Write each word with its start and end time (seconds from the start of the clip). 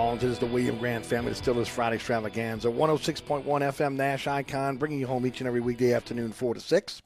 Family 0.00 1.32
Distillers 1.32 1.68
Friday 1.68 1.96
Extravaganza, 1.96 2.68
106.1 2.68 3.44
FM 3.44 3.96
Nash 3.96 4.26
Icon, 4.26 4.78
bringing 4.78 4.98
you 4.98 5.06
home 5.06 5.26
each 5.26 5.40
and 5.40 5.46
every 5.46 5.60
weekday 5.60 5.92
afternoon, 5.92 6.32
4 6.32 6.54
to 6.54 6.60
6. 6.60 7.02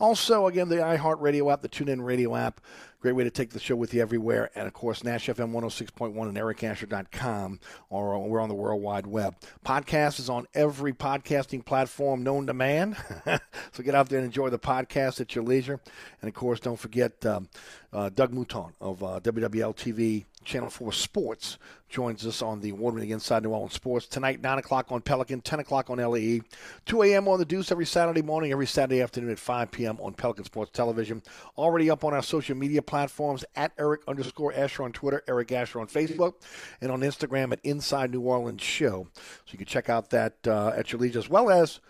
Also, 0.00 0.46
again, 0.46 0.70
the 0.70 0.76
iHeartRadio 0.76 1.52
app, 1.52 1.60
the 1.60 1.68
TuneIn 1.68 2.02
Radio 2.02 2.34
app, 2.34 2.60
Great 3.02 3.16
way 3.16 3.24
to 3.24 3.30
take 3.32 3.50
the 3.50 3.58
show 3.58 3.74
with 3.74 3.92
you 3.92 4.00
everywhere. 4.00 4.52
And 4.54 4.68
of 4.68 4.74
course, 4.74 5.02
Nash 5.02 5.26
FM 5.26 5.50
106.1 5.50 6.28
and 6.28 6.36
ericasher.com, 6.36 7.58
or 7.90 8.28
we're 8.28 8.40
on 8.40 8.48
the 8.48 8.54
World 8.54 8.80
Wide 8.80 9.08
Web. 9.08 9.34
Podcast 9.66 10.20
is 10.20 10.30
on 10.30 10.46
every 10.54 10.92
podcasting 10.92 11.64
platform 11.64 12.22
known 12.22 12.46
to 12.46 12.54
man. 12.54 12.96
so 13.72 13.82
get 13.82 13.96
out 13.96 14.08
there 14.08 14.20
and 14.20 14.26
enjoy 14.26 14.50
the 14.50 14.58
podcast 14.58 15.20
at 15.20 15.34
your 15.34 15.42
leisure. 15.42 15.80
And 16.20 16.28
of 16.28 16.34
course, 16.34 16.60
don't 16.60 16.78
forget 16.78 17.26
um, 17.26 17.48
uh, 17.92 18.08
Doug 18.08 18.32
Mouton 18.32 18.72
of 18.80 19.02
uh, 19.02 19.18
WWL 19.18 19.74
TV 19.74 20.24
Channel 20.44 20.70
4 20.70 20.92
Sports 20.92 21.58
joins 21.88 22.26
us 22.26 22.40
on 22.42 22.60
the 22.60 22.70
award-winning 22.70 23.10
Inside 23.10 23.42
New 23.42 23.50
Orleans 23.50 23.74
Sports 23.74 24.06
tonight, 24.06 24.40
9 24.40 24.58
o'clock 24.58 24.90
on 24.90 25.00
Pelican, 25.02 25.40
10 25.40 25.60
o'clock 25.60 25.90
on 25.90 25.98
LAE, 25.98 26.40
2 26.86 27.02
a.m. 27.02 27.28
on 27.28 27.38
The 27.38 27.44
Deuce 27.44 27.70
every 27.70 27.84
Saturday 27.84 28.22
morning, 28.22 28.50
every 28.50 28.66
Saturday 28.66 29.02
afternoon 29.02 29.30
at 29.30 29.38
5 29.38 29.70
p.m. 29.70 29.98
on 30.00 30.14
Pelican 30.14 30.44
Sports 30.44 30.70
Television. 30.72 31.22
Already 31.58 31.90
up 31.90 32.04
on 32.04 32.14
our 32.14 32.22
social 32.22 32.56
media 32.56 32.82
platforms 32.82 33.44
at 33.56 33.72
Eric 33.78 34.02
underscore 34.08 34.52
Asher 34.54 34.84
on 34.84 34.92
Twitter, 34.92 35.22
Eric 35.28 35.52
Asher 35.52 35.80
on 35.80 35.86
Facebook, 35.86 36.34
and 36.80 36.90
on 36.90 37.00
Instagram 37.00 37.52
at 37.52 37.60
Inside 37.62 38.10
New 38.10 38.22
Orleans 38.22 38.62
Show. 38.62 39.06
So 39.14 39.52
you 39.52 39.58
can 39.58 39.66
check 39.66 39.88
out 39.88 40.10
that 40.10 40.34
uh, 40.46 40.72
at 40.74 40.92
your 40.92 41.00
leisure, 41.00 41.18
as 41.18 41.28
well 41.28 41.50
as 41.50 41.80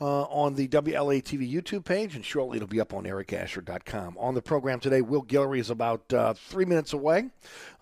uh, 0.00 0.22
on 0.22 0.54
the 0.54 0.66
WLA 0.68 1.22
TV 1.22 1.50
YouTube 1.50 1.84
page, 1.84 2.16
and 2.16 2.24
shortly 2.24 2.56
it'll 2.56 2.68
be 2.68 2.80
up 2.80 2.94
on 2.94 3.04
ericasher.com. 3.04 4.16
On 4.18 4.34
the 4.34 4.42
program 4.42 4.80
today, 4.80 5.02
Will 5.02 5.22
Guillory 5.22 5.58
is 5.58 5.70
about 5.70 6.12
uh, 6.12 6.32
three 6.34 6.64
minutes 6.64 6.92
away. 6.92 7.30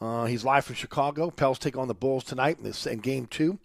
Uh, 0.01 0.25
he's 0.27 0.45
live 0.45 0.65
from 0.65 0.75
Chicago. 0.75 1.31
Pels 1.31 1.59
take 1.59 1.77
on 1.77 1.89
the 1.89 1.95
Bulls 1.95 2.25
tonight 2.25 2.59
in, 2.59 2.65
this, 2.65 2.87
in 2.87 2.99
game 2.99 3.27
two 3.27 3.59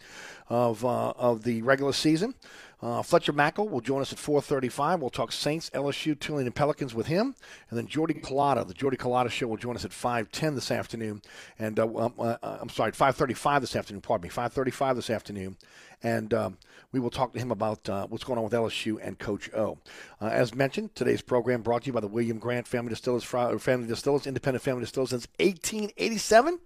of, 0.50 0.86
uh, 0.86 1.12
of 1.12 1.44
the 1.44 1.62
regular 1.64 1.94
season. 1.94 2.36
Uh, 2.84 3.02
Fletcher 3.02 3.32
Mackel 3.32 3.70
will 3.70 3.80
join 3.80 4.02
us 4.02 4.12
at 4.12 4.20
4:35. 4.20 5.00
We'll 5.00 5.10
talk 5.10 5.32
Saints, 5.32 5.70
LSU, 5.70 6.20
Tulane, 6.20 6.48
and 6.48 6.54
Pelicans 6.54 6.94
with 6.94 7.08
him, 7.08 7.34
and 7.70 7.80
then 7.80 7.88
Jordy 7.88 8.14
Culotta, 8.16 8.68
the 8.68 8.74
Jordy 8.74 8.98
Culotta 8.98 9.30
Show, 9.30 9.48
will 9.48 9.56
join 9.56 9.78
us 9.78 9.86
at 9.86 9.92
5:10 9.92 10.56
this 10.56 10.70
afternoon, 10.70 11.22
and 11.58 11.80
uh, 11.80 11.86
um, 11.86 12.14
uh, 12.20 12.36
I'm 12.42 12.68
sorry, 12.68 12.92
5:35 12.92 13.62
this 13.62 13.78
afternoon. 13.78 14.02
Pardon 14.02 14.24
me, 14.24 14.30
5:35 14.30 14.98
this 14.98 15.10
afternoon, 15.10 15.56
and 16.04 16.34
um, 16.34 16.58
we 16.92 17.00
will 17.00 17.10
talk 17.10 17.32
to 17.32 17.40
him 17.40 17.52
about 17.52 17.88
uh, 17.88 18.06
what's 18.08 18.26
going 18.26 18.38
on 18.38 18.44
with 18.44 18.52
LSU 18.52 19.00
and 19.02 19.18
Coach 19.18 19.50
O. 19.54 19.78
Uh, 20.20 20.26
as 20.26 20.54
mentioned, 20.54 20.94
today's 20.94 21.22
program 21.22 21.62
brought 21.62 21.84
to 21.84 21.88
you 21.88 21.94
by 21.94 22.02
the 22.02 22.08
William 22.08 22.38
Grant 22.38 22.68
Family 22.68 22.90
Distillers, 22.90 23.24
Family 23.24 23.88
Distillers, 23.88 24.28
independent 24.28 24.62
family 24.62 24.82
distillers 24.82 25.12
since 25.12 25.28
1887 25.40 26.60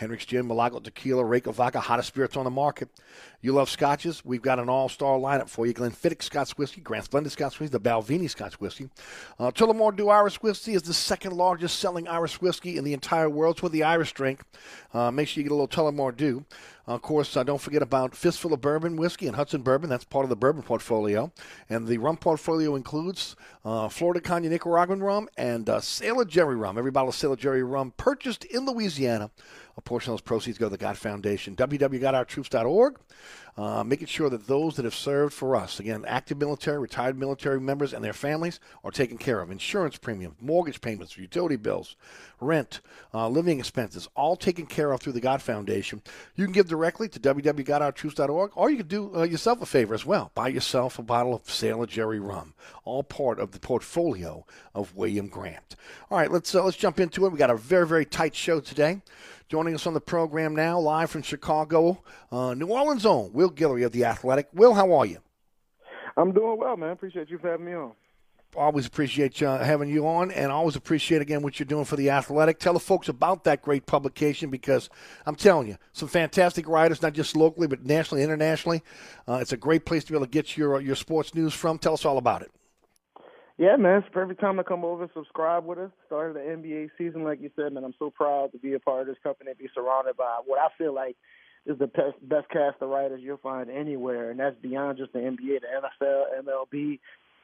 Hendrick's 0.00 0.24
Gin, 0.24 0.48
Milagro 0.48 0.80
Tequila, 0.80 1.22
Reyka 1.22 1.52
Vodka, 1.52 1.78
hottest 1.78 2.08
spirits 2.08 2.34
on 2.34 2.44
the 2.44 2.50
market. 2.50 2.88
You 3.42 3.52
love 3.52 3.68
scotches? 3.68 4.24
We've 4.24 4.40
got 4.40 4.58
an 4.58 4.70
all-star 4.70 5.18
lineup 5.18 5.50
for 5.50 5.66
you. 5.66 5.74
Glenfiddich 5.74 6.22
Scotch 6.22 6.52
Whiskey, 6.56 6.80
Grant's 6.80 7.08
Blended 7.08 7.32
Scotch 7.32 7.60
Whiskey, 7.60 7.72
the 7.72 7.80
Balvenie 7.80 8.30
Scotch 8.30 8.58
Whiskey. 8.60 8.88
Uh, 9.38 9.50
Tullamore 9.50 9.94
Dew 9.94 10.08
Irish 10.08 10.36
Whiskey 10.36 10.72
is 10.72 10.82
the 10.82 10.94
second 10.94 11.34
largest 11.34 11.78
selling 11.78 12.08
Irish 12.08 12.40
whiskey 12.40 12.78
in 12.78 12.84
the 12.84 12.94
entire 12.94 13.28
world. 13.28 13.56
It's 13.56 13.62
with 13.62 13.72
the 13.72 13.82
Irish 13.82 14.14
drink. 14.14 14.42
Uh, 14.94 15.10
make 15.10 15.28
sure 15.28 15.42
you 15.42 15.48
get 15.48 15.52
a 15.52 15.54
little 15.54 15.68
Tullamore 15.68 16.16
Dew. 16.16 16.46
Uh, 16.88 16.94
of 16.94 17.02
course, 17.02 17.36
uh, 17.36 17.44
don't 17.44 17.60
forget 17.60 17.82
about 17.82 18.16
Fistful 18.16 18.54
of 18.54 18.62
Bourbon 18.62 18.96
Whiskey 18.96 19.26
and 19.26 19.36
Hudson 19.36 19.60
Bourbon. 19.60 19.90
That's 19.90 20.04
part 20.04 20.24
of 20.24 20.30
the 20.30 20.36
bourbon 20.36 20.62
portfolio. 20.62 21.30
And 21.68 21.86
the 21.86 21.98
rum 21.98 22.16
portfolio 22.16 22.74
includes 22.74 23.36
uh, 23.66 23.88
Flor 23.88 24.14
de 24.14 24.20
Caña 24.20 24.48
Nicaraguan 24.48 25.00
rum 25.00 25.28
and 25.36 25.68
uh, 25.68 25.80
Sailor 25.80 26.24
Jerry 26.24 26.56
rum. 26.56 26.78
Every 26.78 26.90
bottle 26.90 27.10
of 27.10 27.14
Sailor 27.14 27.36
Jerry 27.36 27.62
rum 27.62 27.92
purchased 27.96 28.44
in 28.46 28.64
Louisiana. 28.64 29.30
A 29.76 29.80
portion 29.80 30.12
of 30.12 30.18
those 30.18 30.22
proceeds 30.22 30.58
go 30.58 30.66
to 30.66 30.70
the 30.70 30.78
God 30.78 30.98
Foundation. 30.98 31.56
www.gotourtroops.org 31.56 32.98
uh, 33.56 33.84
making 33.84 34.06
sure 34.06 34.30
that 34.30 34.46
those 34.46 34.76
that 34.76 34.84
have 34.84 34.94
served 34.94 35.34
for 35.34 35.56
us, 35.56 35.80
again, 35.80 36.04
active 36.06 36.38
military, 36.38 36.78
retired 36.78 37.18
military 37.18 37.60
members, 37.60 37.92
and 37.92 38.02
their 38.02 38.12
families 38.12 38.60
are 38.84 38.90
taken 38.90 39.18
care 39.18 39.40
of. 39.40 39.50
Insurance 39.50 39.98
premiums, 39.98 40.36
mortgage 40.40 40.80
payments, 40.80 41.18
utility 41.18 41.56
bills, 41.56 41.96
rent, 42.40 42.80
uh, 43.12 43.28
living 43.28 43.58
expenses, 43.58 44.08
all 44.14 44.36
taken 44.36 44.66
care 44.66 44.92
of 44.92 45.00
through 45.00 45.12
the 45.12 45.20
God 45.20 45.42
Foundation. 45.42 46.00
You 46.36 46.44
can 46.44 46.52
give 46.52 46.68
directly 46.68 47.08
to 47.08 47.20
www.gotourtroops.org, 47.20 48.52
or 48.54 48.70
you 48.70 48.78
can 48.78 48.86
do 48.86 49.14
uh, 49.14 49.22
yourself 49.24 49.60
a 49.60 49.66
favor 49.66 49.94
as 49.94 50.06
well. 50.06 50.30
Buy 50.34 50.48
yourself 50.48 50.98
a 50.98 51.02
bottle 51.02 51.34
of 51.34 51.50
Sailor 51.50 51.86
Jerry 51.86 52.20
rum, 52.20 52.54
all 52.84 53.02
part 53.02 53.38
of 53.38 53.52
the 53.52 53.60
portfolio 53.60 54.46
of 54.74 54.94
William 54.96 55.28
Grant. 55.28 55.76
All 56.10 56.18
right, 56.18 56.30
let's 56.30 56.54
uh, 56.54 56.64
let's 56.64 56.76
jump 56.76 57.00
into 57.00 57.26
it. 57.26 57.32
We 57.32 57.38
got 57.38 57.50
a 57.50 57.56
very 57.56 57.86
very 57.86 58.04
tight 58.04 58.34
show 58.34 58.60
today. 58.60 59.02
Joining 59.50 59.74
us 59.74 59.84
on 59.84 59.94
the 59.94 60.00
program 60.00 60.54
now, 60.54 60.78
live 60.78 61.10
from 61.10 61.22
Chicago, 61.22 62.04
uh, 62.30 62.54
New 62.54 62.68
Orleans 62.68 63.04
own 63.04 63.32
Will 63.32 63.50
Guillory 63.50 63.84
of 63.84 63.90
The 63.90 64.04
Athletic. 64.04 64.46
Will, 64.52 64.74
how 64.74 64.92
are 64.92 65.04
you? 65.04 65.18
I'm 66.16 66.30
doing 66.30 66.56
well, 66.56 66.76
man. 66.76 66.90
Appreciate 66.90 67.30
you 67.30 67.38
for 67.38 67.50
having 67.50 67.66
me 67.66 67.72
on. 67.72 67.90
Always 68.54 68.86
appreciate 68.86 69.42
uh, 69.42 69.58
having 69.58 69.88
you 69.88 70.06
on, 70.06 70.30
and 70.30 70.52
always 70.52 70.76
appreciate 70.76 71.20
again 71.20 71.42
what 71.42 71.58
you're 71.58 71.66
doing 71.66 71.84
for 71.84 71.96
the 71.96 72.10
Athletic. 72.10 72.60
Tell 72.60 72.74
the 72.74 72.78
folks 72.78 73.08
about 73.08 73.42
that 73.42 73.60
great 73.60 73.86
publication 73.86 74.50
because 74.50 74.88
I'm 75.26 75.34
telling 75.34 75.66
you, 75.66 75.78
some 75.92 76.06
fantastic 76.06 76.68
writers, 76.68 77.02
not 77.02 77.14
just 77.14 77.34
locally 77.34 77.66
but 77.66 77.84
nationally, 77.84 78.22
internationally. 78.22 78.84
Uh, 79.26 79.38
it's 79.42 79.52
a 79.52 79.56
great 79.56 79.84
place 79.84 80.04
to 80.04 80.12
be 80.12 80.16
able 80.16 80.26
to 80.26 80.30
get 80.30 80.56
your 80.56 80.80
your 80.80 80.94
sports 80.94 81.34
news 81.34 81.54
from. 81.54 81.76
Tell 81.76 81.94
us 81.94 82.04
all 82.04 82.18
about 82.18 82.42
it. 82.42 82.52
Yeah, 83.60 83.76
man, 83.76 83.98
it's 83.98 84.08
perfect 84.10 84.40
time 84.40 84.56
to 84.56 84.64
come 84.64 84.86
over 84.86 85.02
and 85.02 85.12
subscribe 85.12 85.66
with 85.66 85.78
us. 85.78 85.90
Started 86.06 86.34
the 86.34 86.40
NBA 86.40 86.92
season, 86.96 87.24
like 87.24 87.42
you 87.42 87.50
said, 87.54 87.74
man. 87.74 87.84
I'm 87.84 87.92
so 87.98 88.08
proud 88.08 88.52
to 88.52 88.58
be 88.58 88.72
a 88.72 88.80
part 88.80 89.02
of 89.02 89.06
this 89.06 89.18
company 89.22 89.50
and 89.50 89.58
be 89.58 89.68
surrounded 89.74 90.16
by 90.16 90.38
what 90.46 90.58
I 90.58 90.68
feel 90.78 90.94
like 90.94 91.14
is 91.66 91.78
the 91.78 91.86
best, 91.86 92.16
best 92.22 92.48
cast 92.48 92.80
of 92.80 92.88
writers 92.88 93.20
you'll 93.22 93.36
find 93.36 93.68
anywhere, 93.68 94.30
and 94.30 94.40
that's 94.40 94.56
beyond 94.62 94.96
just 94.96 95.12
the 95.12 95.18
NBA, 95.18 95.60
the 95.60 96.04
NFL, 96.06 96.42
MLB, 96.42 97.00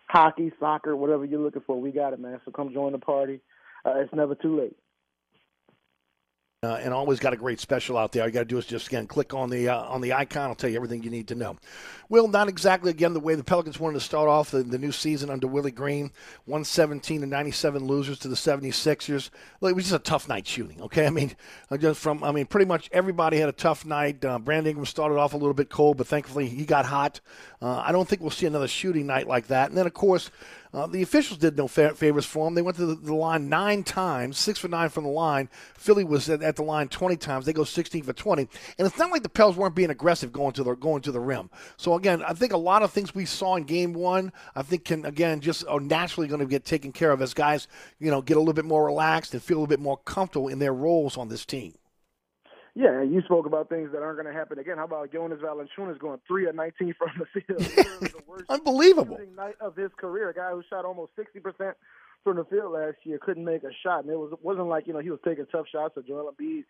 hockey, 0.09 0.51
soccer, 0.59 0.97
whatever 0.97 1.27
you're 1.27 1.39
looking 1.39 1.61
for. 1.67 1.79
We 1.79 1.93
got 1.93 2.15
it, 2.15 2.19
man. 2.19 2.41
So 2.47 2.51
come 2.51 2.73
join 2.73 2.93
the 2.93 2.99
party. 2.99 3.43
Uh, 3.85 3.97
it's 3.97 4.15
never 4.15 4.35
too 4.35 4.59
late. 4.59 4.77
Uh, 6.63 6.77
and 6.77 6.95
always 6.95 7.21
got 7.21 7.35
a 7.35 7.37
great 7.37 7.61
special 7.61 7.99
out 7.99 8.13
there. 8.13 8.23
All 8.23 8.29
you 8.29 8.33
got 8.33 8.41
to 8.41 8.47
do 8.47 8.57
is 8.57 8.65
just 8.65 8.87
again 8.87 9.07
click 9.07 9.35
on 9.35 9.51
the 9.51 9.69
uh, 9.69 9.79
on 9.83 10.01
the 10.01 10.15
icon. 10.15 10.49
I'll 10.49 10.55
tell 10.55 10.71
you 10.71 10.77
everything 10.77 11.03
you 11.03 11.11
need 11.11 11.29
to 11.29 11.35
know. 11.35 11.59
Will 12.09 12.29
not 12.29 12.49
exactly 12.49 12.91
again 12.91 13.13
the 13.13 13.21
way 13.21 13.35
the 13.35 13.45
Pelicans 13.45 13.79
wanted 13.79 13.99
to 13.99 14.01
start 14.01 14.27
off 14.27 14.53
the, 14.53 14.63
the 14.63 14.79
new 14.79 14.91
season 14.91 15.29
under 15.29 15.47
Willie 15.47 15.71
Green, 15.71 16.13
117 16.47 17.21
to 17.21 17.27
97 17.27 17.87
losers 17.87 18.19
to 18.21 18.29
the 18.29 18.37
76ers. 18.37 19.29
Well, 19.61 19.71
it 19.71 19.75
was 19.75 19.85
just 19.85 19.97
a 19.97 19.99
tough 19.99 20.31
night 20.31 20.47
shooting. 20.47 20.81
Okay, 20.81 21.07
I 21.07 21.11
mean, 21.11 21.37
just 21.79 22.01
from 22.01 22.25
I 22.25 22.33
mean, 22.33 22.47
pretty 22.47 22.67
much 22.67 22.89
everybody 22.91 23.37
had 23.37 23.51
a 23.51 23.53
tough 23.53 23.85
night. 23.85 24.25
Uh, 24.25 24.39
Brandon 24.39 24.71
Ingram 24.71 24.87
started 24.87 25.19
off 25.19 25.35
a 25.35 25.37
little 25.37 25.53
bit 25.53 25.69
cold, 25.69 25.99
but 25.99 26.07
thankfully 26.07 26.49
he 26.49 26.65
got 26.65 26.87
hot. 26.87 27.21
Uh, 27.61 27.81
I 27.81 27.93
don't 27.93 28.09
think 28.09 28.23
we'll 28.23 28.31
see 28.31 28.47
another 28.47 28.69
shooting 28.69 29.07
night 29.07 29.29
like 29.29 29.49
that. 29.49 29.69
And 29.69 29.77
then 29.77 29.87
of 29.87 29.93
course 29.93 30.31
uh, 30.73 30.87
the 30.87 31.03
officials 31.03 31.39
did 31.39 31.57
no 31.57 31.69
fa- 31.69 31.95
favors 31.95 32.27
for 32.27 32.45
them. 32.45 32.55
They 32.55 32.63
went 32.63 32.77
to 32.77 32.87
the, 32.87 32.95
the, 32.95 33.15
line 33.15 33.49
nine 33.49 33.83
times, 33.83 34.39
six 34.39 34.59
for 34.59 34.69
nine 34.69 34.89
from 34.89 35.05
the 35.05 35.11
line. 35.11 35.49
Philly 35.75 36.05
was 36.05 36.29
at, 36.29 36.43
at, 36.43 36.57
the 36.57 36.63
line 36.63 36.89
20 36.89 37.17
times. 37.17 37.47
They 37.47 37.53
go 37.53 37.65
16 37.65 38.03
for 38.03 38.13
20. 38.13 38.49
And 38.79 38.87
it's 38.87 38.99
not 38.99 39.11
like 39.11 39.23
the 39.23 39.29
Pels 39.29 39.57
weren't 39.57 39.75
being 39.75 39.91
aggressive 39.91 40.33
going 40.33 40.53
to 40.53 40.63
the 40.63 40.75
going 40.75 41.03
to 41.03 41.13
the 41.13 41.21
rim. 41.21 41.51
So 41.77 41.95
again, 41.95 42.23
I 42.23 42.33
think 42.33 42.53
a 42.53 42.59
lot 42.59 42.83
of 42.83 42.91
things 42.91 43.15
we 43.15 43.25
saw 43.25 43.57
in 43.57 43.65
Game 43.65 43.93
One, 43.93 44.33
I 44.55 44.63
think 44.63 44.85
can 44.85 45.05
again 45.07 45.41
just 45.41 45.67
are 45.67 45.81
naturally 45.81 46.29
going 46.29 46.41
to 46.41 46.47
get 46.47 46.65
taken 46.65 46.93
care 46.93 47.13
of 47.13 47.23
as 47.23 47.35
guys, 47.35 47.69
you 47.99 48.11
know, 48.11 48.23
get 48.23 48.37
a 48.37 48.41
little 48.41 48.55
bit 48.55 48.65
more 48.65 48.85
relaxed 48.85 49.35
and 49.35 49.43
feel 49.43 49.59
a 49.59 49.61
little 49.61 49.67
bit 49.67 49.81
more 49.81 49.99
comfortable 49.99 50.49
in 50.49 50.59
their 50.59 50.75
roles 50.75 51.17
on 51.17 51.29
this 51.29 51.45
team. 51.45 51.75
Yeah, 52.77 53.03
you 53.03 53.23
spoke 53.23 53.47
about 53.47 53.71
things 53.71 53.89
that 53.93 54.03
aren't 54.03 54.21
going 54.21 54.31
to 54.31 54.39
happen 54.39 54.59
again. 54.59 54.77
How 54.77 54.85
about 54.85 55.11
Jonas 55.11 55.41
Valanciunas 55.41 55.99
going 55.99 56.21
three 56.29 56.47
of 56.47 56.55
19 56.55 56.95
from 56.99 57.09
the 57.17 57.41
field? 57.41 58.13
Unbelievable 58.51 59.19
night 59.35 59.55
of 59.63 59.75
his 59.75 59.91
career. 59.97 60.29
A 60.29 60.35
guy 60.35 60.51
who 60.51 60.63
shot 60.69 60.85
almost 60.85 61.13
60 61.17 61.41
percent 61.41 61.75
from 62.23 62.37
the 62.37 62.45
field 62.45 62.73
last 62.73 62.97
year 63.05 63.19
couldn't 63.19 63.47
make 63.47 63.63
a 63.63 63.73
shot, 63.83 64.05
and 64.05 64.13
it 64.13 64.19
was 64.19 64.37
wasn't 64.43 64.69
like 64.69 64.87
you 64.87 64.93
know 64.93 64.99
he 64.99 65.09
was 65.09 65.21
taking 65.25 65.47
tough 65.47 65.65
shots 65.73 65.97
or 65.97 66.03
Joel 66.03 66.31
Embiid 66.31 66.65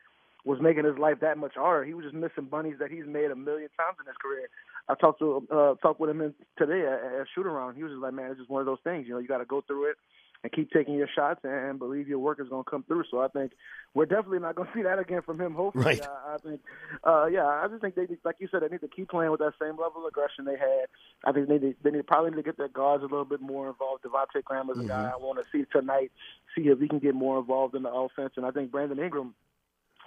was 0.44 0.60
making 0.62 0.84
his 0.84 0.96
life 0.96 1.18
that 1.22 1.38
much 1.38 1.54
harder. 1.56 1.84
He 1.84 1.92
was 1.92 2.04
just 2.04 2.14
missing 2.14 2.44
bunnies 2.48 2.76
that 2.78 2.92
he's 2.92 3.04
made 3.04 3.32
a 3.32 3.36
million 3.36 3.68
times 3.76 3.98
in 3.98 4.06
his 4.06 4.16
career. 4.22 4.48
I 4.88 4.94
talked 4.94 5.18
to 5.18 5.42
uh, 5.50 5.74
talked 5.82 5.98
with 5.98 6.10
him 6.10 6.20
in, 6.20 6.34
today 6.56 6.86
at, 6.86 7.20
at 7.20 7.26
shoot 7.34 7.46
around. 7.46 7.74
He 7.74 7.82
was 7.82 7.90
just 7.90 8.02
like, 8.02 8.14
man, 8.14 8.30
it's 8.30 8.38
just 8.38 8.50
one 8.50 8.60
of 8.60 8.66
those 8.66 8.78
things. 8.84 9.08
You 9.08 9.14
know, 9.14 9.18
you 9.18 9.26
got 9.26 9.38
to 9.38 9.44
go 9.44 9.60
through 9.66 9.90
it 9.90 9.96
and 10.42 10.52
keep 10.52 10.70
taking 10.70 10.94
your 10.94 11.08
shots 11.14 11.40
and 11.44 11.78
believe 11.78 12.08
your 12.08 12.18
work 12.18 12.40
is 12.40 12.48
going 12.48 12.64
to 12.64 12.70
come 12.70 12.82
through. 12.84 13.04
So 13.10 13.20
I 13.20 13.28
think 13.28 13.52
we're 13.94 14.06
definitely 14.06 14.40
not 14.40 14.54
going 14.54 14.68
to 14.72 14.74
see 14.74 14.82
that 14.82 14.98
again 14.98 15.22
from 15.22 15.40
him. 15.40 15.54
Hopefully, 15.54 15.84
right. 15.84 16.02
I, 16.02 16.34
I 16.34 16.36
think, 16.38 16.60
uh, 17.04 17.26
yeah, 17.26 17.46
I 17.46 17.66
just 17.68 17.80
think 17.80 17.94
they, 17.94 18.06
like 18.24 18.36
you 18.38 18.48
said, 18.50 18.62
they 18.62 18.68
need 18.68 18.80
to 18.80 18.88
keep 18.88 19.08
playing 19.08 19.30
with 19.30 19.40
that 19.40 19.54
same 19.60 19.72
level 19.72 20.02
of 20.02 20.08
aggression 20.08 20.44
they 20.44 20.56
had. 20.56 20.86
I 21.24 21.32
think 21.32 21.48
they 21.48 21.58
need, 21.58 21.76
they 21.82 21.90
need 21.90 22.06
probably 22.06 22.30
need 22.30 22.36
to 22.36 22.42
get 22.42 22.58
their 22.58 22.68
guards 22.68 23.02
a 23.02 23.06
little 23.06 23.24
bit 23.24 23.40
more 23.40 23.68
involved. 23.68 24.04
Devonte' 24.04 24.44
Graham 24.44 24.70
is 24.70 24.76
a 24.76 24.80
mm-hmm. 24.80 24.88
guy 24.88 25.10
I 25.12 25.16
want 25.16 25.38
to 25.38 25.44
see 25.50 25.64
tonight, 25.72 26.12
see 26.56 26.62
if 26.62 26.78
he 26.78 26.88
can 26.88 26.98
get 26.98 27.14
more 27.14 27.38
involved 27.38 27.74
in 27.74 27.82
the 27.82 27.92
offense. 27.92 28.34
And 28.36 28.46
I 28.46 28.50
think 28.50 28.70
Brandon 28.70 28.98
Ingram 28.98 29.34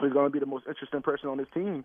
is 0.02 0.14
going 0.14 0.26
to 0.26 0.32
be 0.32 0.40
the 0.40 0.46
most 0.46 0.66
interesting 0.68 1.02
person 1.02 1.30
on 1.30 1.38
this 1.38 1.48
team 1.54 1.84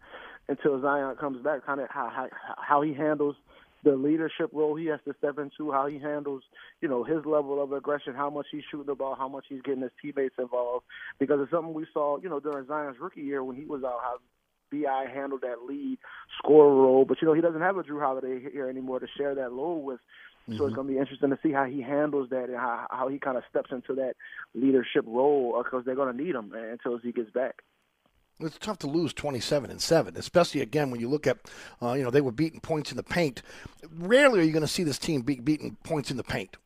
until 0.48 0.80
Zion 0.80 1.16
comes 1.16 1.42
back. 1.42 1.64
Kind 1.66 1.80
of 1.80 1.88
how, 1.90 2.10
how 2.10 2.28
how 2.56 2.82
he 2.82 2.94
handles 2.94 3.36
the 3.84 3.96
leadership 3.96 4.50
role 4.52 4.74
he 4.74 4.86
has 4.86 5.00
to 5.06 5.14
step 5.18 5.38
into, 5.38 5.70
how 5.70 5.86
he 5.86 5.98
handles, 5.98 6.42
you 6.80 6.88
know, 6.88 7.04
his 7.04 7.24
level 7.26 7.62
of 7.62 7.72
aggression, 7.72 8.14
how 8.14 8.30
much 8.30 8.46
he's 8.50 8.62
shooting 8.70 8.86
the 8.86 8.94
ball, 8.94 9.14
how 9.14 9.28
much 9.28 9.44
he's 9.48 9.62
getting 9.62 9.82
his 9.82 9.92
teammates 10.00 10.34
involved. 10.38 10.84
Because 11.18 11.38
it's 11.42 11.50
something 11.50 11.74
we 11.74 11.86
saw, 11.92 12.18
you 12.18 12.28
know, 12.28 12.40
during 12.40 12.66
Zion's 12.66 12.98
rookie 12.98 13.20
year 13.20 13.44
when 13.44 13.56
he 13.56 13.64
was 13.64 13.84
out, 13.84 14.00
how 14.02 14.16
Bi 14.72 15.06
handled 15.12 15.42
that 15.42 15.62
lead 15.68 15.98
scorer 16.38 16.74
role. 16.74 17.04
But 17.04 17.18
you 17.20 17.28
know, 17.28 17.34
he 17.34 17.42
doesn't 17.42 17.60
have 17.60 17.76
a 17.76 17.82
Jrue 17.82 18.00
Holiday 18.00 18.40
here 18.50 18.68
anymore 18.68 19.00
to 19.00 19.06
share 19.16 19.34
that 19.34 19.52
load 19.52 19.84
with. 19.84 20.00
Mm-hmm. 20.48 20.58
So 20.58 20.64
it's 20.64 20.70
mm-hmm. 20.70 20.74
going 20.74 20.86
to 20.88 20.92
be 20.94 20.98
interesting 20.98 21.30
to 21.30 21.38
see 21.42 21.52
how 21.52 21.64
he 21.64 21.80
handles 21.80 22.30
that 22.30 22.48
and 22.48 22.56
how, 22.56 22.86
how 22.90 23.08
he 23.08 23.18
kind 23.18 23.36
of 23.36 23.44
steps 23.48 23.70
into 23.70 23.94
that 23.94 24.14
leadership 24.54 25.04
role 25.06 25.62
because 25.62 25.84
they're 25.84 25.94
going 25.94 26.14
to 26.14 26.22
need 26.22 26.34
him 26.34 26.52
until 26.52 26.98
he 26.98 27.12
gets 27.12 27.30
back 27.30 27.62
it's 28.40 28.58
tough 28.58 28.78
to 28.78 28.86
lose 28.86 29.12
27 29.12 29.70
and 29.70 29.80
7 29.80 30.16
especially 30.16 30.60
again 30.60 30.90
when 30.90 31.00
you 31.00 31.08
look 31.08 31.26
at 31.26 31.38
uh, 31.82 31.92
you 31.92 32.02
know 32.02 32.10
they 32.10 32.20
were 32.20 32.32
beating 32.32 32.60
points 32.60 32.90
in 32.90 32.96
the 32.96 33.02
paint 33.02 33.42
rarely 33.98 34.40
are 34.40 34.42
you 34.42 34.52
going 34.52 34.60
to 34.60 34.68
see 34.68 34.82
this 34.82 34.98
team 34.98 35.22
be 35.22 35.36
beating 35.36 35.76
points 35.84 36.10
in 36.10 36.16
the 36.16 36.24
paint 36.24 36.56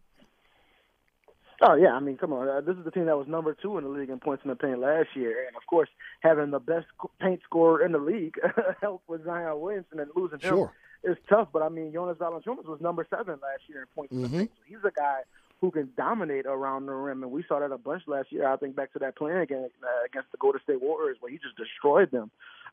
Oh 1.61 1.75
yeah, 1.75 1.93
I 1.93 1.99
mean, 1.99 2.17
come 2.17 2.33
on. 2.33 2.49
Uh, 2.49 2.61
this 2.61 2.77
is 2.77 2.85
the 2.85 2.93
team 2.93 3.07
that 3.07 3.19
was 3.19 3.27
number 3.27 3.53
two 3.53 3.79
in 3.79 3.85
the 3.85 3.91
league 3.91 4.11
in 4.11 4.21
points 4.21 4.45
in 4.45 4.51
the 4.51 4.55
paint 4.55 4.79
last 4.79 5.09
year, 5.17 5.45
and 5.45 5.57
of 5.57 5.67
course, 5.67 5.89
having 6.21 6.53
the 6.53 6.61
best 6.61 6.87
paint 7.21 7.41
scorer 7.43 7.85
in 7.85 7.91
the 7.91 7.99
league 7.99 8.37
helped 8.81 9.09
with 9.09 9.25
Zion 9.25 9.61
Williamson 9.61 9.99
and 9.99 10.09
losing 10.15 10.39
him 10.39 10.69
is 11.03 11.17
tough. 11.29 11.49
But 11.53 11.63
I 11.63 11.69
mean, 11.69 11.93
Jonas 11.93 12.17
Valanciunas 12.19 12.67
was 12.67 12.81
number 12.81 13.05
seven 13.11 13.41
last 13.43 13.63
year 13.69 13.81
in 13.81 13.87
points 13.93 14.15
mm-hmm. 14.15 14.25
in 14.25 14.31
the 14.31 14.37
mm-hmm. 14.37 14.39
paint. 14.39 14.51
So 14.55 14.63
he's 14.69 14.85
a 14.85 14.93
guy 14.93 15.23
who 15.61 15.71
can 15.71 15.91
dominate 15.97 16.47
around 16.47 16.87
the 16.87 16.93
rim. 16.93 17.23
And 17.23 17.33
we 17.33 17.45
saw 17.49 17.61
that 17.61 17.73
a 17.73 17.79
bunch 17.79 18.05
last 18.07 18.31
year. 18.31 18.49
I 18.49 18.57
think 18.57 18.77
back 18.77 18.93
to 18.93 18.99
that 19.01 19.17
playing 19.17 19.39
against, 19.39 19.75
uh, 19.83 20.05
against 20.07 20.31
the 20.31 20.39
Golden 20.39 20.61
State 20.63 20.81
Warriors 20.81 21.17
where 21.21 21.33
he 21.33 21.39
just 21.39 21.57
destroyed 21.57 22.11
them 22.11 22.31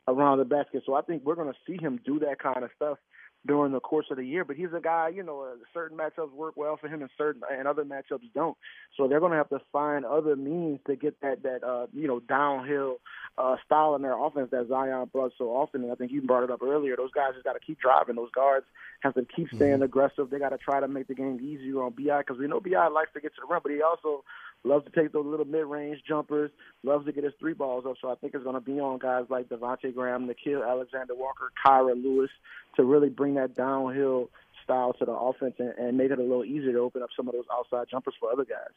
around 0.08 0.38
the 0.38 0.44
basket. 0.44 0.82
So 0.86 0.94
I 0.94 1.02
think 1.02 1.24
we're 1.24 1.34
going 1.34 1.52
to 1.52 1.58
see 1.66 1.82
him 1.82 2.00
do 2.04 2.18
that 2.20 2.38
kind 2.38 2.62
of 2.62 2.70
stuff 2.76 2.98
during 3.46 3.72
the 3.72 3.80
course 3.80 4.06
of 4.10 4.16
the 4.16 4.24
year. 4.24 4.44
But 4.44 4.56
he's 4.56 4.72
a 4.76 4.80
guy, 4.80 5.08
you 5.08 5.22
know, 5.22 5.42
uh, 5.42 5.56
certain 5.72 5.96
matchups 5.96 6.32
work 6.32 6.56
well 6.56 6.76
for 6.76 6.88
him 6.88 7.00
and 7.00 7.10
certain 7.16 7.42
and 7.50 7.66
other 7.66 7.84
matchups 7.84 8.32
don't. 8.34 8.56
So 8.96 9.08
they're 9.08 9.20
going 9.20 9.32
to 9.32 9.38
have 9.38 9.48
to 9.50 9.60
find 9.72 10.04
other 10.04 10.36
means 10.36 10.80
to 10.86 10.96
get 10.96 11.20
that 11.20 11.42
that 11.42 11.64
uh, 11.64 11.86
you 11.92 12.08
know 12.08 12.20
downhill 12.20 12.98
uh, 13.38 13.56
style 13.64 13.94
in 13.94 14.02
their 14.02 14.18
offense 14.18 14.50
that 14.50 14.68
Zion 14.68 15.10
brought 15.12 15.32
so 15.38 15.50
often. 15.50 15.82
And 15.82 15.92
I 15.92 15.94
think 15.94 16.12
you 16.12 16.22
brought 16.22 16.44
it 16.44 16.50
up 16.50 16.62
earlier. 16.62 16.96
Those 16.96 17.12
guys 17.12 17.32
just 17.34 17.44
got 17.44 17.54
to 17.54 17.60
keep 17.60 17.80
driving. 17.80 18.16
Those 18.16 18.30
guards 18.34 18.66
have 19.00 19.14
to 19.14 19.24
keep 19.24 19.48
staying 19.48 19.74
mm-hmm. 19.74 19.82
aggressive. 19.82 20.30
They 20.30 20.38
got 20.38 20.50
to 20.50 20.58
try 20.58 20.80
to 20.80 20.88
make 20.88 21.08
the 21.08 21.14
game 21.14 21.38
easier 21.40 21.82
on 21.82 21.92
Bi 21.92 22.18
because 22.18 22.38
we 22.38 22.46
know 22.46 22.60
Bi 22.60 22.88
likes 22.88 23.12
to 23.14 23.20
get 23.20 23.34
to 23.34 23.40
the 23.40 23.52
rim, 23.52 23.60
but 23.62 23.72
he 23.72 23.82
also 23.82 24.24
loves 24.66 24.84
to 24.84 24.90
take 24.90 25.12
those 25.12 25.26
little 25.26 25.46
mid-range 25.46 26.02
jumpers, 26.06 26.50
loves 26.82 27.06
to 27.06 27.12
get 27.12 27.24
his 27.24 27.32
three 27.38 27.54
balls 27.54 27.84
up. 27.86 27.96
So 28.00 28.10
I 28.10 28.14
think 28.16 28.34
it's 28.34 28.44
going 28.44 28.54
to 28.54 28.60
be 28.60 28.80
on 28.80 28.98
guys 28.98 29.24
like 29.28 29.48
Devontae 29.48 29.94
Graham, 29.94 30.28
Nickeil 30.28 30.66
Alexander 30.68 31.14
Walker, 31.14 31.52
Kira 31.64 31.94
Lewis 31.94 32.30
to 32.76 32.84
really 32.84 33.08
bring 33.08 33.34
that 33.34 33.54
downhill 33.54 34.30
style 34.64 34.92
to 34.94 35.04
the 35.04 35.12
offense 35.12 35.54
and, 35.58 35.72
and 35.78 35.96
make 35.96 36.10
it 36.10 36.18
a 36.18 36.22
little 36.22 36.44
easier 36.44 36.72
to 36.72 36.80
open 36.80 37.02
up 37.02 37.10
some 37.16 37.28
of 37.28 37.34
those 37.34 37.44
outside 37.52 37.86
jumpers 37.90 38.14
for 38.18 38.30
other 38.30 38.44
guys. 38.44 38.74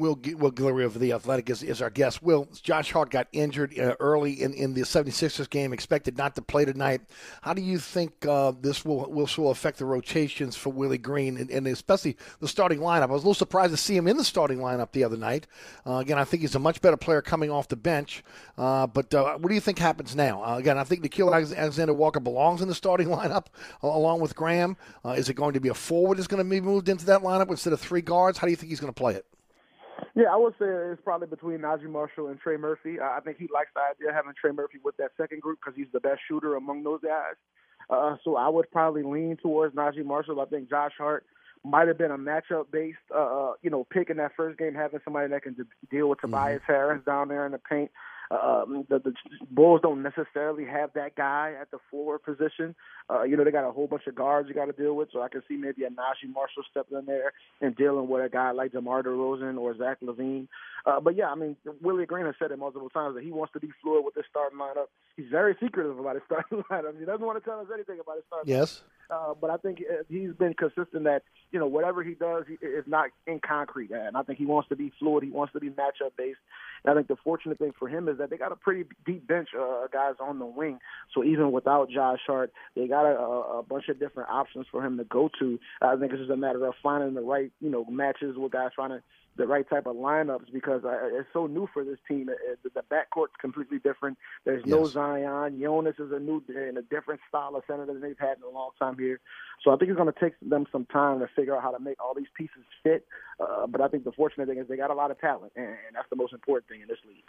Will 0.00 0.18
Will 0.38 0.50
Guillory 0.50 0.86
of 0.86 0.98
the 0.98 1.12
Athletic 1.12 1.50
is, 1.50 1.62
is 1.62 1.82
our 1.82 1.90
guest. 1.90 2.22
Will 2.22 2.48
Josh 2.62 2.90
Hart 2.90 3.10
got 3.10 3.28
injured 3.32 3.78
uh, 3.78 3.94
early 4.00 4.32
in, 4.42 4.54
in 4.54 4.72
the 4.72 4.80
76ers 4.80 5.48
game, 5.48 5.74
expected 5.74 6.16
not 6.16 6.34
to 6.36 6.42
play 6.42 6.64
tonight. 6.64 7.02
How 7.42 7.52
do 7.52 7.60
you 7.60 7.78
think 7.78 8.24
uh, 8.26 8.52
this 8.58 8.82
will 8.82 9.10
will, 9.10 9.50
affect 9.50 9.78
the 9.78 9.84
rotations 9.84 10.56
for 10.56 10.70
Willie 10.70 10.96
Green 10.96 11.36
and, 11.36 11.50
and, 11.50 11.66
especially 11.66 12.16
the 12.40 12.48
starting 12.48 12.80
lineup? 12.80 13.02
I 13.02 13.06
was 13.12 13.22
a 13.22 13.26
little 13.26 13.34
surprised 13.34 13.72
to 13.72 13.76
see 13.76 13.94
him 13.94 14.08
in 14.08 14.16
the 14.16 14.24
starting 14.24 14.58
lineup 14.58 14.92
the 14.92 15.04
other 15.04 15.18
night. 15.18 15.46
Uh, 15.86 15.96
again, 15.96 16.18
I 16.18 16.24
think 16.24 16.40
he's 16.40 16.54
a 16.54 16.58
much 16.58 16.80
better 16.80 16.96
player 16.96 17.20
coming 17.20 17.50
off 17.50 17.68
the 17.68 17.76
bench. 17.76 18.24
Uh, 18.56 18.86
but 18.86 19.12
uh, 19.14 19.36
what 19.36 19.50
do 19.50 19.54
you 19.54 19.60
think 19.60 19.78
happens 19.78 20.16
now? 20.16 20.42
Uh, 20.42 20.56
again, 20.56 20.78
I 20.78 20.84
think 20.84 21.02
Nickeil 21.02 21.30
Alexander 21.30 21.92
Walker 21.92 22.20
belongs 22.20 22.62
in 22.62 22.68
the 22.68 22.74
starting 22.74 23.08
lineup 23.18 23.46
along 23.82 24.20
with 24.20 24.34
Graham. 24.34 24.78
is 25.04 25.28
it 25.28 25.34
going 25.34 25.52
to 25.52 25.60
be 25.60 25.68
a 25.68 25.74
forward 25.74 26.16
that's 26.16 26.26
going 26.26 26.42
to 26.42 26.48
be 26.48 26.62
moved 26.62 26.88
into 26.88 27.04
that 27.06 27.20
lineup 27.20 27.50
instead 27.50 27.74
of 27.74 27.80
three 27.80 28.02
guards? 28.02 28.38
How 28.38 28.46
do 28.46 28.50
you 28.50 28.56
think 28.56 28.70
he's 28.70 28.80
going 28.80 28.92
to 28.92 28.98
play 28.98 29.14
it? 29.14 29.26
Yeah, 30.16 30.32
I 30.32 30.36
would 30.36 30.54
say 30.58 30.66
it's 30.66 31.00
probably 31.02 31.28
between 31.28 31.58
Naji 31.58 31.88
Marshall 31.88 32.28
and 32.28 32.40
Trey 32.40 32.56
Murphy. 32.56 33.00
I 33.00 33.20
think 33.20 33.38
he 33.38 33.48
likes 33.52 33.70
the 33.74 33.80
idea 33.80 34.08
of 34.08 34.14
having 34.14 34.32
Trey 34.40 34.50
Murphy 34.50 34.78
with 34.84 34.96
that 34.96 35.12
second 35.16 35.40
group 35.40 35.60
because 35.64 35.76
he's 35.76 35.92
the 35.92 36.00
best 36.00 36.20
shooter 36.26 36.56
among 36.56 36.82
those 36.82 37.00
guys. 37.02 37.34
Uh, 37.88 38.16
so 38.24 38.36
I 38.36 38.48
would 38.48 38.70
probably 38.70 39.02
lean 39.02 39.36
towards 39.36 39.74
Naji 39.74 40.04
Marshall. 40.04 40.40
I 40.40 40.46
think 40.46 40.68
Josh 40.68 40.92
Hart 40.98 41.24
might 41.64 41.88
have 41.88 41.98
been 41.98 42.10
a 42.10 42.18
matchup 42.18 42.70
based, 42.72 42.98
uh, 43.14 43.18
uh, 43.18 43.52
you 43.62 43.70
know, 43.70 43.84
pick 43.84 44.10
in 44.10 44.16
that 44.16 44.32
first 44.36 44.58
game, 44.58 44.74
having 44.74 45.00
somebody 45.04 45.28
that 45.28 45.42
can 45.42 45.56
deal 45.90 46.08
with 46.08 46.18
mm-hmm. 46.18 46.28
Tobias 46.28 46.62
Harris 46.66 47.02
down 47.04 47.28
there 47.28 47.46
in 47.46 47.52
the 47.52 47.58
paint. 47.58 47.90
Um, 48.30 48.86
the, 48.88 49.00
the 49.00 49.12
Bulls 49.50 49.80
don't 49.82 50.02
necessarily 50.02 50.64
have 50.64 50.92
that 50.94 51.16
guy 51.16 51.54
at 51.60 51.70
the 51.72 51.78
forward 51.90 52.20
position. 52.20 52.76
Uh, 53.08 53.24
you 53.24 53.36
know, 53.36 53.42
they 53.42 53.50
got 53.50 53.68
a 53.68 53.72
whole 53.72 53.88
bunch 53.88 54.06
of 54.06 54.14
guards 54.14 54.48
you 54.48 54.54
got 54.54 54.66
to 54.66 54.72
deal 54.72 54.94
with, 54.94 55.08
so 55.12 55.20
I 55.20 55.28
can 55.28 55.42
see 55.48 55.56
maybe 55.56 55.82
a 55.82 55.88
Naji 55.88 56.32
Marshall 56.32 56.62
stepping 56.70 56.98
in 56.98 57.06
there 57.06 57.32
and 57.60 57.74
dealing 57.74 58.08
with 58.08 58.24
a 58.24 58.28
guy 58.28 58.52
like 58.52 58.70
DeMar 58.70 59.02
DeRozan 59.02 59.58
or 59.58 59.76
Zach 59.76 59.98
LaVine. 60.00 60.46
Uh, 60.86 61.00
but 61.00 61.16
yeah, 61.16 61.28
I 61.28 61.34
mean, 61.34 61.56
Willie 61.82 62.06
Green 62.06 62.26
has 62.26 62.36
said 62.38 62.52
it 62.52 62.58
multiple 62.58 62.88
times 62.88 63.16
that 63.16 63.24
he 63.24 63.32
wants 63.32 63.52
to 63.54 63.60
be 63.60 63.70
fluid 63.82 64.04
with 64.04 64.14
his 64.14 64.24
starting 64.30 64.58
lineup. 64.58 64.86
He's 65.16 65.26
very 65.28 65.56
secretive 65.60 65.98
about 65.98 66.14
his 66.14 66.22
starting 66.26 66.62
lineup. 66.70 66.98
He 66.98 67.04
doesn't 67.04 67.26
want 67.26 67.42
to 67.42 67.48
tell 67.48 67.58
us 67.58 67.66
anything 67.74 67.98
about 68.00 68.16
his 68.16 68.24
starting. 68.28 68.52
Yes. 68.52 68.82
Uh, 69.10 69.34
but 69.38 69.50
I 69.50 69.56
think 69.56 69.80
uh, 69.80 70.04
he's 70.08 70.32
been 70.34 70.54
consistent 70.54 71.02
that 71.02 71.22
you 71.50 71.58
know 71.58 71.66
whatever 71.66 72.04
he 72.04 72.14
does 72.14 72.44
he, 72.46 72.54
is 72.64 72.84
not 72.86 73.10
in 73.26 73.40
concrete, 73.40 73.90
and 73.90 74.16
I 74.16 74.22
think 74.22 74.38
he 74.38 74.46
wants 74.46 74.68
to 74.68 74.76
be 74.76 74.92
fluid. 75.00 75.24
He 75.24 75.30
wants 75.30 75.52
to 75.52 75.58
be 75.58 75.68
matchup 75.68 76.12
based. 76.16 76.38
And 76.84 76.92
I 76.92 76.96
think 76.96 77.08
the 77.08 77.16
fortunate 77.16 77.58
thing 77.58 77.72
for 77.78 77.88
him 77.88 78.08
is 78.08 78.19
that 78.20 78.30
they 78.30 78.36
got 78.36 78.52
a 78.52 78.56
pretty 78.56 78.84
deep 79.04 79.26
bench 79.26 79.48
uh, 79.58 79.86
guys 79.92 80.14
on 80.20 80.38
the 80.38 80.46
wing. 80.46 80.78
So 81.14 81.24
even 81.24 81.52
without 81.52 81.90
Josh 81.90 82.20
Hart, 82.26 82.52
they 82.74 82.86
got 82.86 83.06
a, 83.06 83.16
a 83.16 83.62
bunch 83.62 83.88
of 83.88 83.98
different 83.98 84.30
options 84.30 84.66
for 84.70 84.84
him 84.84 84.96
to 84.98 85.04
go 85.04 85.30
to. 85.40 85.58
I 85.82 85.96
think 85.96 86.12
it's 86.12 86.20
just 86.20 86.30
a 86.30 86.36
matter 86.36 86.64
of 86.66 86.74
finding 86.82 87.14
the 87.14 87.22
right 87.22 87.52
you 87.60 87.70
know 87.70 87.84
matches 87.84 88.36
with 88.36 88.52
guys 88.52 88.70
trying 88.74 88.90
to 88.90 89.02
the 89.36 89.46
right 89.46 89.68
type 89.68 89.86
of 89.86 89.96
lineups 89.96 90.52
because 90.52 90.84
uh, 90.84 90.98
it's 91.12 91.28
so 91.32 91.46
new 91.46 91.68
for 91.72 91.84
this 91.84 91.98
team. 92.06 92.28
It, 92.28 92.58
the 92.62 92.82
backcourt's 92.90 93.32
completely 93.40 93.78
different. 93.78 94.18
There's 94.44 94.62
yes. 94.66 94.70
no 94.70 94.84
Zion. 94.86 95.60
Jonas 95.60 95.96
is 95.98 96.12
a 96.12 96.18
new 96.18 96.42
and 96.48 96.76
a 96.76 96.82
different 96.82 97.20
style 97.28 97.56
of 97.56 97.62
center 97.66 97.86
than 97.86 98.00
they've 98.00 98.18
had 98.18 98.36
in 98.38 98.42
a 98.42 98.50
long 98.50 98.70
time 98.78 98.98
here. 98.98 99.20
So 99.64 99.70
I 99.70 99.76
think 99.76 99.90
it's 99.90 99.96
going 99.98 100.12
to 100.12 100.20
take 100.20 100.34
them 100.42 100.66
some 100.72 100.84
time 100.86 101.20
to 101.20 101.28
figure 101.34 101.56
out 101.56 101.62
how 101.62 101.70
to 101.70 101.80
make 101.80 102.02
all 102.02 102.14
these 102.14 102.30
pieces 102.36 102.64
fit. 102.82 103.06
Uh, 103.38 103.66
but 103.66 103.80
I 103.80 103.88
think 103.88 104.04
the 104.04 104.12
fortunate 104.12 104.48
thing 104.48 104.58
is 104.58 104.68
they 104.68 104.76
got 104.76 104.90
a 104.90 104.94
lot 104.94 105.10
of 105.10 105.20
talent, 105.20 105.52
and, 105.56 105.66
and 105.66 105.94
that's 105.94 106.10
the 106.10 106.16
most 106.16 106.32
important 106.32 106.68
thing 106.68 106.82
in 106.82 106.88
this 106.88 106.98
league. 107.06 107.24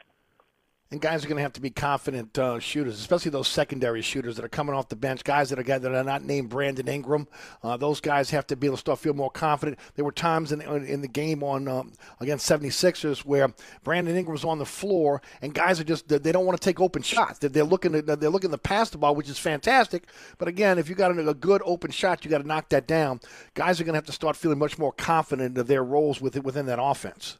And 0.91 0.99
guys 0.99 1.23
are 1.23 1.29
going 1.29 1.37
to 1.37 1.41
have 1.41 1.53
to 1.53 1.61
be 1.61 1.69
confident 1.69 2.37
uh, 2.37 2.59
shooters, 2.59 2.99
especially 2.99 3.31
those 3.31 3.47
secondary 3.47 4.01
shooters 4.01 4.35
that 4.35 4.43
are 4.43 4.49
coming 4.49 4.75
off 4.75 4.89
the 4.89 4.97
bench. 4.97 5.23
Guys 5.23 5.49
that 5.49 5.57
are 5.57 5.63
that 5.63 5.85
are 5.85 6.03
not 6.03 6.25
named 6.25 6.49
Brandon 6.49 6.85
Ingram. 6.85 7.29
Uh, 7.63 7.77
those 7.77 8.01
guys 8.01 8.29
have 8.31 8.45
to 8.47 8.57
be 8.57 8.67
able 8.67 8.75
to 8.75 8.81
start 8.81 8.99
feel 8.99 9.13
more 9.13 9.31
confident. 9.31 9.79
There 9.95 10.03
were 10.03 10.11
times 10.11 10.51
in 10.51 10.59
in 10.61 10.99
the 10.99 11.07
game 11.07 11.43
on 11.43 11.69
um, 11.69 11.93
against 12.19 12.49
76ers 12.49 13.19
where 13.19 13.53
Brandon 13.85 14.17
Ingram 14.17 14.33
was 14.33 14.43
on 14.43 14.59
the 14.59 14.65
floor 14.65 15.21
and 15.41 15.53
guys 15.53 15.79
are 15.79 15.85
just 15.85 16.09
they 16.09 16.31
don't 16.31 16.45
want 16.45 16.59
to 16.59 16.65
take 16.65 16.81
open 16.81 17.01
shots. 17.01 17.39
They're 17.39 17.63
looking 17.63 17.93
to, 17.93 18.01
they're 18.01 18.29
looking 18.29 18.51
to 18.51 18.57
pass 18.57 18.89
the 18.89 18.97
ball, 18.97 19.15
which 19.15 19.29
is 19.29 19.39
fantastic. 19.39 20.09
But 20.37 20.49
again, 20.49 20.77
if 20.77 20.89
you 20.89 20.95
got 20.95 21.17
a 21.17 21.33
good 21.33 21.61
open 21.63 21.91
shot, 21.91 22.25
you 22.25 22.31
got 22.31 22.41
to 22.41 22.47
knock 22.47 22.67
that 22.69 22.85
down. 22.85 23.21
Guys 23.53 23.79
are 23.79 23.85
going 23.85 23.93
to 23.93 23.97
have 23.97 24.05
to 24.07 24.11
start 24.11 24.35
feeling 24.35 24.59
much 24.59 24.77
more 24.77 24.91
confident 24.91 25.57
of 25.57 25.67
their 25.67 25.85
roles 25.85 26.19
within 26.19 26.43
within 26.43 26.65
that 26.65 26.81
offense. 26.81 27.37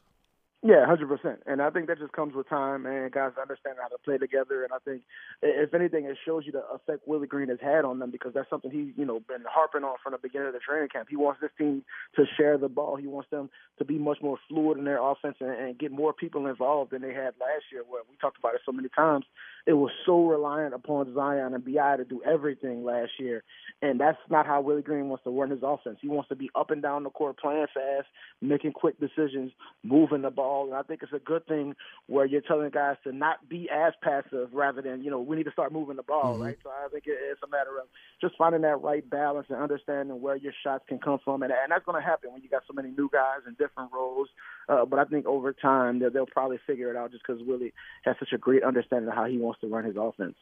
Yeah, 0.64 0.86
hundred 0.86 1.08
percent. 1.08 1.40
And 1.44 1.60
I 1.60 1.70
think 1.70 1.88
that 1.88 1.98
just 1.98 2.12
comes 2.12 2.34
with 2.34 2.48
time 2.48 2.86
and 2.86 3.10
guys 3.10 3.32
understand 3.40 3.78
how 3.82 3.88
to 3.88 3.98
play 4.04 4.16
together. 4.16 4.62
And 4.62 4.72
I 4.72 4.78
think, 4.84 5.02
if 5.42 5.74
anything, 5.74 6.04
it 6.04 6.16
shows 6.24 6.44
you 6.46 6.52
the 6.52 6.62
effect 6.72 7.02
Willie 7.06 7.26
Green 7.26 7.48
has 7.48 7.58
had 7.60 7.84
on 7.84 7.98
them 7.98 8.12
because 8.12 8.32
that's 8.32 8.48
something 8.48 8.70
he's 8.70 8.94
you 8.96 9.04
know 9.04 9.18
been 9.26 9.42
harping 9.50 9.82
on 9.82 9.96
from 10.04 10.12
the 10.12 10.18
beginning 10.18 10.46
of 10.48 10.54
the 10.54 10.60
training 10.60 10.88
camp. 10.90 11.08
He 11.10 11.16
wants 11.16 11.40
this 11.40 11.50
team 11.58 11.82
to 12.14 12.24
share 12.36 12.58
the 12.58 12.68
ball. 12.68 12.94
He 12.94 13.08
wants 13.08 13.28
them 13.30 13.50
to 13.78 13.84
be 13.84 13.98
much 13.98 14.18
more 14.22 14.38
fluid 14.48 14.78
in 14.78 14.84
their 14.84 15.02
offense 15.02 15.36
and, 15.40 15.50
and 15.50 15.78
get 15.78 15.90
more 15.90 16.12
people 16.12 16.46
involved 16.46 16.92
than 16.92 17.02
they 17.02 17.12
had 17.12 17.34
last 17.42 17.66
year. 17.72 17.82
Where 17.88 18.02
we 18.08 18.16
talked 18.20 18.38
about 18.38 18.54
it 18.54 18.60
so 18.64 18.70
many 18.70 18.88
times, 18.88 19.24
it 19.66 19.74
was 19.74 19.90
so 20.04 20.24
reliant 20.24 20.74
upon 20.74 21.14
Zion 21.14 21.54
and 21.54 21.64
Bi 21.64 21.96
to 21.96 22.04
do 22.04 22.20
everything 22.24 22.84
last 22.84 23.12
year, 23.18 23.44
and 23.80 24.00
that's 24.00 24.18
not 24.30 24.46
how 24.46 24.60
Willie 24.60 24.82
Green 24.82 25.08
wants 25.08 25.24
to 25.24 25.30
run 25.30 25.50
his 25.50 25.60
offense. 25.62 25.98
He 26.00 26.08
wants 26.08 26.28
to 26.30 26.36
be 26.36 26.50
up 26.54 26.70
and 26.70 26.82
down 26.82 27.04
the 27.04 27.10
court, 27.10 27.38
playing 27.38 27.66
fast, 27.72 28.08
making 28.40 28.72
quick 28.72 28.98
decisions, 28.98 29.52
moving 29.82 30.22
the 30.22 30.30
ball. 30.30 30.66
And 30.66 30.74
I 30.74 30.82
think 30.82 31.02
it's 31.02 31.12
a 31.12 31.18
good 31.18 31.46
thing 31.46 31.74
where 32.06 32.26
you're 32.26 32.40
telling 32.40 32.70
guys 32.70 32.96
to 33.04 33.12
not 33.12 33.48
be 33.48 33.68
as 33.70 33.92
passive 34.02 34.48
rather 34.52 34.82
than, 34.82 35.02
you 35.02 35.10
know, 35.10 35.20
we 35.20 35.36
need 35.36 35.44
to 35.44 35.52
start 35.52 35.72
moving 35.72 35.96
the 35.96 36.02
ball, 36.02 36.34
mm-hmm. 36.34 36.42
right? 36.42 36.58
So 36.62 36.70
I 36.70 36.88
think 36.88 37.04
it's 37.06 37.42
a 37.42 37.48
matter 37.48 37.78
of 37.78 37.86
just 38.20 38.36
finding 38.36 38.62
that 38.62 38.82
right 38.82 39.08
balance 39.08 39.46
and 39.48 39.58
understanding 39.58 40.20
where 40.20 40.36
your 40.36 40.52
shots 40.64 40.84
can 40.88 40.98
come 40.98 41.18
from. 41.24 41.42
And, 41.42 41.52
and 41.52 41.70
that's 41.70 41.84
going 41.84 42.00
to 42.00 42.06
happen 42.06 42.32
when 42.32 42.42
you 42.42 42.48
got 42.48 42.62
so 42.66 42.72
many 42.72 42.90
new 42.90 43.08
guys 43.12 43.40
in 43.46 43.54
different 43.54 43.90
roles. 43.92 44.28
Uh, 44.72 44.86
but 44.86 44.98
I 44.98 45.04
think 45.04 45.26
over 45.26 45.52
time 45.52 45.98
they'll, 45.98 46.10
they'll 46.10 46.26
probably 46.26 46.58
figure 46.66 46.90
it 46.90 46.96
out 46.96 47.12
just 47.12 47.24
because 47.26 47.42
Willie 47.42 47.74
has 48.04 48.16
such 48.18 48.32
a 48.32 48.38
great 48.38 48.64
understanding 48.64 49.08
of 49.08 49.14
how 49.14 49.26
he 49.26 49.36
wants 49.36 49.60
to 49.60 49.68
run 49.68 49.84
his 49.84 49.96
offense. 49.98 50.34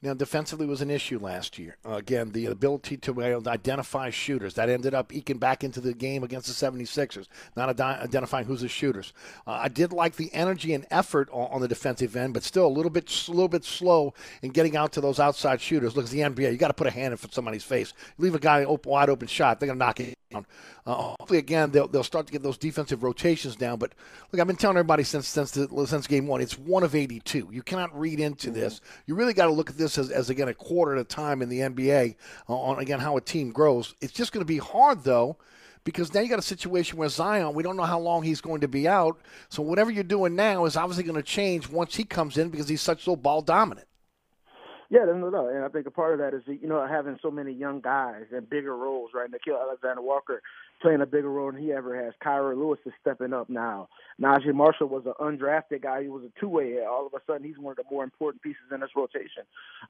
Now, 0.00 0.14
defensively 0.14 0.64
was 0.64 0.80
an 0.80 0.92
issue 0.92 1.18
last 1.18 1.58
year. 1.58 1.76
Uh, 1.84 1.94
again, 1.94 2.30
the 2.30 2.46
ability 2.46 2.98
to 2.98 3.20
identify 3.48 4.10
shooters. 4.10 4.54
That 4.54 4.68
ended 4.68 4.94
up 4.94 5.12
eking 5.12 5.38
back 5.38 5.64
into 5.64 5.80
the 5.80 5.92
game 5.92 6.22
against 6.22 6.46
the 6.46 6.66
76ers, 6.66 7.26
not 7.56 7.68
ad- 7.68 7.80
identifying 7.80 8.46
who's 8.46 8.60
the 8.60 8.68
shooters. 8.68 9.12
Uh, 9.44 9.54
I 9.54 9.66
did 9.66 9.92
like 9.92 10.14
the 10.14 10.32
energy 10.32 10.72
and 10.72 10.86
effort 10.92 11.28
on, 11.32 11.50
on, 11.50 11.60
the 11.60 11.66
defensive 11.66 12.14
end, 12.14 12.32
but 12.32 12.44
still 12.44 12.64
a 12.64 12.68
little 12.68 12.92
bit 12.92 13.12
a 13.26 13.32
little 13.32 13.48
bit 13.48 13.64
slow 13.64 14.14
in 14.40 14.50
getting 14.50 14.76
out 14.76 14.92
to 14.92 15.00
those 15.00 15.18
outside 15.18 15.60
shooters. 15.60 15.96
Look, 15.96 16.04
at 16.04 16.12
the 16.12 16.20
NBA. 16.20 16.52
You 16.52 16.58
got 16.58 16.68
to 16.68 16.74
put 16.74 16.86
a 16.86 16.92
hand 16.92 17.12
in 17.12 17.32
somebody's 17.32 17.64
face. 17.64 17.92
Leave 18.18 18.36
a 18.36 18.38
guy 18.38 18.62
open, 18.64 18.92
wide 18.92 19.10
open 19.10 19.26
shot, 19.26 19.58
they're 19.58 19.66
going 19.66 19.80
to 19.80 19.84
knock 19.84 19.98
it. 19.98 20.17
Uh, 20.34 20.42
hopefully, 20.84 21.38
again, 21.38 21.70
they'll, 21.70 21.88
they'll 21.88 22.02
start 22.02 22.26
to 22.26 22.32
get 22.32 22.42
those 22.42 22.58
defensive 22.58 23.02
rotations 23.02 23.56
down. 23.56 23.78
But 23.78 23.92
look, 24.30 24.40
I've 24.40 24.46
been 24.46 24.56
telling 24.56 24.76
everybody 24.76 25.02
since 25.02 25.26
since 25.26 25.52
the, 25.52 25.86
since 25.86 26.06
game 26.06 26.26
one, 26.26 26.40
it's 26.40 26.58
one 26.58 26.82
of 26.82 26.94
82. 26.94 27.48
You 27.50 27.62
cannot 27.62 27.98
read 27.98 28.20
into 28.20 28.48
mm-hmm. 28.48 28.60
this. 28.60 28.80
You 29.06 29.14
really 29.14 29.32
got 29.32 29.46
to 29.46 29.52
look 29.52 29.70
at 29.70 29.78
this 29.78 29.96
as, 29.96 30.10
as 30.10 30.28
again 30.28 30.48
a 30.48 30.54
quarter 30.54 30.94
at 30.94 31.00
a 31.00 31.04
time 31.04 31.40
in 31.40 31.48
the 31.48 31.60
NBA 31.60 32.16
uh, 32.48 32.54
on 32.54 32.78
again 32.78 33.00
how 33.00 33.16
a 33.16 33.20
team 33.20 33.50
grows. 33.50 33.94
It's 34.00 34.12
just 34.12 34.32
going 34.32 34.42
to 34.42 34.48
be 34.48 34.58
hard 34.58 35.02
though 35.02 35.38
because 35.84 36.12
now 36.12 36.20
you 36.20 36.28
got 36.28 36.38
a 36.38 36.42
situation 36.42 36.98
where 36.98 37.08
Zion, 37.08 37.54
we 37.54 37.62
don't 37.62 37.76
know 37.76 37.84
how 37.84 37.98
long 37.98 38.22
he's 38.22 38.42
going 38.42 38.60
to 38.60 38.68
be 38.68 38.86
out. 38.86 39.18
So 39.48 39.62
whatever 39.62 39.90
you're 39.90 40.04
doing 40.04 40.36
now 40.36 40.66
is 40.66 40.76
obviously 40.76 41.04
going 41.04 41.16
to 41.16 41.22
change 41.22 41.70
once 41.70 41.96
he 41.96 42.04
comes 42.04 42.36
in 42.36 42.50
because 42.50 42.68
he's 42.68 42.82
such 42.82 43.04
so 43.04 43.16
ball 43.16 43.40
dominant. 43.40 43.87
Yeah, 44.90 45.04
no, 45.06 45.28
no, 45.30 45.48
and 45.48 45.64
I 45.64 45.68
think 45.68 45.86
a 45.86 45.90
part 45.90 46.14
of 46.14 46.20
that 46.20 46.34
is 46.36 46.42
you 46.46 46.68
know 46.68 46.86
having 46.86 47.18
so 47.20 47.30
many 47.30 47.52
young 47.52 47.80
guys 47.80 48.24
and 48.32 48.48
bigger 48.48 48.76
roles, 48.76 49.10
right? 49.14 49.28
Nickeil 49.30 49.60
Alexander 49.60 50.00
Walker 50.00 50.42
playing 50.80 51.00
a 51.02 51.06
bigger 51.06 51.30
role 51.30 51.52
than 51.52 51.60
he 51.60 51.72
ever 51.72 52.04
has. 52.04 52.14
Kira 52.24 52.56
Lewis 52.56 52.78
is 52.86 52.92
stepping 53.00 53.32
up 53.34 53.50
now. 53.50 53.88
Naji 54.22 54.54
Marshall 54.54 54.88
was 54.88 55.04
an 55.06 55.14
undrafted 55.20 55.82
guy. 55.82 56.02
He 56.02 56.08
was 56.08 56.22
a 56.24 56.40
two-way. 56.40 56.78
All 56.88 57.06
of 57.06 57.12
a 57.14 57.18
sudden, 57.26 57.44
he's 57.46 57.58
one 57.58 57.72
of 57.72 57.76
the 57.76 57.84
more 57.90 58.04
important 58.04 58.42
pieces 58.42 58.62
in 58.72 58.80
this 58.80 58.90
rotation. 58.96 59.42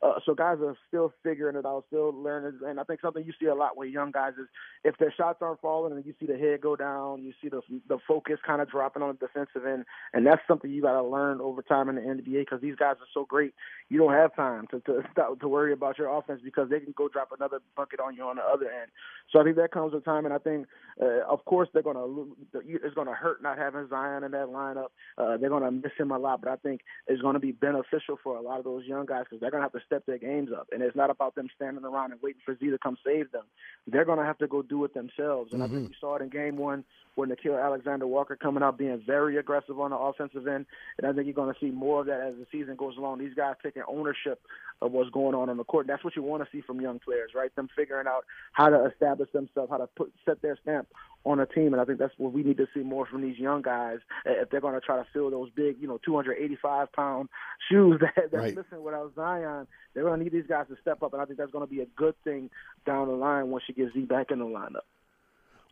Uh, 0.03 0.15
so 0.25 0.35
guys 0.35 0.59
are 0.63 0.77
still 0.89 1.13
figuring 1.23 1.57
it 1.57 1.67
out, 1.67 1.85
still 1.89 2.13
learning. 2.13 2.61
And 2.67 2.81
I 2.81 2.85
think 2.85 3.01
something 3.01 3.25
you 3.25 3.33
see 3.41 3.47
a 3.47 3.55
lot 3.55 3.77
with 3.77 3.91
young 3.91 4.11
guys 4.13 4.33
is 4.41 4.49
if 4.85 4.97
their 4.99 5.13
shots 5.17 5.41
aren't 5.43 5.61
falling 5.61 5.93
and 5.93 6.05
you 6.07 6.15
see 6.21 6.27
the 6.27 6.39
head 6.39 6.61
go 6.61 6.77
down, 6.77 7.23
you 7.23 7.33
see 7.43 7.49
the 7.49 7.61
the 7.89 7.99
focus 8.09 8.39
kind 8.47 8.63
of 8.63 8.71
dropping 8.71 9.03
on 9.03 9.17
the 9.21 9.27
defensive 9.27 9.67
end, 9.67 9.85
and 10.15 10.27
that's 10.27 10.43
something 10.49 10.71
you 10.71 10.83
got 10.83 10.95
to 11.01 11.03
learn 11.07 11.41
over 11.41 11.63
time 11.63 11.89
in 11.89 11.97
the 11.97 12.03
NBA 12.03 12.41
because 12.41 12.61
these 12.61 12.77
guys 12.77 12.97
are 13.01 13.09
so 13.15 13.25
great. 13.27 13.55
You 13.89 13.99
don't 13.99 14.13
have 14.13 14.35
time 14.37 14.67
to 14.71 14.81
to 14.81 15.03
stop, 15.13 15.41
to 15.41 15.49
worry 15.49 15.73
about 15.73 15.99
your 15.99 16.09
offense 16.17 16.41
because 16.45 16.69
they 16.69 16.81
can 16.81 16.93
go 16.97 17.09
drop 17.09 17.31
another 17.37 17.61
bucket 17.77 18.01
on 18.01 18.15
you 18.15 18.25
on 18.25 18.37
the 18.37 18.43
other 18.43 18.67
end. 18.67 18.91
So 19.33 19.41
I 19.41 19.45
think 19.45 19.57
that 19.57 19.73
comes 19.73 19.95
with 19.95 20.05
time, 20.05 20.25
and 20.25 20.35
I 20.35 20.39
think 20.39 20.67
uh, 21.01 21.25
of 21.29 21.45
course, 21.45 21.69
they're 21.73 21.83
gonna 21.83 22.25
it's 22.55 22.95
gonna 22.95 23.15
hurt 23.15 23.43
not 23.43 23.57
having 23.57 23.89
Zion 23.89 24.25
in 24.25 24.33
that 24.33 24.49
lineup. 24.49 24.89
Uh, 25.17 25.37
they're 25.37 25.51
gonna 25.51 25.71
miss 25.71 25.93
him 25.97 26.11
a 26.11 26.19
lot, 26.19 26.41
but 26.41 26.51
I 26.51 26.57
think 26.57 26.81
it's 27.07 27.23
gonna 27.23 27.39
be 27.39 27.53
beneficial 27.53 28.19
for 28.23 28.37
a 28.37 28.41
lot 28.41 28.59
of 28.59 28.65
those 28.65 28.85
young 28.85 29.07
guys 29.07 29.25
because 29.25 29.41
they're 29.41 29.51
gonna 29.51 29.63
have 29.63 29.73
to 29.73 29.81
step 29.87 30.05
their 30.07 30.19
games 30.19 30.51
up. 30.57 30.69
And 30.73 30.83
it's 30.83 30.97
not 30.97 31.11
about 31.11 31.35
them 31.35 31.49
standing 31.55 31.85
around 31.85 32.13
and 32.13 32.21
waiting 32.23 32.41
for 32.45 32.57
Z 32.57 32.71
to 32.71 32.79
come 32.79 32.97
save 33.05 33.31
them. 33.31 33.45
They're 33.87 34.05
gonna 34.05 34.25
have 34.25 34.39
to 34.39 34.49
go 34.49 34.63
do 34.63 34.85
it 34.85 34.95
themselves. 34.95 35.53
And 35.53 35.63
mm-hmm. 35.63 35.63
I 35.63 35.67
think 35.67 35.79
mm-hmm. 35.85 35.93
you 35.93 35.99
saw 36.01 36.17
it 36.17 36.23
in 36.23 36.31
Game 36.31 36.57
One 36.57 36.85
with 37.19 37.31
Nickeil 37.31 37.63
Alexander 37.63 38.07
Walker 38.07 38.37
coming 38.37 38.63
out 38.63 38.79
being 38.79 39.03
very 39.07 39.37
aggressive 39.37 39.79
on 39.79 39.91
the 39.91 39.97
offensive 39.97 40.47
end. 40.47 40.67
And 40.99 41.07
I 41.07 41.13
think 41.13 41.27
you're 41.27 41.35
going 41.35 41.53
to 41.53 41.61
see 41.61 41.71
more 41.71 42.01
of 42.01 42.07
that 42.07 42.21
as 42.21 42.35
the 42.37 42.47
season 42.51 42.77
goes 42.77 42.97
along. 42.97 43.19
These 43.19 43.35
guys 43.35 43.57
taking 43.63 43.83
ownership 43.89 44.41
of 44.81 44.93
what's 44.93 45.11
going 45.11 45.35
on 45.35 45.51
on 45.51 45.57
the 45.57 45.65
court. 45.65 45.87
And 45.87 45.93
that's 45.93 46.05
what 46.05 46.17
you 46.17 46.23
want 46.23 46.43
to 46.45 46.49
see 46.51 46.63
from 46.63 46.81
young 46.81 47.01
players, 47.01 47.33
right? 47.35 47.55
Them 47.57 47.69
figuring 47.77 48.07
out 48.07 48.25
how 48.53 48.69
to 48.69 48.87
establish 48.87 49.31
themselves, 49.33 49.71
how 49.71 49.79
to 49.79 49.89
put 49.89 50.13
set 50.25 50.41
their 50.41 50.57
stamp 50.63 50.89
on 51.25 51.41
a 51.41 51.47
team, 51.47 51.73
and 51.73 51.81
I 51.81 51.85
think 51.85 51.99
that's 51.99 52.15
what 52.17 52.33
we 52.33 52.43
need 52.43 52.57
to 52.59 52.67
see 52.73 52.81
more 52.81 53.05
from 53.05 53.23
these 53.23 53.39
young 53.39 53.61
guys 53.61 53.99
eh, 54.25 54.35
if 54.43 54.51
they're 54.51 54.61
going 54.61 54.75
to 54.75 54.81
try 54.81 54.97
to 54.97 55.07
fill 55.13 55.31
those 55.31 55.51
big, 55.51 55.77
you 55.81 55.89
know, 55.89 55.99
285 56.05 56.93
pound 56.93 57.29
shoes 57.71 58.01
that 58.01 58.15
that's 58.17 58.33
right. 58.33 58.57
missing 58.57 58.83
without 58.83 59.13
Zion. 59.15 59.67
They're 59.95 60.05
going 60.05 60.19
to 60.19 60.25
need 60.25 60.33
these 60.33 60.47
guys 60.49 60.67
to 60.69 60.77
step 60.81 61.03
up, 61.03 61.13
and 61.13 61.21
I 61.21 61.25
think 61.25 61.39
that's 61.39 61.51
going 61.51 61.67
to 61.67 61.71
be 61.71 61.81
a 61.81 61.87
good 61.97 62.15
thing 62.23 62.51
down 62.87 63.09
the 63.09 63.15
line 63.15 63.49
once 63.49 63.65
you 63.69 63.75
get 63.75 63.93
Z 63.93 64.01
back 64.03 64.31
in 64.31 64.39
the 64.39 64.45
lineup. 64.45 64.87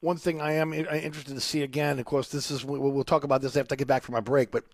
One 0.03 0.19
thing 0.19 0.43
I 0.43 0.53
am 0.53 0.75
interested 0.75 1.35
to 1.35 1.41
see 1.41 1.63
again, 1.63 1.99
of 1.99 2.05
course, 2.05 2.29
this 2.29 2.51
is 2.51 2.67
we'll 2.67 3.03
talk 3.03 3.25
about 3.25 3.41
this 3.41 3.57
after 3.57 3.75
I 3.75 3.77
get 3.77 3.89
back 3.89 4.03
from 4.03 4.13
my 4.13 4.21
break. 4.21 4.51
But 4.51 4.65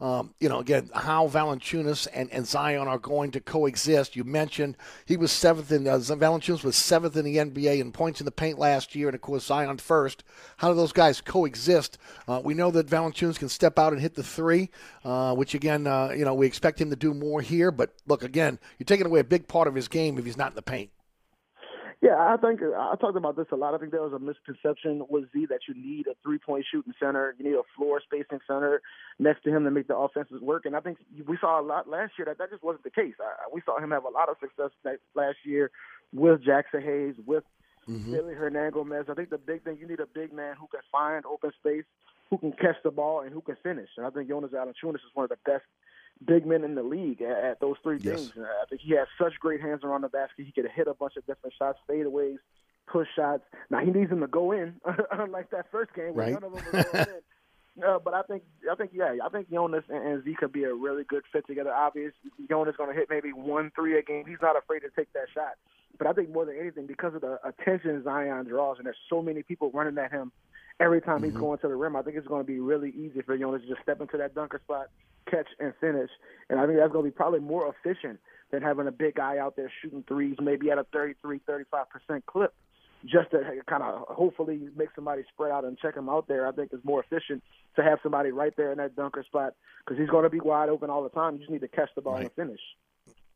um, 0.00 0.34
you 0.40 0.48
know, 0.48 0.58
again, 0.58 0.90
how 0.92 1.28
Valanciunas 1.28 2.08
and, 2.12 2.28
and 2.32 2.44
Zion 2.44 2.88
are 2.88 2.98
going 2.98 3.30
to 3.30 3.40
coexist. 3.40 4.16
You 4.16 4.24
mentioned 4.24 4.76
he 5.06 5.16
was 5.16 5.30
seventh 5.30 5.70
in 5.70 5.86
uh, 5.86 5.98
Valanciunas 5.98 6.64
was 6.64 6.74
seventh 6.74 7.16
in 7.16 7.24
the 7.24 7.36
NBA 7.36 7.78
in 7.78 7.92
points 7.92 8.20
in 8.20 8.24
the 8.24 8.32
paint 8.32 8.58
last 8.58 8.96
year, 8.96 9.06
and 9.06 9.14
of 9.14 9.20
course 9.20 9.44
Zion 9.44 9.78
first. 9.78 10.24
How 10.56 10.68
do 10.68 10.74
those 10.74 10.92
guys 10.92 11.20
coexist? 11.20 11.96
Uh, 12.26 12.40
we 12.42 12.52
know 12.52 12.72
that 12.72 12.88
Valanciunas 12.88 13.38
can 13.38 13.48
step 13.48 13.78
out 13.78 13.92
and 13.92 14.02
hit 14.02 14.14
the 14.16 14.24
three, 14.24 14.68
uh, 15.04 15.32
which 15.36 15.54
again, 15.54 15.86
uh, 15.86 16.10
you 16.10 16.24
know, 16.24 16.34
we 16.34 16.48
expect 16.48 16.80
him 16.80 16.90
to 16.90 16.96
do 16.96 17.14
more 17.14 17.40
here. 17.40 17.70
But 17.70 17.94
look, 18.08 18.24
again, 18.24 18.58
you're 18.80 18.84
taking 18.84 19.06
away 19.06 19.20
a 19.20 19.24
big 19.24 19.46
part 19.46 19.68
of 19.68 19.76
his 19.76 19.86
game 19.86 20.18
if 20.18 20.24
he's 20.24 20.36
not 20.36 20.50
in 20.50 20.56
the 20.56 20.62
paint. 20.62 20.90
Yeah, 22.02 22.16
I 22.18 22.36
think 22.36 22.60
I 22.62 22.96
talked 22.96 23.16
about 23.16 23.36
this 23.36 23.46
a 23.52 23.56
lot. 23.56 23.74
I 23.74 23.78
think 23.78 23.92
there 23.92 24.02
was 24.02 24.12
a 24.12 24.18
misconception 24.18 25.06
with 25.08 25.30
Z 25.32 25.46
that 25.50 25.60
you 25.68 25.74
need 25.74 26.08
a 26.08 26.14
three 26.24 26.38
point 26.38 26.66
shooting 26.68 26.92
center, 26.98 27.32
you 27.38 27.44
need 27.44 27.54
a 27.54 27.62
floor 27.76 28.02
spacing 28.04 28.40
center 28.44 28.82
next 29.20 29.44
to 29.44 29.50
him 29.54 29.62
to 29.62 29.70
make 29.70 29.86
the 29.86 29.96
offenses 29.96 30.42
work. 30.42 30.66
And 30.66 30.74
I 30.74 30.80
think 30.80 30.98
we 31.28 31.38
saw 31.40 31.60
a 31.60 31.62
lot 31.62 31.88
last 31.88 32.14
year 32.18 32.26
that 32.26 32.38
that 32.38 32.50
just 32.50 32.64
wasn't 32.64 32.82
the 32.82 32.90
case. 32.90 33.14
I, 33.20 33.46
we 33.54 33.62
saw 33.64 33.78
him 33.78 33.92
have 33.92 34.04
a 34.04 34.10
lot 34.10 34.28
of 34.28 34.36
success 34.40 34.70
last 35.14 35.36
year 35.44 35.70
with 36.12 36.42
Jaxson 36.42 36.82
Hayes, 36.82 37.14
with 37.24 37.44
mm-hmm. 37.88 38.10
Willy 38.10 38.34
Hernangomez. 38.34 39.08
I 39.08 39.14
think 39.14 39.30
the 39.30 39.38
big 39.38 39.62
thing 39.62 39.78
you 39.80 39.86
need 39.86 40.00
a 40.00 40.06
big 40.06 40.32
man 40.32 40.56
who 40.58 40.66
can 40.66 40.80
find 40.90 41.24
open 41.24 41.52
space, 41.60 41.84
who 42.30 42.38
can 42.38 42.50
catch 42.50 42.82
the 42.82 42.90
ball, 42.90 43.20
and 43.20 43.32
who 43.32 43.42
can 43.42 43.56
finish. 43.62 43.90
And 43.96 44.04
I 44.04 44.10
think 44.10 44.28
Jonas 44.28 44.50
Valanciunas 44.50 44.96
is 44.96 45.14
one 45.14 45.22
of 45.22 45.30
the 45.30 45.38
best 45.46 45.64
big 46.24 46.46
men 46.46 46.64
in 46.64 46.74
the 46.74 46.82
league 46.82 47.22
at, 47.22 47.44
at 47.44 47.60
those 47.60 47.76
three 47.82 47.98
yes. 48.00 48.16
things. 48.16 48.32
Uh, 48.36 48.42
I 48.42 48.64
think 48.68 48.80
he 48.82 48.92
has 48.92 49.08
such 49.20 49.34
great 49.40 49.60
hands 49.60 49.82
around 49.84 50.02
the 50.02 50.08
basket. 50.08 50.46
He 50.46 50.52
could 50.52 50.70
hit 50.70 50.88
a 50.88 50.94
bunch 50.94 51.16
of 51.16 51.26
different 51.26 51.54
shots, 51.58 51.78
fadeaways, 51.88 52.38
push 52.86 53.08
shots. 53.16 53.42
Now 53.70 53.80
he 53.80 53.90
needs 53.90 54.10
them 54.10 54.20
to 54.20 54.26
go 54.26 54.52
in, 54.52 54.74
unlike 55.12 55.50
that 55.50 55.66
first 55.70 55.94
game 55.94 56.14
where 56.14 56.26
right. 56.26 56.32
none 56.32 56.44
of 56.44 56.52
them 56.52 56.64
were 56.64 56.82
going 56.82 57.08
in. 57.08 57.14
Uh, 57.82 57.98
but 57.98 58.12
I 58.12 58.20
think 58.24 58.42
I 58.70 58.74
think 58.74 58.90
yeah 58.92 59.16
I 59.24 59.30
think 59.30 59.50
Jonas 59.50 59.84
and, 59.88 60.06
and 60.06 60.24
Z 60.24 60.36
could 60.38 60.52
be 60.52 60.64
a 60.64 60.74
really 60.74 61.04
good 61.04 61.22
fit 61.32 61.46
together. 61.46 61.72
Obviously, 61.72 62.12
Jonas 62.46 62.76
going 62.76 62.90
to 62.90 62.94
hit 62.94 63.08
maybe 63.08 63.30
one 63.32 63.72
three 63.74 63.98
a 63.98 64.02
game. 64.02 64.24
He's 64.26 64.42
not 64.42 64.58
afraid 64.58 64.80
to 64.80 64.90
take 64.94 65.10
that 65.14 65.28
shot. 65.32 65.54
But 65.96 66.06
I 66.06 66.12
think 66.12 66.30
more 66.30 66.44
than 66.44 66.58
anything, 66.58 66.86
because 66.86 67.14
of 67.14 67.22
the 67.22 67.38
attention 67.42 68.02
Zion 68.04 68.44
draws, 68.44 68.76
and 68.76 68.84
there's 68.84 68.96
so 69.08 69.22
many 69.22 69.42
people 69.42 69.70
running 69.72 69.96
at 69.96 70.10
him 70.10 70.32
every 70.82 71.00
time 71.00 71.16
mm-hmm. 71.16 71.26
he's 71.26 71.34
going 71.34 71.58
to 71.58 71.68
the 71.68 71.76
rim, 71.76 71.96
I 71.96 72.02
think 72.02 72.16
it's 72.16 72.26
going 72.26 72.42
to 72.42 72.46
be 72.46 72.58
really 72.58 72.90
easy 72.90 73.22
for 73.22 73.38
Jonas 73.38 73.62
to 73.62 73.68
just 73.68 73.82
step 73.82 74.00
into 74.00 74.16
that 74.18 74.34
dunker 74.34 74.60
spot, 74.64 74.88
catch 75.30 75.46
and 75.60 75.72
finish. 75.80 76.10
And 76.50 76.58
I 76.58 76.66
think 76.66 76.78
that's 76.78 76.92
going 76.92 77.04
to 77.04 77.10
be 77.10 77.14
probably 77.14 77.40
more 77.40 77.72
efficient 77.72 78.18
than 78.50 78.62
having 78.62 78.86
a 78.86 78.92
big 78.92 79.14
guy 79.14 79.38
out 79.38 79.56
there 79.56 79.70
shooting 79.80 80.04
threes, 80.06 80.36
maybe 80.40 80.70
at 80.70 80.78
a 80.78 80.84
33, 80.92 81.40
35 81.46 81.86
percent 81.88 82.26
clip, 82.26 82.52
just 83.04 83.30
to 83.30 83.40
kind 83.68 83.82
of 83.82 84.06
hopefully 84.08 84.68
make 84.76 84.88
somebody 84.94 85.22
spread 85.32 85.52
out 85.52 85.64
and 85.64 85.78
check 85.78 85.96
him 85.96 86.08
out 86.08 86.26
there. 86.28 86.46
I 86.46 86.52
think 86.52 86.70
it's 86.72 86.84
more 86.84 87.02
efficient 87.02 87.42
to 87.76 87.82
have 87.82 87.98
somebody 88.02 88.30
right 88.30 88.52
there 88.56 88.72
in 88.72 88.78
that 88.78 88.96
dunker 88.96 89.24
spot 89.24 89.54
because 89.84 89.98
he's 89.98 90.10
going 90.10 90.24
to 90.24 90.30
be 90.30 90.40
wide 90.40 90.68
open 90.68 90.90
all 90.90 91.02
the 91.02 91.10
time. 91.10 91.34
You 91.34 91.38
just 91.40 91.50
need 91.50 91.62
to 91.62 91.68
catch 91.68 91.90
the 91.94 92.02
ball 92.02 92.14
right. 92.14 92.24
and 92.24 92.32
finish. 92.32 92.60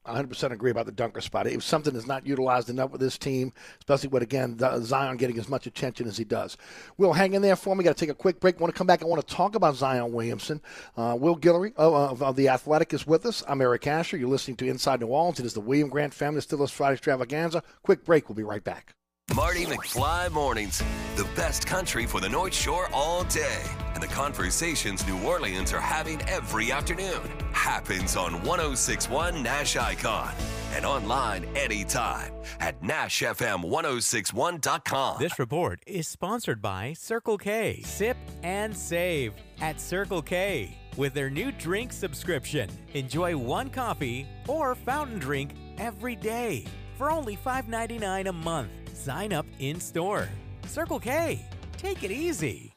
100% 0.06 0.52
agree 0.52 0.70
about 0.70 0.86
the 0.86 0.92
dunker 0.92 1.20
spot. 1.20 1.46
Was 1.46 1.64
something 1.64 1.92
that's 1.92 2.06
not 2.06 2.26
utilized 2.26 2.70
enough 2.70 2.90
with 2.90 3.00
this 3.00 3.18
team, 3.18 3.52
especially 3.78 4.08
with, 4.08 4.22
again, 4.22 4.58
Zion 4.82 5.16
getting 5.16 5.38
as 5.38 5.48
much 5.48 5.66
attention 5.66 6.06
as 6.06 6.16
he 6.16 6.24
does. 6.24 6.56
We'll 6.96 7.12
hang 7.12 7.34
in 7.34 7.42
there 7.42 7.56
for 7.56 7.74
me. 7.76 7.84
Got 7.84 7.96
to 7.96 8.00
take 8.00 8.10
a 8.10 8.14
quick 8.14 8.40
break. 8.40 8.60
want 8.60 8.72
to 8.72 8.78
come 8.78 8.86
back. 8.86 9.02
I 9.02 9.06
want 9.06 9.26
to 9.26 9.34
talk 9.34 9.54
about 9.54 9.76
Zion 9.76 10.12
Williamson. 10.12 10.60
Uh, 10.96 11.16
Will 11.18 11.36
Guillory 11.36 11.74
of, 11.76 12.22
of, 12.22 12.36
The 12.36 12.48
Athletic 12.48 12.92
is 12.94 13.06
with 13.06 13.26
us. 13.26 13.42
I'm 13.48 13.60
Eric 13.60 13.86
Asher. 13.86 14.16
You're 14.16 14.28
listening 14.28 14.56
to 14.58 14.66
Inside 14.66 15.00
New 15.00 15.06
Orleans. 15.06 15.40
It 15.40 15.46
is 15.46 15.54
the 15.54 15.60
William 15.60 15.88
Grant 15.88 16.14
Family 16.14 16.38
Distillers 16.38 16.70
Friday 16.70 16.94
Extravaganza. 16.94 17.62
Quick 17.82 18.04
break. 18.04 18.28
We'll 18.28 18.36
be 18.36 18.42
right 18.42 18.64
back. 18.64 18.95
Marty 19.34 19.64
McFly 19.64 20.30
Mornings, 20.30 20.84
the 21.16 21.26
best 21.34 21.66
country 21.66 22.06
for 22.06 22.20
the 22.20 22.28
North 22.28 22.54
Shore 22.54 22.88
all 22.92 23.24
day. 23.24 23.60
And 23.92 24.00
the 24.00 24.06
conversations 24.06 25.04
New 25.06 25.20
Orleans 25.24 25.72
are 25.72 25.80
having 25.80 26.22
every 26.22 26.70
afternoon 26.70 27.20
happens 27.50 28.14
on 28.16 28.34
1061 28.44 29.42
Nash 29.42 29.76
Icon 29.76 30.32
and 30.74 30.86
online 30.86 31.44
anytime 31.56 32.30
at 32.60 32.80
NashFM1061.com. 32.82 35.16
This 35.18 35.40
report 35.40 35.80
is 35.86 36.06
sponsored 36.06 36.62
by 36.62 36.92
Circle 36.92 37.38
K. 37.38 37.82
Sip 37.84 38.16
and 38.44 38.76
save 38.76 39.32
at 39.60 39.80
Circle 39.80 40.22
K 40.22 40.78
with 40.96 41.14
their 41.14 41.30
new 41.30 41.50
drink 41.50 41.92
subscription. 41.92 42.70
Enjoy 42.94 43.36
one 43.36 43.70
coffee 43.70 44.24
or 44.46 44.76
fountain 44.76 45.18
drink 45.18 45.50
every 45.78 46.14
day 46.14 46.64
for 46.96 47.10
only 47.10 47.36
$5.99 47.36 48.28
a 48.28 48.32
month. 48.32 48.70
Sign 48.96 49.32
up 49.32 49.46
in 49.58 49.78
store. 49.78 50.28
Circle 50.66 51.00
K. 51.00 51.44
Take 51.76 52.02
it 52.02 52.10
easy. 52.10 52.72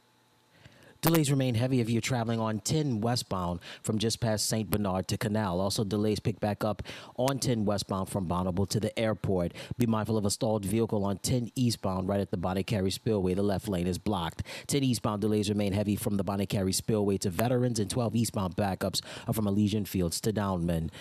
Delays 1.02 1.32
remain 1.32 1.56
heavy 1.56 1.80
if 1.80 1.90
you're 1.90 2.02
traveling 2.02 2.42
on 2.42 2.60
10 2.60 3.00
westbound 3.00 3.62
from 3.84 4.00
just 4.00 4.20
past 4.20 4.46
St. 4.48 4.70
Bernard 4.70 5.08
to 5.08 5.18
Canal. 5.18 5.62
Also, 5.62 5.86
delays 5.86 6.20
pick 6.20 6.42
back 6.42 6.66
up 6.66 6.84
on 7.16 7.40
10 7.40 7.64
westbound 7.64 8.10
from 8.10 8.28
Bonnabel 8.28 8.68
to 8.68 8.82
the 8.82 9.00
airport. 9.00 9.54
Be 9.78 9.86
mindful 9.86 10.18
of 10.18 10.26
a 10.26 10.30
stalled 10.30 10.66
vehicle 10.66 11.06
on 11.06 11.18
10 11.20 11.52
eastbound 11.56 12.10
right 12.10 12.20
at 12.20 12.32
the 12.32 12.38
Bonnet 12.38 12.68
Carré 12.68 12.92
Spillway. 12.92 13.34
The 13.34 13.42
left 13.42 13.70
lane 13.70 13.88
is 13.88 13.98
blocked. 13.98 14.44
10 14.68 14.84
eastbound 14.84 15.22
delays 15.22 15.48
remain 15.48 15.72
heavy 15.72 15.96
from 15.96 16.18
the 16.18 16.24
Bonnet 16.26 16.50
Carré 16.50 16.76
Spillway 16.76 17.18
to 17.20 17.30
Veterans, 17.30 17.80
and 17.80 17.90
12 17.90 18.18
eastbound 18.18 18.58
backups 18.58 19.00
are 19.26 19.34
from 19.34 19.48
Elysian 19.48 19.86
Fields 19.86 20.20
to 20.20 20.34
Downman 20.34 20.92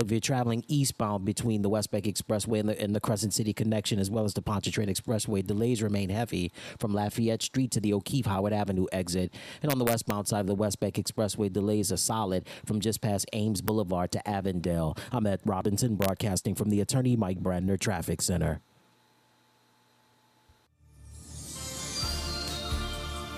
if 0.00 0.10
you're 0.10 0.20
traveling 0.20 0.64
eastbound 0.68 1.24
between 1.24 1.62
the 1.62 1.68
West 1.68 1.90
Bank 1.90 2.04
Expressway 2.04 2.60
and 2.60 2.68
the, 2.68 2.80
and 2.80 2.94
the 2.94 3.00
Crescent 3.00 3.32
City 3.32 3.52
connection, 3.52 3.98
as 3.98 4.10
well 4.10 4.24
as 4.24 4.34
the 4.34 4.42
Pontchartrain 4.42 4.88
Expressway, 4.88 5.46
delays 5.46 5.82
remain 5.82 6.08
heavy 6.08 6.52
from 6.78 6.94
Lafayette 6.94 7.42
Street 7.42 7.70
to 7.72 7.80
the 7.80 7.92
O'Keefe 7.92 8.26
Howard 8.26 8.52
Avenue 8.52 8.86
exit. 8.92 9.34
And 9.62 9.70
on 9.70 9.78
the 9.78 9.84
westbound 9.84 10.28
side 10.28 10.40
of 10.40 10.46
the 10.46 10.54
West 10.54 10.80
Bank 10.80 10.94
Expressway, 10.94 11.52
delays 11.52 11.92
are 11.92 11.96
solid 11.96 12.46
from 12.64 12.80
just 12.80 13.00
past 13.00 13.26
Ames 13.32 13.60
Boulevard 13.60 14.10
to 14.12 14.28
Avondale. 14.28 14.96
I'm 15.12 15.26
at 15.26 15.40
Robinson, 15.44 15.96
broadcasting 15.96 16.54
from 16.54 16.70
the 16.70 16.80
Attorney 16.80 17.16
Mike 17.16 17.40
Brandner 17.40 17.78
Traffic 17.78 18.22
Center. 18.22 18.60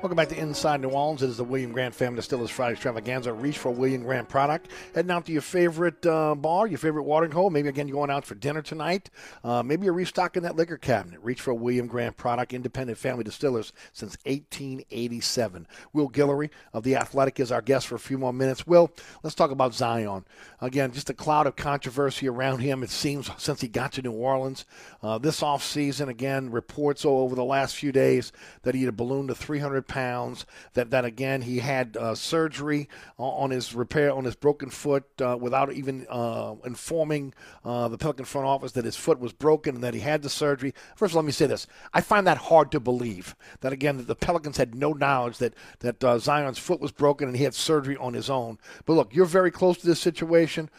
Welcome 0.00 0.14
back 0.14 0.28
to 0.28 0.38
Inside 0.38 0.80
New 0.80 0.90
Orleans. 0.90 1.24
It 1.24 1.28
is 1.28 1.38
the 1.38 1.44
William 1.44 1.72
Grant 1.72 1.92
Family 1.92 2.18
Distillers 2.18 2.50
Friday 2.50 2.74
Extravaganza. 2.74 3.32
Reach 3.32 3.58
for 3.58 3.72
William 3.72 4.04
Grant 4.04 4.28
product. 4.28 4.68
Heading 4.94 5.10
out 5.10 5.26
to 5.26 5.32
your 5.32 5.42
favorite 5.42 6.06
uh, 6.06 6.36
bar, 6.36 6.68
your 6.68 6.78
favorite 6.78 7.02
watering 7.02 7.32
hole. 7.32 7.50
Maybe 7.50 7.68
again, 7.68 7.88
going 7.88 8.08
out 8.08 8.24
for 8.24 8.36
dinner 8.36 8.62
tonight. 8.62 9.10
Uh, 9.42 9.64
maybe 9.64 9.86
you're 9.86 9.92
restocking 9.92 10.44
that 10.44 10.54
liquor 10.54 10.76
cabinet. 10.76 11.18
Reach 11.20 11.40
for 11.40 11.50
a 11.50 11.54
William 11.56 11.88
Grant 11.88 12.16
product. 12.16 12.54
Independent 12.54 12.96
Family 12.96 13.24
Distillers 13.24 13.72
since 13.92 14.16
1887. 14.24 15.66
Will 15.92 16.08
Guillory 16.08 16.50
of 16.72 16.84
The 16.84 16.94
Athletic 16.94 17.40
is 17.40 17.50
our 17.50 17.60
guest 17.60 17.88
for 17.88 17.96
a 17.96 17.98
few 17.98 18.18
more 18.18 18.32
minutes. 18.32 18.68
Will, 18.68 18.92
let's 19.24 19.34
talk 19.34 19.50
about 19.50 19.74
Zion. 19.74 20.24
Again, 20.60 20.92
just 20.92 21.10
a 21.10 21.14
cloud 21.14 21.48
of 21.48 21.56
controversy 21.56 22.28
around 22.28 22.60
him, 22.60 22.84
it 22.84 22.90
seems, 22.90 23.32
since 23.36 23.62
he 23.62 23.66
got 23.66 23.90
to 23.94 24.02
New 24.02 24.12
Orleans. 24.12 24.64
Uh, 25.02 25.18
this 25.18 25.40
offseason, 25.40 26.06
again, 26.06 26.52
reports 26.52 27.04
over 27.04 27.34
the 27.34 27.42
last 27.42 27.74
few 27.74 27.90
days 27.90 28.30
that 28.62 28.76
he 28.76 28.84
had 28.84 28.96
ballooned 28.96 29.30
to 29.30 29.34
300 29.34 29.87
pounds. 29.88 30.46
That 30.74 30.90
that 30.90 31.04
again 31.04 31.42
he 31.42 31.58
had 31.58 31.96
uh, 31.96 32.14
surgery 32.14 32.88
on 33.18 33.50
his 33.50 33.74
repair 33.74 34.12
on 34.12 34.24
his 34.24 34.36
broken 34.36 34.70
foot 34.70 35.04
uh, 35.20 35.36
without 35.40 35.72
even 35.72 36.06
uh, 36.08 36.54
informing 36.64 37.34
uh, 37.64 37.88
the 37.88 37.98
Pelican 37.98 38.24
front 38.24 38.46
office 38.46 38.72
that 38.72 38.84
his 38.84 38.96
foot 38.96 39.18
was 39.18 39.32
broken 39.32 39.74
and 39.74 39.84
that 39.84 39.94
he 39.94 40.00
had 40.00 40.22
the 40.22 40.30
surgery. 40.30 40.72
First, 40.94 41.14
let 41.14 41.24
me 41.24 41.32
say 41.32 41.46
this: 41.46 41.66
I 41.92 42.00
find 42.00 42.26
that 42.26 42.38
hard 42.38 42.70
to 42.72 42.80
believe. 42.80 43.34
That 43.60 43.72
again, 43.72 43.96
that 43.96 44.06
the 44.06 44.14
Pelicans 44.14 44.58
had 44.58 44.74
no 44.74 44.92
knowledge 44.92 45.38
that 45.38 45.54
that 45.80 46.04
uh, 46.04 46.18
Zion's 46.18 46.58
foot 46.58 46.80
was 46.80 46.92
broken 46.92 47.26
and 47.26 47.36
he 47.36 47.44
had 47.44 47.54
surgery 47.54 47.96
on 47.96 48.14
his 48.14 48.30
own. 48.30 48.58
But 48.84 48.92
look, 48.92 49.14
you're 49.14 49.26
very 49.26 49.50
close 49.50 49.78
to 49.78 49.86
this 49.86 50.00
situation. 50.00 50.70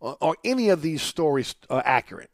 are 0.00 0.36
any 0.44 0.68
of 0.68 0.82
these 0.82 1.02
stories 1.02 1.56
uh, 1.68 1.82
accurate? 1.84 2.30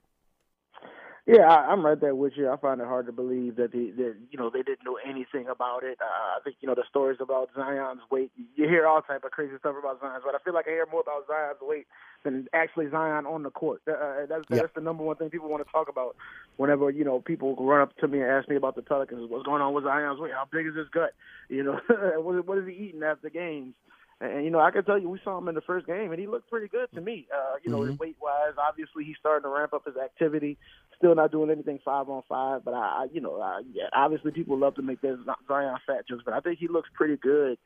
Yeah, 1.27 1.49
I, 1.49 1.73
I'm 1.73 1.85
right 1.85 1.99
there 1.99 2.15
with 2.15 2.35
you. 2.37 2.51
I 2.51 2.57
find 2.59 2.83
it 2.83 2.87
hard 2.87 3.07
to 3.07 3.13
believe 3.13 3.57
that 3.57 3.73
the 3.73 3.93
that 3.97 4.15
you 4.31 4.39
know 4.39 4.51
they 4.51 4.63
didn't 4.63 4.85
know 4.85 4.99
anything 5.03 5.49
about 5.49 5.83
it. 5.83 5.97
Uh, 5.99 6.05
I 6.05 6.39
think 6.45 6.57
you 6.61 6.69
know 6.69 6.75
the 6.75 6.85
stories 6.91 7.17
about 7.19 7.49
Zion's 7.57 8.03
weight. 8.11 8.31
You 8.57 8.69
hear 8.69 8.87
all 8.87 9.01
type 9.01 9.25
of 9.25 9.31
crazy 9.31 9.55
stuff 9.59 9.75
about 9.79 10.01
Zion's 10.01 10.23
weight. 10.23 10.35
I 10.39 10.45
feel 10.45 10.53
like 10.53 10.69
I 10.69 10.73
hear 10.73 10.87
more 10.93 11.01
about 11.01 11.27
Zion's 11.27 11.57
weight 11.63 11.87
than 12.25 12.47
actually 12.53 12.91
Zion 12.91 13.25
on 13.25 13.43
the 13.43 13.51
court. 13.51 13.81
Uh, 13.89 13.93
uh 13.93 14.27
that's 14.27 14.45
yep. 14.51 14.61
that's 14.61 14.75
the 14.75 14.83
number 14.83 15.03
one 15.03 15.17
thing 15.17 15.31
people 15.31 15.49
want 15.49 15.65
to 15.67 15.73
talk 15.73 15.89
about. 15.89 16.15
Whenever 16.59 16.91
you 16.91 17.05
know 17.05 17.21
people 17.21 17.57
run 17.57 17.81
up 17.81 17.97
to 17.99 18.09
me 18.09 18.21
and 18.21 18.31
ask 18.31 18.47
me 18.51 18.57
about 18.57 18.77
the 18.77 18.83
Pelicans, 18.83 19.31
what's 19.31 19.47
going 19.47 19.63
on 19.63 19.73
with 19.73 19.85
Zion's 19.85 20.21
weight? 20.21 20.33
How 20.33 20.47
big 20.53 20.67
is 20.67 20.77
his 20.77 20.89
gut? 20.93 21.15
You 21.49 21.65
know, 21.65 21.81
what, 22.21 22.47
what 22.47 22.59
is 22.59 22.67
he 22.67 22.75
eating 22.75 23.03
after 23.03 23.31
games? 23.31 23.73
And 24.21 24.45
you 24.45 24.51
know, 24.51 24.61
I 24.61 24.71
can 24.71 24.85
tell 24.85 24.99
you, 24.99 25.09
we 25.09 25.21
saw 25.25 25.39
him 25.39 25.49
in 25.49 25.55
the 25.55 25.61
first 25.61 25.87
game, 25.87 26.13
and 26.13 26.21
he 26.21 26.27
looked 26.27 26.49
pretty 26.49 26.69
good 26.69 26.89
to 26.95 27.01
me. 27.01 27.27
Uh, 27.35 27.57
you 27.65 27.71
know, 27.71 27.81
mm-hmm. 27.81 27.97
weight 27.97 28.17
wise, 28.23 28.55
obviously 28.57 29.05
he's 29.05 29.17
starting 29.19 29.43
to 29.43 29.49
ramp 29.49 29.73
up 29.73 29.85
his 29.85 29.97
activity. 29.97 30.57
Still 31.05 31.14
not 31.14 31.33
doing 31.33 31.51
anything 31.51 31.81
five 31.85 32.09
on 32.09 32.23
five, 32.27 32.64
but 32.64 32.73
I, 32.73 33.09
you 33.12 33.21
know, 33.21 33.38
I, 33.38 33.61
yeah, 33.75 33.88
obviously 33.93 34.31
people 34.31 34.57
love 34.57 34.75
to 34.77 34.83
make 34.83 35.03
their 35.03 35.19
Zion 35.47 35.77
fat 35.87 36.09
jokes, 36.09 36.23
but 36.25 36.33
I 36.33 36.40
think 36.40 36.59
he 36.59 36.67
looks 36.67 36.88
pretty 36.95 37.19
good. 37.19 37.59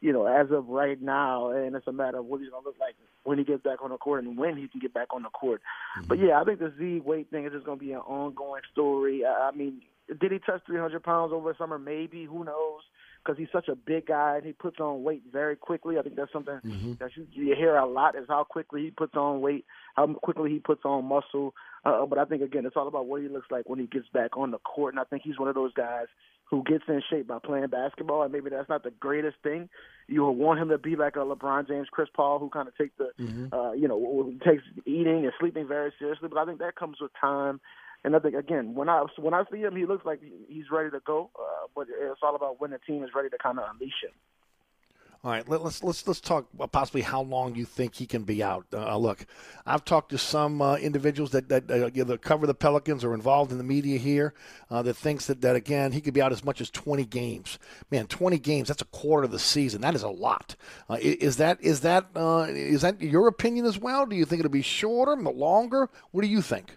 You 0.00 0.14
know, 0.14 0.26
as 0.26 0.50
of 0.50 0.68
right 0.68 1.00
now, 1.00 1.50
and 1.50 1.76
it's 1.76 1.86
a 1.86 1.92
matter 1.92 2.20
of 2.20 2.24
what 2.24 2.40
he's 2.40 2.48
gonna 2.48 2.64
look 2.64 2.76
like 2.80 2.94
when 3.24 3.36
he 3.36 3.44
gets 3.44 3.62
back 3.62 3.82
on 3.82 3.90
the 3.90 3.98
court 3.98 4.24
and 4.24 4.38
when 4.38 4.56
he 4.56 4.66
can 4.68 4.80
get 4.80 4.94
back 4.94 5.08
on 5.14 5.24
the 5.24 5.28
court. 5.28 5.60
Mm-hmm. 5.98 6.08
But 6.08 6.18
yeah, 6.20 6.40
I 6.40 6.44
think 6.44 6.58
the 6.58 6.72
Z 6.78 7.02
weight 7.04 7.30
thing 7.30 7.44
is 7.44 7.52
just 7.52 7.66
gonna 7.66 7.76
be 7.76 7.92
an 7.92 7.98
ongoing 7.98 8.62
story. 8.72 9.26
I 9.26 9.50
mean, 9.54 9.82
did 10.18 10.32
he 10.32 10.38
touch 10.38 10.62
300 10.66 11.02
pounds 11.02 11.34
over 11.34 11.54
summer? 11.58 11.78
Maybe. 11.78 12.24
Who 12.24 12.44
knows? 12.44 12.80
Because 13.26 13.38
he's 13.38 13.48
such 13.52 13.68
a 13.68 13.74
big 13.74 14.06
guy 14.06 14.36
and 14.36 14.46
he 14.46 14.52
puts 14.52 14.78
on 14.78 15.02
weight 15.02 15.22
very 15.32 15.56
quickly. 15.56 15.98
I 15.98 16.02
think 16.02 16.16
that's 16.16 16.32
something 16.32 16.60
mm-hmm. 16.64 16.92
that 17.00 17.10
you, 17.16 17.26
you 17.32 17.54
hear 17.56 17.76
a 17.76 17.86
lot 17.86 18.14
is 18.16 18.26
how 18.28 18.44
quickly 18.44 18.82
he 18.82 18.90
puts 18.90 19.16
on 19.16 19.40
weight, 19.40 19.64
how 19.96 20.06
quickly 20.06 20.50
he 20.50 20.58
puts 20.58 20.84
on 20.84 21.04
muscle. 21.04 21.54
Uh, 21.84 22.06
but 22.06 22.18
I 22.18 22.24
think 22.24 22.42
again, 22.42 22.66
it's 22.66 22.76
all 22.76 22.88
about 22.88 23.06
what 23.06 23.22
he 23.22 23.28
looks 23.28 23.50
like 23.50 23.68
when 23.68 23.78
he 23.78 23.86
gets 23.86 24.06
back 24.12 24.36
on 24.36 24.50
the 24.50 24.58
court. 24.58 24.94
And 24.94 25.00
I 25.00 25.04
think 25.04 25.22
he's 25.24 25.38
one 25.38 25.48
of 25.48 25.54
those 25.54 25.72
guys 25.74 26.06
who 26.48 26.62
gets 26.62 26.84
in 26.86 27.02
shape 27.10 27.26
by 27.26 27.38
playing 27.42 27.66
basketball. 27.66 28.22
And 28.22 28.32
maybe 28.32 28.50
that's 28.50 28.68
not 28.68 28.84
the 28.84 28.92
greatest 28.92 29.36
thing. 29.42 29.68
You 30.06 30.22
will 30.22 30.36
want 30.36 30.60
him 30.60 30.68
to 30.68 30.78
be 30.78 30.94
like 30.94 31.16
a 31.16 31.20
LeBron 31.20 31.66
James, 31.66 31.88
Chris 31.90 32.08
Paul, 32.14 32.38
who 32.38 32.48
kind 32.48 32.68
of 32.68 32.76
take 32.76 32.96
the, 32.96 33.10
mm-hmm. 33.20 33.52
uh, 33.52 33.72
you 33.72 33.88
know, 33.88 34.32
takes 34.46 34.62
eating 34.84 35.24
and 35.24 35.32
sleeping 35.40 35.66
very 35.66 35.92
seriously. 35.98 36.28
But 36.28 36.38
I 36.38 36.46
think 36.46 36.60
that 36.60 36.76
comes 36.76 36.98
with 37.00 37.10
time 37.20 37.60
and 38.06 38.14
I 38.14 38.20
think 38.20 38.36
again, 38.36 38.76
when 38.76 38.88
I 38.88 39.04
when 39.18 39.34
I 39.34 39.42
see 39.52 39.58
him, 39.58 39.74
he 39.74 39.84
looks 39.84 40.06
like 40.06 40.20
he's 40.48 40.70
ready 40.70 40.90
to 40.90 41.00
go. 41.04 41.28
Uh, 41.36 41.66
but 41.74 41.88
it's 41.90 42.20
all 42.22 42.36
about 42.36 42.60
when 42.60 42.70
the 42.70 42.78
team 42.78 43.02
is 43.02 43.10
ready 43.12 43.28
to 43.28 43.36
kind 43.36 43.58
of 43.58 43.64
unleash 43.68 44.00
him. 44.00 44.12
All 45.24 45.32
right, 45.32 45.48
let, 45.48 45.60
us 45.62 45.82
let's 45.82 46.06
let's 46.06 46.20
talk 46.20 46.46
possibly 46.70 47.00
how 47.00 47.22
long 47.22 47.56
you 47.56 47.64
think 47.64 47.96
he 47.96 48.06
can 48.06 48.22
be 48.22 48.44
out. 48.44 48.64
Uh, 48.72 48.92
uh, 48.92 48.96
look, 48.96 49.26
I've 49.66 49.84
talked 49.84 50.10
to 50.10 50.18
some 50.18 50.62
uh, 50.62 50.76
individuals 50.76 51.32
that 51.32 51.48
that 51.48 51.68
uh, 51.68 51.90
either 51.94 52.16
cover 52.16 52.46
the 52.46 52.54
Pelicans 52.54 53.02
or 53.02 53.12
involved 53.12 53.50
in 53.50 53.58
the 53.58 53.64
media 53.64 53.98
here 53.98 54.34
uh, 54.70 54.82
that 54.82 54.94
thinks 54.94 55.26
that 55.26 55.40
that 55.40 55.56
again 55.56 55.90
he 55.90 56.00
could 56.00 56.14
be 56.14 56.22
out 56.22 56.30
as 56.30 56.44
much 56.44 56.60
as 56.60 56.70
20 56.70 57.04
games. 57.06 57.58
Man, 57.90 58.06
20 58.06 58.38
games 58.38 58.68
that's 58.68 58.82
a 58.82 58.86
quarter 58.86 59.24
of 59.24 59.32
the 59.32 59.40
season. 59.40 59.80
That 59.80 59.96
is 59.96 60.04
a 60.04 60.08
lot. 60.08 60.54
Is 61.00 61.38
that 61.38 61.60
is 61.60 61.80
that 61.80 62.06
is 62.14 62.82
that 62.82 63.00
your 63.00 63.26
opinion 63.26 63.66
as 63.66 63.80
well? 63.80 64.06
Do 64.06 64.14
you 64.14 64.26
think 64.26 64.38
it'll 64.38 64.52
be 64.52 64.62
shorter, 64.62 65.16
longer? 65.16 65.90
What 66.12 66.22
do 66.22 66.28
you 66.28 66.40
think? 66.40 66.70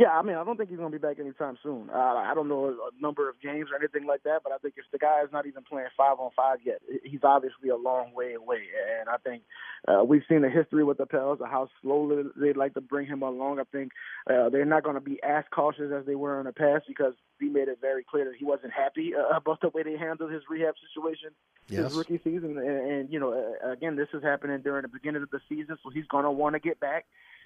Yeah, 0.00 0.16
I 0.16 0.22
mean, 0.22 0.36
I 0.36 0.44
don't 0.44 0.56
think 0.56 0.70
he's 0.70 0.78
going 0.78 0.90
to 0.90 0.98
be 0.98 1.06
back 1.06 1.18
anytime 1.20 1.58
soon. 1.62 1.90
Uh, 1.92 1.98
I 1.98 2.32
don't 2.34 2.48
know 2.48 2.68
a 2.70 3.02
number 3.02 3.28
of 3.28 3.38
games 3.38 3.68
or 3.70 3.76
anything 3.76 4.06
like 4.06 4.22
that, 4.22 4.40
but 4.42 4.50
I 4.50 4.56
think 4.56 4.76
if 4.78 4.86
the 4.92 4.98
guy 4.98 5.20
is 5.22 5.28
not 5.30 5.44
even 5.44 5.62
playing 5.62 5.88
five 5.94 6.18
on 6.18 6.30
five 6.34 6.56
yet, 6.64 6.80
he's 7.04 7.20
obviously 7.22 7.68
a 7.68 7.76
long 7.76 8.14
way 8.14 8.32
away. 8.32 8.62
And 8.98 9.10
I 9.10 9.18
think 9.18 9.42
uh, 9.86 10.02
we've 10.02 10.22
seen 10.26 10.40
the 10.40 10.48
history 10.48 10.84
with 10.84 10.96
the 10.96 11.04
Pels, 11.04 11.42
of 11.42 11.48
how 11.48 11.68
slowly 11.82 12.22
they'd 12.34 12.56
like 12.56 12.72
to 12.74 12.80
bring 12.80 13.08
him 13.08 13.20
along. 13.20 13.60
I 13.60 13.64
think 13.70 13.92
uh, 14.26 14.48
they're 14.48 14.64
not 14.64 14.84
going 14.84 14.94
to 14.94 15.02
be 15.02 15.22
as 15.22 15.44
cautious 15.54 15.92
as 15.94 16.06
they 16.06 16.14
were 16.14 16.40
in 16.40 16.46
the 16.46 16.54
past 16.54 16.84
because 16.88 17.12
he 17.38 17.50
made 17.50 17.68
it 17.68 17.76
very 17.82 18.02
clear 18.02 18.24
that 18.24 18.36
he 18.38 18.46
wasn't 18.46 18.72
happy 18.72 19.12
uh, 19.14 19.36
about 19.36 19.60
the 19.60 19.68
way 19.68 19.82
they 19.82 19.98
handled 19.98 20.32
his 20.32 20.44
rehab 20.48 20.76
situation 20.88 21.28
yes. 21.68 21.84
his 21.84 21.94
rookie 21.94 22.20
season. 22.24 22.56
And, 22.56 22.90
and 22.90 23.12
you 23.12 23.20
know, 23.20 23.34
uh, 23.34 23.70
again, 23.70 23.96
this 23.96 24.08
is 24.14 24.22
happening 24.22 24.62
during 24.62 24.80
the 24.80 24.88
beginning 24.88 25.22
of 25.22 25.30
the 25.30 25.40
season, 25.46 25.76
so 25.82 25.90
he's 25.90 26.06
going 26.06 26.24
to 26.24 26.30
want 26.30 26.54
to 26.54 26.58
get 26.58 26.80
back. 26.80 27.04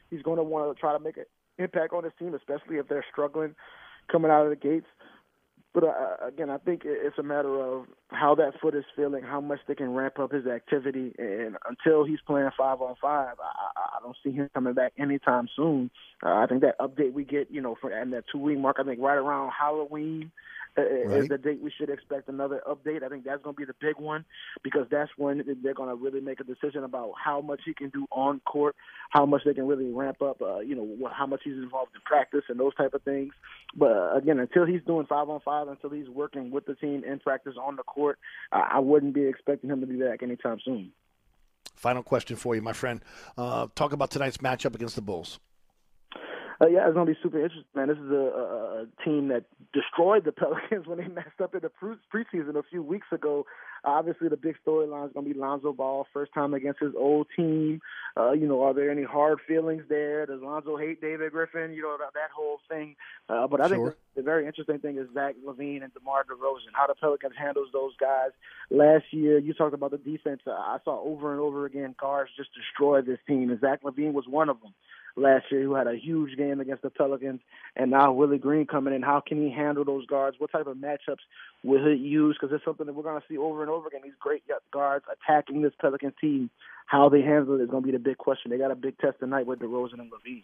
He's 0.09 0.23
going 0.23 0.37
to 0.37 0.45
want 0.45 0.73
to 0.73 0.81
try 0.81 0.93
to 0.93 1.03
make 1.03 1.17
it 1.17 1.29
impact 1.59 1.93
on 1.93 2.05
his 2.05 2.12
team, 2.19 2.35
especially 2.35 2.77
if 2.77 2.88
they're 2.88 3.05
struggling 3.11 3.55
coming 4.11 4.31
out 4.31 4.45
of 4.45 4.51
the 4.51 4.57
gates. 4.57 4.87
But 5.75 5.85
uh, 5.85 6.17
again, 6.25 6.51
I 6.51 6.59
think 6.59 6.83
it's 6.85 7.19
a 7.19 7.23
matter 7.25 7.61
of 7.61 7.87
how 8.09 8.37
that 8.37 8.53
foot 8.62 8.77
is 8.77 8.85
feeling, 8.95 9.25
how 9.25 9.40
much 9.40 9.59
they 9.67 9.75
can 9.75 9.93
ramp 9.93 10.21
up 10.21 10.31
his 10.31 10.47
activity, 10.47 11.12
and 11.19 11.57
until 11.69 12.05
he's 12.05 12.21
playing 12.25 12.51
five 12.57 12.81
on 12.81 12.95
five, 13.03 13.35
I, 13.40 13.97
I 13.97 13.99
don't 14.01 14.17
see 14.23 14.31
him 14.31 14.49
coming 14.55 14.75
back 14.75 14.93
anytime 14.97 15.49
soon. 15.57 15.90
Uh, 16.25 16.35
I 16.35 16.47
think 16.47 16.61
that 16.61 16.79
update 16.79 17.12
we 17.12 17.25
get, 17.25 17.51
you 17.51 17.61
know, 17.61 17.77
for 17.81 17.90
and 17.90 18.12
that 18.12 18.23
two 18.31 18.38
week 18.38 18.59
mark, 18.59 18.77
I 18.79 18.85
think 18.85 19.01
right 19.01 19.17
around 19.17 19.51
Halloween, 19.51 20.31
uh, 20.31 20.63
right. 20.83 21.19
is 21.19 21.29
the 21.29 21.39
date 21.39 21.61
we 21.61 21.71
should 21.71 21.91
expect 21.91 22.29
another 22.29 22.63
update. 22.69 23.03
I 23.03 23.09
think 23.09 23.25
that's 23.25 23.43
going 23.43 23.55
to 23.55 23.59
be 23.59 23.65
the 23.65 23.75
big 23.81 23.97
one 23.99 24.25
because 24.63 24.87
that's 24.91 25.11
when 25.17 25.43
they're 25.63 25.75
going 25.75 25.89
to 25.89 25.95
really 25.95 26.21
make 26.21 26.41
a 26.41 26.45
decision 26.45 26.85
about 26.85 27.13
how 27.23 27.41
much 27.41 27.61
he 27.65 27.75
can 27.75 27.91
do 27.91 28.07
on 28.11 28.41
court, 28.41 28.77
how 29.11 29.27
much 29.27 29.43
they 29.45 29.55
can 29.55 29.67
really 29.67 29.91
ramp 29.93 30.23
up, 30.23 30.41
uh, 30.43 30.61
you 30.61 30.75
know, 30.75 31.11
how 31.13 31.27
much 31.27 31.41
he's 31.45 31.55
involved 31.55 31.93
in 31.95 32.01
practice 32.05 32.43
and 32.49 32.59
those 32.59 32.75
type 32.75 32.95
of 32.95 33.03
things. 33.03 33.33
But 33.77 33.93
uh, 33.93 34.17
again, 34.17 34.39
until 34.39 34.67
he's 34.67 34.83
doing 34.87 35.07
five 35.07 35.29
on 35.29 35.41
five, 35.41 35.69
until 35.69 35.91
he's 35.91 36.09
working 36.09 36.51
with 36.51 36.67
the 36.67 36.75
team 36.75 37.03
in 37.05 37.21
practice 37.21 37.55
on 37.61 37.77
the 37.77 37.83
court, 37.83 38.19
I, 38.53 38.73
I 38.75 38.79
wouldn't 38.81 39.15
be 39.15 39.27
expecting 39.27 39.71
him 39.71 39.81
to 39.81 39.87
be 39.87 39.97
back 39.97 40.23
anytime 40.23 40.59
soon. 40.65 40.93
Final 41.77 42.03
question 42.03 42.37
for 42.37 42.55
you, 42.55 42.63
my 42.63 42.73
friend. 42.73 43.03
Uh, 43.37 43.67
talk 43.75 43.93
about 43.93 44.11
tonight's 44.11 44.39
matchup 44.39 44.75
against 44.75 44.95
the 44.95 45.03
Bulls. 45.03 45.39
Uh, 46.61 46.67
yeah, 46.67 46.87
it's 46.87 46.95
gonna 46.95 47.11
be 47.11 47.19
super 47.23 47.38
interesting, 47.43 47.64
man. 47.75 47.88
This 47.88 47.99
is 47.99 48.11
a, 48.11 48.85
a, 48.85 48.87
team 49.05 49.29
that 49.29 49.45
destroyed 49.73 50.25
the 50.25 50.33
Pelicans 50.33 50.87
when 50.87 50.99
they 50.99 51.09
messed 51.09 51.40
up 51.43 51.55
in 51.55 51.61
the 51.61 51.69
pre- 51.69 51.97
preseason 52.12 52.57
a 52.57 52.62
few 52.62 52.83
weeks 52.83 53.09
ago. 53.11 53.47
Obviously, 53.85 54.29
the 54.29 54.37
big 54.37 54.57
storyline 54.67 55.07
is 55.07 55.12
going 55.12 55.27
to 55.27 55.35
be 55.35 55.38
Lonzo 55.38 55.73
Ball, 55.73 56.07
first 56.12 56.33
time 56.33 56.55
against 56.55 56.81
his 56.81 56.95
old 56.97 57.27
team. 57.37 57.81
Uh, 58.17 58.33
you 58.33 58.47
know, 58.47 58.62
are 58.62 58.73
there 58.73 58.90
any 58.90 59.03
hard 59.03 59.40
feelings 59.47 59.83
there? 59.88 60.25
Does 60.27 60.40
Lonzo 60.40 60.77
hate 60.77 61.01
David 61.01 61.33
Griffin? 61.33 61.73
You 61.73 61.83
know, 61.83 61.97
that, 61.99 62.14
that 62.14 62.31
whole 62.35 62.61
thing. 62.69 62.97
Uh, 63.29 63.47
but 63.47 63.61
I 63.61 63.69
sure. 63.69 63.77
think 63.77 63.99
the, 64.14 64.21
the 64.21 64.25
very 64.25 64.47
interesting 64.47 64.79
thing 64.79 64.97
is 64.97 65.09
Zach 65.12 65.35
LaVine 65.45 65.83
and 65.83 65.93
DeMar 65.93 66.25
DeRozan, 66.25 66.73
how 66.73 66.87
the 66.87 66.95
Pelicans 66.95 67.35
handles 67.37 67.69
those 67.73 67.93
guys. 67.99 68.31
Last 68.71 69.05
year, 69.11 69.38
you 69.38 69.53
talked 69.53 69.75
about 69.75 69.90
the 69.90 69.99
defense. 69.99 70.40
Uh, 70.47 70.53
I 70.53 70.79
saw 70.85 71.03
over 71.03 71.33
and 71.33 71.40
over 71.40 71.67
again 71.67 71.95
guards 72.01 72.31
just 72.37 72.51
destroy 72.55 73.03
this 73.03 73.19
team, 73.27 73.51
and 73.51 73.61
Zach 73.61 73.83
LaVine 73.83 74.12
was 74.12 74.25
one 74.27 74.49
of 74.49 74.61
them 74.62 74.73
last 75.16 75.46
year 75.50 75.62
who 75.62 75.74
had 75.74 75.87
a 75.87 75.96
huge 75.96 76.37
game 76.37 76.61
against 76.61 76.83
the 76.83 76.90
Pelicans, 76.90 77.40
and 77.77 77.90
now 77.90 78.12
Willie 78.12 78.38
Green 78.38 78.66
coming 78.66 78.94
in. 78.94 79.03
How 79.03 79.20
can 79.20 79.42
he 79.42 79.50
handle 79.50 79.85
those 79.85 80.07
guards? 80.07 80.37
What 80.38 80.50
type 80.53 80.66
of 80.66 80.77
matchups 80.77 81.22
will 81.62 81.87
he 81.87 81.96
use? 81.96 82.37
Because 82.38 82.55
it's 82.55 82.64
something 82.64 82.87
that 82.87 82.92
we're 82.94 83.03
going 83.03 83.20
to 83.20 83.27
see 83.29 83.38
over 83.38 83.62
and 83.62 83.70
over 83.70 83.88
again. 83.88 84.00
These 84.03 84.12
great 84.18 84.42
guards 84.72 85.05
attacking 85.11 85.62
this 85.62 85.72
Pelicans 85.81 86.14
team. 86.20 86.50
How 86.87 87.09
they 87.09 87.22
handle 87.22 87.59
it 87.59 87.62
is 87.62 87.70
going 87.70 87.83
to 87.83 87.87
be 87.87 87.92
the 87.92 87.98
big 87.98 88.18
question. 88.18 88.50
They 88.50 88.59
got 88.59 88.70
a 88.70 88.74
big 88.74 88.98
test 88.98 89.18
tonight 89.18 89.46
with 89.46 89.61
DeRozan 89.61 90.00
and 90.00 90.11
LaVine. 90.12 90.42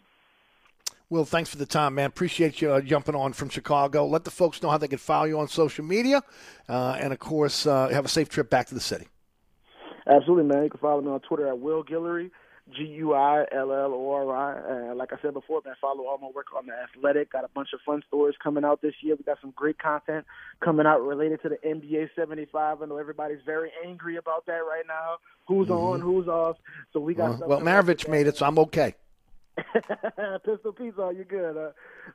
Will, 1.11 1.25
thanks 1.25 1.49
for 1.49 1.57
the 1.57 1.65
time, 1.65 1.95
man. 1.95 2.07
Appreciate 2.07 2.61
you 2.61 2.71
uh, 2.71 2.81
jumping 2.81 3.15
on 3.15 3.33
from 3.33 3.49
Chicago. 3.49 4.05
Let 4.05 4.23
the 4.23 4.31
folks 4.31 4.63
know 4.63 4.69
how 4.69 4.77
they 4.77 4.87
can 4.87 4.97
follow 4.97 5.25
you 5.25 5.39
on 5.39 5.49
social 5.49 5.83
media. 5.83 6.23
Uh, 6.69 6.97
and, 6.99 7.11
of 7.11 7.19
course, 7.19 7.67
uh, 7.67 7.89
have 7.89 8.05
a 8.05 8.07
safe 8.07 8.29
trip 8.29 8.49
back 8.49 8.67
to 8.67 8.73
the 8.73 8.79
city. 8.79 9.07
Absolutely, 10.07 10.45
man. 10.45 10.63
You 10.63 10.69
can 10.69 10.79
follow 10.79 11.01
me 11.01 11.09
on 11.09 11.19
Twitter 11.19 11.47
at 11.47 11.59
Will 11.59 11.83
Guillory. 11.83 12.31
G 12.69 12.83
U 12.83 13.13
I 13.13 13.45
L 13.51 13.71
L 13.71 13.93
O 13.93 14.11
R 14.11 14.35
I. 14.35 14.91
Uh, 14.91 14.95
like 14.95 15.11
I 15.13 15.17
said 15.21 15.33
before, 15.33 15.61
man, 15.65 15.75
follow 15.81 16.05
all 16.05 16.17
my 16.17 16.29
work 16.33 16.47
on 16.55 16.67
the 16.67 16.73
athletic. 16.73 17.31
Got 17.31 17.43
a 17.43 17.49
bunch 17.49 17.69
of 17.73 17.79
fun 17.85 18.01
stories 18.07 18.35
coming 18.41 18.63
out 18.63 18.81
this 18.81 18.93
year. 19.01 19.15
We 19.15 19.23
got 19.23 19.39
some 19.41 19.53
great 19.55 19.79
content 19.79 20.25
coming 20.63 20.85
out 20.85 21.01
related 21.01 21.41
to 21.43 21.49
the 21.49 21.57
NBA 21.65 22.09
75. 22.15 22.81
I 22.81 22.85
know 22.85 22.97
everybody's 22.97 23.41
very 23.45 23.71
angry 23.85 24.17
about 24.17 24.45
that 24.45 24.59
right 24.59 24.85
now. 24.87 25.17
Who's 25.47 25.67
mm-hmm. 25.67 25.73
on, 25.73 26.01
who's 26.01 26.27
off. 26.27 26.57
So 26.93 26.99
we 26.99 27.13
got. 27.13 27.41
Uh, 27.41 27.47
well, 27.47 27.61
Maravich 27.61 28.07
made 28.07 28.27
it, 28.27 28.37
so 28.37 28.45
I'm 28.45 28.59
okay. 28.59 28.95
Pistol 30.45 30.71
Pete, 30.71 30.93
you're 30.97 31.23
good? 31.25 31.57
Uh, 31.57 31.71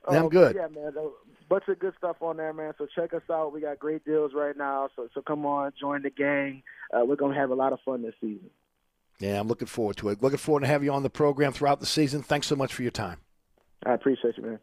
I'm 0.08 0.24
um, 0.24 0.28
good. 0.28 0.56
Yeah, 0.56 0.68
man. 0.68 0.92
A 0.98 1.08
bunch 1.48 1.64
of 1.68 1.78
good 1.78 1.92
stuff 1.98 2.16
on 2.20 2.38
there, 2.38 2.52
man. 2.52 2.72
So 2.78 2.86
check 2.94 3.12
us 3.12 3.22
out. 3.30 3.52
We 3.52 3.60
got 3.60 3.78
great 3.78 4.04
deals 4.04 4.32
right 4.34 4.56
now. 4.56 4.88
So 4.96 5.08
so 5.14 5.20
come 5.20 5.44
on, 5.44 5.72
join 5.78 6.02
the 6.02 6.10
gang. 6.10 6.62
Uh, 6.92 7.04
we're 7.04 7.16
gonna 7.16 7.38
have 7.38 7.50
a 7.50 7.54
lot 7.54 7.72
of 7.72 7.80
fun 7.84 8.02
this 8.02 8.14
season. 8.20 8.50
Yeah, 9.18 9.40
I'm 9.40 9.48
looking 9.48 9.68
forward 9.68 9.96
to 9.98 10.10
it. 10.10 10.22
Looking 10.22 10.38
forward 10.38 10.60
to 10.60 10.66
have 10.66 10.84
you 10.84 10.92
on 10.92 11.02
the 11.02 11.10
program 11.10 11.52
throughout 11.52 11.80
the 11.80 11.86
season. 11.86 12.22
Thanks 12.22 12.46
so 12.46 12.56
much 12.56 12.74
for 12.74 12.82
your 12.82 12.90
time. 12.90 13.18
I 13.84 13.94
appreciate 13.94 14.36
you, 14.36 14.42
man 14.42 14.58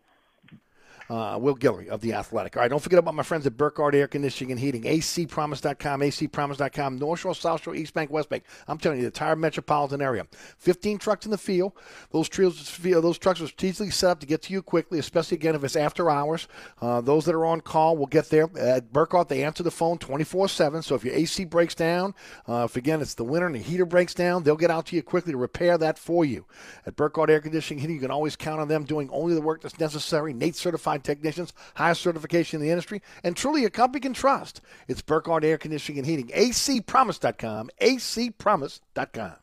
uh, 1.14 1.38
Will 1.38 1.56
Guillory 1.56 1.88
of 1.90 2.02
The 2.02 2.14
Athletic. 2.14 2.58
All 2.58 2.62
right, 2.62 2.70
don't 2.70 2.82
forget 2.82 2.98
about 2.98 3.14
my 3.14 3.22
friends 3.22 3.46
at 3.46 3.56
Burkhardt 3.56 3.94
Air 3.94 4.08
Conditioning 4.08 4.52
and 4.52 4.60
Heating, 4.60 4.84
acpromise.com, 4.84 6.02
acpromise.com, 6.02 6.98
North 6.98 7.20
Shore, 7.20 7.36
South 7.36 7.62
Shore, 7.62 7.76
East 7.76 7.94
Bank, 7.94 8.10
West 8.10 8.30
Bank. 8.30 8.44
I'm 8.68 8.80
telling 8.80 8.98
you, 8.98 9.04
the 9.04 9.08
entire 9.08 9.36
metropolitan 9.36 10.02
area. 10.02 10.26
15 10.58 10.98
trucks 10.98 11.26
in 11.26 11.32
the 11.32 11.38
field. 11.38 11.74
Those, 12.12 12.28
trios, 12.30 12.80
those 12.80 13.20
trucks 13.20 13.42
are 13.42 13.48
strategically 13.48 13.92
set 13.92 14.10
up 14.10 14.20
to 14.22 14.26
get 14.26 14.42
to 14.44 14.54
you 14.54 14.64
quickly, 14.64 14.98
especially, 14.98 15.36
again, 15.36 15.54
if 15.54 15.64
it's 15.64 15.76
after 15.76 16.10
hours. 16.10 16.48
Uh, 16.82 17.00
those 17.02 17.26
that 17.26 17.36
are 17.36 17.46
on 17.46 17.62
call 17.62 17.96
will 17.96 18.08
get 18.08 18.30
there. 18.30 18.50
At 18.58 18.92
Burkhardt, 18.92 19.30
they 19.30 19.44
answer 19.44 19.62
the 19.62 19.72
phone 19.72 20.00
24-7, 20.00 20.84
so 20.84 20.96
if 20.96 21.06
your 21.06 21.14
AC 21.14 21.46
breaks 21.46 21.76
down, 21.76 22.16
uh, 22.50 22.64
if, 22.66 22.76
again, 22.76 23.02
it's 23.02 23.14
the 23.14 23.24
winter 23.24 23.46
and 23.46 23.56
the 23.56 23.60
heater 23.60 23.86
breaks 23.86 24.16
down, 24.16 24.44
they'll 24.44 24.56
get 24.56 24.72
out 24.72 24.88
to 24.88 24.96
you 24.96 25.04
quickly 25.04 25.34
to 25.34 25.38
repair 25.38 25.78
that 25.78 26.00
for 26.00 26.26
you. 26.26 26.46
At 26.88 26.96
Burkhardt 26.96 27.30
Air 27.30 27.40
Conditioning 27.40 27.82
Heating, 27.82 27.96
you 27.98 28.02
can 28.02 28.12
always 28.12 28.36
count 28.36 28.62
on 28.62 28.68
them 28.68 28.84
doing 28.84 29.10
only 29.12 29.36
the 29.36 29.42
work 29.42 29.62
that's 29.62 29.80
necessary. 29.80 30.34
NATE 30.34 30.56
certified 30.56 31.03
technicians, 31.04 31.54
highest 31.76 32.02
certification 32.02 32.60
in 32.60 32.66
the 32.66 32.72
industry, 32.72 33.02
and 33.24 33.36
truly 33.36 33.66
a 33.66 33.70
company 33.70 34.00
can 34.00 34.14
trust. 34.14 34.62
It's 34.88 35.02
Burkhardt 35.02 35.44
Air 35.44 35.58
Conditioning 35.58 36.00
and 36.00 36.08
Heating. 36.08 36.28
acpromise.com, 36.28 37.70
acpromise.com. 37.80 39.43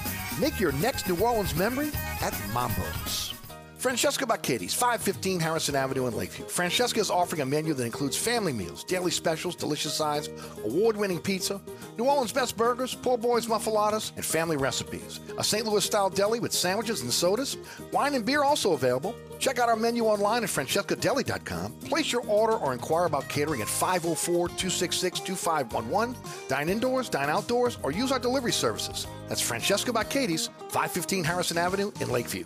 Make 0.39 0.59
your 0.59 0.71
next 0.73 1.07
New 1.07 1.17
Orleans 1.17 1.55
memory 1.55 1.91
at 2.21 2.33
Mambo's. 2.53 3.33
Francesca 3.77 4.25
Katie's, 4.37 4.75
515 4.75 5.39
Harrison 5.39 5.75
Avenue 5.75 6.05
in 6.05 6.15
Lakeview. 6.15 6.45
Francesca 6.45 6.99
is 6.99 7.09
offering 7.09 7.41
a 7.41 7.45
menu 7.45 7.73
that 7.73 7.83
includes 7.83 8.15
family 8.15 8.53
meals, 8.53 8.83
daily 8.83 9.09
specials, 9.09 9.55
delicious 9.55 9.93
sides, 9.93 10.29
award 10.63 10.95
winning 10.95 11.19
pizza, 11.19 11.59
New 11.97 12.05
Orleans 12.05 12.31
best 12.31 12.55
burgers, 12.55 12.93
poor 12.93 13.17
boys 13.17 13.47
muffulettas, 13.47 14.11
and 14.15 14.23
family 14.23 14.55
recipes. 14.55 15.19
A 15.37 15.43
St. 15.43 15.65
Louis 15.65 15.83
style 15.83 16.11
deli 16.11 16.39
with 16.39 16.53
sandwiches 16.53 17.01
and 17.01 17.11
sodas. 17.11 17.57
Wine 17.91 18.13
and 18.13 18.25
beer 18.25 18.43
also 18.43 18.73
available. 18.73 19.15
Check 19.41 19.57
out 19.57 19.69
our 19.69 19.75
menu 19.75 20.05
online 20.05 20.43
at 20.43 20.49
francescadeli.com. 20.49 21.71
Place 21.89 22.11
your 22.11 22.23
order 22.27 22.53
or 22.53 22.73
inquire 22.73 23.05
about 23.05 23.27
catering 23.27 23.61
at 23.61 23.67
504 23.67 24.49
266 24.49 25.19
2511. 25.19 26.15
Dine 26.47 26.69
indoors, 26.69 27.09
dine 27.09 27.29
outdoors, 27.29 27.79
or 27.81 27.91
use 27.91 28.11
our 28.11 28.19
delivery 28.19 28.53
services. 28.53 29.07
That's 29.27 29.41
Francesca 29.41 29.91
by 29.91 30.03
Katie's, 30.03 30.47
515 30.69 31.23
Harrison 31.23 31.57
Avenue 31.57 31.91
in 31.99 32.11
Lakeview. 32.11 32.45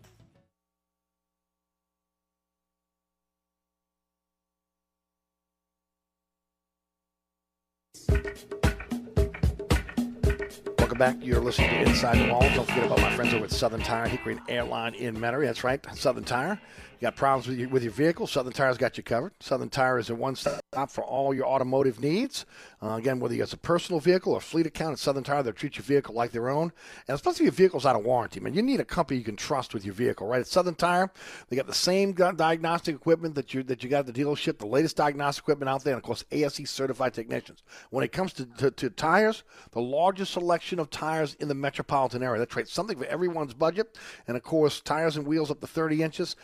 Welcome 10.77 10.97
back. 10.97 11.17
You're 11.21 11.39
listening 11.39 11.69
to 11.69 11.89
Inside 11.89 12.19
the 12.19 12.31
Walls. 12.31 12.53
Don't 12.53 12.67
forget 12.67 12.85
about 12.85 13.01
my 13.01 13.15
friends 13.15 13.33
over 13.33 13.45
at 13.45 13.51
Southern 13.51 13.81
Tire, 13.81 14.07
Hickory 14.07 14.33
and 14.33 14.41
Airline 14.49 14.93
in 14.95 15.15
Metairie. 15.15 15.45
That's 15.45 15.63
right, 15.63 15.83
Southern 15.95 16.23
Tire. 16.23 16.59
Got 17.01 17.15
problems 17.15 17.47
with 17.47 17.57
your, 17.57 17.67
with 17.69 17.81
your 17.81 17.91
vehicle? 17.91 18.27
Southern 18.27 18.53
Tire's 18.53 18.77
got 18.77 18.95
you 18.95 19.01
covered. 19.01 19.33
Southern 19.39 19.69
Tire 19.69 19.97
is 19.97 20.11
a 20.11 20.15
one-stop 20.15 20.91
for 20.91 21.03
all 21.03 21.33
your 21.33 21.47
automotive 21.47 21.99
needs. 21.99 22.45
Uh, 22.79 22.89
again, 22.89 23.19
whether 23.19 23.33
you 23.33 23.39
got 23.39 23.51
a 23.51 23.57
personal 23.57 23.99
vehicle 23.99 24.33
or 24.33 24.39
fleet 24.39 24.67
account 24.67 24.93
at 24.93 24.99
Southern 24.99 25.23
Tire, 25.23 25.41
they'll 25.41 25.51
treat 25.51 25.77
your 25.77 25.83
vehicle 25.83 26.13
like 26.13 26.31
their 26.31 26.47
own. 26.47 26.71
And 27.07 27.15
especially 27.15 27.47
if 27.47 27.53
your 27.53 27.67
vehicle's 27.67 27.87
out 27.87 27.95
of 27.95 28.05
warranty, 28.05 28.39
man, 28.39 28.53
you 28.53 28.61
need 28.61 28.79
a 28.79 28.85
company 28.85 29.17
you 29.17 29.25
can 29.25 29.35
trust 29.35 29.73
with 29.73 29.83
your 29.83 29.95
vehicle, 29.95 30.27
right? 30.27 30.41
At 30.41 30.47
Southern 30.47 30.75
Tire, 30.75 31.11
they 31.49 31.55
got 31.55 31.65
the 31.65 31.73
same 31.73 32.13
diagnostic 32.13 32.95
equipment 32.95 33.33
that 33.33 33.51
you 33.51 33.63
that 33.63 33.83
you 33.83 33.89
got 33.89 34.07
at 34.07 34.13
the 34.13 34.23
dealership, 34.23 34.59
the 34.59 34.67
latest 34.67 34.95
diagnostic 34.95 35.43
equipment 35.43 35.69
out 35.69 35.83
there, 35.83 35.93
and 35.95 35.99
of 35.99 36.05
course 36.05 36.23
ASE 36.31 36.69
certified 36.69 37.15
technicians. 37.15 37.63
When 37.89 38.03
it 38.03 38.11
comes 38.11 38.31
to, 38.33 38.45
to, 38.57 38.69
to 38.69 38.89
tires, 38.91 39.43
the 39.71 39.81
largest 39.81 40.33
selection 40.33 40.77
of 40.77 40.91
tires 40.91 41.35
in 41.39 41.47
the 41.47 41.55
metropolitan 41.55 42.21
area. 42.21 42.37
That's 42.37 42.55
right, 42.55 42.67
something 42.67 42.99
for 42.99 43.05
everyone's 43.05 43.55
budget. 43.55 43.97
And 44.27 44.37
of 44.37 44.43
course, 44.43 44.81
tires 44.81 45.17
and 45.17 45.25
wheels 45.25 45.49
up 45.49 45.61
to 45.61 45.67
30 45.67 46.03
inches. 46.03 46.35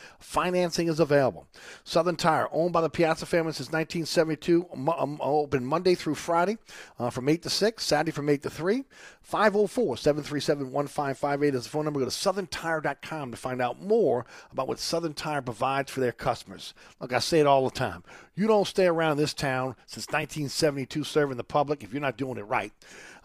Financing 0.48 0.88
is 0.88 1.02
available. 1.02 1.46
Southern 1.84 2.16
Tire, 2.16 2.48
owned 2.54 2.72
by 2.72 2.80
the 2.80 2.90
Piazza 2.90 3.26
family 3.26 3.52
since 3.52 3.68
1972, 3.68 4.66
um, 4.98 5.20
open 5.22 5.66
Monday 5.66 5.94
through 5.94 6.16
Friday 6.16 6.58
uh, 6.98 7.10
from 7.10 7.28
8 7.28 7.42
to 7.42 7.50
6, 7.50 7.84
Saturday 7.84 8.12
from 8.12 8.30
8 8.30 8.44
to 8.44 8.50
3. 8.50 8.86
504 9.28 9.98
737 9.98 10.72
1558 10.72 11.54
is 11.54 11.64
the 11.64 11.70
phone 11.70 11.84
number. 11.84 12.00
Go 12.00 12.06
to 12.06 12.12
southerntire.com 12.12 13.32
to 13.32 13.36
find 13.36 13.62
out 13.62 13.82
more 13.82 14.26
about 14.54 14.70
what 14.70 14.80
Southern 14.80 15.14
Tire 15.14 15.42
provides 15.42 15.92
for 15.92 16.00
their 16.00 16.14
customers. 16.14 16.74
Look, 17.02 17.12
I 17.12 17.20
say 17.20 17.42
it 17.42 17.46
all 17.46 17.66
the 17.66 17.76
time. 17.76 18.06
You 18.36 18.48
don't 18.48 18.66
stay 18.66 18.86
around 18.86 19.18
this 19.18 19.34
town 19.34 19.76
since 19.86 20.08
1972 20.08 21.04
serving 21.04 21.36
the 21.36 21.44
public 21.44 21.84
if 21.84 21.92
you're 21.92 22.02
not 22.02 22.16
doing 22.16 22.38
it 22.38 22.44
right. 22.44 22.72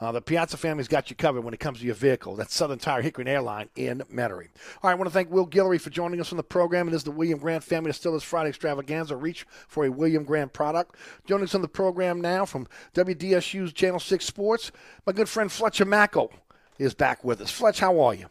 Uh, 0.03 0.11
the 0.11 0.21
Piazza 0.21 0.57
family's 0.57 0.89
got 0.89 1.11
you 1.11 1.15
covered 1.15 1.43
when 1.43 1.55
it 1.55 1.61
comes 1.61 1.79
to 1.79 1.87
your 1.87 1.95
vehicle. 1.95 2.35
That's 2.35 2.53
Southern 2.53 2.81
Tire 2.81 3.03
Hickory 3.03 3.25
Airline 3.29 3.69
in 3.77 3.99
Metairie. 4.13 4.49
All 4.83 4.91
right, 4.91 4.93
I 4.93 4.95
want 4.95 5.09
to 5.09 5.13
thank 5.13 5.31
Will 5.31 5.47
Guillory 5.47 5.81
for 5.81 5.91
joining 5.91 6.21
us 6.21 6.33
on 6.33 6.37
the 6.37 6.43
program. 6.43 6.89
It 6.89 6.95
is 6.95 7.05
the 7.05 7.13
William 7.13 7.39
Grant 7.39 7.63
Family 7.63 7.91
Distillers 7.91 8.25
Friday 8.25 8.49
Extravaganza. 8.49 9.15
Reach 9.15 9.47
for 9.69 9.85
a 9.85 9.93
William 9.93 10.25
Grant 10.25 10.53
product. 10.53 10.97
Joining 11.25 11.45
us 11.45 11.55
on 11.55 11.63
the 11.63 11.69
program 11.69 12.21
now 12.21 12.45
from 12.45 12.67
WDSU's 12.95 13.73
Channel 13.73 14.01
6 14.01 14.25
Sports, 14.25 14.73
my 15.07 15.13
good 15.13 15.29
friend 15.29 15.53
Fletcher 15.53 15.85
Mackel 15.93 16.31
is 16.79 16.95
back 16.95 17.23
with 17.23 17.43
us. 17.43 17.51
Fletch, 17.51 17.79
how 17.79 18.01
are 18.01 18.15
you? 18.15 18.27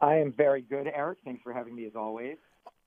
I 0.00 0.14
am 0.16 0.32
very 0.32 0.62
good, 0.62 0.88
Eric. 0.94 1.18
Thanks 1.24 1.42
for 1.42 1.52
having 1.52 1.74
me 1.74 1.86
as 1.86 1.96
always. 1.96 2.36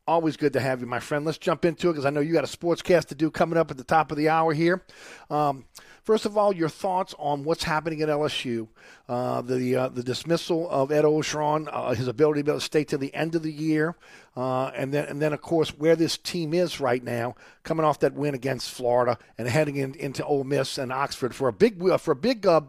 Always 0.07 0.37
good 0.37 0.53
to 0.53 0.61
have 0.61 0.79
you, 0.79 0.87
my 0.87 1.01
friend. 1.01 1.25
Let's 1.25 1.37
jump 1.37 1.65
into 1.65 1.89
it 1.89 1.93
because 1.93 2.05
I 2.05 2.09
know 2.09 2.21
you 2.21 2.31
got 2.31 2.43
a 2.45 2.57
sportscast 2.57 3.07
to 3.07 3.15
do 3.15 3.29
coming 3.29 3.57
up 3.57 3.71
at 3.71 3.77
the 3.77 3.83
top 3.83 4.11
of 4.11 4.17
the 4.17 4.29
hour 4.29 4.53
here. 4.53 4.81
Um, 5.29 5.65
first 6.03 6.25
of 6.25 6.37
all, 6.37 6.55
your 6.55 6.69
thoughts 6.69 7.15
on 7.19 7.43
what's 7.43 7.63
happening 7.63 8.01
at 8.01 8.07
LSU, 8.07 8.69
uh, 9.09 9.41
the 9.41 9.75
uh, 9.75 9.89
the 9.89 10.03
dismissal 10.03 10.69
of 10.69 10.91
Ed 10.91 11.03
Orgeron, 11.03 11.67
uh, 11.69 11.95
his 11.95 12.07
ability 12.07 12.41
to 12.41 12.43
be 12.45 12.51
able 12.51 12.59
to 12.59 12.65
stay 12.65 12.85
to 12.85 12.97
the 12.97 13.13
end 13.13 13.35
of 13.35 13.43
the 13.43 13.51
year, 13.51 13.97
uh, 14.35 14.67
and 14.75 14.93
then 14.93 15.05
and 15.05 15.21
then 15.21 15.33
of 15.33 15.41
course 15.41 15.69
where 15.69 15.95
this 15.95 16.17
team 16.17 16.53
is 16.53 16.79
right 16.79 17.03
now, 17.03 17.35
coming 17.63 17.85
off 17.85 17.99
that 17.99 18.13
win 18.13 18.33
against 18.33 18.69
Florida 18.69 19.17
and 19.37 19.47
heading 19.47 19.77
in, 19.77 19.95
into 19.95 20.25
Ole 20.25 20.43
Miss 20.43 20.77
and 20.77 20.91
Oxford 20.91 21.33
for 21.33 21.47
a 21.47 21.53
big 21.53 21.81
for 21.99 22.11
a 22.11 22.15
big 22.15 22.45
uh, 22.45 22.61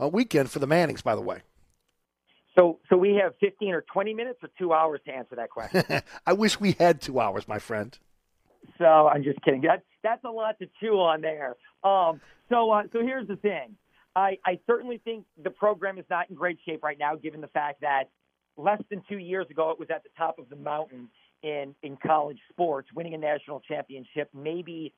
uh, 0.00 0.08
weekend 0.08 0.50
for 0.50 0.58
the 0.58 0.66
Mannings, 0.66 1.02
by 1.02 1.14
the 1.14 1.20
way. 1.20 1.42
So, 2.58 2.80
so 2.88 2.96
we 2.96 3.14
have 3.22 3.34
15 3.40 3.72
or 3.72 3.84
20 3.92 4.12
minutes 4.12 4.40
or 4.42 4.48
two 4.58 4.72
hours 4.72 5.00
to 5.06 5.12
answer 5.12 5.36
that 5.36 5.50
question. 5.50 5.84
I 6.26 6.32
wish 6.32 6.58
we 6.58 6.72
had 6.72 7.00
two 7.00 7.20
hours, 7.20 7.46
my 7.46 7.58
friend. 7.60 7.96
So 8.76 8.84
I'm 8.84 9.22
just 9.22 9.40
kidding. 9.42 9.60
That's 9.60 9.82
that's 10.02 10.24
a 10.24 10.30
lot 10.30 10.58
to 10.58 10.68
chew 10.80 10.94
on 10.94 11.20
there. 11.20 11.56
Um, 11.84 12.20
so 12.48 12.70
uh, 12.70 12.82
so 12.92 13.00
here's 13.00 13.28
the 13.28 13.36
thing. 13.36 13.76
I, 14.16 14.38
I 14.44 14.58
certainly 14.66 14.98
think 15.04 15.24
the 15.42 15.50
program 15.50 15.98
is 15.98 16.04
not 16.10 16.30
in 16.30 16.36
great 16.36 16.58
shape 16.66 16.82
right 16.82 16.98
now, 16.98 17.14
given 17.14 17.40
the 17.40 17.48
fact 17.48 17.82
that 17.82 18.04
less 18.60 18.82
than 18.90 19.02
two 19.08 19.18
years 19.18 19.46
ago 19.50 19.70
it 19.70 19.78
was 19.78 19.88
at 19.90 20.02
the 20.02 20.10
top 20.16 20.38
of 20.38 20.48
the 20.48 20.56
mountain 20.56 21.08
in 21.42 21.74
in 21.82 21.96
college 21.96 22.38
sports, 22.50 22.88
winning 22.94 23.14
a 23.14 23.18
national 23.18 23.60
championship, 23.60 24.28
maybe 24.34 24.92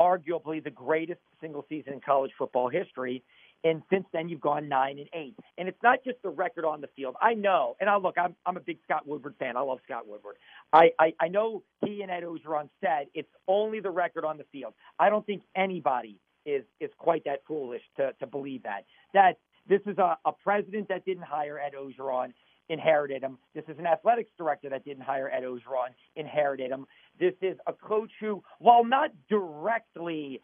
arguably 0.00 0.62
the 0.62 0.70
greatest 0.70 1.20
single 1.40 1.64
season 1.68 1.94
in 1.94 2.00
college 2.00 2.32
football 2.36 2.68
history. 2.68 3.22
And 3.64 3.82
since 3.90 4.04
then, 4.12 4.28
you've 4.28 4.40
gone 4.40 4.68
nine 4.68 4.98
and 4.98 5.08
eight. 5.14 5.34
And 5.56 5.66
it's 5.68 5.82
not 5.82 6.04
just 6.04 6.18
the 6.22 6.28
record 6.28 6.64
on 6.64 6.80
the 6.80 6.88
field. 6.94 7.16
I 7.20 7.34
know, 7.34 7.76
and 7.80 7.88
I 7.88 7.96
look, 7.96 8.16
I'm 8.18 8.34
I'm 8.44 8.56
a 8.56 8.60
big 8.60 8.78
Scott 8.84 9.06
Woodward 9.06 9.34
fan. 9.38 9.56
I 9.56 9.60
love 9.60 9.78
Scott 9.84 10.06
Woodward. 10.06 10.36
I 10.72 10.90
I, 10.98 11.14
I 11.20 11.28
know 11.28 11.62
he 11.84 12.02
and 12.02 12.10
Ed 12.10 12.22
Orgeron 12.22 12.68
said 12.80 13.06
it's 13.14 13.30
only 13.48 13.80
the 13.80 13.90
record 13.90 14.24
on 14.24 14.38
the 14.38 14.44
field. 14.52 14.74
I 14.98 15.08
don't 15.08 15.24
think 15.24 15.42
anybody 15.56 16.18
is 16.44 16.64
is 16.80 16.90
quite 16.98 17.24
that 17.24 17.40
foolish 17.46 17.82
to 17.96 18.12
to 18.20 18.26
believe 18.26 18.62
that 18.64 18.84
that 19.14 19.38
this 19.68 19.80
is 19.86 19.98
a, 19.98 20.16
a 20.24 20.32
president 20.32 20.88
that 20.88 21.04
didn't 21.04 21.24
hire 21.24 21.58
Ed 21.58 21.72
Orgeron 21.74 22.32
inherited 22.68 23.22
him. 23.22 23.38
This 23.54 23.64
is 23.68 23.78
an 23.78 23.86
athletics 23.86 24.30
director 24.36 24.68
that 24.70 24.84
didn't 24.84 25.02
hire 25.02 25.30
Ed 25.30 25.44
Orgeron, 25.44 25.90
inherited 26.16 26.70
him. 26.70 26.86
This 27.18 27.34
is 27.40 27.56
a 27.66 27.72
coach 27.72 28.10
who, 28.20 28.42
while 28.58 28.84
not 28.84 29.10
directly 29.28 30.40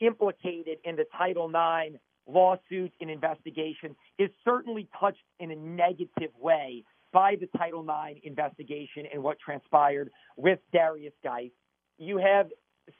implicated 0.00 0.78
in 0.84 0.96
the 0.96 1.04
Title 1.16 1.48
IX 1.48 1.96
lawsuit 2.26 2.92
and 3.00 3.10
investigation, 3.10 3.94
is 4.18 4.30
certainly 4.44 4.88
touched 4.98 5.18
in 5.38 5.50
a 5.50 5.56
negative 5.56 6.30
way 6.38 6.84
by 7.12 7.36
the 7.40 7.48
Title 7.58 7.84
IX 7.84 8.20
investigation 8.22 9.04
and 9.12 9.22
what 9.22 9.38
transpired 9.38 10.10
with 10.36 10.58
Derrius 10.74 11.12
Guice. 11.24 11.50
You 11.98 12.18
have, 12.18 12.48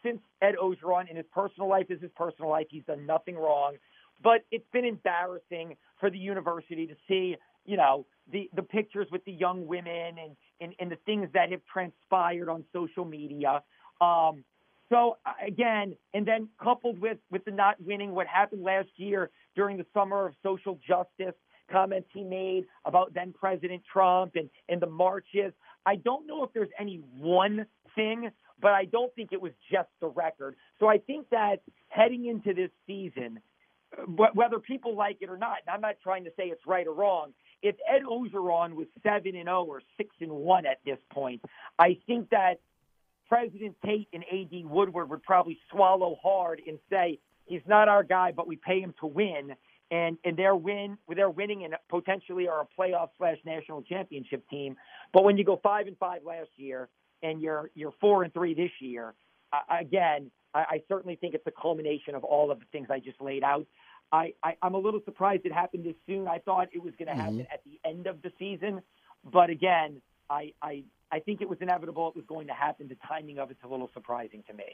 since 0.03 0.21
Ed 0.43 0.55
Orgeron 0.63 1.09
in 1.09 1.17
his 1.17 1.27
personal 1.33 1.69
life 1.69 1.87
is 1.91 2.01
his 2.01 2.11
personal 2.17 2.51
life, 2.51 2.67
he's 2.71 2.85
done 2.85 3.07
nothing 3.07 3.37
wrong. 3.37 3.77
But 4.23 4.45
it's 4.51 4.67
been 4.73 4.85
embarrassing 4.85 5.77
for 5.99 6.11
the 6.11 6.19
university 6.19 6.87
to 6.87 6.95
see, 7.09 7.37
you 7.71 7.77
know, 7.77 8.05
the, 8.33 8.51
the 8.57 8.63
pictures 8.63 9.07
with 9.13 9.25
the 9.25 9.33
young 9.33 9.65
women 9.65 10.17
and, 10.19 10.37
and, 10.61 10.75
and 10.81 10.91
the 10.91 10.99
things 11.07 11.29
that 11.35 11.53
have 11.53 11.61
transpired 11.73 12.49
on 12.49 12.65
social 12.73 13.05
media. 13.05 13.63
Um, 14.01 14.45
so 14.89 15.19
again, 15.47 15.95
and 16.13 16.27
then 16.27 16.49
coupled 16.61 17.01
with 17.01 17.19
with 17.31 17.45
the 17.45 17.53
not 17.53 17.77
winning, 17.81 18.11
what 18.11 18.27
happened 18.27 18.65
last 18.65 18.89
year 18.97 19.31
during 19.55 19.77
the 19.77 19.87
summer 19.95 20.27
of 20.27 20.35
social 20.43 20.81
justice 20.87 21.37
comments 21.71 22.09
he 22.13 22.25
made 22.25 22.65
about 22.85 23.15
then 23.15 23.33
President 23.33 23.83
Trump 23.93 24.33
and 24.35 24.51
and 24.69 24.83
the 24.83 24.89
marches. 24.89 25.53
I 25.87 25.95
don't 25.95 26.27
know 26.27 26.43
if 26.43 26.53
there's 26.53 26.75
any 26.77 27.01
one 27.19 27.67
thing, 27.95 28.31
but 28.61 28.73
I 28.73 28.87
don't 28.87 29.15
think 29.15 29.29
it 29.33 29.41
was 29.41 29.53
just 29.71 29.89
the 30.01 30.09
record. 30.09 30.57
So 30.81 30.89
I 30.89 30.99
think 30.99 31.31
that 31.31 31.63
heading 31.89 32.27
into 32.27 32.53
this 32.53 32.71
season, 32.89 33.39
whether 34.35 34.59
people 34.59 34.97
like 34.97 35.19
it 35.21 35.29
or 35.29 35.39
not, 35.39 35.59
and 35.67 35.75
I'm 35.75 35.81
not 35.81 35.97
trying 36.03 36.25
to 36.25 36.31
say 36.37 36.45
it's 36.45 36.67
right 36.67 36.87
or 36.87 36.95
wrong. 36.95 37.33
If 37.63 37.77
Ed 37.89 38.03
Orgeron 38.03 38.75
was 38.75 38.87
seven 39.03 39.37
and 39.37 39.47
zero 39.47 39.65
or 39.65 39.83
six 39.97 40.15
and 40.21 40.31
one 40.31 40.67
at 40.67 40.79
this 40.85 40.99
point, 41.13 41.43
I 41.79 41.99
think 42.07 42.31
that 42.31 42.61
President 43.29 43.77
Tate 43.85 44.09
and 44.13 44.25
AD 44.25 44.65
Woodward 44.69 45.09
would 45.11 45.23
probably 45.23 45.59
swallow 45.71 46.17
hard 46.23 46.61
and 46.67 46.79
say 46.91 47.21
he's 47.47 47.63
not 47.67 47.89
our 47.89 48.03
guy, 48.03 48.33
but 48.33 48.47
we 48.47 48.57
pay 48.57 48.81
him 48.81 48.95
to 49.01 49.07
win. 49.07 49.55
And 49.93 50.19
and 50.25 50.37
they're 50.37 50.55
win 50.55 50.99
they're 51.09 51.31
winning 51.31 51.65
and 51.65 51.75
potentially 51.89 52.49
are 52.49 52.61
a 52.61 52.81
playoff 52.81 53.09
slash 53.19 53.39
national 53.45 53.83
championship 53.83 54.49
team. 54.49 54.77
But 55.13 55.25
when 55.25 55.37
you 55.37 55.45
go 55.45 55.59
five 55.63 55.89
and 55.89 55.99
five 55.99 56.23
last 56.25 56.51
year 56.57 56.89
and 57.23 57.41
you're 57.41 57.71
you're 57.75 57.93
four 58.01 58.23
and 58.23 58.33
three 58.33 58.55
this 58.55 58.71
year, 58.81 59.15
uh, 59.53 59.59
again, 59.81 60.31
I, 60.55 60.59
I 60.59 60.83
certainly 60.89 61.17
think 61.17 61.35
it's 61.35 61.47
a 61.47 61.53
culmination 61.53 62.15
of 62.15 62.23
all 62.23 62.51
of 62.51 62.61
the 62.61 62.67
things 62.73 62.89
I 62.91 63.01
just 63.01 63.21
laid 63.21 63.43
out. 63.43 63.67
I, 64.13 64.35
I 64.43 64.57
I'm 64.63 64.75
a 64.75 64.79
little 64.79 65.01
surprised 65.05 65.47
it 65.47 65.53
happened 65.53 65.85
this 65.85 65.95
soon. 66.07 66.27
I 66.29 66.39
thought 66.39 66.69
it 66.73 66.83
was 66.83 66.95
going 66.99 67.09
to 67.09 67.15
happen 67.15 67.39
Mm-hmm. 67.39 67.53
at 67.53 67.63
the 67.65 67.81
end 67.89 68.07
of 68.07 68.23
the 68.23 68.33
season, 68.39 68.83
but 69.31 69.51
again, 69.51 70.01
I 70.29 70.53
I 70.63 70.85
I 71.13 71.21
think 71.21 71.41
it 71.41 71.49
was 71.49 71.59
inevitable. 71.61 72.09
It 72.09 72.17
was 72.17 72.25
going 72.27 72.47
to 72.49 72.53
happen. 72.55 72.89
The 72.89 72.97
timing 73.07 73.39
of 73.39 73.51
it's 73.51 73.63
a 73.65 73.69
little 73.69 73.91
surprising 73.95 74.43
to 74.49 74.55
me. 74.55 74.65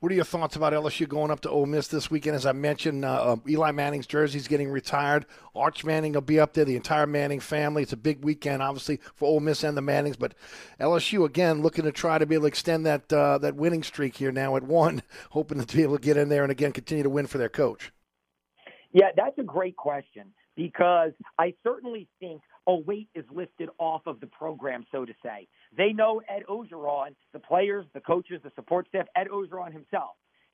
What 0.00 0.10
are 0.10 0.16
your 0.16 0.24
thoughts 0.24 0.56
about 0.56 0.72
LSU 0.72 1.08
going 1.08 1.30
up 1.30 1.40
to 1.42 1.50
Ole 1.50 1.64
Miss 1.66 1.86
this 1.86 2.10
weekend? 2.10 2.34
As 2.34 2.44
I 2.44 2.50
mentioned, 2.50 3.04
uh, 3.04 3.08
uh, 3.34 3.36
Eli 3.48 3.70
Manning's 3.70 4.06
jersey 4.08 4.36
is 4.36 4.48
getting 4.48 4.68
retired. 4.68 5.26
Arch 5.54 5.84
Manning 5.84 6.14
will 6.14 6.20
be 6.22 6.40
up 6.40 6.54
there. 6.54 6.64
The 6.64 6.74
entire 6.74 7.06
Manning 7.06 7.38
family. 7.38 7.84
It's 7.84 7.92
a 7.92 7.96
big 7.96 8.24
weekend, 8.24 8.62
obviously, 8.64 8.98
for 9.14 9.26
Ole 9.26 9.38
Miss 9.38 9.62
and 9.62 9.76
the 9.76 9.80
Mannings. 9.80 10.16
But 10.16 10.34
LSU 10.80 11.24
again 11.24 11.62
looking 11.62 11.84
to 11.84 11.92
try 11.92 12.18
to 12.18 12.26
be 12.26 12.34
able 12.34 12.42
to 12.44 12.48
extend 12.48 12.84
that 12.84 13.12
uh, 13.12 13.38
that 13.38 13.54
winning 13.54 13.84
streak 13.84 14.16
here 14.16 14.32
now 14.32 14.56
at 14.56 14.64
one, 14.64 15.02
hoping 15.30 15.64
to 15.64 15.76
be 15.76 15.82
able 15.84 15.98
to 15.98 16.02
get 16.02 16.16
in 16.16 16.28
there 16.28 16.42
and 16.42 16.50
again 16.50 16.72
continue 16.72 17.04
to 17.04 17.10
win 17.10 17.28
for 17.28 17.38
their 17.38 17.48
coach. 17.48 17.92
Yeah, 18.92 19.08
that's 19.16 19.38
a 19.38 19.42
great 19.42 19.76
question 19.76 20.32
because 20.56 21.12
I 21.38 21.54
certainly 21.62 22.08
think 22.20 22.42
a 22.66 22.74
weight 22.74 23.08
is 23.14 23.24
lifted 23.32 23.70
off 23.78 24.02
of 24.06 24.20
the 24.20 24.26
program, 24.26 24.84
so 24.92 25.04
to 25.04 25.12
say. 25.24 25.48
They 25.76 25.92
know 25.92 26.20
Ed 26.28 26.42
Orgeron, 26.48 27.14
the 27.32 27.38
players, 27.38 27.86
the 27.94 28.00
coaches, 28.00 28.40
the 28.44 28.52
support 28.54 28.88
staff, 28.88 29.06
Ed 29.16 29.28
Orgeron 29.28 29.72
himself. 29.72 30.12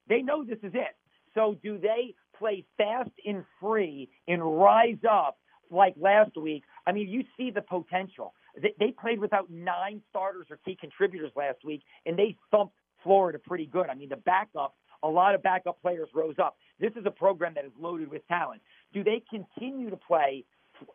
They 0.08 0.22
know 0.22 0.44
this 0.44 0.58
is 0.62 0.72
it. 0.74 0.96
So 1.34 1.56
do 1.62 1.78
they 1.78 2.14
play 2.38 2.64
fast 2.76 3.10
and 3.26 3.44
free 3.60 4.08
and 4.28 4.42
rise 4.60 4.98
up 5.10 5.38
like 5.70 5.94
last 6.00 6.36
week? 6.36 6.64
I 6.86 6.92
mean, 6.92 7.08
you 7.08 7.24
see 7.36 7.50
the 7.50 7.62
potential. 7.62 8.34
They, 8.60 8.74
they 8.78 8.92
played 8.92 9.20
without 9.20 9.50
nine 9.50 10.00
starters 10.10 10.46
or 10.50 10.58
key 10.64 10.76
contributors 10.80 11.32
last 11.36 11.58
week, 11.64 11.82
and 12.06 12.18
they 12.18 12.36
thumped 12.50 12.74
Florida 13.02 13.38
pretty 13.38 13.66
good. 13.66 13.88
I 13.90 13.94
mean, 13.94 14.08
the 14.08 14.16
backup, 14.16 14.74
a 15.02 15.08
lot 15.08 15.34
of 15.34 15.42
backup 15.42 15.80
players 15.80 16.08
rose 16.14 16.36
up. 16.42 16.56
This 16.80 16.92
is 16.96 17.04
a 17.06 17.10
program 17.10 17.54
that 17.54 17.64
is 17.64 17.72
loaded 17.78 18.10
with 18.10 18.26
talent. 18.28 18.62
Do 18.92 19.04
they 19.04 19.22
continue 19.30 19.90
to 19.90 19.96
play 19.96 20.44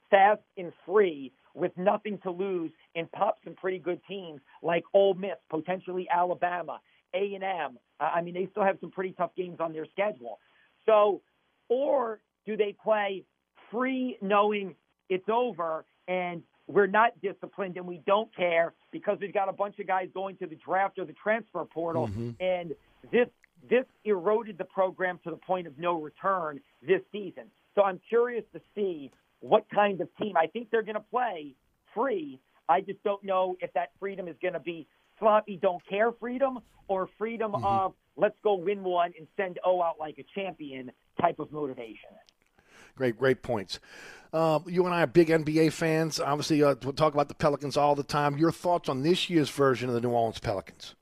fast 0.09 0.41
and 0.57 0.71
free 0.85 1.31
with 1.53 1.71
nothing 1.77 2.17
to 2.23 2.31
lose 2.31 2.71
and 2.95 3.11
pop 3.11 3.37
some 3.43 3.53
pretty 3.55 3.79
good 3.79 4.01
teams 4.07 4.41
like 4.61 4.83
Ole 4.93 5.13
Miss, 5.13 5.37
potentially 5.49 6.07
Alabama, 6.09 6.79
A 7.13 7.35
and 7.35 7.43
M? 7.43 7.77
I 7.99 8.21
mean, 8.21 8.33
they 8.33 8.47
still 8.51 8.63
have 8.63 8.77
some 8.81 8.91
pretty 8.91 9.13
tough 9.13 9.31
games 9.35 9.57
on 9.59 9.73
their 9.73 9.85
schedule. 9.85 10.39
So, 10.85 11.21
or 11.69 12.19
do 12.45 12.57
they 12.57 12.75
play 12.83 13.23
free, 13.71 14.17
knowing 14.21 14.75
it's 15.09 15.29
over 15.29 15.85
and 16.07 16.43
we're 16.67 16.87
not 16.87 17.11
disciplined 17.21 17.77
and 17.77 17.85
we 17.85 18.01
don't 18.05 18.33
care 18.35 18.73
because 18.91 19.17
we've 19.21 19.33
got 19.33 19.49
a 19.49 19.53
bunch 19.53 19.79
of 19.79 19.87
guys 19.87 20.07
going 20.13 20.37
to 20.37 20.47
the 20.47 20.55
draft 20.55 20.97
or 20.97 21.05
the 21.05 21.13
transfer 21.13 21.65
portal, 21.65 22.07
mm-hmm. 22.07 22.31
and 22.39 22.73
this 23.11 23.27
this 23.69 23.85
eroded 24.03 24.57
the 24.57 24.65
program 24.65 25.19
to 25.23 25.29
the 25.29 25.37
point 25.37 25.67
of 25.67 25.77
no 25.77 25.99
return 25.99 26.59
this 26.81 27.01
season. 27.11 27.45
So 27.75 27.81
I'm 27.81 27.99
curious 28.09 28.43
to 28.53 28.61
see 28.75 29.11
what 29.39 29.65
kind 29.73 29.99
of 30.01 30.09
team. 30.17 30.35
I 30.37 30.47
think 30.47 30.69
they're 30.69 30.83
going 30.83 30.95
to 30.95 31.05
play 31.11 31.55
free. 31.93 32.39
I 32.69 32.81
just 32.81 33.03
don't 33.03 33.23
know 33.23 33.55
if 33.59 33.71
that 33.73 33.91
freedom 33.99 34.27
is 34.27 34.35
going 34.41 34.53
to 34.53 34.59
be 34.59 34.87
sloppy, 35.19 35.57
don't 35.61 35.85
care 35.87 36.11
freedom, 36.19 36.59
or 36.87 37.09
freedom 37.17 37.55
of 37.55 37.93
let's 38.17 38.35
go 38.43 38.55
win 38.55 38.83
one 38.83 39.13
and 39.17 39.27
send 39.37 39.59
O 39.65 39.81
out 39.81 39.95
like 39.99 40.17
a 40.17 40.25
champion 40.35 40.91
type 41.19 41.39
of 41.39 41.51
motivation. 41.51 42.09
Great, 42.95 43.17
great 43.17 43.41
points. 43.41 43.79
Uh, 44.31 44.59
you 44.67 44.85
and 44.85 44.93
I 44.93 45.03
are 45.03 45.07
big 45.07 45.29
NBA 45.29 45.71
fans. 45.71 46.19
Obviously, 46.19 46.63
uh, 46.63 46.75
we'll 46.83 46.93
talk 46.93 47.13
about 47.13 47.27
the 47.27 47.35
Pelicans 47.35 47.77
all 47.77 47.95
the 47.95 48.03
time. 48.03 48.37
Your 48.37 48.51
thoughts 48.51 48.89
on 48.89 49.03
this 49.03 49.29
year's 49.29 49.49
version 49.49 49.89
of 49.89 49.95
the 49.95 50.01
New 50.01 50.09
Orleans 50.09 50.39
Pelicans? 50.39 50.95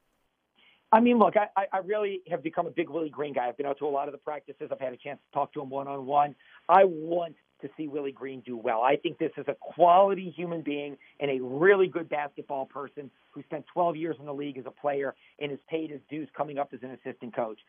I 0.91 0.99
mean, 0.99 1.19
look, 1.19 1.35
I, 1.37 1.65
I- 1.71 1.77
really 1.79 2.21
have 2.29 2.43
become 2.43 2.67
a 2.67 2.71
big 2.71 2.89
Willie 2.89 3.09
Green 3.09 3.33
guy. 3.33 3.47
I've 3.47 3.57
been 3.57 3.65
out 3.65 3.79
to 3.79 3.87
a 3.87 3.89
lot 3.89 4.07
of 4.07 4.11
the 4.11 4.17
practices. 4.17 4.69
I've 4.71 4.79
had 4.79 4.93
a 4.93 4.97
chance 4.97 5.19
to 5.25 5.33
talk 5.33 5.53
to 5.53 5.61
him 5.61 5.69
one 5.69 5.87
on 5.87 6.05
one. 6.05 6.35
I 6.67 6.83
want 6.85 7.35
to 7.61 7.69
see 7.77 7.87
Willie 7.87 8.11
Green 8.11 8.41
do 8.41 8.57
well. 8.57 8.81
I 8.81 8.95
think 8.97 9.17
this 9.17 9.31
is 9.37 9.45
a 9.47 9.55
quality 9.59 10.33
human 10.35 10.61
being 10.61 10.97
and 11.19 11.29
a 11.31 11.43
really 11.43 11.87
good 11.87 12.09
basketball 12.09 12.65
person 12.65 13.09
who 13.31 13.41
spent 13.43 13.65
12 13.73 13.95
years 13.95 14.15
in 14.19 14.25
the 14.25 14.33
league 14.33 14.57
as 14.57 14.65
a 14.65 14.71
player 14.71 15.15
and 15.39 15.51
has 15.51 15.59
paid 15.69 15.91
his 15.91 16.01
dues 16.09 16.27
coming 16.35 16.57
up 16.57 16.73
as 16.73 16.79
an 16.83 16.91
assistant 16.91 17.35
coach. 17.35 17.59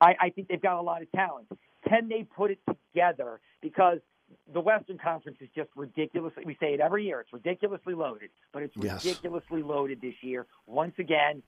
I, 0.00 0.14
I 0.20 0.30
think 0.30 0.48
they've 0.48 0.60
got 0.62 0.78
a 0.78 0.82
lot 0.82 1.02
of 1.02 1.12
talent. 1.12 1.46
Can 1.88 2.08
they 2.08 2.24
put 2.24 2.50
it 2.50 2.58
together? 2.66 3.40
Because 3.60 3.98
the 4.52 4.60
Western 4.60 4.98
Conference 4.98 5.38
is 5.40 5.48
just 5.54 5.68
ridiculously, 5.76 6.44
we 6.46 6.54
say 6.58 6.72
it 6.74 6.80
every 6.80 7.04
year, 7.04 7.20
it's 7.20 7.32
ridiculously 7.32 7.94
loaded, 7.94 8.30
but 8.52 8.62
it's 8.62 8.74
Yes. 8.76 9.04
ridiculously 9.04 9.62
loaded 9.62 10.00
this 10.00 10.14
year. 10.22 10.46
Once 10.66 10.94
again, 10.98 11.42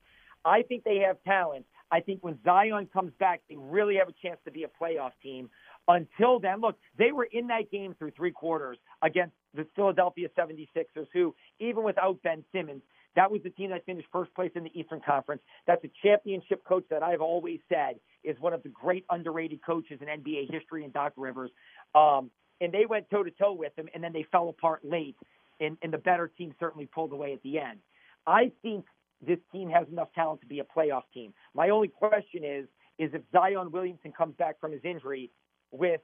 I 0.46 0.62
think 0.62 0.84
they 0.84 0.98
have 0.98 1.16
talent. 1.24 1.66
I 1.90 2.00
think 2.00 2.22
when 2.22 2.38
Zion 2.44 2.88
comes 2.92 3.12
back, 3.18 3.42
they 3.48 3.56
really 3.56 3.96
have 3.96 4.08
a 4.08 4.14
chance 4.22 4.38
to 4.44 4.50
be 4.50 4.64
a 4.64 4.68
playoff 4.80 5.12
team. 5.22 5.50
Until 5.88 6.40
then, 6.40 6.60
look, 6.60 6.76
they 6.98 7.12
were 7.12 7.28
in 7.30 7.48
that 7.48 7.70
game 7.70 7.94
through 7.98 8.12
three 8.12 8.30
quarters 8.32 8.78
against 9.02 9.34
the 9.54 9.66
Philadelphia 9.76 10.28
76ers, 10.38 11.06
who, 11.12 11.34
even 11.60 11.84
without 11.84 12.22
Ben 12.22 12.44
Simmons, 12.52 12.82
that 13.14 13.30
was 13.30 13.40
the 13.42 13.50
team 13.50 13.70
that 13.70 13.84
finished 13.86 14.08
first 14.12 14.32
place 14.34 14.50
in 14.54 14.64
the 14.64 14.78
Eastern 14.78 15.00
Conference. 15.00 15.42
That's 15.66 15.82
a 15.84 15.90
championship 16.02 16.64
coach 16.64 16.84
that 16.90 17.02
I've 17.02 17.22
always 17.22 17.60
said 17.68 17.96
is 18.24 18.38
one 18.40 18.52
of 18.52 18.62
the 18.62 18.68
great 18.68 19.04
underrated 19.10 19.64
coaches 19.64 20.00
in 20.00 20.08
NBA 20.08 20.52
history, 20.52 20.84
and 20.84 20.92
Doc 20.92 21.12
Rivers. 21.16 21.50
Um, 21.94 22.30
and 22.60 22.72
they 22.72 22.84
went 22.86 23.08
toe 23.10 23.22
to 23.22 23.30
toe 23.30 23.52
with 23.52 23.72
him, 23.76 23.88
and 23.94 24.02
then 24.04 24.12
they 24.12 24.26
fell 24.30 24.48
apart 24.48 24.84
late, 24.84 25.16
and, 25.60 25.78
and 25.82 25.92
the 25.92 25.98
better 25.98 26.28
team 26.28 26.54
certainly 26.60 26.86
pulled 26.86 27.12
away 27.12 27.32
at 27.32 27.42
the 27.42 27.58
end. 27.58 27.78
I 28.26 28.50
think 28.62 28.84
this 29.24 29.38
team 29.52 29.70
has 29.70 29.86
enough 29.88 30.08
talent 30.14 30.40
to 30.42 30.46
be 30.46 30.60
a 30.60 30.64
playoff 30.64 31.02
team. 31.14 31.32
My 31.54 31.70
only 31.70 31.88
question 31.88 32.44
is, 32.44 32.66
is 32.98 33.10
if 33.12 33.22
Zion 33.32 33.70
Williamson 33.70 34.12
comes 34.12 34.34
back 34.36 34.60
from 34.60 34.72
his 34.72 34.80
injury 34.84 35.30
with 35.70 36.00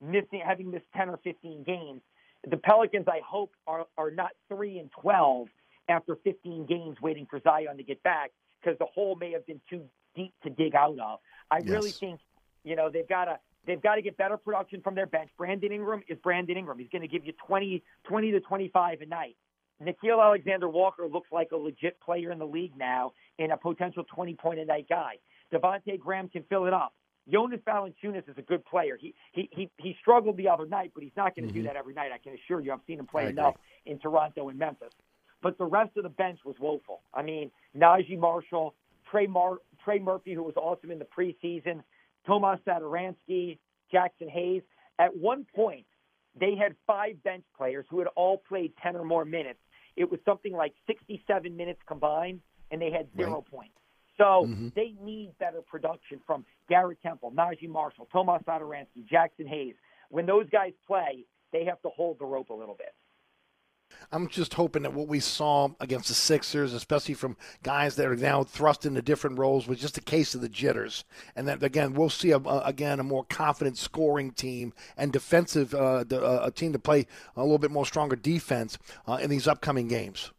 missing, 0.00 0.42
having 0.44 0.70
missed 0.70 0.86
10 0.96 1.08
or 1.08 1.18
15 1.18 1.64
games, 1.64 2.00
the 2.48 2.56
Pelicans, 2.56 3.06
I 3.08 3.20
hope, 3.26 3.52
are, 3.66 3.86
are 3.96 4.10
not 4.10 4.30
3 4.48 4.78
and 4.78 4.90
12 5.00 5.48
after 5.88 6.16
15 6.24 6.66
games 6.66 6.96
waiting 7.00 7.26
for 7.28 7.40
Zion 7.40 7.76
to 7.76 7.82
get 7.82 8.02
back 8.02 8.30
because 8.60 8.78
the 8.78 8.86
hole 8.86 9.16
may 9.16 9.32
have 9.32 9.46
been 9.46 9.60
too 9.68 9.82
deep 10.14 10.32
to 10.42 10.50
dig 10.50 10.74
out 10.74 10.98
of. 10.98 11.18
I 11.50 11.58
really 11.58 11.90
think, 11.90 12.20
you 12.64 12.76
know, 12.76 12.90
they've 12.90 13.08
got 13.08 13.26
to 13.26 13.38
they've 13.66 13.82
got 13.82 13.96
to 13.96 14.02
get 14.02 14.16
better 14.16 14.36
production 14.36 14.80
from 14.80 14.94
their 14.94 15.06
bench. 15.06 15.30
Brandon 15.36 15.72
Ingram 15.72 16.02
is 16.08 16.18
Brandon 16.18 16.56
Ingram. 16.56 16.78
He's 16.78 16.88
going 16.90 17.02
to 17.02 17.08
give 17.08 17.24
you 17.24 17.32
20, 17.46 17.82
20 18.04 18.30
to 18.32 18.40
25 18.40 19.00
a 19.00 19.06
night. 19.06 19.36
Nickeil 19.80 20.22
Alexander 20.22 20.68
Walker 20.68 21.06
looks 21.06 21.28
like 21.32 21.52
a 21.52 21.56
legit 21.56 22.00
player 22.00 22.30
in 22.30 22.38
the 22.38 22.46
league 22.46 22.76
now 22.76 23.12
and 23.38 23.52
a 23.52 23.56
potential 23.56 24.04
20 24.14 24.34
point 24.34 24.60
a 24.60 24.64
night 24.64 24.86
guy. 24.88 25.14
Devonte' 25.52 25.98
Graham 25.98 26.28
can 26.28 26.44
fill 26.48 26.66
it 26.66 26.72
up. 26.72 26.94
Jonas 27.30 27.60
Valanciunas 27.66 28.28
is 28.28 28.36
a 28.36 28.42
good 28.42 28.64
player. 28.64 28.96
He 29.00 29.14
he 29.32 29.48
he, 29.52 29.70
he 29.78 29.96
struggled 30.00 30.36
the 30.36 30.48
other 30.48 30.66
night, 30.66 30.90
but 30.94 31.04
he's 31.04 31.12
not 31.16 31.36
going 31.36 31.46
to 31.46 31.52
do 31.52 31.60
mm-hmm. 31.60 31.68
that 31.68 31.76
every 31.76 31.94
night. 31.94 32.10
I 32.12 32.18
can 32.18 32.34
assure 32.34 32.60
you. 32.60 32.72
I've 32.72 32.80
seen 32.86 32.98
him 32.98 33.06
play 33.06 33.28
enough 33.28 33.54
in 33.86 33.98
Toronto 33.98 34.48
and 34.48 34.58
Memphis. 34.58 34.92
But 35.40 35.58
the 35.58 35.64
rest 35.64 35.96
of 35.96 36.04
the 36.04 36.08
bench 36.08 36.40
was 36.44 36.56
woeful. 36.60 37.00
I 37.14 37.22
mean, 37.22 37.50
Naji 37.76 38.18
Marshall, 38.18 38.74
Trey 39.10 39.26
Mar- 39.26 39.58
Trey 39.84 39.98
Murphy, 39.98 40.34
who 40.34 40.42
was 40.42 40.54
awesome 40.56 40.90
in 40.90 40.98
the 40.98 41.06
preseason, 41.06 41.82
Tomas 42.26 42.60
Satoransky, 42.66 43.58
Jaxson 43.92 44.28
Hayes. 44.28 44.62
At 44.98 45.16
one 45.16 45.46
point, 45.54 45.86
they 46.38 46.54
had 46.56 46.74
five 46.86 47.22
bench 47.22 47.44
players 47.56 47.84
who 47.90 47.98
had 47.98 48.08
all 48.16 48.38
played 48.38 48.72
10 48.82 48.96
or 48.96 49.04
more 49.04 49.24
minutes. 49.24 49.58
It 49.96 50.10
was 50.10 50.20
something 50.24 50.52
like 50.52 50.72
67 50.86 51.56
minutes 51.56 51.80
combined, 51.86 52.40
and 52.70 52.80
they 52.80 52.90
had 52.90 53.08
zero 53.16 53.44
points. 53.50 53.74
So 54.16 54.46
mm-hmm. 54.46 54.68
they 54.74 54.94
need 55.02 55.32
better 55.38 55.62
production 55.62 56.20
from 56.26 56.44
Garrett 56.68 56.98
Temple, 57.02 57.32
Naji 57.32 57.68
Marshall, 57.68 58.08
Tomas 58.12 58.42
Satoransky, 58.46 59.06
Jaxson 59.10 59.48
Hayes. 59.48 59.74
When 60.10 60.26
those 60.26 60.48
guys 60.50 60.72
play, 60.86 61.24
they 61.52 61.64
have 61.64 61.80
to 61.82 61.88
hold 61.88 62.18
the 62.18 62.24
rope 62.24 62.50
a 62.50 62.54
little 62.54 62.74
bit. 62.74 62.94
I'm 64.10 64.28
just 64.28 64.54
hoping 64.54 64.82
that 64.82 64.92
what 64.92 65.08
we 65.08 65.20
saw 65.20 65.70
against 65.80 66.08
the 66.08 66.14
Sixers, 66.14 66.74
especially 66.74 67.14
from 67.14 67.36
guys 67.62 67.96
that 67.96 68.06
are 68.06 68.16
now 68.16 68.44
thrust 68.44 68.84
into 68.84 69.00
different 69.00 69.38
roles, 69.38 69.66
was 69.66 69.80
just 69.80 69.96
a 69.96 70.02
case 70.02 70.34
of 70.34 70.42
the 70.42 70.48
jitters, 70.48 71.04
and 71.34 71.48
that 71.48 71.62
again 71.62 71.94
we'll 71.94 72.10
see 72.10 72.30
a, 72.30 72.38
a, 72.38 72.60
again 72.60 73.00
a 73.00 73.04
more 73.04 73.24
confident 73.24 73.78
scoring 73.78 74.32
team 74.32 74.72
and 74.96 75.12
defensive 75.12 75.74
uh, 75.74 76.04
the, 76.04 76.22
uh, 76.22 76.46
a 76.46 76.50
team 76.50 76.72
to 76.72 76.78
play 76.78 77.06
a 77.36 77.42
little 77.42 77.58
bit 77.58 77.70
more 77.70 77.86
stronger 77.86 78.16
defense 78.16 78.78
uh, 79.06 79.18
in 79.22 79.30
these 79.30 79.48
upcoming 79.48 79.88
games. 79.88 80.30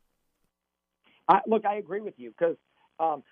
I, 1.27 1.39
look, 1.47 1.65
I 1.65 1.75
agree 1.75 2.01
with 2.01 2.15
you 2.17 2.33
because 2.37 2.57
um, 2.99 3.23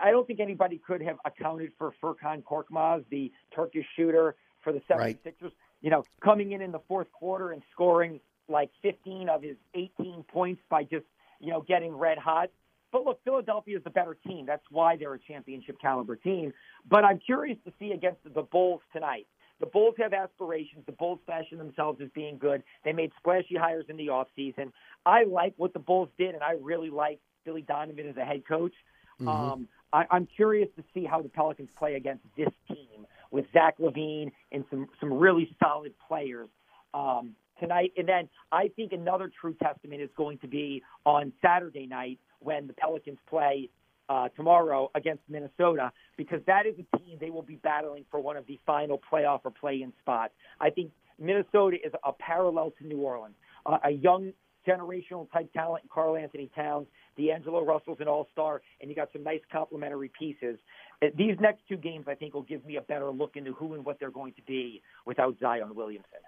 I 0.00 0.10
don't 0.10 0.26
think 0.26 0.40
anybody 0.40 0.80
could 0.84 1.02
have 1.02 1.16
accounted 1.24 1.72
for 1.78 1.92
Furkan 2.02 2.42
Korkmaz, 2.42 3.04
the 3.10 3.32
Turkish 3.54 3.86
shooter 3.96 4.36
for 4.62 4.72
the 4.72 4.80
76ers, 4.90 5.24
Right. 5.42 5.52
you 5.80 5.90
know, 5.90 6.04
coming 6.22 6.52
in 6.52 6.60
in 6.60 6.70
the 6.70 6.80
fourth 6.86 7.10
quarter 7.12 7.52
and 7.52 7.62
scoring 7.72 8.20
like 8.50 8.70
15 8.82 9.28
of 9.28 9.42
his 9.42 9.56
18 9.74 10.24
points 10.28 10.62
by 10.68 10.82
just, 10.84 11.06
you 11.40 11.50
know, 11.50 11.62
getting 11.62 11.96
red 11.96 12.18
hot. 12.18 12.50
But 12.92 13.04
look, 13.04 13.20
Philadelphia 13.24 13.78
is 13.78 13.84
the 13.84 13.90
better 13.90 14.16
team. 14.26 14.46
That's 14.46 14.64
why 14.70 14.96
they're 14.96 15.14
a 15.14 15.18
championship 15.18 15.80
caliber 15.80 16.16
team. 16.16 16.52
But 16.88 17.04
I'm 17.04 17.18
curious 17.18 17.58
to 17.64 17.72
see 17.78 17.92
against 17.92 18.18
the 18.24 18.42
Bulls 18.42 18.80
tonight. 18.92 19.26
The 19.60 19.66
Bulls 19.66 19.94
have 19.98 20.12
aspirations. 20.12 20.84
The 20.86 20.92
Bulls 20.92 21.20
fashion 21.26 21.58
themselves 21.58 22.00
as 22.00 22.08
being 22.14 22.38
good. 22.38 22.62
They 22.84 22.92
made 22.92 23.12
splashy 23.18 23.56
hires 23.56 23.84
in 23.88 23.96
the 23.96 24.08
offseason. 24.08 24.72
I 25.06 25.24
like 25.24 25.54
what 25.56 25.72
the 25.72 25.78
Bulls 25.78 26.08
did, 26.18 26.34
and 26.34 26.42
I 26.42 26.52
really 26.60 26.90
like 26.90 27.20
Billy 27.44 27.62
Donovan 27.62 28.08
as 28.08 28.16
a 28.16 28.24
head 28.24 28.42
coach. 28.46 28.74
Mhm. 29.20 29.28
Um, 29.28 29.68
I, 29.92 30.06
I'm 30.10 30.26
curious 30.26 30.68
to 30.76 30.84
see 30.94 31.04
how 31.04 31.20
the 31.20 31.28
Pelicans 31.28 31.68
play 31.76 31.94
against 31.94 32.24
this 32.36 32.48
team 32.68 33.06
with 33.30 33.44
Zach 33.52 33.78
LaVine 33.78 34.32
and 34.50 34.64
some 34.70 34.88
some 34.98 35.12
really 35.12 35.54
solid 35.62 35.94
players 36.08 36.48
um, 36.94 37.34
tonight. 37.60 37.92
And 37.96 38.08
then 38.08 38.28
I 38.50 38.68
think 38.74 38.92
another 38.92 39.30
true 39.40 39.54
testament 39.62 40.00
is 40.00 40.10
going 40.16 40.38
to 40.38 40.48
be 40.48 40.82
on 41.06 41.32
Saturday 41.40 41.86
night 41.86 42.18
when 42.40 42.66
the 42.66 42.72
Pelicans 42.72 43.18
play 43.28 43.68
uh, 44.08 44.28
tomorrow 44.30 44.90
against 44.94 45.22
Minnesota 45.28 45.92
because 46.16 46.40
that 46.46 46.66
is 46.66 46.74
a 46.74 46.96
team 46.98 47.16
they 47.20 47.30
will 47.30 47.42
be 47.42 47.56
battling 47.56 48.04
for 48.10 48.18
one 48.20 48.36
of 48.36 48.46
the 48.46 48.58
final 48.66 49.00
playoff 49.10 49.40
or 49.44 49.52
play-in 49.52 49.92
spots. 50.00 50.32
I 50.60 50.70
think 50.70 50.90
Minnesota 51.18 51.76
is 51.84 51.92
a 52.04 52.12
parallel 52.12 52.72
to 52.78 52.86
New 52.86 52.98
Orleans, 52.98 53.36
uh, 53.66 53.78
a 53.84 53.90
young 53.90 54.32
generational 54.66 55.30
type 55.32 55.52
talent 55.52 55.84
in 55.84 55.90
Karl 55.92 56.16
Anthony 56.16 56.50
Towns. 56.54 56.86
D'Angelo 57.16 57.64
Russell's 57.64 57.98
an 58.00 58.08
all-star, 58.08 58.62
and 58.80 58.88
you 58.88 58.96
got 58.96 59.10
some 59.12 59.22
nice 59.22 59.40
complementary 59.52 60.10
pieces. 60.18 60.58
Uh, 61.02 61.06
These 61.16 61.36
next 61.40 61.62
two 61.68 61.76
games, 61.76 62.06
I 62.08 62.14
think, 62.14 62.34
will 62.34 62.42
give 62.42 62.64
me 62.64 62.76
a 62.76 62.80
better 62.80 63.10
look 63.10 63.36
into 63.36 63.52
who 63.52 63.74
and 63.74 63.84
what 63.84 63.98
they're 64.00 64.10
going 64.10 64.32
to 64.34 64.42
be 64.42 64.82
without 65.06 65.36
Zion 65.40 65.74
Williamson. 65.74 66.20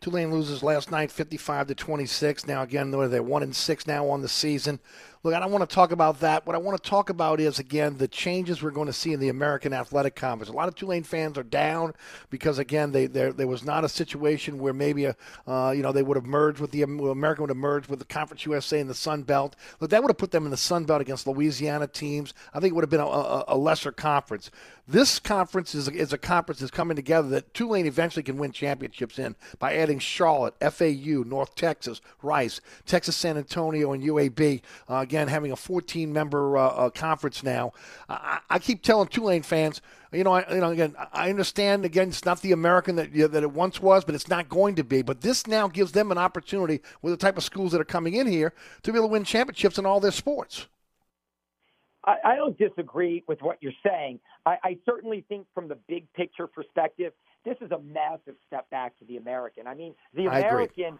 Tulane 0.00 0.30
loses 0.30 0.62
last 0.62 0.90
night, 0.90 1.10
55 1.10 1.68
to 1.68 1.74
26. 1.74 2.46
Now 2.46 2.62
again, 2.62 2.90
they're 2.90 3.22
one 3.22 3.42
and 3.42 3.56
six 3.56 3.86
now 3.86 4.08
on 4.08 4.20
the 4.20 4.28
season. 4.28 4.80
Look, 5.24 5.32
I 5.32 5.40
don't 5.40 5.50
want 5.50 5.66
to 5.66 5.74
talk 5.74 5.90
about 5.90 6.20
that. 6.20 6.46
What 6.46 6.54
I 6.54 6.58
want 6.58 6.82
to 6.82 6.90
talk 6.90 7.08
about 7.08 7.40
is 7.40 7.58
again 7.58 7.96
the 7.96 8.06
changes 8.06 8.62
we're 8.62 8.70
going 8.70 8.88
to 8.88 8.92
see 8.92 9.14
in 9.14 9.20
the 9.20 9.30
American 9.30 9.72
Athletic 9.72 10.14
Conference. 10.14 10.50
A 10.50 10.52
lot 10.52 10.68
of 10.68 10.74
Tulane 10.74 11.02
fans 11.02 11.38
are 11.38 11.42
down 11.42 11.94
because 12.28 12.58
again, 12.58 12.92
they 12.92 13.06
there 13.06 13.32
there 13.32 13.46
was 13.46 13.64
not 13.64 13.84
a 13.84 13.88
situation 13.88 14.58
where 14.58 14.74
maybe 14.74 15.06
a 15.06 15.16
uh, 15.46 15.70
you 15.70 15.82
know 15.82 15.92
they 15.92 16.02
would 16.02 16.18
have 16.18 16.26
merged 16.26 16.60
with 16.60 16.72
the 16.72 16.82
American 16.82 17.44
would 17.44 17.50
have 17.50 17.56
merged 17.56 17.88
with 17.88 18.00
the 18.00 18.04
Conference 18.04 18.44
USA 18.44 18.80
and 18.80 18.90
the 18.90 18.94
Sun 18.94 19.22
Belt. 19.22 19.56
Look, 19.80 19.88
that 19.88 20.02
would 20.02 20.10
have 20.10 20.18
put 20.18 20.30
them 20.30 20.44
in 20.44 20.50
the 20.50 20.58
Sun 20.58 20.84
Belt 20.84 21.00
against 21.00 21.26
Louisiana 21.26 21.86
teams. 21.86 22.34
I 22.52 22.60
think 22.60 22.72
it 22.72 22.74
would 22.74 22.84
have 22.84 22.90
been 22.90 23.00
a, 23.00 23.06
a, 23.06 23.44
a 23.48 23.56
lesser 23.56 23.92
conference. 23.92 24.50
This 24.86 25.18
conference 25.18 25.74
is 25.74 25.88
a, 25.88 25.92
is 25.92 26.12
a 26.12 26.18
conference 26.18 26.60
that's 26.60 26.70
coming 26.70 26.94
together 26.94 27.28
that 27.28 27.54
Tulane 27.54 27.86
eventually 27.86 28.22
can 28.22 28.36
win 28.36 28.52
championships 28.52 29.18
in 29.18 29.34
by 29.58 29.74
adding 29.74 29.98
Charlotte, 29.98 30.54
FAU, 30.60 31.24
North 31.24 31.54
Texas, 31.54 32.02
Rice, 32.22 32.60
Texas 32.84 33.16
San 33.16 33.38
Antonio, 33.38 33.92
and 33.92 34.02
UAB. 34.02 34.60
Uh, 34.90 34.96
again, 34.96 35.28
having 35.28 35.52
a 35.52 35.56
14 35.56 36.12
member 36.12 36.58
uh, 36.58 36.68
uh, 36.68 36.90
conference 36.90 37.42
now. 37.42 37.72
I, 38.10 38.40
I 38.50 38.58
keep 38.58 38.82
telling 38.82 39.08
Tulane 39.08 39.42
fans, 39.42 39.80
you 40.12 40.22
know, 40.22 40.32
I, 40.32 40.52
you 40.52 40.60
know, 40.60 40.70
again, 40.70 40.94
I 41.14 41.30
understand. 41.30 41.86
Again, 41.86 42.08
it's 42.08 42.26
not 42.26 42.42
the 42.42 42.52
American 42.52 42.96
that 42.96 43.12
that 43.14 43.42
it 43.42 43.52
once 43.52 43.80
was, 43.80 44.04
but 44.04 44.14
it's 44.14 44.28
not 44.28 44.50
going 44.50 44.74
to 44.74 44.84
be. 44.84 45.00
But 45.00 45.22
this 45.22 45.46
now 45.46 45.66
gives 45.66 45.92
them 45.92 46.12
an 46.12 46.18
opportunity 46.18 46.82
with 47.00 47.14
the 47.14 47.16
type 47.16 47.38
of 47.38 47.42
schools 47.42 47.72
that 47.72 47.80
are 47.80 47.86
coming 47.86 48.14
in 48.14 48.26
here 48.26 48.52
to 48.82 48.92
be 48.92 48.98
able 48.98 49.08
to 49.08 49.12
win 49.12 49.24
championships 49.24 49.78
in 49.78 49.86
all 49.86 49.98
their 49.98 50.12
sports. 50.12 50.66
I, 52.04 52.16
I 52.24 52.36
don't 52.36 52.56
disagree 52.58 53.24
with 53.26 53.40
what 53.42 53.58
you're 53.60 53.72
saying. 53.86 54.20
I, 54.46 54.56
I 54.62 54.78
certainly 54.84 55.24
think, 55.28 55.46
from 55.54 55.68
the 55.68 55.78
big 55.88 56.12
picture 56.12 56.46
perspective, 56.46 57.12
this 57.44 57.56
is 57.60 57.70
a 57.70 57.78
massive 57.78 58.34
step 58.46 58.68
back 58.70 58.98
to 58.98 59.04
the 59.04 59.16
American. 59.16 59.66
I 59.66 59.74
mean, 59.74 59.94
the 60.14 60.26
American 60.26 60.98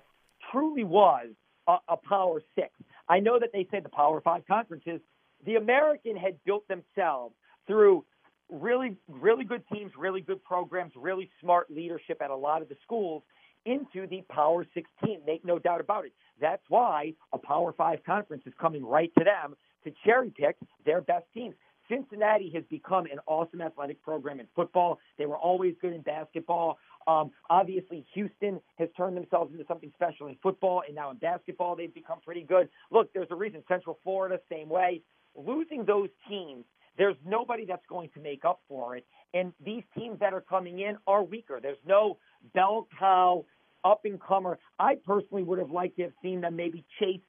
truly 0.51 0.85
was 0.85 1.29
a, 1.67 1.77
a 1.89 1.97
Power 1.97 2.43
Six. 2.55 2.71
I 3.09 3.21
know 3.21 3.39
that 3.39 3.51
they 3.53 3.67
say 3.71 3.81
the 3.81 3.89
Power 3.89 4.21
Five 4.21 4.47
conferences. 4.47 5.01
The 5.45 5.57
American 5.57 6.17
had 6.17 6.43
built 6.45 6.67
themselves 6.69 7.35
through 7.67 8.05
really, 8.51 8.97
really 9.09 9.45
good 9.45 9.63
teams, 9.73 9.93
really 9.99 10.21
good 10.21 10.43
programs, 10.45 10.93
really 10.97 11.31
smart 11.41 11.71
leadership 11.71 12.21
at 12.23 12.31
a 12.31 12.37
lot 12.37 12.63
of 12.63 12.69
the 12.69 12.77
schools 12.83 13.23
into 13.67 14.07
the 14.07 14.23
Power 14.31 14.67
16. 14.75 15.21
Make 15.27 15.45
no 15.45 15.59
doubt 15.59 15.81
about 15.81 16.05
it. 16.05 16.13
That's 16.41 16.63
why 16.69 17.15
a 17.33 17.39
Power 17.39 17.73
5 17.73 18.05
conference 18.05 18.43
is 18.47 18.53
coming 18.61 18.85
right 18.85 19.11
to 19.19 19.25
them 19.25 19.55
to 19.85 19.93
cherry 20.05 20.31
pick 20.31 20.57
their 20.85 21.01
best 21.01 21.27
teams. 21.35 21.55
Cincinnati 21.89 22.51
has 22.55 22.65
become 22.71 23.05
an 23.07 23.19
awesome 23.27 23.61
athletic 23.61 24.03
program 24.03 24.41
in 24.41 24.47
football. 24.55 24.99
They 25.19 25.27
were 25.27 25.37
always 25.37 25.75
good 25.81 25.93
in 25.93 26.01
basketball. 26.01 26.79
Um, 27.07 27.31
obviously, 27.51 28.07
Houston 28.15 28.61
has 28.77 28.89
turned 28.97 29.17
themselves 29.17 29.53
into 29.53 29.67
something 29.67 29.93
special 29.95 30.29
in 30.29 30.37
football, 30.43 30.83
and 30.87 30.95
now 30.95 31.11
in 31.11 31.19
basketball, 31.19 31.77
they've 31.77 31.93
become 31.93 32.21
pretty 32.25 32.43
good. 32.43 32.69
Look, 32.91 33.13
there's 33.13 33.29
a 33.31 33.35
reason 33.35 33.63
Central 33.69 33.99
Florida, 34.03 34.41
same 34.51 34.69
way. 34.69 35.03
Losing 35.37 35.85
those 35.85 36.09
teams, 36.29 36.65
there's 36.97 37.17
nobody 37.27 37.67
that's 37.67 37.85
going 37.89 38.09
to 38.15 38.21
make 38.21 38.45
up 38.45 38.61
for 38.69 38.97
it. 38.97 39.05
And 39.35 39.53
these 39.65 39.83
teams 39.97 40.21
that 40.21 40.33
are 40.33 40.41
coming 40.41 40.79
in 40.79 40.97
are 41.07 41.23
weaker. 41.23 41.59
There's 41.61 41.77
no 41.87 42.19
bell 42.55 42.89
cow 42.99 43.45
up 43.85 44.03
and 44.05 44.21
comer. 44.21 44.59
I 44.79 44.97
personally 45.05 45.43
would 45.43 45.59
have 45.59 45.71
liked 45.71 45.97
to 45.97 46.05
have 46.05 46.13
seen 46.23 46.41
them 46.41 46.57
maybe 46.57 46.85
chase 46.99 47.21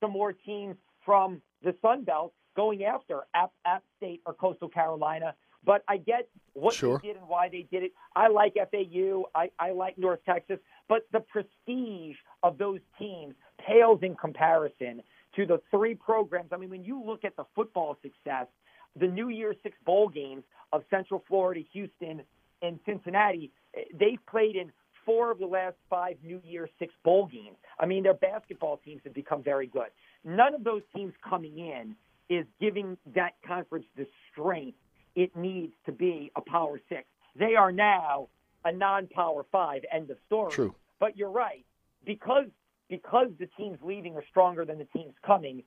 some 0.00 0.12
more 0.12 0.32
teams 0.32 0.76
from 1.08 1.40
the 1.62 1.74
Sun 1.80 2.04
Belt 2.04 2.34
going 2.54 2.84
after 2.84 3.22
App, 3.34 3.50
App 3.64 3.82
State 3.96 4.20
or 4.26 4.34
Coastal 4.34 4.68
Carolina. 4.68 5.34
But 5.64 5.82
I 5.88 5.96
get 5.96 6.28
what 6.52 6.74
Sure. 6.74 6.98
they 7.02 7.08
did 7.08 7.16
and 7.16 7.26
why 7.26 7.48
they 7.48 7.62
did 7.70 7.82
it. 7.82 7.92
I 8.14 8.28
like 8.28 8.56
FAU. 8.56 9.24
I, 9.34 9.50
I 9.58 9.70
like 9.70 9.96
North 9.96 10.20
Texas. 10.26 10.58
But 10.86 11.06
the 11.10 11.20
prestige 11.20 12.16
of 12.42 12.58
those 12.58 12.80
teams 12.98 13.34
pales 13.66 14.00
in 14.02 14.16
comparison 14.16 15.02
to 15.36 15.46
the 15.46 15.62
three 15.70 15.94
programs. 15.94 16.50
I 16.52 16.58
mean, 16.58 16.68
when 16.68 16.84
you 16.84 17.02
look 17.02 17.24
at 17.24 17.36
the 17.36 17.44
football 17.54 17.96
success, 18.02 18.46
the 18.94 19.06
New 19.06 19.30
Year's 19.30 19.56
Six 19.62 19.78
bowl 19.86 20.10
games 20.10 20.44
of 20.74 20.82
Central 20.90 21.24
Florida, 21.26 21.62
Houston, 21.72 22.20
and 22.60 22.78
Cincinnati, 22.84 23.50
eh, 23.74 23.84
they've 23.98 24.24
played 24.30 24.56
in 24.56 24.70
four 25.08 25.30
of 25.30 25.38
the 25.38 25.46
last 25.46 25.76
five 25.88 26.16
New 26.22 26.42
Year's 26.44 26.68
Six 26.78 26.92
bowl 27.02 27.26
games. 27.26 27.56
I 27.80 27.86
mean, 27.86 28.02
their 28.02 28.12
basketball 28.12 28.76
teams 28.84 29.00
have 29.04 29.14
become 29.14 29.42
very 29.42 29.66
good. 29.66 29.88
None 30.22 30.54
of 30.54 30.64
those 30.64 30.82
teams 30.94 31.14
coming 31.26 31.58
in 31.58 31.96
is 32.28 32.44
giving 32.60 32.98
that 33.14 33.32
conference 33.46 33.86
the 33.96 34.06
strength 34.30 34.76
it 35.16 35.34
needs 35.34 35.72
to 35.86 35.92
be 35.92 36.30
a 36.36 36.42
Power 36.42 36.78
Six. 36.90 37.04
They 37.34 37.54
are 37.54 37.72
now 37.72 38.28
a 38.66 38.72
non-Power 38.72 39.46
Five. 39.50 39.82
End 39.90 40.10
of 40.10 40.18
story. 40.26 40.52
True. 40.52 40.74
But 41.00 41.16
you're 41.16 41.30
right 41.30 41.64
because 42.04 42.46
because 42.90 43.28
the 43.38 43.48
teams 43.56 43.78
leaving 43.82 44.14
are 44.14 44.24
stronger 44.28 44.66
than 44.66 44.78
the 44.78 44.88
teams 44.96 45.14
coming. 45.24 45.62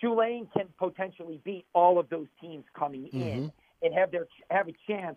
Tulane 0.00 0.46
can 0.56 0.68
potentially 0.78 1.40
beat 1.44 1.66
all 1.74 1.98
of 1.98 2.08
those 2.08 2.28
teams 2.40 2.64
coming 2.78 3.08
in 3.12 3.20
mm-hmm. 3.20 3.46
and 3.82 3.94
have 3.94 4.10
their 4.10 4.26
have 4.50 4.68
a 4.68 4.74
chance 4.86 5.16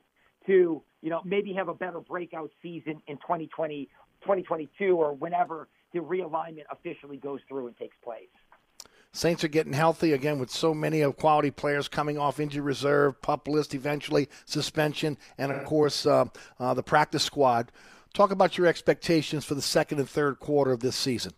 to 0.50 0.82
you 1.02 1.10
know 1.10 1.22
maybe 1.24 1.54
have 1.54 1.70
a 1.70 1.74
better 1.74 2.00
breakout 2.00 2.52
season 2.62 3.02
in 3.08 3.18
2020 3.18 3.88
2022 4.22 4.98
or 4.98 5.14
whenever 5.14 5.70
the 5.94 6.00
realignment 6.00 6.64
officially 6.72 7.18
goes 7.18 7.40
through 7.48 7.68
and 7.68 7.78
takes 7.78 7.96
place. 8.04 8.28
Saints 9.12 9.44
are 9.44 9.48
getting 9.48 9.74
healthy 9.74 10.12
again 10.12 10.40
with 10.40 10.52
so 10.52 10.74
many 10.74 11.02
of 11.02 11.16
quality 11.16 11.50
players 11.50 11.88
coming 11.88 12.18
off 12.18 12.40
injury 12.40 12.62
reserve, 12.62 13.20
pup 13.22 13.48
list, 13.48 13.74
eventually 13.74 14.28
suspension, 14.46 15.18
and 15.38 15.52
of 15.52 15.64
course 15.66 16.06
uh, 16.06 16.26
uh, 16.60 16.74
the 16.74 16.84
practice 16.84 17.24
squad. 17.24 17.72
Talk 18.14 18.32
about 18.32 18.58
your 18.58 18.68
expectations 18.68 19.46
for 19.46 19.56
the 19.56 19.62
second 19.62 20.00
and 20.00 20.10
third 20.10 20.40
quarter 20.40 20.72
of 20.72 20.82
this 20.82 20.96
season. 20.96 21.34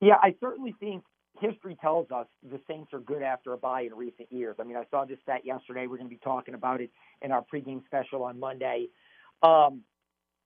Yeah, 0.00 0.16
I 0.22 0.34
certainly 0.40 0.74
think 0.80 1.04
history 1.40 1.76
tells 1.80 2.10
us 2.10 2.26
the 2.50 2.60
Saints 2.68 2.92
are 2.92 3.00
good 3.00 3.22
after 3.22 3.52
a 3.52 3.56
bye 3.56 3.82
in 3.82 3.94
recent 3.94 4.30
years. 4.30 4.56
I 4.60 4.64
mean, 4.64 4.76
I 4.76 4.84
saw 4.90 5.04
this 5.04 5.18
stat 5.22 5.44
yesterday. 5.44 5.86
We're 5.86 5.96
going 5.96 6.08
to 6.08 6.14
be 6.14 6.20
talking 6.22 6.54
about 6.54 6.80
it 6.80 6.90
in 7.22 7.32
our 7.32 7.44
pregame 7.52 7.84
special 7.86 8.22
on 8.24 8.38
Monday. 8.38 8.88
Um, 9.42 9.82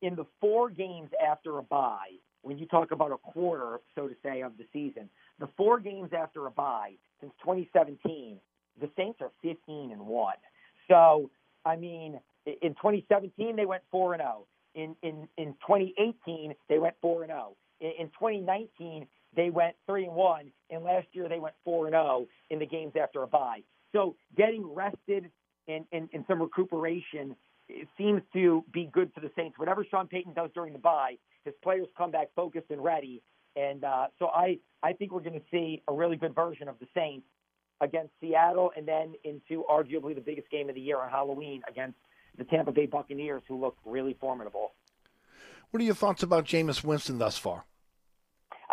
in 0.02 0.14
the 0.14 0.26
four 0.40 0.70
games 0.70 1.10
after 1.26 1.58
a 1.58 1.62
bye, 1.62 2.12
when 2.42 2.58
you 2.58 2.66
talk 2.66 2.92
about 2.92 3.10
a 3.10 3.16
quarter, 3.16 3.80
so 3.94 4.06
to 4.06 4.14
say, 4.22 4.42
of 4.42 4.52
the 4.58 4.64
season, 4.72 5.08
the 5.40 5.48
four 5.56 5.80
games 5.80 6.10
after 6.16 6.46
a 6.46 6.50
bye 6.50 6.92
since 7.20 7.32
2017, 7.42 8.38
the 8.80 8.90
Saints 8.96 9.20
are 9.20 9.30
15 9.42 9.92
and 9.92 10.00
one. 10.00 10.36
So, 10.88 11.30
I 11.64 11.76
mean, 11.76 12.20
in 12.46 12.74
2017 12.74 13.56
they 13.56 13.66
went 13.66 13.82
four 13.90 14.14
and 14.14 14.20
zero. 14.20 14.46
In 14.74 14.96
in 15.02 15.28
in 15.38 15.52
2018 15.66 16.54
they 16.68 16.78
went 16.78 16.94
four 17.00 17.22
and 17.22 17.30
zero. 17.30 17.56
In, 17.80 17.92
in 17.98 18.06
2019 18.08 19.06
they 19.36 19.50
went 19.50 19.74
three 19.86 20.04
and 20.04 20.14
one, 20.14 20.50
and 20.70 20.84
last 20.84 21.06
year 21.12 21.28
they 21.28 21.38
went 21.38 21.54
four 21.64 21.86
and 21.86 21.92
zero 21.92 22.26
in 22.50 22.58
the 22.58 22.66
games 22.66 22.92
after 23.00 23.22
a 23.22 23.26
bye. 23.26 23.60
So, 23.92 24.16
getting 24.36 24.66
rested 24.74 25.30
and 25.68 25.84
and, 25.92 26.08
and 26.12 26.24
some 26.28 26.40
recuperation 26.40 27.36
it 27.68 27.88
seems 27.96 28.22
to 28.32 28.64
be 28.72 28.88
good 28.92 29.12
for 29.14 29.20
the 29.20 29.30
Saints. 29.36 29.58
Whatever 29.58 29.86
Sean 29.90 30.06
Payton 30.06 30.34
does 30.34 30.50
during 30.54 30.72
the 30.72 30.78
bye, 30.78 31.16
his 31.44 31.54
players 31.62 31.88
come 31.96 32.10
back 32.10 32.28
focused 32.36 32.70
and 32.70 32.82
ready. 32.82 33.22
And 33.56 33.84
uh, 33.84 34.06
so 34.18 34.26
I, 34.26 34.58
I 34.82 34.92
think 34.92 35.12
we're 35.12 35.20
going 35.20 35.38
to 35.38 35.46
see 35.50 35.82
a 35.88 35.92
really 35.92 36.16
good 36.16 36.34
version 36.34 36.68
of 36.68 36.78
the 36.78 36.86
Saints 36.94 37.26
against 37.80 38.12
Seattle, 38.20 38.70
and 38.76 38.86
then 38.86 39.14
into 39.24 39.64
arguably 39.70 40.14
the 40.14 40.20
biggest 40.20 40.50
game 40.50 40.68
of 40.68 40.74
the 40.74 40.80
year 40.80 40.98
on 40.98 41.10
Halloween 41.10 41.62
against 41.68 41.98
the 42.38 42.44
Tampa 42.44 42.72
Bay 42.72 42.86
Buccaneers, 42.86 43.42
who 43.48 43.60
look 43.60 43.76
really 43.84 44.16
formidable. 44.20 44.72
What 45.70 45.80
are 45.80 45.84
your 45.84 45.94
thoughts 45.94 46.22
about 46.22 46.44
Jameis 46.44 46.84
Winston 46.84 47.18
thus 47.18 47.36
far? 47.36 47.64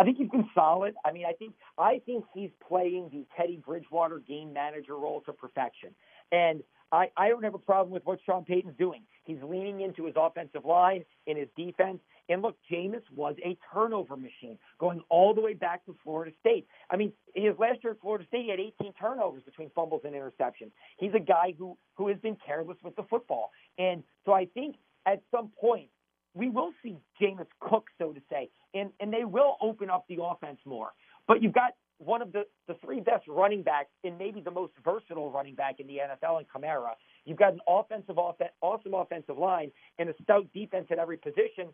I 0.01 0.03
think 0.03 0.17
he's 0.17 0.29
been 0.29 0.49
solid. 0.55 0.95
I 1.05 1.11
mean, 1.11 1.25
I 1.27 1.33
think 1.33 1.53
I 1.77 2.01
think 2.07 2.25
he's 2.33 2.49
playing 2.67 3.09
the 3.13 3.23
Teddy 3.37 3.61
Bridgewater 3.63 4.17
game 4.17 4.51
manager 4.51 4.95
role 4.97 5.21
to 5.27 5.31
perfection. 5.31 5.91
And 6.31 6.63
I, 6.91 7.11
I 7.15 7.29
don't 7.29 7.43
have 7.43 7.53
a 7.53 7.59
problem 7.59 7.93
with 7.93 8.03
what 8.03 8.17
Sean 8.25 8.43
Payton's 8.43 8.75
doing. 8.79 9.03
He's 9.25 9.37
leaning 9.43 9.81
into 9.81 10.05
his 10.05 10.15
offensive 10.17 10.65
line 10.65 11.05
in 11.27 11.37
his 11.37 11.49
defense. 11.55 11.99
And 12.29 12.41
look, 12.41 12.57
Jameis 12.71 13.03
was 13.15 13.35
a 13.45 13.55
turnover 13.71 14.17
machine 14.17 14.57
going 14.79 15.01
all 15.09 15.35
the 15.35 15.41
way 15.41 15.53
back 15.53 15.85
to 15.85 15.95
Florida 16.03 16.31
State. 16.39 16.65
I 16.89 16.97
mean, 16.97 17.13
his 17.35 17.53
last 17.59 17.83
year 17.83 17.93
at 17.93 18.01
Florida 18.01 18.25
State, 18.27 18.45
he 18.45 18.49
had 18.49 18.59
18 18.59 18.93
turnovers 18.99 19.43
between 19.43 19.69
fumbles 19.75 20.01
and 20.03 20.15
interceptions. 20.15 20.71
He's 20.97 21.13
a 21.13 21.19
guy 21.19 21.53
who, 21.59 21.77
who 21.93 22.07
has 22.07 22.17
been 22.17 22.37
careless 22.43 22.77
with 22.83 22.95
the 22.95 23.03
football. 23.03 23.51
And 23.77 24.01
so 24.25 24.33
I 24.33 24.45
think 24.45 24.77
at 25.05 25.21
some 25.29 25.51
point, 25.59 25.89
we 26.33 26.49
will 26.49 26.71
see 26.83 26.97
Jameis 27.21 27.47
cook, 27.59 27.87
so 27.97 28.13
to 28.13 28.21
say, 28.29 28.49
and, 28.73 28.91
and 28.99 29.11
they 29.11 29.25
will 29.25 29.57
open 29.61 29.89
up 29.89 30.05
the 30.07 30.17
offense 30.23 30.59
more. 30.65 30.89
But 31.27 31.41
you've 31.41 31.53
got 31.53 31.71
one 31.97 32.21
of 32.21 32.31
the, 32.31 32.43
the 32.67 32.75
three 32.83 32.99
best 32.99 33.27
running 33.27 33.61
backs 33.61 33.89
and 34.03 34.17
maybe 34.17 34.41
the 34.41 34.51
most 34.51 34.73
versatile 34.83 35.31
running 35.31 35.55
back 35.55 35.79
in 35.79 35.87
the 35.87 35.97
NFL 35.97 36.39
in 36.39 36.45
Kamara. 36.45 36.93
You've 37.25 37.37
got 37.37 37.53
an 37.53 37.59
offensive, 37.67 38.17
awesome 38.17 38.93
offensive 38.93 39.37
line 39.37 39.71
and 39.99 40.09
a 40.09 40.13
stout 40.23 40.47
defense 40.53 40.87
at 40.91 40.97
every 40.97 41.17
position. 41.17 41.69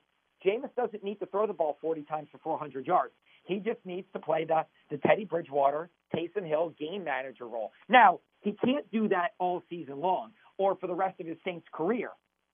Jameis 0.45 0.73
doesn't 0.75 1.03
need 1.03 1.19
to 1.19 1.25
throw 1.27 1.47
the 1.47 1.53
ball 1.53 1.77
40 1.81 2.03
times 2.03 2.27
for 2.31 2.37
400 2.39 2.85
yards. 2.85 3.13
He 3.45 3.55
just 3.59 3.79
needs 3.85 4.07
to 4.13 4.19
play 4.19 4.45
the, 4.45 4.65
the 4.91 4.97
Teddy 4.97 5.25
Bridgewater, 5.25 5.89
Taysom 6.13 6.45
Hill 6.45 6.73
game 6.77 7.03
manager 7.03 7.47
role. 7.47 7.71
Now, 7.89 8.19
he 8.41 8.55
can't 8.63 8.89
do 8.91 9.07
that 9.09 9.29
all 9.39 9.63
season 9.69 9.99
long 9.99 10.31
or 10.57 10.75
for 10.75 10.87
the 10.87 10.93
rest 10.93 11.19
of 11.19 11.27
his 11.27 11.37
Saints 11.45 11.65
career. 11.71 12.11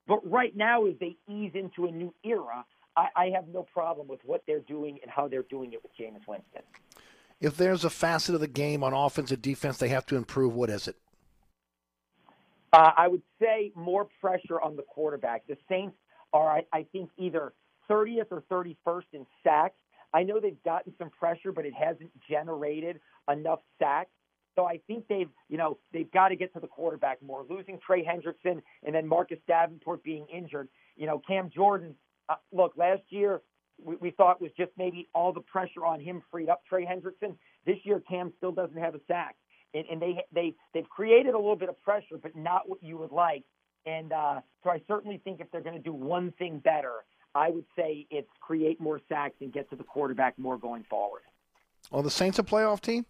But 0.07 0.29
right 0.29 0.55
now, 0.55 0.85
as 0.85 0.95
they 0.99 1.17
ease 1.29 1.51
into 1.53 1.85
a 1.85 1.91
new 1.91 2.13
era, 2.23 2.65
I, 2.95 3.07
I 3.15 3.25
have 3.35 3.47
no 3.47 3.63
problem 3.63 4.07
with 4.07 4.19
what 4.25 4.43
they're 4.45 4.59
doing 4.59 4.99
and 5.01 5.09
how 5.09 5.27
they're 5.27 5.43
doing 5.43 5.73
it 5.73 5.81
with 5.81 5.91
Jameis 5.97 6.27
Winston 6.27 6.63
if 7.43 7.57
there's 7.57 7.83
a 7.83 7.89
facet 7.89 8.33
of 8.33 8.41
the 8.41 8.47
game 8.47 8.83
on 8.83 8.93
offense 8.93 9.29
and 9.29 9.41
defense 9.41 9.77
they 9.77 9.89
have 9.89 10.05
to 10.05 10.15
improve, 10.15 10.53
what 10.53 10.69
is 10.69 10.87
it? 10.87 10.95
Uh, 12.71 12.91
I 12.95 13.09
would 13.09 13.21
say 13.39 13.71
more 13.75 14.07
pressure 14.21 14.59
on 14.61 14.77
the 14.77 14.81
quarterback. 14.81 15.45
The 15.45 15.57
Saints 15.69 15.95
are, 16.31 16.49
I, 16.49 16.63
I 16.71 16.85
think, 16.93 17.09
either 17.17 17.53
30th 17.89 18.27
or 18.31 18.43
31st 18.49 19.03
in 19.11 19.25
sacks. 19.43 19.75
I 20.13 20.23
know 20.23 20.39
they've 20.39 20.63
gotten 20.63 20.93
some 20.97 21.09
pressure, 21.09 21.51
but 21.51 21.65
it 21.65 21.73
hasn't 21.73 22.11
generated 22.29 23.01
enough 23.29 23.59
sacks. 23.77 24.09
So 24.55 24.65
I 24.65 24.79
think 24.87 25.07
they've, 25.07 25.29
you 25.49 25.57
know, 25.57 25.77
they've 25.91 26.11
got 26.11 26.29
to 26.29 26.35
get 26.35 26.53
to 26.53 26.59
the 26.59 26.67
quarterback 26.67 27.21
more. 27.21 27.45
Losing 27.49 27.79
Trey 27.85 28.03
Hendrickson 28.03 28.61
and 28.83 28.93
then 28.93 29.07
Marcus 29.07 29.39
Davenport 29.47 30.03
being 30.03 30.25
injured. 30.33 30.69
You 30.95 31.07
know, 31.07 31.21
Cam 31.25 31.49
Jordan. 31.49 31.95
Uh, 32.29 32.35
look, 32.51 32.73
last 32.77 33.01
year 33.09 33.41
we, 33.83 33.95
we 33.97 34.11
thought 34.11 34.41
was 34.41 34.51
just 34.57 34.71
maybe 34.77 35.09
all 35.13 35.33
the 35.33 35.41
pressure 35.41 35.85
on 35.85 35.99
him 35.99 36.21
freed 36.31 36.49
up 36.49 36.63
Trey 36.67 36.85
Hendrickson. 36.85 37.35
This 37.65 37.77
year, 37.83 38.01
Cam 38.07 38.31
still 38.37 38.51
doesn't 38.51 38.77
have 38.77 38.95
a 38.95 38.99
sack, 39.07 39.35
and, 39.73 39.85
and 39.91 40.01
they 40.01 40.23
they 40.33 40.53
they've 40.73 40.89
created 40.89 41.33
a 41.33 41.37
little 41.37 41.55
bit 41.55 41.69
of 41.69 41.81
pressure, 41.81 42.17
but 42.21 42.35
not 42.35 42.69
what 42.69 42.83
you 42.83 42.97
would 42.97 43.11
like. 43.11 43.43
And 43.85 44.13
uh, 44.13 44.41
so 44.63 44.69
I 44.69 44.81
certainly 44.87 45.19
think 45.23 45.41
if 45.41 45.51
they're 45.51 45.61
going 45.61 45.75
to 45.75 45.81
do 45.81 45.93
one 45.93 46.31
thing 46.37 46.59
better, 46.59 47.03
I 47.35 47.49
would 47.49 47.65
say 47.75 48.07
it's 48.09 48.29
create 48.39 48.79
more 48.79 49.01
sacks 49.09 49.35
and 49.41 49.51
get 49.51 49.69
to 49.71 49.75
the 49.75 49.83
quarterback 49.83 50.37
more 50.39 50.57
going 50.57 50.85
forward. 50.89 51.23
Are 51.91 52.01
the 52.01 52.09
Saints 52.09 52.39
a 52.39 52.43
playoff 52.43 52.79
team? 52.79 53.05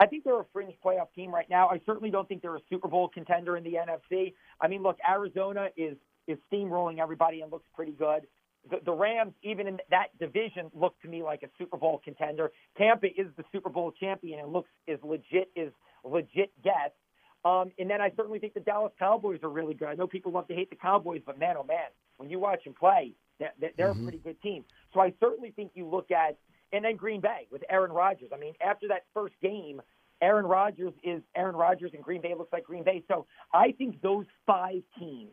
I 0.00 0.06
think 0.06 0.24
they're 0.24 0.40
a 0.40 0.46
fringe 0.52 0.74
playoff 0.84 1.12
team 1.14 1.32
right 1.32 1.48
now. 1.48 1.68
I 1.68 1.80
certainly 1.86 2.10
don't 2.10 2.26
think 2.28 2.42
they're 2.42 2.56
a 2.56 2.62
Super 2.68 2.88
Bowl 2.88 3.08
contender 3.08 3.56
in 3.56 3.64
the 3.64 3.74
NFC. 3.74 4.34
I 4.60 4.68
mean, 4.68 4.82
look, 4.82 4.98
Arizona 5.08 5.68
is 5.76 5.96
is 6.26 6.38
steamrolling 6.50 6.98
everybody 7.00 7.42
and 7.42 7.52
looks 7.52 7.66
pretty 7.74 7.92
good 7.92 8.26
the, 8.70 8.78
the 8.84 8.92
Rams, 8.92 9.32
even 9.42 9.66
in 9.66 9.78
that 9.90 10.16
division, 10.18 10.70
look 10.74 11.00
to 11.02 11.08
me 11.08 11.22
like 11.22 11.42
a 11.42 11.48
Super 11.58 11.76
Bowl 11.76 12.00
contender. 12.02 12.50
Tampa 12.78 13.06
is 13.06 13.26
the 13.36 13.44
Super 13.52 13.68
Bowl 13.70 13.92
champion 13.92 14.40
and 14.40 14.52
looks 14.52 14.70
as 14.88 14.98
legit 15.02 15.50
as 15.56 15.68
legit 16.04 16.50
gets. 16.62 16.94
Um, 17.44 17.72
and 17.78 17.90
then 17.90 18.00
I 18.00 18.10
certainly 18.16 18.38
think 18.38 18.54
the 18.54 18.60
Dallas 18.60 18.92
Cowboys 18.98 19.40
are 19.42 19.50
really 19.50 19.74
good. 19.74 19.88
I 19.88 19.94
know 19.94 20.06
people 20.06 20.32
love 20.32 20.48
to 20.48 20.54
hate 20.54 20.70
the 20.70 20.76
Cowboys, 20.76 21.20
but 21.26 21.38
man, 21.38 21.56
oh 21.58 21.64
man, 21.64 21.90
when 22.16 22.30
you 22.30 22.38
watch 22.38 22.64
them 22.64 22.74
play, 22.78 23.12
they're, 23.38 23.52
they're 23.76 23.88
mm-hmm. 23.88 24.00
a 24.00 24.02
pretty 24.02 24.18
good 24.18 24.40
team. 24.40 24.64
So 24.94 25.00
I 25.00 25.12
certainly 25.20 25.50
think 25.50 25.72
you 25.74 25.86
look 25.86 26.10
at, 26.10 26.38
and 26.72 26.84
then 26.84 26.96
Green 26.96 27.20
Bay 27.20 27.46
with 27.50 27.62
Aaron 27.68 27.92
Rodgers. 27.92 28.30
I 28.34 28.38
mean, 28.38 28.54
after 28.64 28.88
that 28.88 29.04
first 29.12 29.34
game, 29.42 29.80
Aaron 30.20 30.46
Rodgers 30.46 30.92
is 31.02 31.22
Aaron 31.36 31.56
Rodgers, 31.56 31.90
and 31.94 32.02
Green 32.02 32.20
Bay 32.20 32.34
looks 32.36 32.52
like 32.52 32.64
Green 32.64 32.84
Bay. 32.84 33.02
So 33.08 33.26
I 33.52 33.72
think 33.72 34.00
those 34.00 34.26
five 34.46 34.82
teams 34.98 35.32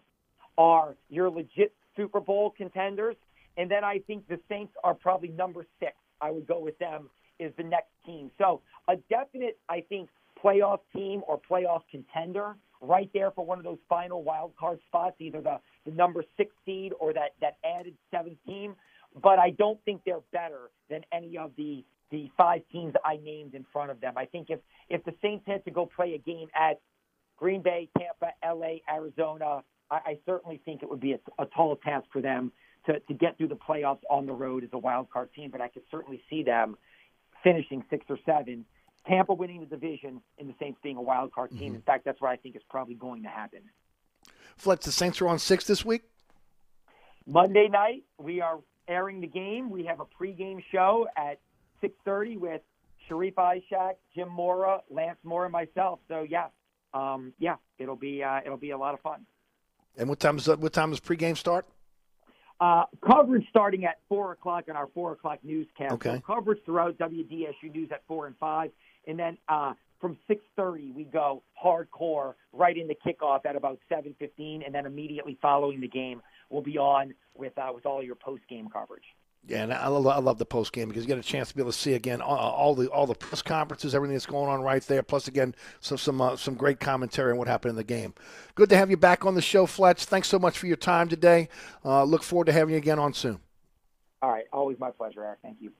are 0.57 0.95
your 1.09 1.29
legit 1.29 1.73
Super 1.95 2.19
Bowl 2.19 2.53
contenders. 2.55 3.15
And 3.57 3.69
then 3.69 3.83
I 3.83 3.99
think 3.99 4.27
the 4.27 4.39
Saints 4.49 4.73
are 4.83 4.93
probably 4.93 5.29
number 5.29 5.65
six. 5.79 5.93
I 6.19 6.31
would 6.31 6.47
go 6.47 6.59
with 6.59 6.77
them 6.79 7.09
is 7.39 7.51
the 7.57 7.63
next 7.63 7.91
team. 8.05 8.31
So 8.37 8.61
a 8.87 8.95
definite, 9.09 9.57
I 9.67 9.81
think, 9.89 10.09
playoff 10.43 10.79
team 10.95 11.21
or 11.27 11.39
playoff 11.39 11.81
contender 11.89 12.55
right 12.81 13.09
there 13.13 13.31
for 13.31 13.45
one 13.45 13.57
of 13.57 13.63
those 13.63 13.77
final 13.87 14.23
wild 14.23 14.53
card 14.59 14.79
spots, 14.87 15.15
either 15.19 15.41
the, 15.41 15.59
the 15.85 15.91
number 15.91 16.23
six 16.37 16.51
seed 16.65 16.93
or 16.99 17.13
that, 17.13 17.31
that 17.41 17.57
added 17.63 17.95
seventh 18.09 18.37
team. 18.45 18.75
But 19.19 19.39
I 19.39 19.49
don't 19.51 19.83
think 19.83 20.01
they're 20.05 20.21
better 20.31 20.69
than 20.89 21.01
any 21.11 21.37
of 21.37 21.51
the 21.57 21.83
the 22.11 22.29
five 22.37 22.61
teams 22.71 22.93
I 23.05 23.17
named 23.23 23.55
in 23.55 23.65
front 23.71 23.89
of 23.89 24.01
them. 24.01 24.13
I 24.17 24.25
think 24.25 24.49
if 24.49 24.59
if 24.89 25.03
the 25.05 25.13
Saints 25.21 25.45
had 25.47 25.63
to 25.65 25.71
go 25.71 25.85
play 25.85 26.13
a 26.13 26.17
game 26.17 26.47
at 26.53 26.79
Green 27.37 27.61
Bay, 27.61 27.89
Tampa, 27.97 28.33
LA, 28.45 28.77
Arizona, 28.93 29.63
I, 29.89 29.95
I 29.95 30.17
certainly 30.25 30.61
think 30.63 30.83
it 30.83 30.89
would 30.89 30.99
be 30.99 31.13
a, 31.13 31.19
a 31.39 31.45
tall 31.45 31.75
task 31.75 32.05
for 32.11 32.21
them 32.21 32.51
to, 32.85 32.99
to 32.99 33.13
get 33.13 33.37
through 33.37 33.49
the 33.49 33.55
playoffs 33.55 34.01
on 34.09 34.25
the 34.25 34.33
road 34.33 34.63
as 34.63 34.69
a 34.73 34.77
wild 34.77 35.09
card 35.09 35.33
team, 35.33 35.51
but 35.51 35.61
I 35.61 35.67
could 35.67 35.83
certainly 35.91 36.21
see 36.29 36.43
them 36.43 36.77
finishing 37.43 37.83
six 37.89 38.05
or 38.09 38.17
seven. 38.25 38.65
Tampa 39.07 39.33
winning 39.33 39.59
the 39.59 39.65
division 39.65 40.21
and 40.37 40.47
the 40.47 40.53
Saints 40.59 40.79
being 40.83 40.97
a 40.97 41.01
wild 41.01 41.33
card 41.33 41.49
team. 41.51 41.59
Mm-hmm. 41.59 41.75
In 41.75 41.81
fact, 41.81 42.05
that's 42.05 42.21
what 42.21 42.29
I 42.29 42.35
think 42.35 42.55
is 42.55 42.61
probably 42.69 42.95
going 42.95 43.23
to 43.23 43.29
happen. 43.29 43.61
Fletch, 44.57 44.81
the 44.81 44.91
Saints 44.91 45.21
are 45.21 45.27
on 45.27 45.39
six 45.39 45.65
this 45.65 45.83
week. 45.83 46.03
Monday 47.25 47.67
night, 47.67 48.03
we 48.19 48.41
are 48.41 48.59
airing 48.91 49.21
the 49.21 49.27
game. 49.27 49.69
We 49.69 49.85
have 49.85 49.99
a 49.99 50.05
pregame 50.05 50.61
show 50.71 51.07
at 51.15 51.39
six 51.79 51.95
thirty 52.05 52.37
with 52.37 52.61
Sharif 53.07 53.35
Ishak, 53.35 53.93
Jim 54.13 54.29
Mora, 54.29 54.81
Lance 54.89 55.17
Moore, 55.23 55.45
and 55.45 55.51
myself. 55.51 55.99
So 56.07 56.25
yeah, 56.29 56.47
um, 56.93 57.33
yeah, 57.39 57.55
it'll 57.77 57.95
be 57.95 58.23
uh, 58.23 58.41
it'll 58.45 58.57
be 58.57 58.71
a 58.71 58.77
lot 58.77 58.93
of 58.93 59.01
fun. 59.01 59.25
And 59.97 60.09
what 60.09 60.19
time 60.19 60.37
is 60.37 60.47
what 60.47 60.73
time 60.73 60.91
does 60.91 60.99
pregame 60.99 61.37
start? 61.37 61.65
Uh, 62.61 62.83
coverage 63.03 63.43
starting 63.49 63.85
at 63.85 63.97
4 64.07 64.33
o'clock 64.33 64.65
on 64.69 64.75
our 64.75 64.87
4 64.93 65.13
o'clock 65.13 65.39
newscast. 65.41 65.93
Okay. 65.93 66.17
So 66.17 66.21
coverage 66.35 66.59
throughout 66.63 66.95
WDSU 66.99 67.73
News 67.73 67.89
at 67.91 68.03
4 68.07 68.27
and 68.27 68.37
5. 68.37 68.69
And 69.07 69.17
then 69.17 69.39
uh, 69.49 69.73
from 69.99 70.15
6.30, 70.29 70.93
we 70.93 71.05
go 71.05 71.41
hardcore 71.63 72.35
right 72.53 72.77
into 72.77 72.93
kickoff 73.03 73.47
at 73.47 73.55
about 73.55 73.79
7.15. 73.91 74.63
And 74.63 74.75
then 74.75 74.85
immediately 74.85 75.39
following 75.41 75.81
the 75.81 75.87
game, 75.87 76.21
we'll 76.51 76.61
be 76.61 76.77
on 76.77 77.13
with, 77.33 77.57
uh, 77.57 77.71
with 77.73 77.85
all 77.85 78.03
your 78.03 78.15
post-game 78.15 78.69
coverage. 78.71 79.05
Yeah, 79.47 79.63
and 79.63 79.73
I 79.73 79.87
love, 79.87 80.05
I 80.05 80.19
love 80.19 80.37
the 80.37 80.45
post 80.45 80.71
game 80.71 80.87
because 80.87 81.03
you 81.03 81.07
get 81.07 81.17
a 81.17 81.23
chance 81.23 81.49
to 81.49 81.55
be 81.55 81.61
able 81.63 81.71
to 81.71 81.77
see 81.77 81.95
again 81.95 82.21
all, 82.21 82.37
all, 82.37 82.75
the 82.75 82.87
all 82.89 83.07
the 83.07 83.15
press 83.15 83.41
conferences, 83.41 83.95
everything 83.95 84.13
that's 84.13 84.27
going 84.27 84.47
on 84.49 84.61
right 84.61 84.83
there. 84.83 85.01
Plus, 85.01 85.27
again, 85.27 85.55
some 85.79 85.97
some 85.97 86.21
uh, 86.21 86.35
some 86.35 86.53
great 86.53 86.79
commentary 86.79 87.31
on 87.31 87.39
what 87.39 87.47
happened 87.47 87.71
in 87.71 87.75
the 87.75 87.83
game. 87.83 88.13
Good 88.53 88.69
to 88.69 88.77
have 88.77 88.91
you 88.91 88.97
back 88.97 89.25
on 89.25 89.33
the 89.33 89.41
show, 89.41 89.65
Fletch. 89.65 90.05
Thanks 90.05 90.27
so 90.27 90.37
much 90.37 90.59
for 90.59 90.67
your 90.67 90.77
time 90.77 91.09
today. 91.09 91.49
Uh, 91.83 92.03
look 92.03 92.21
forward 92.21 92.45
to 92.45 92.51
having 92.51 92.73
you 92.73 92.77
again 92.77 92.99
on 92.99 93.15
soon. 93.15 93.39
All 94.21 94.29
right, 94.29 94.45
always 94.53 94.77
my 94.79 94.91
pleasure, 94.91 95.23
Eric. 95.23 95.39
Thank 95.41 95.57
you. 95.59 95.71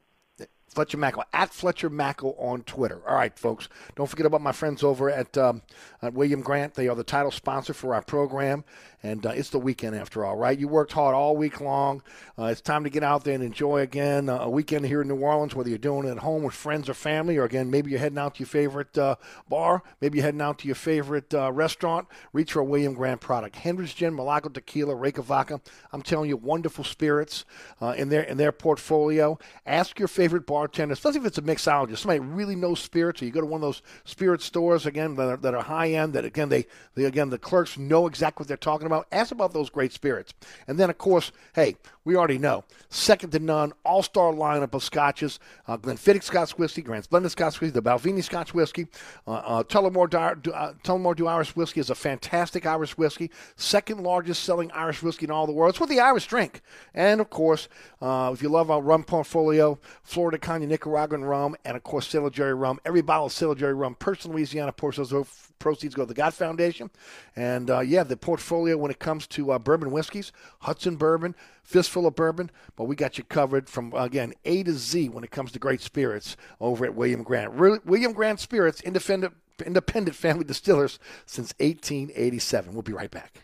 Fletcher 0.72 0.98
Mackel 0.98 1.24
at 1.34 1.54
Fletcher 1.54 1.90
Mackel 1.90 2.34
on 2.38 2.64
Twitter. 2.64 3.02
All 3.06 3.16
right, 3.16 3.38
folks. 3.38 3.68
Don't 3.96 4.08
forget 4.08 4.26
about 4.26 4.42
my 4.42 4.54
friends 4.54 4.84
over 4.84 5.10
at, 5.10 5.38
um, 5.38 5.62
at 6.02 6.14
William 6.14 6.42
Grant. 6.42 6.76
They 6.76 6.88
are 6.88 6.96
the 6.96 7.04
title 7.04 7.32
sponsor 7.32 7.74
for 7.74 7.94
our 7.94 8.02
program, 8.02 8.64
and 9.04 9.26
uh, 9.26 9.32
it's 9.32 9.50
the 9.50 9.60
weekend 9.60 9.98
after 9.98 10.24
all, 10.24 10.38
right? 10.38 10.58
You 10.58 10.70
worked 10.70 10.94
hard 10.94 11.14
all 11.14 11.36
week 11.36 11.60
long. 11.60 12.02
Uh, 12.40 12.46
it's 12.46 12.62
time 12.62 12.86
to 12.86 12.90
get 12.90 13.04
out 13.04 13.26
there 13.26 13.36
and 13.36 13.44
enjoy 13.44 13.82
again 13.82 14.30
uh, 14.30 14.40
a 14.40 14.50
weekend 14.50 14.86
here 14.86 15.02
in 15.02 15.10
New 15.10 15.18
Orleans, 15.18 15.54
whether 15.54 15.68
you're 15.68 15.78
doing 15.78 16.08
it 16.08 16.12
at 16.12 16.20
home 16.20 16.44
with 16.44 16.54
friends 16.54 16.88
or 16.88 16.94
family, 16.94 17.36
or 17.36 17.44
again 17.44 17.70
maybe 17.70 17.92
you're 17.92 18.00
heading 18.00 18.18
out 18.18 18.36
to 18.36 18.40
your 18.40 18.48
favorite 18.48 18.98
uh, 18.98 19.16
bar, 19.50 19.84
maybe 20.00 20.20
you're 20.20 20.26
heading 20.26 20.42
out 20.42 20.60
to 20.60 20.68
your 20.68 20.76
favorite 20.76 21.34
uh, 21.34 21.52
restaurant. 21.52 22.08
Reach 22.32 22.54
for 22.54 22.62
a 22.62 22.66
William 22.66 22.94
Grant 22.94 23.20
product: 23.20 23.58
Hendrick's 23.58 23.94
Gin, 23.94 24.16
Milagro 24.16 24.50
Tequila, 24.50 24.96
Reyka 24.96 25.22
Vodka. 25.22 25.60
I'm 25.92 26.02
telling 26.02 26.30
you, 26.30 26.38
wonderful 26.38 26.86
spirits 26.86 27.44
uh, 27.82 27.94
in 27.98 28.08
their 28.08 28.22
in 28.22 28.38
their 28.38 28.54
portfolio. 28.54 29.38
Ask 29.66 30.00
your 30.00 30.08
favorite 30.08 30.46
bar 30.46 30.61
bartender, 30.62 30.94
especially 30.94 31.22
if 31.22 31.26
it's 31.26 31.40
a 31.40 31.42
mixologist, 31.42 31.98
somebody 31.98 32.20
really 32.20 32.56
knows 32.56 32.80
spirits, 32.80 33.20
or 33.20 33.26
you 33.26 33.32
go 33.32 33.42
to 33.42 33.48
one 33.48 33.58
of 33.58 33.62
those 33.64 33.82
spirit 34.04 34.44
stores 34.44 34.86
again 34.86 35.16
that 35.16 35.28
are, 35.28 35.38
that 35.38 35.56
are 35.56 35.64
high 35.64 35.90
end. 35.90 36.14
That 36.14 36.24
again 36.24 36.50
they, 36.50 36.68
they 36.94 37.06
again 37.06 37.32
the 37.32 37.40
clerks 37.40 37.80
know 37.80 38.06
exactly 38.06 38.44
what 38.44 38.48
they're 38.48 38.58
talking 38.58 38.86
about. 38.86 39.08
Ask 39.12 39.32
about 39.32 39.54
those 39.54 39.72
great 39.72 39.92
spirits, 39.92 40.36
and 40.68 40.78
then 40.78 40.92
of 40.92 41.00
course, 41.00 41.32
hey, 41.56 41.78
we 42.06 42.16
already 42.16 42.38
know 42.38 42.64
second 42.90 43.32
to 43.32 43.40
none, 43.40 43.74
all 43.84 44.04
star 44.04 44.32
lineup 44.32 44.76
of 44.76 44.84
scotches: 44.84 45.40
uh, 45.68 45.78
Glenfiddich 45.78 46.24
Scotch 46.24 46.52
whiskey, 46.60 46.84
Grant's 46.84 47.08
Blended 47.08 47.32
Scotch 47.32 47.60
whiskey, 47.60 47.74
the 47.74 47.82
Balvenie 47.82 48.24
Scotch 48.24 48.54
whiskey, 48.54 48.86
uh, 49.26 49.32
uh, 49.32 49.64
Tullamore, 49.64 50.10
Di- 50.10 50.52
uh, 50.52 50.74
Tullamore 50.84 51.16
Dew 51.16 51.28
Irish 51.28 51.56
whiskey 51.56 51.80
is 51.80 51.90
a 51.90 51.96
fantastic 51.96 52.68
Irish 52.68 52.98
whiskey, 52.98 53.32
second 53.56 54.04
largest 54.04 54.44
selling 54.44 54.72
Irish 54.74 55.02
whiskey 55.02 55.26
in 55.26 55.32
all 55.32 55.48
the 55.48 55.54
world. 55.54 55.72
It's 55.72 55.80
what 55.80 55.90
the 55.90 56.00
Irish 56.00 56.28
drink, 56.28 56.62
and 56.94 57.20
of 57.20 57.32
course, 57.32 57.68
uh, 58.00 58.30
if 58.32 58.44
you 58.44 58.50
love 58.50 58.70
our 58.70 58.82
rum 58.82 59.04
portfolio, 59.04 59.80
Flor 60.04 60.30
de 60.30 60.38
Caña, 60.52 60.68
Nicaraguan 60.68 61.24
rum, 61.24 61.56
and 61.64 61.78
of 61.78 61.84
course 61.84 62.08
Sailor 62.08 62.30
Jerry 62.30 62.54
rum. 62.54 62.80
Every 62.86 63.02
bottle 63.02 63.28
of 63.28 63.32
Sailor 63.32 63.56
Jerry 63.56 63.74
rum, 63.74 63.96
in 64.06 64.32
Louisiana, 64.32 64.74
those 64.78 65.52
proceeds 65.60 65.96
go 65.96 66.04
to 66.04 66.08
the 66.08 66.14
God 66.14 66.34
Foundation. 66.34 66.90
And 67.36 67.70
uh, 67.70 67.80
yeah, 67.80 68.04
the 68.04 68.18
portfolio 68.18 68.76
when 68.78 68.92
it 68.92 69.00
comes 69.00 69.28
to 69.28 69.52
uh, 69.52 69.60
bourbon 69.60 69.92
whiskeys, 69.92 70.32
Hudson 70.60 70.98
Bourbon, 70.98 71.36
Fistful 71.64 72.06
of 72.06 72.16
Bourbon, 72.16 72.52
but 72.76 72.86
we 72.86 72.96
got 72.96 73.18
you 73.18 73.24
covered 73.24 73.70
from 73.70 73.94
again 73.94 74.34
A 74.44 74.64
to 74.64 74.74
Z 74.74 75.10
when 75.10 75.24
it 75.24 75.32
comes 75.32 75.52
to 75.54 75.60
great 75.60 75.82
spirits 75.82 76.36
over 76.60 76.86
at 76.86 76.96
William 76.96 77.24
Grant. 77.24 77.54
Re- 77.54 77.80
William 77.86 78.12
Grant 78.14 78.40
Spirits, 78.40 78.82
independent 78.82 79.36
independent 79.66 80.16
family 80.16 80.44
distillers 80.44 81.00
since 81.26 81.54
1887. 81.60 82.74
We'll 82.74 82.82
be 82.82 82.94
right 82.94 83.12
back. 83.12 83.44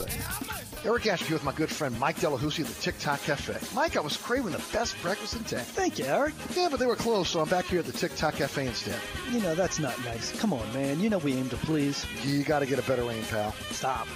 Eric 0.83 1.05
Asher 1.05 1.33
with 1.33 1.43
my 1.43 1.53
good 1.53 1.69
friend 1.69 1.97
Mike 1.99 2.17
Delahousie 2.17 2.61
at 2.61 2.67
the 2.67 2.81
TikTok 2.81 3.21
Cafe. 3.21 3.75
Mike, 3.75 3.97
I 3.97 3.99
was 3.99 4.17
craving 4.17 4.53
the 4.53 4.63
best 4.73 4.99
breakfast 5.03 5.35
in 5.35 5.43
town. 5.43 5.59
Thank 5.59 5.99
you, 5.99 6.05
Eric. 6.05 6.33
Yeah, 6.55 6.69
but 6.71 6.79
they 6.79 6.87
were 6.87 6.95
closed, 6.95 7.29
so 7.29 7.39
I'm 7.39 7.49
back 7.49 7.65
here 7.65 7.79
at 7.79 7.85
the 7.85 7.91
TikTok 7.91 8.35
Cafe 8.35 8.65
instead. 8.65 8.99
You 9.31 9.41
know, 9.41 9.53
that's 9.53 9.77
not 9.77 9.97
nice. 10.03 10.37
Come 10.39 10.53
on, 10.53 10.73
man. 10.73 10.99
You 10.99 11.09
know 11.11 11.19
we 11.19 11.33
aim 11.33 11.49
to 11.49 11.57
please. 11.57 12.05
You 12.23 12.43
got 12.43 12.59
to 12.59 12.65
get 12.65 12.79
a 12.79 12.83
better 12.83 13.03
aim, 13.11 13.23
pal. 13.25 13.51
Stop. 13.69 14.07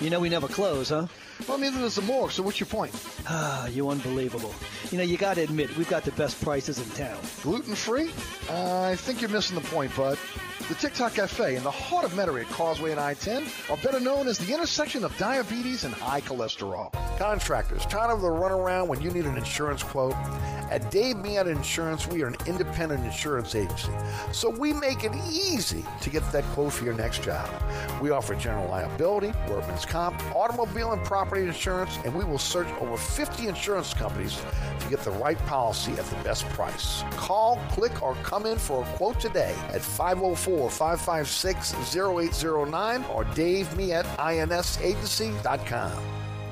You 0.00 0.10
know 0.10 0.20
we 0.20 0.28
never 0.28 0.46
close, 0.48 0.90
huh? 0.90 1.06
Well, 1.48 1.58
neither 1.58 1.78
does 1.78 1.96
the 1.96 2.02
morgue, 2.02 2.30
so 2.30 2.42
what's 2.42 2.60
your 2.60 2.66
point? 2.66 2.92
Ah, 3.28 3.66
you're 3.68 3.90
unbelievable. 3.90 4.54
You 4.90 4.98
know, 4.98 5.04
you 5.04 5.16
got 5.16 5.34
to 5.34 5.42
admit, 5.42 5.76
we've 5.76 5.88
got 5.88 6.04
the 6.04 6.12
best 6.12 6.40
prices 6.42 6.78
in 6.78 6.88
town. 6.90 7.18
Gluten 7.42 7.74
free? 7.74 8.10
Uh, 8.48 8.82
I 8.82 8.96
think 8.96 9.20
you're 9.20 9.30
missing 9.30 9.56
the 9.56 9.62
point, 9.68 9.94
bud. 9.96 10.18
The 10.68 10.74
TikTok 10.76 11.14
Cafe 11.14 11.56
in 11.56 11.62
the 11.62 11.70
heart 11.70 12.06
of 12.06 12.12
Metairie 12.12 12.42
at 12.44 12.48
Causeway 12.50 12.92
and 12.92 13.00
I-10 13.00 13.70
are 13.70 13.76
better 13.78 14.00
known 14.00 14.26
as 14.28 14.38
the 14.38 14.54
intersection 14.54 15.04
of 15.04 15.16
diabetes 15.18 15.84
and 15.84 15.92
high 15.92 16.22
cholesterol. 16.22 16.90
Contractors, 17.18 17.84
tired 17.86 18.10
of 18.10 18.22
the 18.22 18.28
runaround 18.28 18.86
when 18.86 19.02
you 19.02 19.10
need 19.10 19.26
an 19.26 19.36
insurance 19.36 19.82
quote? 19.82 20.14
At 20.70 20.90
Dave 20.90 21.16
Miata 21.16 21.54
Insurance, 21.54 22.06
we 22.08 22.22
are 22.22 22.28
an 22.28 22.36
independent 22.46 23.04
insurance 23.04 23.54
agency, 23.54 23.92
so 24.32 24.48
we 24.48 24.72
make 24.72 25.04
it 25.04 25.12
easy 25.30 25.84
to 26.00 26.10
get 26.10 26.22
that 26.32 26.42
quote 26.54 26.72
for 26.72 26.84
your 26.84 26.94
next 26.94 27.22
job. 27.22 27.48
We 28.00 28.10
offer 28.10 28.34
general 28.34 28.68
liability, 28.68 29.32
workman's 29.48 29.84
comp, 29.84 30.20
automobile 30.34 30.92
and 30.92 31.04
property 31.04 31.23
insurance, 31.32 31.98
and 32.04 32.14
we 32.14 32.24
will 32.24 32.38
search 32.38 32.68
over 32.80 32.96
50 32.96 33.48
insurance 33.48 33.92
companies 33.94 34.40
to 34.80 34.88
get 34.88 35.00
the 35.00 35.10
right 35.12 35.38
policy 35.46 35.92
at 35.92 36.04
the 36.04 36.16
best 36.16 36.44
price. 36.50 37.02
Call, 37.12 37.58
click, 37.70 38.02
or 38.02 38.14
come 38.16 38.44
in 38.46 38.58
for 38.58 38.82
a 38.82 38.86
quote 38.96 39.20
today 39.20 39.54
at 39.72 39.82
504 39.82 40.70
556 40.70 41.96
0809 41.96 43.04
or 43.04 43.24
Dave 43.24 43.74
me 43.76 43.92
at 43.92 44.04
insagency.com. 44.18 46.23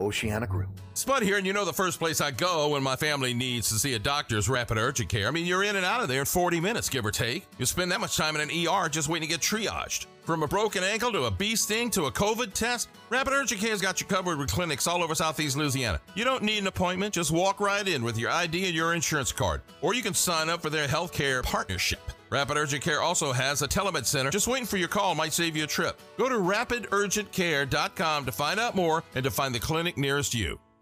Oceana 0.00 0.46
Grill. 0.46 0.68
Spud 0.94 1.22
here, 1.22 1.36
and 1.36 1.46
you 1.46 1.52
know 1.52 1.64
the 1.64 1.72
first 1.72 1.98
place 1.98 2.20
I 2.20 2.30
go 2.30 2.68
when 2.68 2.82
my 2.82 2.96
family 2.96 3.32
needs 3.32 3.68
to 3.68 3.74
see 3.76 3.94
a 3.94 3.98
doctor 3.98 4.36
is 4.36 4.48
Rapid 4.48 4.76
Urgent 4.76 5.08
Care. 5.08 5.28
I 5.28 5.30
mean, 5.30 5.46
you're 5.46 5.62
in 5.62 5.76
and 5.76 5.84
out 5.84 6.02
of 6.02 6.08
there 6.08 6.20
in 6.20 6.26
40 6.26 6.60
minutes, 6.60 6.88
give 6.88 7.06
or 7.06 7.10
take. 7.10 7.46
You 7.58 7.66
spend 7.66 7.92
that 7.92 8.00
much 8.00 8.16
time 8.16 8.36
in 8.36 8.42
an 8.42 8.50
ER 8.50 8.88
just 8.88 9.08
waiting 9.08 9.28
to 9.28 9.34
get 9.34 9.40
triaged. 9.40 10.06
From 10.30 10.44
a 10.44 10.46
broken 10.46 10.84
ankle 10.84 11.10
to 11.10 11.24
a 11.24 11.30
bee 11.32 11.56
sting 11.56 11.90
to 11.90 12.04
a 12.04 12.12
COVID 12.12 12.52
test, 12.52 12.88
Rapid 13.08 13.32
Urgent 13.32 13.60
Care's 13.60 13.80
got 13.80 14.00
you 14.00 14.06
covered 14.06 14.38
with 14.38 14.52
clinics 14.52 14.86
all 14.86 15.02
over 15.02 15.12
Southeast 15.12 15.56
Louisiana. 15.56 16.00
You 16.14 16.22
don't 16.22 16.44
need 16.44 16.58
an 16.58 16.68
appointment, 16.68 17.14
just 17.14 17.32
walk 17.32 17.58
right 17.58 17.88
in 17.88 18.04
with 18.04 18.16
your 18.16 18.30
ID 18.30 18.66
and 18.66 18.72
your 18.72 18.94
insurance 18.94 19.32
card. 19.32 19.60
Or 19.82 19.92
you 19.92 20.02
can 20.02 20.14
sign 20.14 20.48
up 20.48 20.62
for 20.62 20.70
their 20.70 20.86
healthcare 20.86 21.42
partnership. 21.42 22.12
Rapid 22.30 22.58
Urgent 22.58 22.80
Care 22.80 23.02
also 23.02 23.32
has 23.32 23.62
a 23.62 23.66
telemed 23.66 24.06
center. 24.06 24.30
Just 24.30 24.46
waiting 24.46 24.66
for 24.66 24.76
your 24.76 24.86
call 24.86 25.16
might 25.16 25.32
save 25.32 25.56
you 25.56 25.64
a 25.64 25.66
trip. 25.66 26.00
Go 26.16 26.28
to 26.28 26.36
rapidurgentcare.com 26.36 28.24
to 28.24 28.30
find 28.30 28.60
out 28.60 28.76
more 28.76 29.02
and 29.16 29.24
to 29.24 29.32
find 29.32 29.52
the 29.52 29.58
clinic 29.58 29.98
nearest 29.98 30.32
you. 30.32 30.60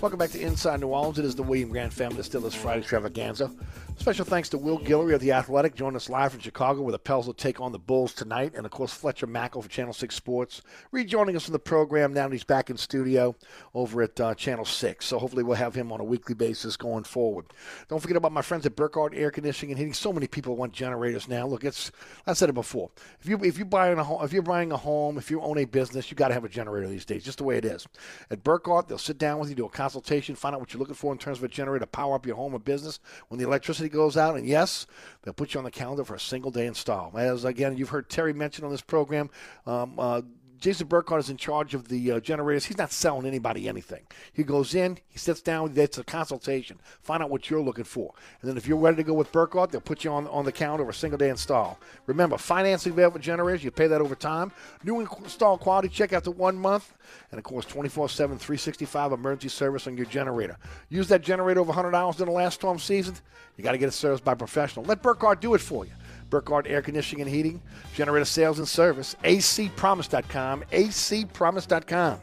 Welcome 0.00 0.18
back 0.18 0.30
to 0.30 0.40
Inside 0.40 0.80
New 0.80 0.88
Orleans. 0.88 1.18
It 1.18 1.24
is 1.24 1.34
the 1.34 1.42
William 1.42 1.70
Grant 1.70 1.92
Family 1.92 2.16
Distillers 2.16 2.54
Friday 2.54 2.80
Extravaganza. 2.80 3.50
Special 3.96 4.24
thanks 4.26 4.50
to 4.50 4.58
Will 4.58 4.78
Guillory 4.78 5.14
of 5.14 5.20
The 5.20 5.32
Athletic, 5.32 5.74
joining 5.74 5.96
us 5.96 6.10
live 6.10 6.32
from 6.32 6.40
Chicago, 6.40 6.82
where 6.82 6.92
the 6.92 6.98
Pels 6.98 7.26
will 7.26 7.32
take 7.32 7.60
on 7.60 7.72
the 7.72 7.78
Bulls 7.78 8.12
tonight. 8.12 8.52
And, 8.54 8.66
of 8.66 8.72
course, 8.72 8.92
Fletcher 8.92 9.26
Mackel 9.26 9.62
for 9.62 9.68
Channel 9.68 9.94
6 9.94 10.14
Sports, 10.14 10.60
rejoining 10.90 11.36
us 11.36 11.46
in 11.46 11.52
the 11.52 11.58
program 11.58 12.12
now 12.12 12.28
that 12.28 12.32
he's 12.32 12.44
back 12.44 12.68
in 12.68 12.76
studio 12.76 13.34
over 13.72 14.02
at 14.02 14.20
uh, 14.20 14.34
Channel 14.34 14.66
6. 14.66 15.06
So 15.06 15.18
hopefully 15.18 15.42
we'll 15.42 15.56
have 15.56 15.74
him 15.74 15.90
on 15.90 16.00
a 16.00 16.04
weekly 16.04 16.34
basis 16.34 16.76
going 16.76 17.04
forward. 17.04 17.46
Don't 17.88 18.00
forget 18.00 18.16
about 18.16 18.32
my 18.32 18.42
friends 18.42 18.66
at 18.66 18.76
Burkhardt 18.76 19.14
Air 19.14 19.30
Conditioning 19.30 19.70
and 19.70 19.78
Heating. 19.78 19.94
So 19.94 20.12
many 20.12 20.26
people 20.26 20.54
want 20.54 20.72
generators 20.72 21.26
now. 21.26 21.46
Look, 21.46 21.64
it's 21.64 21.90
I 22.26 22.34
said 22.34 22.50
it 22.50 22.54
before. 22.54 22.90
If 23.20 23.28
you 23.28 23.38
if 23.42 23.58
you 23.58 23.64
buying 23.64 23.98
a 23.98 24.04
home, 24.04 24.22
if 24.22 24.34
you're 24.34 24.42
buying 24.42 24.72
a 24.72 24.76
home, 24.76 25.16
if 25.16 25.30
you 25.30 25.40
own 25.40 25.56
a 25.56 25.64
business, 25.64 26.10
you 26.10 26.16
got 26.16 26.28
to 26.28 26.34
have 26.34 26.44
a 26.44 26.48
generator 26.48 26.88
these 26.88 27.06
days. 27.06 27.24
Just 27.24 27.38
the 27.38 27.44
way 27.44 27.56
it 27.56 27.64
is. 27.64 27.86
At 28.30 28.44
Burkhardt, 28.44 28.88
they'll 28.88 28.98
sit 28.98 29.16
down 29.16 29.38
with 29.38 29.48
you, 29.48 29.54
do 29.54 29.66
a 29.66 29.70
consultation, 29.70 30.34
find 30.34 30.54
out 30.54 30.60
what 30.60 30.74
you're 30.74 30.80
looking 30.80 30.94
for 30.94 31.12
in 31.12 31.18
terms 31.18 31.38
of 31.38 31.44
a 31.44 31.48
generator 31.48 31.80
to 31.80 31.86
power 31.86 32.16
up 32.16 32.26
your 32.26 32.36
home 32.36 32.54
or 32.54 32.58
business 32.58 33.00
when 33.28 33.38
the 33.38 33.46
electricity 33.46 33.83
goes 33.88 34.16
out. 34.16 34.36
And 34.36 34.46
yes, 34.46 34.86
they'll 35.22 35.34
put 35.34 35.54
you 35.54 35.58
on 35.58 35.64
the 35.64 35.70
calendar 35.70 36.04
for 36.04 36.14
a 36.14 36.20
single 36.20 36.50
day 36.50 36.66
install. 36.66 37.12
As 37.16 37.44
again, 37.44 37.76
you've 37.76 37.90
heard 37.90 38.08
Terry 38.08 38.32
mention 38.32 38.64
on 38.64 38.70
this 38.70 38.80
program. 38.80 39.30
Um, 39.66 39.98
uh, 39.98 40.22
Jason 40.64 40.86
Burkhardt 40.86 41.20
is 41.20 41.28
in 41.28 41.36
charge 41.36 41.74
of 41.74 41.88
the 41.88 42.12
uh, 42.12 42.20
generators. 42.20 42.64
He's 42.64 42.78
not 42.78 42.90
selling 42.90 43.26
anybody 43.26 43.68
anything. 43.68 44.00
He 44.32 44.44
goes 44.44 44.74
in, 44.74 44.98
he 45.08 45.18
sits 45.18 45.42
down, 45.42 45.74
it's 45.76 45.98
a 45.98 46.04
consultation, 46.04 46.78
find 47.02 47.22
out 47.22 47.28
what 47.28 47.50
you're 47.50 47.60
looking 47.60 47.84
for. 47.84 48.14
And 48.40 48.48
then 48.48 48.56
if 48.56 48.66
you're 48.66 48.78
ready 48.78 48.96
to 48.96 49.02
go 49.02 49.12
with 49.12 49.30
Burkhardt, 49.30 49.72
they'll 49.72 49.82
put 49.82 50.04
you 50.04 50.10
on, 50.10 50.26
on 50.28 50.46
the 50.46 50.52
for 50.52 50.88
a 50.88 50.94
single 50.94 51.18
day 51.18 51.28
install. 51.28 51.78
Remember, 52.06 52.38
financing 52.38 52.92
available 52.92 53.20
generators, 53.20 53.62
you 53.62 53.70
pay 53.70 53.88
that 53.88 54.00
over 54.00 54.14
time. 54.14 54.52
New 54.82 55.00
install 55.00 55.58
quality 55.58 55.90
check 55.90 56.14
after 56.14 56.30
one 56.30 56.56
month. 56.56 56.94
And 57.30 57.36
of 57.36 57.44
course, 57.44 57.66
24 57.66 58.08
7, 58.08 58.38
365 58.38 59.12
emergency 59.12 59.50
service 59.50 59.86
on 59.86 59.98
your 59.98 60.06
generator. 60.06 60.56
Use 60.88 61.08
that 61.08 61.20
generator 61.20 61.60
over 61.60 61.74
$100 61.74 62.20
in 62.20 62.24
the 62.24 62.32
last 62.32 62.54
storm 62.54 62.78
season. 62.78 63.16
You 63.58 63.64
got 63.64 63.72
to 63.72 63.78
get 63.78 63.88
it 63.88 63.92
serviced 63.92 64.24
by 64.24 64.32
a 64.32 64.36
professional. 64.36 64.86
Let 64.86 65.02
Burkhardt 65.02 65.42
do 65.42 65.52
it 65.52 65.60
for 65.60 65.84
you. 65.84 65.92
Burkhardt 66.34 66.66
Air 66.66 66.82
Conditioning 66.82 67.22
and 67.22 67.30
Heating, 67.30 67.62
Generator 67.94 68.24
Sales 68.24 68.58
and 68.58 68.66
Service, 68.66 69.14
acpromise.com, 69.22 70.64
acpromise.com. 70.72 72.20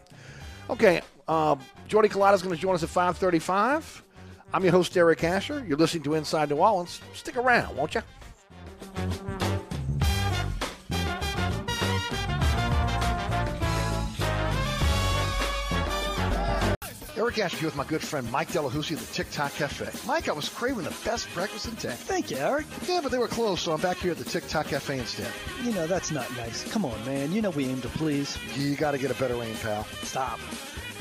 Okay, 0.69 1.01
uh, 1.27 1.55
Jordy 1.87 2.09
Culotta 2.09 2.33
is 2.33 2.41
going 2.41 2.53
to 2.53 2.61
join 2.61 2.75
us 2.75 2.83
at 2.83 2.89
535. 2.89 4.03
I'm 4.53 4.63
your 4.63 4.73
host, 4.73 4.97
Eric 4.97 5.23
Asher. 5.23 5.63
You're 5.65 5.77
listening 5.77 6.03
to 6.03 6.15
Inside 6.15 6.49
New 6.49 6.57
Orleans. 6.57 6.99
Stick 7.13 7.37
around, 7.37 7.77
won't 7.77 7.95
you? 7.95 9.40
Eric 17.37 17.53
here 17.53 17.67
with 17.67 17.75
my 17.75 17.85
good 17.85 18.01
friend 18.01 18.29
Mike 18.31 18.49
Delahousie 18.49 18.93
of 18.93 19.07
the 19.07 19.13
TikTok 19.13 19.53
Cafe. 19.53 19.89
Mike, 20.07 20.27
I 20.27 20.33
was 20.33 20.49
craving 20.49 20.83
the 20.83 20.95
best 21.05 21.33
breakfast 21.33 21.67
in 21.67 21.75
town. 21.75 21.93
Thank 21.93 22.29
you, 22.29 22.37
Eric. 22.37 22.65
Yeah, 22.87 22.99
but 23.01 23.11
they 23.11 23.17
were 23.17 23.27
closed, 23.27 23.61
so 23.61 23.71
I'm 23.71 23.81
back 23.81 23.97
here 23.97 24.11
at 24.11 24.17
the 24.17 24.23
TikTok 24.23 24.67
Cafe 24.67 24.99
instead. 24.99 25.31
You 25.63 25.71
know, 25.71 25.87
that's 25.87 26.11
not 26.11 26.29
nice. 26.35 26.69
Come 26.71 26.85
on, 26.85 27.03
man. 27.05 27.31
You 27.31 27.41
know 27.41 27.49
we 27.51 27.67
aim 27.67 27.81
to 27.81 27.89
please. 27.89 28.37
You 28.55 28.75
got 28.75 28.91
to 28.91 28.97
get 28.97 29.11
a 29.11 29.15
better 29.15 29.41
aim, 29.41 29.55
pal. 29.61 29.85
Stop. 30.03 30.39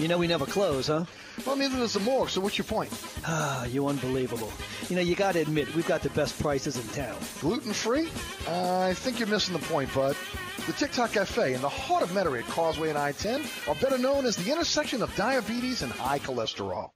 You 0.01 0.09
know 0.09 0.17
we 0.17 0.27
never 0.27 0.47
close, 0.47 0.87
huh? 0.87 1.05
Well, 1.45 1.57
neither 1.57 1.77
does 1.77 1.93
the 1.93 2.01
morgue, 2.01 2.31
so 2.31 2.41
what's 2.41 2.57
your 2.57 2.65
point? 2.65 2.91
Ah, 3.27 3.67
you 3.67 3.87
unbelievable. 3.87 4.51
You 4.89 4.97
know, 4.97 5.03
you 5.03 5.15
got 5.15 5.33
to 5.33 5.41
admit, 5.41 5.75
we've 5.75 5.87
got 5.87 6.01
the 6.01 6.09
best 6.11 6.41
prices 6.41 6.77
in 6.77 6.89
town. 6.95 7.19
Gluten 7.43 7.75
free? 7.75 8.09
Uh, 8.49 8.81
I 8.81 8.95
think 8.95 9.19
you're 9.19 9.29
missing 9.29 9.53
the 9.53 9.67
point, 9.67 9.93
bud. 9.93 10.17
The 10.67 10.73
TikTok 10.73 11.13
Cafe 11.13 11.53
in 11.53 11.61
the 11.61 11.69
heart 11.69 12.03
of 12.03 12.13
Metairie 12.13 12.39
at 12.39 12.47
Causeway 12.49 12.89
and 12.89 12.97
I 12.97 13.13
10 13.13 13.43
are 13.69 13.75
better 13.75 13.99
known 13.99 14.25
as 14.25 14.37
the 14.37 14.51
intersection 14.51 15.03
of 15.03 15.15
diabetes 15.17 15.83
and 15.83 15.93
high 15.93 16.19
cholesterol. 16.19 16.93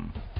Found 0.00 0.39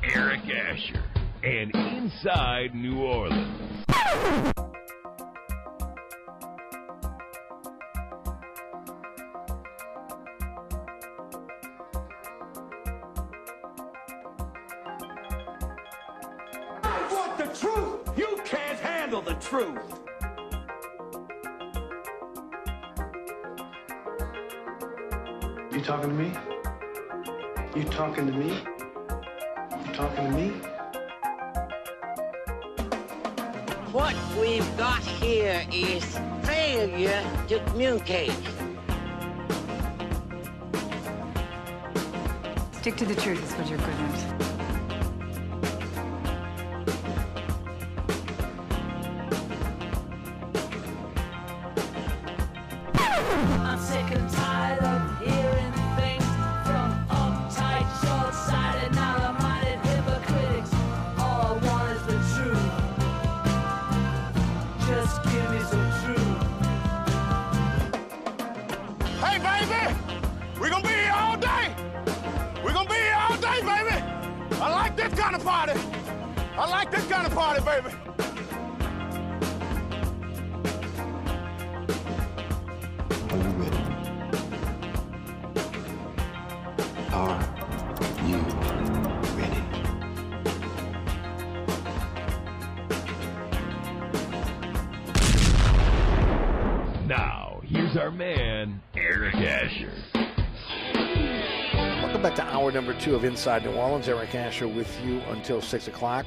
two 103.01 103.15
of 103.15 103.25
Inside 103.25 103.65
New 103.65 103.73
Orleans. 103.73 104.09
Eric 104.09 104.35
Asher 104.35 104.69
with 104.69 105.03
you 105.03 105.21
until 105.31 105.63
6 105.63 105.89
o'clock. 105.89 106.27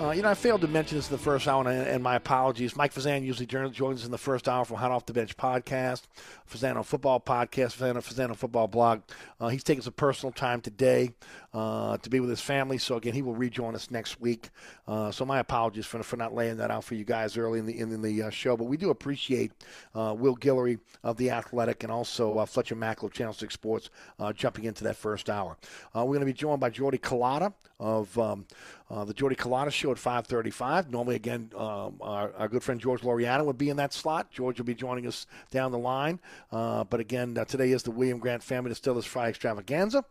Uh, 0.00 0.10
you 0.10 0.22
know, 0.22 0.30
I 0.30 0.34
failed 0.34 0.62
to 0.62 0.68
mention 0.68 0.96
this 0.96 1.10
in 1.10 1.16
the 1.16 1.22
first 1.22 1.46
hour, 1.46 1.68
and, 1.68 1.86
and 1.86 2.02
my 2.02 2.14
apologies. 2.14 2.76
Mike 2.76 2.94
Fazan 2.94 3.24
usually 3.24 3.46
joins 3.46 4.00
us 4.00 4.04
in 4.06 4.10
the 4.10 4.16
first 4.16 4.48
hour 4.48 4.64
from 4.64 4.76
Hot 4.76 4.90
Off 4.90 5.04
the 5.04 5.12
Bench 5.12 5.36
podcast, 5.36 6.02
Fazano 6.50 6.82
Football 6.82 7.20
podcast, 7.20 7.76
Fazano, 7.76 7.96
Fazano 7.96 8.34
Football 8.34 8.68
blog. 8.68 9.02
Uh, 9.38 9.48
he's 9.48 9.64
taking 9.64 9.82
some 9.82 9.92
personal 9.92 10.32
time 10.32 10.62
today 10.62 11.10
uh, 11.54 11.96
to 11.98 12.10
be 12.10 12.20
with 12.20 12.30
his 12.30 12.40
family, 12.40 12.78
so 12.78 12.96
again, 12.96 13.14
he 13.14 13.22
will 13.22 13.34
rejoin 13.34 13.74
us 13.74 13.90
next 13.90 14.20
week. 14.20 14.50
Uh, 14.86 15.10
so 15.10 15.24
my 15.24 15.38
apologies 15.38 15.86
for, 15.86 16.02
for 16.02 16.16
not 16.16 16.34
laying 16.34 16.56
that 16.58 16.70
out 16.70 16.84
for 16.84 16.94
you 16.94 17.04
guys 17.04 17.36
early 17.36 17.58
in 17.58 17.66
the 17.66 17.78
in, 17.78 18.02
the 18.02 18.22
uh, 18.22 18.30
show, 18.30 18.56
but 18.56 18.64
we 18.64 18.76
do 18.76 18.90
appreciate 18.90 19.52
uh, 19.94 20.14
Will 20.16 20.36
Guillory 20.36 20.78
of 21.02 21.16
the 21.16 21.30
Athletic 21.30 21.82
and 21.82 21.92
also 21.92 22.44
Fletcher 22.46 22.76
Mackel 22.76 23.04
of 23.04 23.12
Channel 23.12 23.32
Six 23.32 23.54
Sports 23.54 23.90
jumping 24.34 24.64
into 24.64 24.84
that 24.84 24.96
first 24.96 25.30
hour. 25.30 25.56
we're 25.94 26.04
going 26.04 26.20
to 26.20 26.26
be 26.26 26.32
joined 26.32 26.60
by 26.60 26.70
Jordy 26.70 26.98
Culotta 26.98 27.52
of 27.80 28.18
um, 28.18 28.44
uh, 28.90 29.04
the 29.04 29.14
Jordy 29.14 29.36
Culotta 29.36 29.70
show 29.70 29.90
at 29.90 29.98
5:35. 29.98 30.90
Normally, 30.90 31.16
again, 31.16 31.50
um, 31.56 31.96
our, 32.00 32.32
our, 32.36 32.48
good 32.48 32.62
friend 32.62 32.80
George 32.80 33.02
Loriano 33.02 33.44
would 33.44 33.58
be 33.58 33.68
in 33.68 33.76
that 33.76 33.92
slot. 33.92 34.30
George 34.30 34.58
will 34.58 34.66
be 34.66 34.74
joining 34.74 35.06
us 35.06 35.26
down 35.50 35.70
the 35.70 35.78
line. 35.78 36.18
Uh, 36.50 36.84
but 36.84 36.98
again, 36.98 37.36
uh, 37.38 37.44
today 37.44 37.70
is 37.70 37.82
the 37.82 37.90
William 37.90 38.18
Grant 38.18 38.42
Family 38.42 38.70
Distillers 38.70 39.04
Fry 39.04 39.28
Extravaganza, 39.28 40.04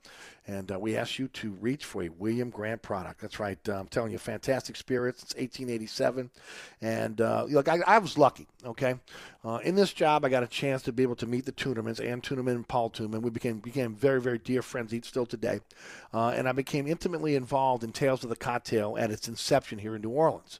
and 0.45 0.71
uh, 0.71 0.79
we 0.79 0.95
ask 0.95 1.19
you 1.19 1.26
to 1.29 1.51
reach 1.51 1.85
for 1.85 2.03
a 2.03 2.09
William 2.09 2.49
Grant 2.49 2.81
product. 2.81 3.21
That's 3.21 3.39
right. 3.39 3.57
Uh, 3.67 3.79
I'm 3.79 3.87
telling 3.87 4.11
you, 4.11 4.17
fantastic 4.17 4.75
spirits. 4.75 5.23
It's 5.23 5.35
1887, 5.35 6.29
and 6.81 7.21
uh, 7.21 7.45
look, 7.49 7.67
I, 7.67 7.79
I, 7.85 7.97
was 7.99 8.17
lucky. 8.17 8.47
Okay, 8.65 8.95
in 9.63 9.75
this 9.75 9.93
job, 9.93 10.25
I 10.25 10.29
got 10.29 10.43
a 10.43 10.47
chance 10.47 10.81
to 10.83 10.91
be 10.91 11.03
able 11.03 11.15
to 11.17 11.25
meet 11.25 11.45
the 11.45 11.51
Tuennermans, 11.51 12.05
Ann 12.05 12.21
Tuennerman 12.21 12.55
and 12.55 12.67
Paul 12.67 12.89
Tuennerman. 12.89 13.21
We 13.21 13.29
became 13.29 13.59
became 13.59 13.95
very 13.95 14.21
very 14.21 14.37
dear 14.37 14.61
friends, 14.61 14.93
each 14.93 15.05
still 15.05 15.25
today, 15.25 15.59
and 16.13 16.47
I 16.47 16.51
became 16.51 16.87
intimately 16.87 17.35
involved 17.35 17.83
in 17.83 17.91
Tales 17.91 18.23
of 18.23 18.29
the 18.29 18.35
Cocktail 18.35 18.97
at 18.97 19.11
its 19.11 19.27
inception 19.27 19.79
here 19.79 19.95
in 19.95 20.01
New 20.01 20.09
Orleans. 20.09 20.59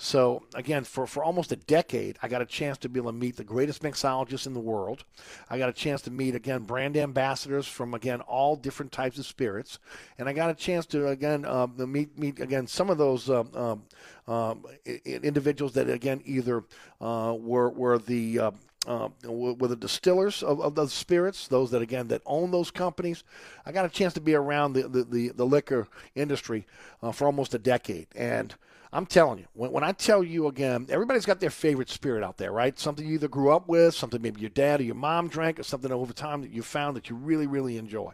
So 0.00 0.44
again, 0.54 0.84
for, 0.84 1.08
for 1.08 1.24
almost 1.24 1.50
a 1.50 1.56
decade, 1.56 2.18
I 2.22 2.28
got 2.28 2.40
a 2.40 2.46
chance 2.46 2.78
to 2.78 2.88
be 2.88 3.00
able 3.00 3.10
to 3.10 3.18
meet 3.18 3.36
the 3.36 3.42
greatest 3.42 3.82
mixologists 3.82 4.46
in 4.46 4.54
the 4.54 4.60
world. 4.60 5.04
I 5.50 5.58
got 5.58 5.68
a 5.68 5.72
chance 5.72 6.02
to 6.02 6.12
meet 6.12 6.36
again 6.36 6.62
brand 6.62 6.96
ambassadors 6.96 7.66
from 7.66 7.94
again 7.94 8.20
all 8.20 8.54
different 8.54 8.92
types 8.92 9.18
of 9.18 9.26
spirits, 9.26 9.80
and 10.16 10.28
I 10.28 10.32
got 10.32 10.50
a 10.50 10.54
chance 10.54 10.86
to 10.86 11.08
again 11.08 11.44
uh, 11.44 11.66
meet 11.78 12.16
meet 12.16 12.38
again 12.40 12.66
some 12.68 12.90
of 12.90 12.98
those. 12.98 13.28
Uh, 13.28 13.44
um, 13.54 13.82
um, 14.28 14.66
individuals 15.06 15.72
that 15.72 15.88
again 15.88 16.20
either 16.26 16.62
uh, 17.00 17.34
were 17.38 17.70
were 17.70 17.98
the 17.98 18.38
uh, 18.38 18.50
uh, 18.86 19.08
were 19.24 19.68
the 19.68 19.76
distillers 19.76 20.42
of, 20.42 20.60
of 20.60 20.74
the 20.74 20.86
spirits, 20.86 21.48
those 21.48 21.70
that 21.70 21.82
again 21.82 22.08
that 22.08 22.22
own 22.24 22.50
those 22.50 22.70
companies. 22.70 23.24
I 23.66 23.72
got 23.72 23.86
a 23.86 23.88
chance 23.88 24.12
to 24.14 24.20
be 24.20 24.34
around 24.34 24.74
the 24.74 24.82
the, 24.86 25.04
the, 25.04 25.28
the 25.30 25.46
liquor 25.46 25.88
industry 26.14 26.66
uh, 27.02 27.10
for 27.10 27.24
almost 27.24 27.54
a 27.54 27.58
decade, 27.58 28.06
and 28.14 28.54
I'm 28.92 29.06
telling 29.06 29.38
you, 29.38 29.46
when, 29.52 29.72
when 29.72 29.84
I 29.84 29.92
tell 29.92 30.22
you 30.22 30.46
again, 30.46 30.86
everybody's 30.88 31.26
got 31.26 31.40
their 31.40 31.50
favorite 31.50 31.90
spirit 31.90 32.24
out 32.24 32.36
there, 32.38 32.52
right? 32.52 32.78
Something 32.78 33.06
you 33.06 33.14
either 33.14 33.28
grew 33.28 33.50
up 33.50 33.68
with, 33.68 33.94
something 33.94 34.20
maybe 34.22 34.40
your 34.40 34.50
dad 34.50 34.80
or 34.80 34.84
your 34.84 34.94
mom 34.94 35.28
drank, 35.28 35.58
or 35.58 35.62
something 35.62 35.92
over 35.92 36.12
time 36.12 36.42
that 36.42 36.50
you 36.50 36.62
found 36.62 36.96
that 36.96 37.10
you 37.10 37.16
really, 37.16 37.46
really 37.46 37.76
enjoy. 37.76 38.12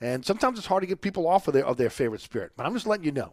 And 0.00 0.24
sometimes 0.24 0.58
it's 0.58 0.66
hard 0.66 0.82
to 0.82 0.86
get 0.86 1.00
people 1.00 1.26
off 1.28 1.46
of 1.46 1.54
their 1.54 1.66
of 1.66 1.76
their 1.76 1.90
favorite 1.90 2.20
spirit. 2.20 2.52
But 2.56 2.66
I'm 2.66 2.74
just 2.74 2.86
letting 2.86 3.04
you 3.04 3.12
know. 3.12 3.32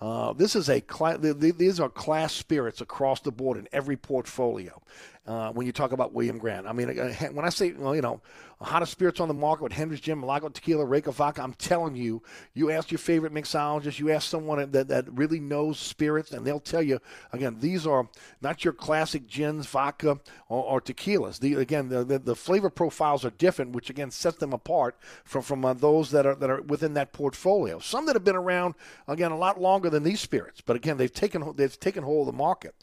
Uh, 0.00 0.32
this 0.32 0.54
is 0.54 0.68
a 0.68 0.82
cl- 0.88 1.18
these 1.18 1.80
are 1.80 1.88
class 1.88 2.32
spirits 2.32 2.80
across 2.80 3.20
the 3.20 3.32
board 3.32 3.58
in 3.58 3.68
every 3.72 3.96
portfolio. 3.96 4.80
Uh, 5.28 5.52
when 5.52 5.66
you 5.66 5.72
talk 5.72 5.92
about 5.92 6.14
William 6.14 6.38
Grant, 6.38 6.66
I 6.66 6.72
mean, 6.72 6.98
uh, 6.98 7.12
when 7.32 7.44
I 7.44 7.50
say 7.50 7.72
well, 7.72 7.94
you 7.94 8.00
know 8.00 8.22
hottest 8.60 8.90
spirits 8.90 9.20
on 9.20 9.28
the 9.28 9.34
market 9.34 9.62
with 9.62 9.72
Hendrick's 9.72 10.02
Gin, 10.02 10.18
Milagro 10.18 10.48
Tequila, 10.48 10.84
Reyka 10.84 11.12
Vodka. 11.12 11.42
I'm 11.42 11.54
telling 11.54 11.94
you, 11.94 12.22
you 12.54 12.70
ask 12.70 12.90
your 12.90 12.98
favorite 12.98 13.32
mixologist, 13.32 13.98
you 13.98 14.10
ask 14.10 14.28
someone 14.28 14.70
that, 14.70 14.88
that 14.88 15.12
really 15.12 15.38
knows 15.38 15.78
spirits, 15.78 16.32
and 16.32 16.44
they'll 16.44 16.58
tell 16.58 16.82
you, 16.82 16.98
again, 17.32 17.58
these 17.60 17.86
are 17.86 18.08
not 18.40 18.64
your 18.64 18.72
classic 18.72 19.26
gins, 19.28 19.66
vodka, 19.66 20.18
or, 20.48 20.64
or 20.64 20.80
tequilas. 20.80 21.38
The, 21.38 21.54
again, 21.54 21.88
the, 21.88 22.04
the, 22.04 22.18
the, 22.18 22.34
flavor 22.34 22.70
profiles 22.70 23.24
are 23.24 23.30
different, 23.30 23.72
which 23.72 23.90
again 23.90 24.10
sets 24.10 24.38
them 24.38 24.52
apart 24.52 24.96
from, 25.24 25.42
from 25.42 25.64
uh, 25.64 25.74
those 25.74 26.10
that 26.10 26.26
are, 26.26 26.34
that 26.34 26.50
are 26.50 26.62
within 26.62 26.94
that 26.94 27.12
portfolio. 27.12 27.78
Some 27.78 28.06
that 28.06 28.16
have 28.16 28.24
been 28.24 28.36
around, 28.36 28.74
again, 29.06 29.30
a 29.30 29.38
lot 29.38 29.60
longer 29.60 29.90
than 29.90 30.02
these 30.02 30.20
spirits, 30.20 30.60
but 30.60 30.74
again, 30.74 30.96
they've 30.96 31.12
taken, 31.12 31.52
they've 31.56 31.78
taken 31.78 32.02
hold 32.02 32.28
of 32.28 32.34
the 32.34 32.38
market. 32.38 32.74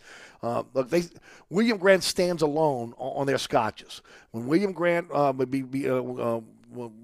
Uh, 0.41 0.63
look, 0.73 0.89
they, 0.89 1.03
William 1.49 1.77
Grant 1.77 2.03
stands 2.03 2.41
alone 2.41 2.93
on, 2.97 3.21
on 3.21 3.27
their 3.27 3.37
scotches. 3.37 4.01
When 4.31 4.47
William 4.47 4.73
Grant 4.73 5.07
uh, 5.11 5.33
would 5.35 5.51
be, 5.51 5.61
be 5.61 5.89
uh, 5.89 6.01
uh 6.01 6.41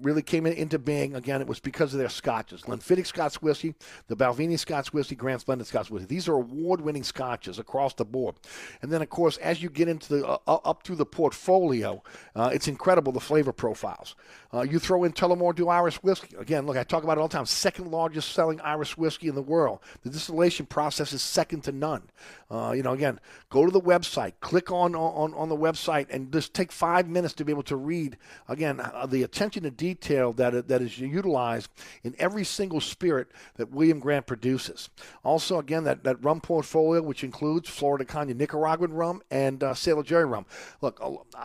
really 0.02 0.22
came 0.22 0.46
into 0.46 0.78
being 0.78 1.14
again. 1.14 1.40
It 1.40 1.46
was 1.46 1.60
because 1.60 1.92
of 1.92 1.98
their 1.98 2.08
scotches: 2.08 2.62
Glenfiddich 2.62 3.06
Scotch 3.06 3.40
whiskey, 3.40 3.74
the 4.08 4.16
Balvenie 4.16 4.58
Scotch 4.58 4.92
whiskey, 4.92 5.14
Grant's 5.14 5.44
Blended 5.44 5.66
Scotch 5.66 5.90
whiskey. 5.90 6.06
These 6.06 6.28
are 6.28 6.34
award-winning 6.34 7.04
scotches 7.04 7.58
across 7.58 7.94
the 7.94 8.04
board. 8.04 8.36
And 8.82 8.92
then, 8.92 9.02
of 9.02 9.08
course, 9.08 9.36
as 9.38 9.62
you 9.62 9.70
get 9.70 9.88
into 9.88 10.16
the 10.16 10.26
uh, 10.26 10.38
up 10.46 10.84
through 10.84 10.96
the 10.96 11.06
portfolio, 11.06 12.02
uh, 12.34 12.50
it's 12.52 12.68
incredible 12.68 13.12
the 13.12 13.20
flavor 13.20 13.52
profiles. 13.52 14.14
Uh, 14.54 14.62
you 14.62 14.78
throw 14.78 15.04
in 15.04 15.12
Tullamore 15.12 15.54
Dew 15.54 15.68
Irish 15.68 15.96
whiskey. 16.02 16.36
Again, 16.36 16.66
look, 16.66 16.76
I 16.76 16.84
talk 16.84 17.04
about 17.04 17.16
it 17.16 17.20
all 17.20 17.28
the 17.28 17.36
time. 17.36 17.46
Second 17.46 17.90
largest 17.90 18.32
selling 18.32 18.60
Irish 18.60 18.96
whiskey 18.96 19.28
in 19.28 19.34
the 19.34 19.42
world. 19.42 19.80
The 20.02 20.10
distillation 20.10 20.66
process 20.66 21.12
is 21.12 21.22
second 21.22 21.62
to 21.64 21.72
none. 21.72 22.10
Uh, 22.50 22.72
you 22.76 22.82
know, 22.82 22.92
again, 22.92 23.18
go 23.48 23.64
to 23.64 23.72
the 23.72 23.80
website, 23.80 24.34
click 24.40 24.70
on, 24.70 24.94
on 24.94 25.32
on 25.32 25.48
the 25.48 25.56
website, 25.56 26.06
and 26.10 26.30
just 26.30 26.52
take 26.52 26.70
five 26.70 27.08
minutes 27.08 27.32
to 27.34 27.44
be 27.44 27.52
able 27.52 27.62
to 27.62 27.76
read 27.76 28.18
again 28.48 28.78
uh, 28.80 29.06
the 29.06 29.22
attention 29.22 29.62
to 29.62 29.70
detail 29.70 30.32
that 30.34 30.68
that 30.68 30.82
is 30.82 30.98
utilized 30.98 31.70
in 32.02 32.14
every 32.18 32.44
single 32.44 32.80
spirit 32.80 33.28
that 33.56 33.70
William 33.70 34.00
Grant 34.00 34.26
produces. 34.26 34.90
Also, 35.24 35.58
again, 35.58 35.84
that, 35.84 36.04
that 36.04 36.22
rum 36.22 36.40
portfolio, 36.40 37.00
which 37.00 37.24
includes 37.24 37.70
Flor 37.70 37.96
de 37.96 38.04
Caña 38.04 38.36
Nicaraguan 38.36 38.92
rum 38.92 39.22
and 39.30 39.62
uh, 39.62 39.72
Sailor 39.72 40.02
Jerry 40.02 40.26
rum. 40.26 40.44
Look, 40.80 41.00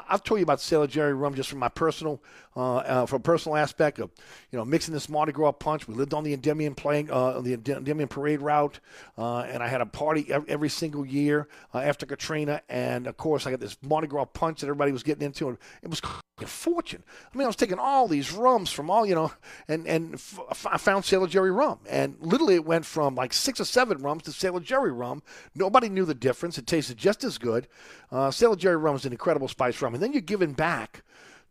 I've 0.10 0.24
told 0.24 0.40
you 0.40 0.44
about 0.44 0.60
Sailor 0.60 0.88
Jerry 0.88 1.14
rum 1.14 1.36
just 1.36 1.50
from 1.50 1.60
my 1.60 1.70
personal 1.70 2.22
uh, 2.58 2.97
uh, 2.98 3.06
from 3.06 3.18
a 3.18 3.24
personal 3.24 3.56
aspect 3.56 4.00
of, 4.00 4.10
you 4.52 4.58
know, 4.58 4.66
mixing 4.66 4.94
this 4.94 5.10
Mardi 5.10 5.32
Gras 5.32 5.52
punch. 5.54 5.88
We 5.88 5.94
lived 5.94 6.14
on 6.14 6.24
the 6.24 6.34
Endymion 6.34 6.76
playing 6.76 7.12
uh, 7.12 7.42
the 7.42 7.54
Endymion 7.54 8.08
parade 8.08 8.42
route, 8.42 8.80
uh, 9.18 9.40
and 9.40 9.62
I 9.62 9.68
had 9.68 9.82
a 9.82 9.86
party 9.86 10.26
every, 10.30 10.50
every 10.50 10.70
single 10.70 11.06
year 11.06 11.48
uh, 11.74 11.80
after 11.80 12.06
Katrina. 12.06 12.62
And 12.70 13.08
of 13.08 13.18
course, 13.18 13.46
I 13.46 13.52
got 13.52 13.60
this 13.60 13.78
Mardi 13.82 14.08
Gras 14.08 14.26
punch 14.26 14.62
that 14.62 14.68
everybody 14.68 14.92
was 14.92 15.04
getting 15.04 15.26
into, 15.26 15.50
and 15.50 15.58
it 15.82 15.90
was 15.90 16.02
a 16.42 16.46
fortune. 16.46 17.04
I 17.34 17.38
mean, 17.38 17.46
I 17.46 17.48
was 17.48 17.56
taking 17.56 17.80
all 17.80 18.08
these 18.08 18.32
rums 18.32 18.72
from 18.72 18.90
all, 18.90 19.06
you 19.06 19.16
know, 19.16 19.32
and 19.68 19.88
and 19.88 20.16
f- 20.16 20.68
I 20.70 20.78
found 20.78 21.06
Sailor 21.06 21.28
Jerry 21.28 21.52
rum, 21.52 21.80
and 21.90 22.16
literally 22.20 22.56
it 22.56 22.66
went 22.66 22.86
from 22.86 23.16
like 23.16 23.34
six 23.34 23.60
or 23.60 23.66
seven 23.66 24.00
rums 24.00 24.24
to 24.24 24.32
Sailor 24.32 24.60
Jerry 24.60 24.92
rum. 24.92 25.24
Nobody 25.56 25.90
knew 25.90 26.06
the 26.06 26.14
difference. 26.14 26.58
It 26.58 26.68
tasted 26.68 26.98
just 26.98 27.24
as 27.24 27.38
good. 27.38 27.68
Uh, 28.12 28.32
Sailor 28.32 28.56
Jerry 28.56 28.78
rum 28.78 28.96
is 28.96 29.06
an 29.06 29.12
incredible 29.12 29.48
spice 29.48 29.82
rum, 29.82 29.94
and 29.94 30.02
then 30.02 30.14
you're 30.14 30.22
giving 30.22 30.54
back 30.54 31.04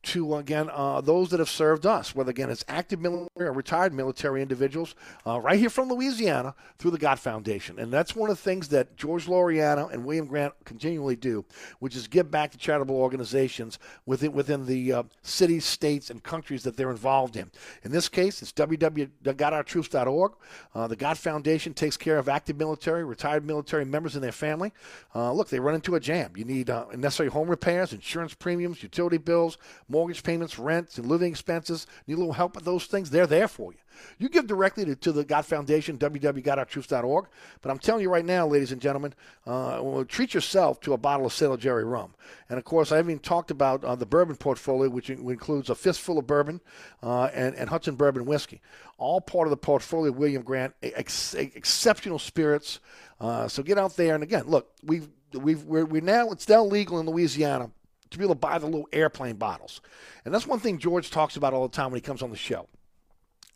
to 0.07 0.37
again 0.37 0.71
uh, 0.73 1.01
those 1.01 1.31
that 1.31 1.41
have 1.41 1.51
served 1.51 1.85
us, 1.85 2.15
whether 2.15 2.31
again 2.31 2.51
it's 2.51 2.65
active 2.69 3.01
military 3.01 3.49
or 3.49 3.53
retired 3.53 3.93
military 3.93 4.41
individuals, 4.41 4.95
uh, 5.27 5.41
right 5.41 5.59
here 5.59 5.71
from 5.71 5.89
Louisiana 5.89 6.55
through 6.79 6.93
the 6.93 6.99
God 6.99 7.19
Foundation, 7.19 7.79
and 7.79 7.93
that's 7.93 8.15
one 8.15 8.31
of 8.31 8.37
the 8.37 8.43
things 8.43 8.69
that 8.69 8.97
George 8.97 9.27
Loriano 9.27 9.93
and 9.93 10.05
William 10.05 10.27
Grant 10.27 10.55
continually 10.65 11.17
do, 11.17 11.45
which 11.81 11.97
is 11.97 12.07
give 12.07 12.31
back 12.31 12.53
to 12.53 12.59
charitable 12.59 12.97
organizations 12.97 13.79
within 14.07 14.33
within 14.33 14.67
the 14.67 14.93
uh, 14.93 15.03
cities, 15.23 15.65
states, 15.65 16.11
and 16.11 16.23
countries 16.23 16.63
that 16.63 16.77
they're 16.77 16.91
involved 16.91 17.37
in. 17.37 17.51
In 17.83 17.91
this 17.91 18.09
case, 18.09 18.43
it's 18.43 18.53
www.godourtroops.org. 18.53 20.33
Uh, 20.75 20.87
the 20.87 20.97
God 20.97 21.19
Foundation 21.19 21.75
takes 21.75 21.97
care 21.97 22.19
of 22.19 22.29
active 22.29 22.57
military, 22.57 23.05
retired 23.05 23.45
military 23.45 23.85
members 23.85 24.15
and 24.15 24.23
their 24.23 24.33
family. 24.33 24.73
Uh, 25.15 25.33
look, 25.33 25.49
they 25.49 25.59
run 25.59 25.75
into 25.75 25.97
a 25.97 26.01
jam. 26.01 26.33
You 26.37 26.45
need 26.45 26.71
uh, 26.71 26.87
necessary 26.95 27.29
home 27.29 27.49
repairs, 27.49 27.93
insurance 27.93 28.35
premiums, 28.35 28.83
utility 28.83 29.19
bills 29.19 29.59
mortgage 29.97 30.23
payments, 30.23 30.59
rents, 30.59 30.99
and 30.99 31.09
living 31.09 31.31
expenses, 31.31 31.87
need 32.07 32.15
a 32.15 32.19
little 32.19 32.35
help 32.35 32.55
with 32.55 32.67
those 32.67 32.85
things, 32.85 33.09
they're 33.09 33.27
there 33.27 33.49
for 33.49 33.73
you. 33.73 33.79
You 34.19 34.29
give 34.29 34.47
directly 34.47 34.85
to, 34.85 34.95
to 34.95 35.11
the 35.11 35.25
God 35.25 35.47
Foundation, 35.47 35.97
www.godourtroops.org. 35.97 37.29
But 37.63 37.71
I'm 37.71 37.79
telling 37.79 38.03
you 38.03 38.11
right 38.11 38.25
now, 38.25 38.47
ladies 38.47 38.73
and 38.73 38.81
gentlemen, 38.83 39.15
uh, 39.47 40.05
treat 40.07 40.35
yourself 40.35 40.81
to 40.81 40.93
a 40.93 40.99
bottle 40.99 41.25
of 41.25 41.33
Sailor 41.33 41.57
Jerry 41.57 41.83
rum. 41.85 42.15
And 42.51 42.59
of 42.59 42.65
course, 42.67 42.93
I 42.93 42.97
haven't 42.97 43.13
even 43.13 43.23
talked 43.23 43.51
about 43.51 43.83
uh, 43.85 43.95
the 43.95 44.05
bourbon 44.05 44.37
portfolio, 44.37 44.91
which 44.91 45.09
includes 45.09 45.71
a 45.71 45.75
fistful 45.75 46.19
of 46.19 46.27
bourbon 46.27 46.61
uh, 47.03 47.31
and, 47.33 47.55
and 47.55 47.71
Hudson 47.71 47.95
bourbon 47.95 48.27
whiskey. 48.27 48.61
All 48.99 49.23
part 49.23 49.47
of 49.47 49.51
the 49.51 49.57
portfolio 49.57 50.13
of 50.13 50.19
William 50.19 50.43
Grant, 50.43 50.75
ex- 50.83 51.33
exceptional 51.33 52.19
spirits. 52.19 52.81
Uh, 53.19 53.49
so 53.49 53.63
get 53.63 53.79
out 53.79 53.97
there. 53.97 54.15
And 54.15 54.23
again, 54.23 54.45
look, 54.47 54.73
we've, 54.83 55.09
we've, 55.33 55.65
we're, 55.65 55.87
we're 55.87 56.03
now, 56.03 56.29
it's 56.33 56.51
now 56.51 56.63
legal 56.63 57.01
in 57.01 57.07
Louisiana 57.07 57.71
to 58.11 58.19
be 58.19 58.25
able 58.25 58.35
to 58.35 58.41
buy 58.41 58.59
the 58.59 58.67
little 58.67 58.89
airplane 58.93 59.37
bottles. 59.37 59.81
And 60.25 60.35
that's 60.35 60.47
one 60.47 60.61
thing 60.61 60.79
George 60.79 61.11
talks 61.11 61.37
about 61.37 61.53
all 61.53 61.67
the 61.67 61.75
time 61.75 61.91
when 61.91 61.99
he 61.99 62.03
comes 62.03 62.23
on 62.23 62.31
the 62.31 62.37
show. 62.37 62.69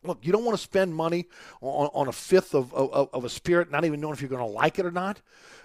Look, 0.02 0.20
you 0.22 0.32
don't 0.32 0.44
want 0.44 0.56
to 0.56 0.62
spend 0.62 0.94
money 0.94 1.26
on, 1.60 1.90
on 1.92 2.08
a 2.08 2.12
fifth 2.12 2.54
of, 2.54 2.72
of, 2.72 3.10
of 3.12 3.24
a 3.24 3.28
spirit, 3.28 3.70
not 3.70 3.84
even 3.84 4.00
knowing 4.00 4.14
if 4.14 4.22
you're 4.22 4.30
going 4.30 4.40
to 4.40 4.46
like 4.46 4.78
it 4.78 4.86
or 4.86 4.90
not. 4.90 5.20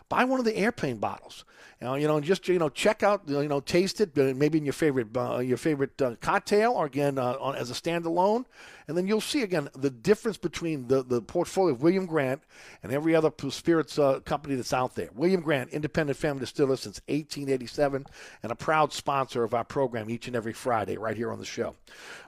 Buy 0.10 0.24
one 0.26 0.40
of 0.40 0.46
the 0.46 0.56
airplane 0.56 0.98
bottles. 0.98 1.46
You 1.82 1.88
know, 1.88 1.96
you 1.96 2.08
know, 2.08 2.20
just 2.22 2.48
you 2.48 2.58
know, 2.58 2.70
check 2.70 3.04
out, 3.04 3.24
you 3.28 3.48
know, 3.48 3.60
taste 3.60 4.00
it, 4.00 4.18
uh, 4.18 4.34
maybe 4.34 4.58
in 4.58 4.64
your 4.64 4.74
favorite 4.74 5.08
uh, 5.16 5.40
your 5.40 5.58
favorite 5.58 6.02
uh, 6.02 6.16
cocktail, 6.22 6.72
or 6.72 6.86
again 6.86 7.18
uh, 7.18 7.36
on, 7.40 7.56
as 7.56 7.70
a 7.70 7.74
standalone, 7.74 8.46
and 8.88 8.98
then 8.98 9.08
you'll 9.08 9.20
see 9.20 9.42
again 9.42 9.70
the 9.76 9.90
difference 9.90 10.38
between 10.38 10.88
the, 10.88 11.04
the 11.04 11.22
portfolio 11.22 11.74
of 11.74 11.82
William 11.82 12.06
Grant 12.06 12.42
and 12.82 12.94
every 12.94 13.14
other 13.14 13.30
spirits 13.50 14.00
uh, 14.00 14.22
company 14.22 14.56
that's 14.56 14.72
out 14.72 14.96
there. 14.96 15.10
William 15.14 15.42
Grant, 15.42 15.72
independent 15.72 16.18
family 16.18 16.40
distiller 16.40 16.78
since 16.78 17.02
1887, 17.08 18.06
and 18.42 18.52
a 18.52 18.56
proud 18.56 18.94
sponsor 18.94 19.44
of 19.44 19.54
our 19.54 19.66
program 19.66 20.10
each 20.10 20.28
and 20.28 20.36
every 20.36 20.54
Friday 20.54 20.98
right 20.98 21.18
here 21.18 21.32
on 21.32 21.40
the 21.40 21.46
show. 21.46 21.76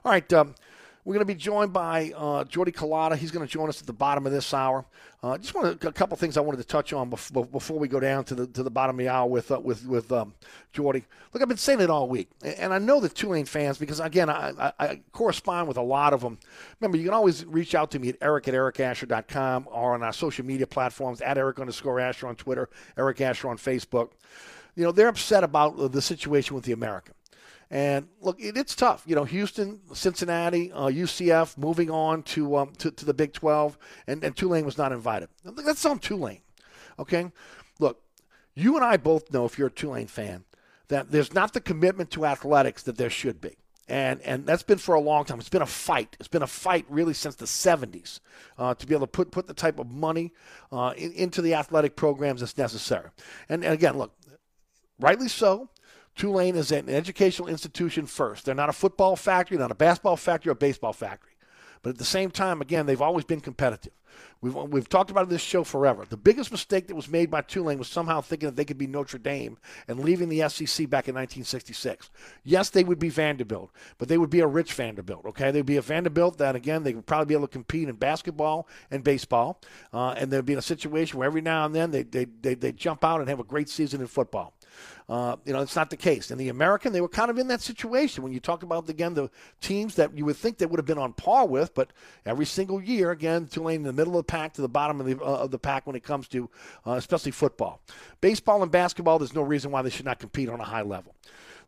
All 0.04 0.12
right. 0.12 0.30
Um, 0.32 0.54
we're 1.08 1.14
going 1.14 1.26
to 1.26 1.34
be 1.34 1.40
joined 1.40 1.72
by 1.72 2.12
uh, 2.14 2.44
Jordy 2.44 2.70
Culotta. 2.70 3.16
He's 3.16 3.30
going 3.30 3.46
to 3.46 3.50
join 3.50 3.70
us 3.70 3.80
at 3.80 3.86
the 3.86 3.94
bottom 3.94 4.26
of 4.26 4.32
this 4.32 4.52
hour. 4.52 4.84
Uh, 5.22 5.38
just 5.38 5.54
want 5.54 5.82
a 5.82 5.90
couple 5.90 6.14
things 6.18 6.36
I 6.36 6.42
wanted 6.42 6.58
to 6.58 6.64
touch 6.64 6.92
on 6.92 7.08
before, 7.08 7.46
before 7.46 7.78
we 7.78 7.88
go 7.88 7.98
down 7.98 8.24
to 8.24 8.34
the 8.34 8.46
to 8.48 8.62
the 8.62 8.70
bottom 8.70 8.94
of 8.96 8.98
the 8.98 9.08
hour 9.08 9.26
with 9.26 9.50
uh, 9.50 9.58
with 9.58 9.86
with 9.86 10.12
um, 10.12 10.34
Jordy. 10.74 11.06
Look, 11.32 11.42
I've 11.42 11.48
been 11.48 11.56
saying 11.56 11.80
it 11.80 11.88
all 11.88 12.10
week, 12.10 12.28
and 12.42 12.74
I 12.74 12.78
know 12.78 13.00
the 13.00 13.08
Tulane 13.08 13.46
fans 13.46 13.78
because 13.78 14.00
again, 14.00 14.28
I, 14.28 14.52
I, 14.58 14.72
I, 14.78 15.00
correspond 15.12 15.66
with 15.66 15.78
a 15.78 15.82
lot 15.82 16.12
of 16.12 16.20
them. 16.20 16.38
Remember, 16.78 16.98
you 16.98 17.04
can 17.04 17.14
always 17.14 17.42
reach 17.46 17.74
out 17.74 17.90
to 17.92 17.98
me 17.98 18.10
at 18.10 18.16
eric 18.20 18.46
at 18.46 18.52
ericasher.com 18.52 19.66
or 19.70 19.94
on 19.94 20.02
our 20.02 20.12
social 20.12 20.44
media 20.44 20.66
platforms 20.66 21.22
at 21.22 21.38
eric 21.38 21.58
underscore 21.58 22.00
Asher 22.00 22.28
on 22.28 22.36
Twitter, 22.36 22.68
Eric 22.98 23.22
Asher 23.22 23.48
on 23.48 23.56
Facebook. 23.56 24.10
You 24.76 24.84
know, 24.84 24.92
they're 24.92 25.08
upset 25.08 25.42
about 25.42 25.90
the 25.90 26.02
situation 26.02 26.54
with 26.54 26.64
the 26.64 26.72
American. 26.72 27.14
And 27.70 28.08
look, 28.20 28.40
it, 28.40 28.56
it's 28.56 28.74
tough. 28.74 29.02
You 29.06 29.14
know, 29.14 29.24
Houston, 29.24 29.80
Cincinnati, 29.92 30.72
uh, 30.72 30.86
UCF 30.86 31.58
moving 31.58 31.90
on 31.90 32.22
to, 32.24 32.56
um, 32.56 32.72
to, 32.78 32.90
to 32.90 33.04
the 33.04 33.14
Big 33.14 33.32
12, 33.32 33.78
and, 34.06 34.24
and 34.24 34.34
Tulane 34.34 34.64
was 34.64 34.78
not 34.78 34.92
invited. 34.92 35.28
That's 35.44 35.84
on 35.84 35.98
Tulane. 35.98 36.40
Okay? 36.98 37.30
Look, 37.78 38.00
you 38.54 38.76
and 38.76 38.84
I 38.84 38.96
both 38.96 39.32
know, 39.32 39.44
if 39.44 39.58
you're 39.58 39.68
a 39.68 39.72
Tulane 39.72 40.06
fan, 40.06 40.44
that 40.88 41.10
there's 41.10 41.34
not 41.34 41.52
the 41.52 41.60
commitment 41.60 42.10
to 42.12 42.24
athletics 42.24 42.82
that 42.84 42.96
there 42.96 43.10
should 43.10 43.40
be. 43.40 43.56
And, 43.88 44.20
and 44.22 44.44
that's 44.44 44.62
been 44.62 44.78
for 44.78 44.94
a 44.94 45.00
long 45.00 45.24
time. 45.24 45.38
It's 45.38 45.48
been 45.48 45.62
a 45.62 45.66
fight. 45.66 46.16
It's 46.18 46.28
been 46.28 46.42
a 46.42 46.46
fight 46.46 46.84
really 46.90 47.14
since 47.14 47.36
the 47.36 47.46
70s 47.46 48.20
uh, 48.58 48.74
to 48.74 48.86
be 48.86 48.94
able 48.94 49.06
to 49.06 49.10
put, 49.10 49.30
put 49.30 49.46
the 49.46 49.54
type 49.54 49.78
of 49.78 49.90
money 49.90 50.32
uh, 50.70 50.92
in, 50.96 51.12
into 51.12 51.40
the 51.40 51.54
athletic 51.54 51.96
programs 51.96 52.40
that's 52.40 52.58
necessary. 52.58 53.08
And, 53.48 53.64
and 53.64 53.72
again, 53.72 53.96
look, 53.96 54.12
rightly 55.00 55.28
so. 55.28 55.70
Tulane 56.18 56.56
is 56.56 56.72
an 56.72 56.88
educational 56.88 57.48
institution 57.48 58.04
first. 58.04 58.44
They're 58.44 58.54
not 58.54 58.68
a 58.68 58.72
football 58.72 59.14
factory, 59.14 59.56
not 59.56 59.70
a 59.70 59.76
basketball 59.76 60.16
factory, 60.16 60.50
or 60.50 60.52
a 60.52 60.56
baseball 60.56 60.92
factory. 60.92 61.30
But 61.80 61.90
at 61.90 61.98
the 61.98 62.04
same 62.04 62.32
time, 62.32 62.60
again, 62.60 62.86
they've 62.86 63.00
always 63.00 63.24
been 63.24 63.40
competitive. 63.40 63.92
We've, 64.40 64.54
we've 64.54 64.88
talked 64.88 65.12
about 65.12 65.28
this 65.28 65.40
show 65.40 65.62
forever. 65.62 66.04
The 66.08 66.16
biggest 66.16 66.50
mistake 66.50 66.88
that 66.88 66.96
was 66.96 67.08
made 67.08 67.30
by 67.30 67.42
Tulane 67.42 67.78
was 67.78 67.86
somehow 67.86 68.20
thinking 68.20 68.48
that 68.48 68.56
they 68.56 68.64
could 68.64 68.78
be 68.78 68.88
Notre 68.88 69.18
Dame 69.18 69.58
and 69.86 70.00
leaving 70.00 70.28
the 70.28 70.48
SEC 70.48 70.90
back 70.90 71.06
in 71.06 71.14
1966. 71.14 72.10
Yes, 72.42 72.70
they 72.70 72.82
would 72.82 72.98
be 72.98 73.10
Vanderbilt, 73.10 73.70
but 73.96 74.08
they 74.08 74.18
would 74.18 74.30
be 74.30 74.40
a 74.40 74.46
rich 74.46 74.72
Vanderbilt, 74.72 75.24
okay? 75.24 75.52
They'd 75.52 75.66
be 75.66 75.76
a 75.76 75.82
Vanderbilt 75.82 76.38
that, 76.38 76.56
again, 76.56 76.82
they 76.82 76.94
would 76.94 77.06
probably 77.06 77.26
be 77.26 77.34
able 77.34 77.46
to 77.46 77.52
compete 77.52 77.88
in 77.88 77.94
basketball 77.94 78.66
and 78.90 79.04
baseball. 79.04 79.60
Uh, 79.92 80.10
and 80.10 80.32
they'd 80.32 80.44
be 80.44 80.54
in 80.54 80.58
a 80.58 80.62
situation 80.62 81.16
where 81.16 81.26
every 81.26 81.42
now 81.42 81.64
and 81.64 81.74
then 81.74 81.92
they, 81.92 82.02
they, 82.02 82.24
they, 82.24 82.54
they 82.54 82.72
jump 82.72 83.04
out 83.04 83.20
and 83.20 83.28
have 83.28 83.40
a 83.40 83.44
great 83.44 83.68
season 83.68 84.00
in 84.00 84.08
football. 84.08 84.54
Uh, 85.08 85.36
you 85.44 85.52
know, 85.52 85.60
it's 85.60 85.76
not 85.76 85.90
the 85.90 85.96
case. 85.96 86.30
In 86.30 86.38
the 86.38 86.48
American, 86.48 86.92
they 86.92 87.00
were 87.00 87.08
kind 87.08 87.30
of 87.30 87.38
in 87.38 87.48
that 87.48 87.60
situation 87.60 88.22
when 88.22 88.32
you 88.32 88.40
talk 88.40 88.62
about, 88.62 88.88
again, 88.88 89.14
the 89.14 89.30
teams 89.60 89.94
that 89.94 90.16
you 90.16 90.24
would 90.26 90.36
think 90.36 90.58
they 90.58 90.66
would 90.66 90.78
have 90.78 90.86
been 90.86 90.98
on 90.98 91.12
par 91.14 91.46
with, 91.46 91.74
but 91.74 91.92
every 92.26 92.44
single 92.44 92.82
year, 92.82 93.10
again, 93.10 93.46
Tulane 93.46 93.76
in 93.76 93.82
the 93.84 93.92
middle 93.92 94.18
of 94.18 94.26
the 94.26 94.30
pack 94.30 94.52
to 94.54 94.60
the 94.60 94.68
bottom 94.68 95.00
of 95.00 95.06
the, 95.06 95.18
uh, 95.18 95.44
of 95.44 95.50
the 95.50 95.58
pack 95.58 95.86
when 95.86 95.96
it 95.96 96.02
comes 96.02 96.28
to 96.28 96.50
uh, 96.86 96.92
especially 96.92 97.32
football. 97.32 97.80
Baseball 98.20 98.62
and 98.62 98.70
basketball, 98.70 99.18
there's 99.18 99.34
no 99.34 99.42
reason 99.42 99.70
why 99.70 99.82
they 99.82 99.90
should 99.90 100.04
not 100.04 100.18
compete 100.18 100.48
on 100.48 100.60
a 100.60 100.64
high 100.64 100.82
level. 100.82 101.14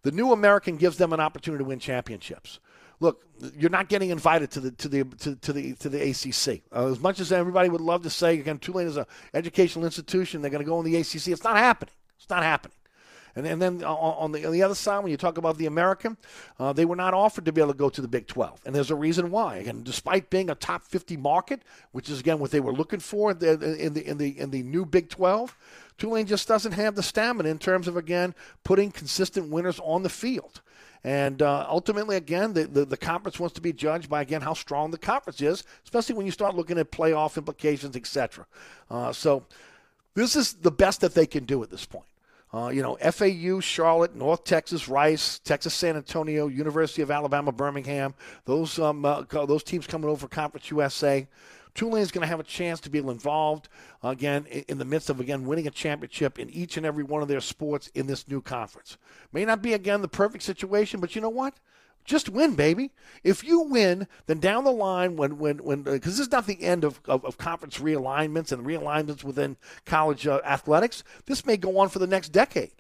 The 0.03 0.11
new 0.13 0.33
American 0.33 0.77
gives 0.77 0.97
them 0.97 1.13
an 1.13 1.21
opportunity 1.21 1.65
to 1.65 1.69
win 1.69 1.79
championships 1.79 2.61
look, 3.01 3.25
you're 3.57 3.71
not 3.71 3.89
getting 3.89 4.11
invited 4.11 4.51
to 4.53 4.61
the 4.61 4.71
to 4.73 4.89
the 4.89 5.05
to, 5.05 5.35
to 5.37 5.53
the 5.53 5.73
to 5.75 5.89
the 5.89 6.11
ACC. 6.11 6.63
Uh, 6.73 6.91
as 6.91 7.01
much 7.01 7.19
as 7.19 7.33
everybody 7.33 7.69
would 7.69 7.81
love 7.81 8.03
to 8.03 8.11
say, 8.11 8.39
again, 8.39 8.59
Tulane 8.59 8.87
is 8.87 8.97
an 8.97 9.07
educational 9.35 9.85
institution, 9.85 10.43
they're 10.43 10.51
going 10.51 10.63
to 10.63 10.69
go 10.69 10.79
in 10.79 10.85
the 10.85 10.97
ACC. 10.97 11.29
It's 11.29 11.45
not 11.45 11.57
happening. 11.57 11.95
It's 12.19 12.31
not 12.31 12.43
happening. 12.43 12.75
And, 13.37 13.47
and 13.47 13.61
then 13.61 13.85
on 13.85 14.33
the, 14.33 14.45
on 14.45 14.53
the 14.53 14.63
other 14.63 14.75
side, 14.75 15.01
when 15.01 15.11
you 15.11 15.17
talk 15.17 15.39
about 15.39 15.59
the 15.59 15.67
American, 15.67 16.17
uh, 16.59 16.73
they 16.73 16.85
were 16.85 16.97
not 16.97 17.15
offered 17.15 17.45
to 17.45 17.53
be 17.53 17.61
able 17.61 17.73
to 17.73 17.79
go 17.79 17.89
to 17.89 18.01
the 18.01 18.09
Big 18.09 18.27
12. 18.27 18.63
And 18.67 18.75
there's 18.75 18.91
a 18.91 18.97
reason 18.97 19.31
why. 19.31 19.57
Again, 19.57 19.83
despite 19.83 20.31
being 20.31 20.51
a 20.51 20.55
top 20.55 20.83
50 20.83 21.17
market, 21.17 21.63
which 21.93 22.09
is, 22.09 22.21
again, 22.21 22.39
what 22.39 22.51
they 22.51 22.61
were 22.61 22.73
looking 22.73 23.01
for 23.01 23.31
in 23.33 23.39
the, 23.39 23.53
in 23.53 23.95
the, 23.95 24.07
in 24.07 24.19
the, 24.19 24.39
in 24.39 24.51
the 24.51 24.63
new 24.63 24.85
Big 24.85 25.09
12, 25.09 25.57
Tulane 25.99 26.27
just 26.27 26.49
doesn't 26.49 26.73
have 26.73 26.95
the 26.95 27.03
stamina 27.03 27.49
in 27.49 27.59
terms 27.59 27.87
of, 27.87 27.97
again, 27.97 28.35
putting 28.65 28.91
consistent 28.91 29.51
winners 29.51 29.79
on 29.81 30.03
the 30.03 30.09
field. 30.09 30.63
And 31.03 31.41
uh, 31.41 31.67
ultimately, 31.69 32.17
again, 32.17 32.53
the, 32.53 32.65
the, 32.65 32.85
the, 32.85 32.97
conference 32.97 33.41
wants 33.41 33.55
to 33.55 33.63
be 33.63 33.73
judged 33.73 34.11
by, 34.11 34.21
again, 34.21 34.43
how 34.43 34.53
strong 34.53 34.91
the 34.91 34.99
conference 34.99 35.41
is, 35.41 35.65
especially 35.85 36.15
when 36.15 36.27
you 36.27 36.33
start 36.33 36.55
looking 36.55 36.79
at 36.79 36.91
playoff 36.91 37.39
implications, 37.39 37.97
etc. 37.97 38.47
Uh, 38.91 39.11
so 39.11 39.45
this 40.15 40.37
is 40.37 40.55
the 40.55 40.71
best 40.71 41.01
that 41.01 41.15
they 41.15 41.27
can 41.27 41.45
do 41.45 41.63
at 41.63 41.71
this 41.71 41.87
point. 41.87 42.05
Uh, 42.53 42.69
you 42.69 42.83
know, 42.83 42.97
FAU, 42.97 43.61
Charlotte, 43.61 44.17
North 44.17 44.43
Texas, 44.43 44.89
Rice, 44.89 45.39
Texas 45.39 45.73
San 45.73 45.97
Antonio, 45.97 46.49
University 46.49 47.01
of 47.01 47.11
Alabama, 47.11 47.53
Birmingham, 47.53 48.15
those 48.45 48.79
um, 48.79 49.05
uh, 49.05 49.23
those 49.31 49.63
teams 49.63 49.87
coming 49.87 50.09
over 50.09 50.21
for 50.21 50.29
Conference 50.29 50.71
USA. 50.71 51.27
Tulane 51.75 52.03
is 52.03 52.11
going 52.11 52.23
to 52.23 52.29
have 52.29 52.41
a 52.41 52.45
chance 52.45 52.81
to 52.81 52.91
be 52.91 52.99
involved 52.99 53.69
again 54.03 54.45
in 54.47 54.79
the 54.79 54.85
midst 54.85 55.09
of 55.09 55.21
again 55.21 55.47
winning 55.47 55.69
a 55.69 55.71
championship 55.71 56.39
in 56.41 56.51
each 56.51 56.77
and 56.77 56.85
every 56.85 57.05
one 57.05 57.23
of 57.23 57.29
their 57.29 57.41
sports 57.41 57.89
in 57.95 58.09
this 58.09 58.27
new 58.27 58.41
conference. 58.41 58.97
May 59.33 59.45
not 59.45 59.63
be 59.63 59.75
again 59.75 60.03
the 60.03 60.09
perfect 60.09 60.43
situation, 60.43 60.99
but 60.99 61.15
you 61.15 61.21
know 61.21 61.29
what? 61.29 61.55
Just 62.11 62.29
win, 62.29 62.57
baby. 62.57 62.91
If 63.23 63.45
you 63.45 63.61
win, 63.61 64.09
then 64.27 64.41
down 64.41 64.65
the 64.65 64.73
line, 64.73 65.15
when 65.15 65.39
when 65.39 65.59
when 65.59 65.83
because 65.85 66.15
uh, 66.15 66.17
this 66.17 66.19
is 66.19 66.33
not 66.33 66.45
the 66.49 66.61
end 66.61 66.83
of, 66.83 67.01
of, 67.05 67.25
of, 67.25 67.39
conference 67.39 67.79
realignments 67.79 68.51
and 68.51 68.67
realignments 68.67 69.23
within 69.23 69.57
college 69.87 70.27
uh, 70.27 70.41
athletics, 70.45 71.05
this 71.27 71.47
may 71.47 71.57
go 71.57 71.79
on 71.79 71.89
for 71.89 72.01
the 72.01 72.09
next 72.09 72.31
decade. 72.31 72.73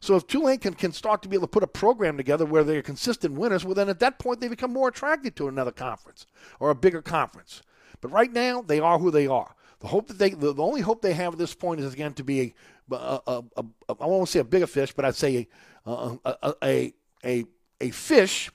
So 0.00 0.16
if 0.16 0.26
Tulane 0.26 0.58
can, 0.58 0.74
can 0.74 0.90
start 0.90 1.22
to 1.22 1.28
be 1.28 1.36
able 1.36 1.46
to 1.46 1.52
put 1.52 1.62
a 1.62 1.68
program 1.68 2.16
together 2.16 2.44
where 2.44 2.64
they're 2.64 2.82
consistent 2.82 3.34
winners, 3.34 3.64
well, 3.64 3.76
then 3.76 3.88
at 3.88 4.00
that 4.00 4.18
point 4.18 4.40
they 4.40 4.48
become 4.48 4.72
more 4.72 4.88
attracted 4.88 5.36
to 5.36 5.46
another 5.46 5.70
conference 5.70 6.26
or 6.58 6.70
a 6.70 6.74
bigger 6.74 7.02
conference. 7.02 7.62
But 8.00 8.10
right 8.10 8.32
now 8.32 8.62
they 8.62 8.80
are 8.80 8.98
who 8.98 9.12
they 9.12 9.28
are. 9.28 9.54
The 9.78 9.86
hope 9.86 10.08
that 10.08 10.18
they, 10.18 10.30
the, 10.30 10.52
the 10.52 10.62
only 10.62 10.80
hope 10.80 11.02
they 11.02 11.12
have 11.12 11.34
at 11.34 11.38
this 11.38 11.54
point 11.54 11.80
is 11.80 11.94
again 11.94 12.14
to 12.14 12.24
be 12.24 12.52
a, 12.90 12.96
a, 12.96 13.20
a, 13.28 13.44
a 13.56 13.64
I 14.00 14.06
won't 14.06 14.28
say 14.28 14.40
a 14.40 14.44
bigger 14.44 14.66
fish, 14.66 14.92
but 14.92 15.04
I'd 15.04 15.14
say 15.14 15.46
a, 15.86 16.18
a, 16.24 16.54
a, 16.62 16.92
a, 17.24 17.44
a 17.80 17.90
fish 17.90 18.50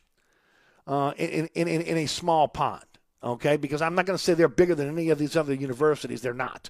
uh, 0.88 1.14
in, 1.18 1.50
in, 1.54 1.68
in, 1.68 1.82
in 1.82 1.98
a 1.98 2.06
small 2.08 2.48
pond, 2.48 2.86
okay? 3.24 3.58
Because 3.58 3.82
I'm 3.82 3.94
not 3.94 4.06
going 4.06 4.18
to 4.18 4.24
say 4.24 4.34
they're 4.34 4.48
bigger 4.48 4.74
than 4.74 4.88
any 4.88 5.10
of 5.10 5.20
these 5.20 5.36
other 5.36 5.54
universities. 5.54 6.22
They're 6.22 6.34
not. 6.34 6.70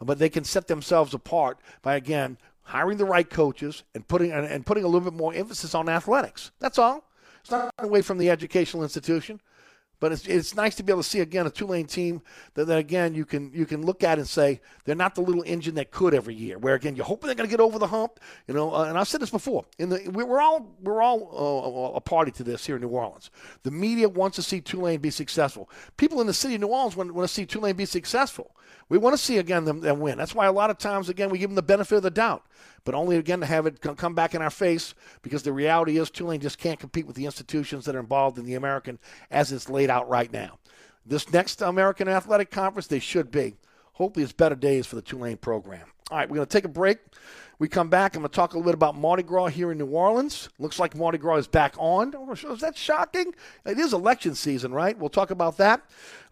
But 0.00 0.18
they 0.18 0.28
can 0.28 0.44
set 0.44 0.68
themselves 0.68 1.12
apart 1.12 1.58
by, 1.82 1.96
again, 1.96 2.38
hiring 2.62 2.98
the 2.98 3.04
right 3.04 3.28
coaches 3.28 3.82
and 3.94 4.06
putting, 4.06 4.30
and, 4.30 4.46
and 4.46 4.64
putting 4.64 4.84
a 4.84 4.86
little 4.86 5.10
bit 5.10 5.18
more 5.18 5.34
emphasis 5.34 5.74
on 5.74 5.88
athletics. 5.88 6.52
That's 6.60 6.78
all. 6.78 7.04
It's 7.40 7.50
not 7.50 7.74
away 7.78 8.02
from 8.02 8.18
the 8.18 8.30
educational 8.30 8.84
institution. 8.84 9.40
But 10.00 10.12
it's, 10.12 10.26
it's 10.26 10.54
nice 10.54 10.76
to 10.76 10.82
be 10.82 10.92
able 10.92 11.02
to 11.02 11.08
see 11.08 11.20
again 11.20 11.46
a 11.46 11.50
Tulane 11.50 11.86
team 11.86 12.22
that, 12.54 12.66
that 12.66 12.78
again 12.78 13.14
you 13.14 13.24
can 13.24 13.50
you 13.52 13.66
can 13.66 13.84
look 13.84 14.04
at 14.04 14.18
and 14.18 14.28
say 14.28 14.60
they're 14.84 14.94
not 14.94 15.14
the 15.14 15.22
little 15.22 15.42
engine 15.44 15.74
that 15.74 15.90
could 15.90 16.14
every 16.14 16.34
year. 16.34 16.58
Where 16.58 16.74
again 16.74 16.94
you're 16.94 17.04
hoping 17.04 17.26
they're 17.26 17.34
going 17.34 17.48
to 17.48 17.50
get 17.50 17.60
over 17.60 17.78
the 17.78 17.88
hump, 17.88 18.20
you 18.46 18.54
know. 18.54 18.72
Uh, 18.74 18.84
and 18.84 18.96
I've 18.96 19.08
said 19.08 19.20
this 19.20 19.30
before. 19.30 19.64
In 19.78 19.88
the 19.88 20.08
we're 20.12 20.40
all 20.40 20.76
we're 20.82 21.02
all 21.02 21.92
uh, 21.94 21.96
a 21.96 22.00
party 22.00 22.30
to 22.32 22.44
this 22.44 22.64
here 22.64 22.76
in 22.76 22.82
New 22.82 22.88
Orleans. 22.88 23.30
The 23.64 23.72
media 23.72 24.08
wants 24.08 24.36
to 24.36 24.42
see 24.42 24.60
Tulane 24.60 25.00
be 25.00 25.10
successful. 25.10 25.68
People 25.96 26.20
in 26.20 26.28
the 26.28 26.34
city 26.34 26.54
of 26.54 26.60
New 26.60 26.68
Orleans 26.68 26.96
want, 26.96 27.12
want 27.12 27.28
to 27.28 27.34
see 27.34 27.44
Tulane 27.44 27.74
be 27.74 27.84
successful. 27.84 28.54
We 28.88 28.98
want 28.98 29.14
to 29.16 29.22
see 29.22 29.38
again 29.38 29.64
them, 29.64 29.80
them 29.80 30.00
win. 30.00 30.16
That's 30.16 30.34
why 30.34 30.46
a 30.46 30.52
lot 30.52 30.70
of 30.70 30.78
times 30.78 31.08
again 31.08 31.28
we 31.30 31.38
give 31.38 31.50
them 31.50 31.56
the 31.56 31.62
benefit 31.62 31.96
of 31.96 32.02
the 32.02 32.10
doubt, 32.10 32.44
but 32.84 32.94
only 32.94 33.16
again 33.16 33.40
to 33.40 33.46
have 33.46 33.66
it 33.66 33.80
come 33.80 34.14
back 34.14 34.34
in 34.34 34.42
our 34.42 34.50
face 34.50 34.94
because 35.22 35.42
the 35.42 35.52
reality 35.52 35.98
is 35.98 36.10
Tulane 36.10 36.40
just 36.40 36.58
can't 36.58 36.80
compete 36.80 37.06
with 37.06 37.16
the 37.16 37.26
institutions 37.26 37.84
that 37.84 37.96
are 37.96 38.00
involved 38.00 38.38
in 38.38 38.44
the 38.44 38.54
American 38.54 38.98
as 39.30 39.52
it's 39.52 39.68
laid 39.68 39.90
out 39.90 40.08
right 40.08 40.32
now. 40.32 40.58
This 41.04 41.30
next 41.32 41.62
American 41.62 42.08
Athletic 42.08 42.50
Conference, 42.50 42.86
they 42.86 42.98
should 42.98 43.30
be. 43.30 43.56
Hopefully, 43.94 44.22
it's 44.22 44.32
better 44.32 44.54
days 44.54 44.86
for 44.86 44.96
the 44.96 45.02
Tulane 45.02 45.38
program. 45.38 45.88
All 46.10 46.18
right, 46.18 46.28
we're 46.28 46.36
going 46.36 46.46
to 46.46 46.52
take 46.52 46.64
a 46.64 46.68
break. 46.68 46.98
We 47.58 47.66
come 47.68 47.88
back. 47.88 48.14
I'm 48.14 48.22
going 48.22 48.30
to 48.30 48.34
talk 48.34 48.52
a 48.52 48.56
little 48.56 48.70
bit 48.70 48.74
about 48.74 48.96
Mardi 48.96 49.24
Gras 49.24 49.48
here 49.48 49.72
in 49.72 49.78
New 49.78 49.88
Orleans. 49.88 50.48
Looks 50.58 50.78
like 50.78 50.96
Mardi 50.96 51.18
Gras 51.18 51.36
is 51.36 51.48
back 51.48 51.74
on. 51.76 52.14
Oh, 52.16 52.30
Is 52.32 52.60
that 52.60 52.76
shocking? 52.76 53.34
It 53.66 53.78
is 53.78 53.92
election 53.92 54.34
season, 54.34 54.72
right? 54.72 54.96
We'll 54.96 55.08
talk 55.08 55.30
about 55.30 55.56
that. 55.56 55.82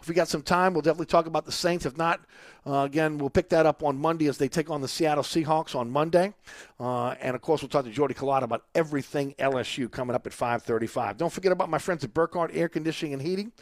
If 0.01 0.09
we 0.09 0.15
got 0.15 0.29
some 0.29 0.43
time, 0.43 0.73
we'll 0.73 0.83
definitely 0.83 1.07
talk 1.07 1.27
about 1.27 1.47
the 1.47 1.53
Saints. 1.53 1.87
If 1.87 1.97
not, 1.97 2.21
uh, 2.67 2.85
again, 2.85 3.17
we'll 3.19 3.31
pick 3.31 3.49
that 3.51 3.65
up 3.65 3.85
on 3.85 3.97
Monday 3.97 4.27
as 4.27 4.39
they 4.39 4.49
take 4.49 4.71
on 4.71 4.81
the 4.81 4.89
Seattle 4.89 5.23
Seahawks 5.23 5.77
on 5.77 5.91
Monday. 5.91 6.35
Uh, 6.81 7.11
and 7.21 7.37
of 7.37 7.43
course, 7.43 7.63
we'll 7.63 7.69
talk 7.69 7.85
to 7.85 7.91
Jordy 7.91 8.15
Culotta 8.15 8.43
about 8.43 8.65
everything 8.75 9.35
LSU 9.39 9.91
coming 9.91 10.17
up 10.17 10.27
at 10.27 10.33
5:35. 10.33 11.17
Don't 11.17 11.33
forget 11.33 11.53
about 11.53 11.71
my 11.71 11.79
friends 11.79 12.03
at 12.03 12.13
Burkhardt 12.13 12.51
Air 12.55 12.69
Conditioning 12.69 13.13
and 13.13 13.23
Heating, 13.23 13.53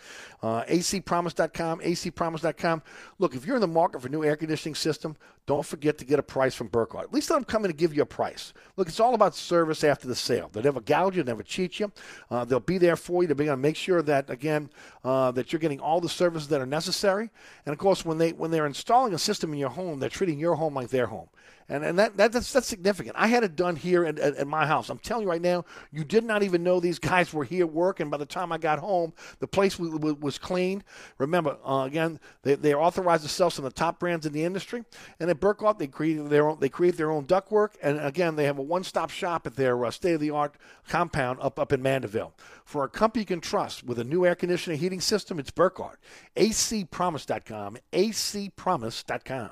uh, 0.42 0.62
acpromise.com, 0.62 1.80
acpromise.com. 1.80 2.82
Look, 3.18 3.34
if 3.34 3.46
you're 3.46 3.56
in 3.56 3.60
the 3.60 3.68
market 3.68 4.00
for 4.00 4.08
a 4.08 4.10
new 4.10 4.24
air 4.24 4.36
conditioning 4.36 4.74
system, 4.74 5.16
don't 5.46 5.66
forget 5.66 5.98
to 5.98 6.06
get 6.06 6.18
a 6.18 6.22
price 6.22 6.54
from 6.54 6.68
Burkhardt. 6.68 7.04
At 7.04 7.12
least 7.12 7.28
let 7.28 7.36
them 7.36 7.44
come 7.44 7.64
in 7.66 7.70
and 7.70 7.78
give 7.78 7.94
you 7.94 8.00
a 8.00 8.06
price. 8.06 8.54
Look, 8.76 8.88
it's 8.88 8.98
all 8.98 9.14
about 9.14 9.34
service 9.34 9.84
after 9.84 10.08
the 10.08 10.14
sale. 10.14 10.48
They'll 10.50 10.62
never 10.62 10.80
gouge 10.80 11.16
you, 11.16 11.22
never 11.22 11.42
cheat 11.42 11.78
you. 11.78 11.92
Uh, 12.30 12.46
they'll 12.46 12.60
be 12.60 12.78
there 12.78 12.96
for 12.96 13.22
you 13.22 13.28
to 13.28 13.34
be 13.34 13.44
to 13.44 13.56
make 13.56 13.76
sure 13.76 14.00
that 14.02 14.30
again 14.30 14.70
uh, 15.04 15.30
that 15.32 15.52
you're 15.52 15.60
getting 15.60 15.80
all 15.80 16.00
the 16.00 16.08
services 16.24 16.48
that 16.48 16.60
are 16.60 16.66
necessary. 16.66 17.30
And 17.66 17.72
of 17.72 17.78
course, 17.78 18.04
when 18.04 18.18
they 18.18 18.32
when 18.32 18.50
they're 18.50 18.66
installing 18.66 19.12
a 19.12 19.18
system 19.18 19.52
in 19.52 19.58
your 19.58 19.74
home, 19.80 20.00
they're 20.00 20.08
treating 20.18 20.38
your 20.38 20.56
home 20.56 20.74
like 20.74 20.88
their 20.88 21.06
home. 21.06 21.28
And, 21.68 21.84
and 21.84 21.98
that, 21.98 22.16
that 22.18 22.32
that's, 22.32 22.52
that's 22.52 22.66
significant. 22.66 23.16
I 23.18 23.26
had 23.26 23.42
it 23.42 23.56
done 23.56 23.76
here 23.76 24.04
at, 24.04 24.18
at, 24.18 24.36
at 24.36 24.46
my 24.46 24.66
house. 24.66 24.90
I'm 24.90 24.98
telling 24.98 25.24
you 25.24 25.30
right 25.30 25.40
now, 25.40 25.64
you 25.90 26.04
did 26.04 26.24
not 26.24 26.42
even 26.42 26.62
know 26.62 26.78
these 26.78 26.98
guys 26.98 27.32
were 27.32 27.44
here 27.44 27.66
working. 27.66 28.10
By 28.10 28.18
the 28.18 28.26
time 28.26 28.52
I 28.52 28.58
got 28.58 28.78
home, 28.78 29.14
the 29.38 29.46
place 29.46 29.78
was, 29.78 29.90
was, 30.16 30.38
cleaned. 30.38 30.84
Remember, 31.18 31.56
uh, 31.64 31.84
again, 31.84 32.20
they, 32.42 32.54
they 32.54 32.74
authorized 32.74 33.22
to 33.22 33.28
sell 33.28 33.50
some 33.50 33.64
of 33.64 33.72
the 33.72 33.78
top 33.78 33.98
brands 33.98 34.26
in 34.26 34.32
the 34.32 34.44
industry. 34.44 34.84
And 35.18 35.30
at 35.30 35.40
Burkhardt, 35.40 35.78
they 35.78 35.86
create 35.86 36.28
their 36.28 36.48
own 36.48 36.58
they 36.60 36.68
create 36.68 36.96
their 36.96 37.10
own 37.10 37.24
ductwork. 37.24 37.70
And 37.82 37.98
again, 38.00 38.36
they 38.36 38.44
have 38.44 38.58
a 38.58 38.62
one-stop 38.62 39.10
shop 39.10 39.46
at 39.46 39.56
their 39.56 39.84
uh, 39.84 39.90
state-of-the-art 39.90 40.56
compound 40.88 41.38
up 41.40 41.58
up 41.58 41.72
in 41.72 41.80
Mandeville. 41.82 42.34
For 42.64 42.84
a 42.84 42.88
company 42.88 43.22
you 43.22 43.26
can 43.26 43.40
trust 43.40 43.84
with 43.84 43.98
a 43.98 44.04
new 44.04 44.26
air 44.26 44.34
conditioning 44.34 44.78
heating 44.78 45.00
system, 45.00 45.38
it's 45.38 45.50
Burkhardt. 45.50 45.98
acpromise.com. 46.36 47.78
acpromise.com. 47.92 49.50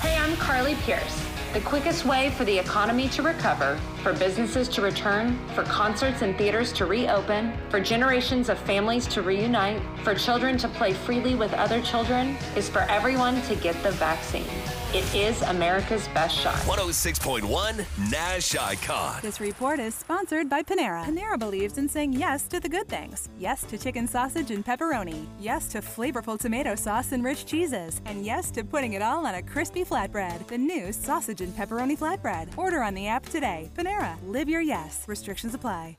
Hey, 0.00 0.16
I'm 0.16 0.34
Carly 0.38 0.76
Pierce. 0.76 1.39
The 1.52 1.60
quickest 1.62 2.04
way 2.04 2.30
for 2.30 2.44
the 2.44 2.56
economy 2.56 3.08
to 3.08 3.22
recover, 3.22 3.76
for 4.04 4.12
businesses 4.12 4.68
to 4.68 4.82
return, 4.82 5.36
for 5.52 5.64
concerts 5.64 6.22
and 6.22 6.38
theaters 6.38 6.72
to 6.74 6.86
reopen, 6.86 7.52
for 7.70 7.80
generations 7.80 8.48
of 8.48 8.56
families 8.56 9.08
to 9.08 9.20
reunite, 9.20 9.82
for 10.04 10.14
children 10.14 10.56
to 10.58 10.68
play 10.68 10.92
freely 10.92 11.34
with 11.34 11.52
other 11.54 11.82
children, 11.82 12.36
is 12.54 12.68
for 12.68 12.82
everyone 12.82 13.42
to 13.42 13.56
get 13.56 13.74
the 13.82 13.90
vaccine. 13.90 14.46
It 14.92 15.14
is 15.14 15.40
America's 15.42 16.08
best 16.08 16.36
shot. 16.36 16.56
106.1 16.66 18.10
Nash 18.10 18.56
Icon. 18.56 19.20
This 19.22 19.40
report 19.40 19.78
is 19.78 19.94
sponsored 19.94 20.48
by 20.48 20.64
Panera. 20.64 21.04
Panera 21.04 21.38
believes 21.38 21.78
in 21.78 21.88
saying 21.88 22.12
yes 22.12 22.42
to 22.48 22.58
the 22.58 22.68
good 22.68 22.88
things. 22.88 23.28
Yes 23.38 23.62
to 23.64 23.78
chicken 23.78 24.08
sausage 24.08 24.50
and 24.50 24.66
pepperoni. 24.66 25.26
Yes 25.38 25.68
to 25.68 25.80
flavorful 25.80 26.40
tomato 26.40 26.74
sauce 26.74 27.12
and 27.12 27.22
rich 27.22 27.46
cheeses. 27.46 28.00
And 28.04 28.24
yes 28.24 28.50
to 28.50 28.64
putting 28.64 28.94
it 28.94 29.02
all 29.02 29.26
on 29.26 29.36
a 29.36 29.42
crispy 29.42 29.84
flatbread. 29.84 30.48
The 30.48 30.58
new 30.58 30.92
sausage 30.92 31.39
and 31.40 31.54
pepperoni 31.54 31.98
flatbread. 31.98 32.56
Order 32.56 32.82
on 32.82 32.94
the 32.94 33.06
app 33.06 33.26
today. 33.26 33.70
Panera. 33.76 34.16
Live 34.26 34.48
your 34.48 34.62
yes. 34.62 35.04
Restrictions 35.06 35.54
apply. 35.54 35.96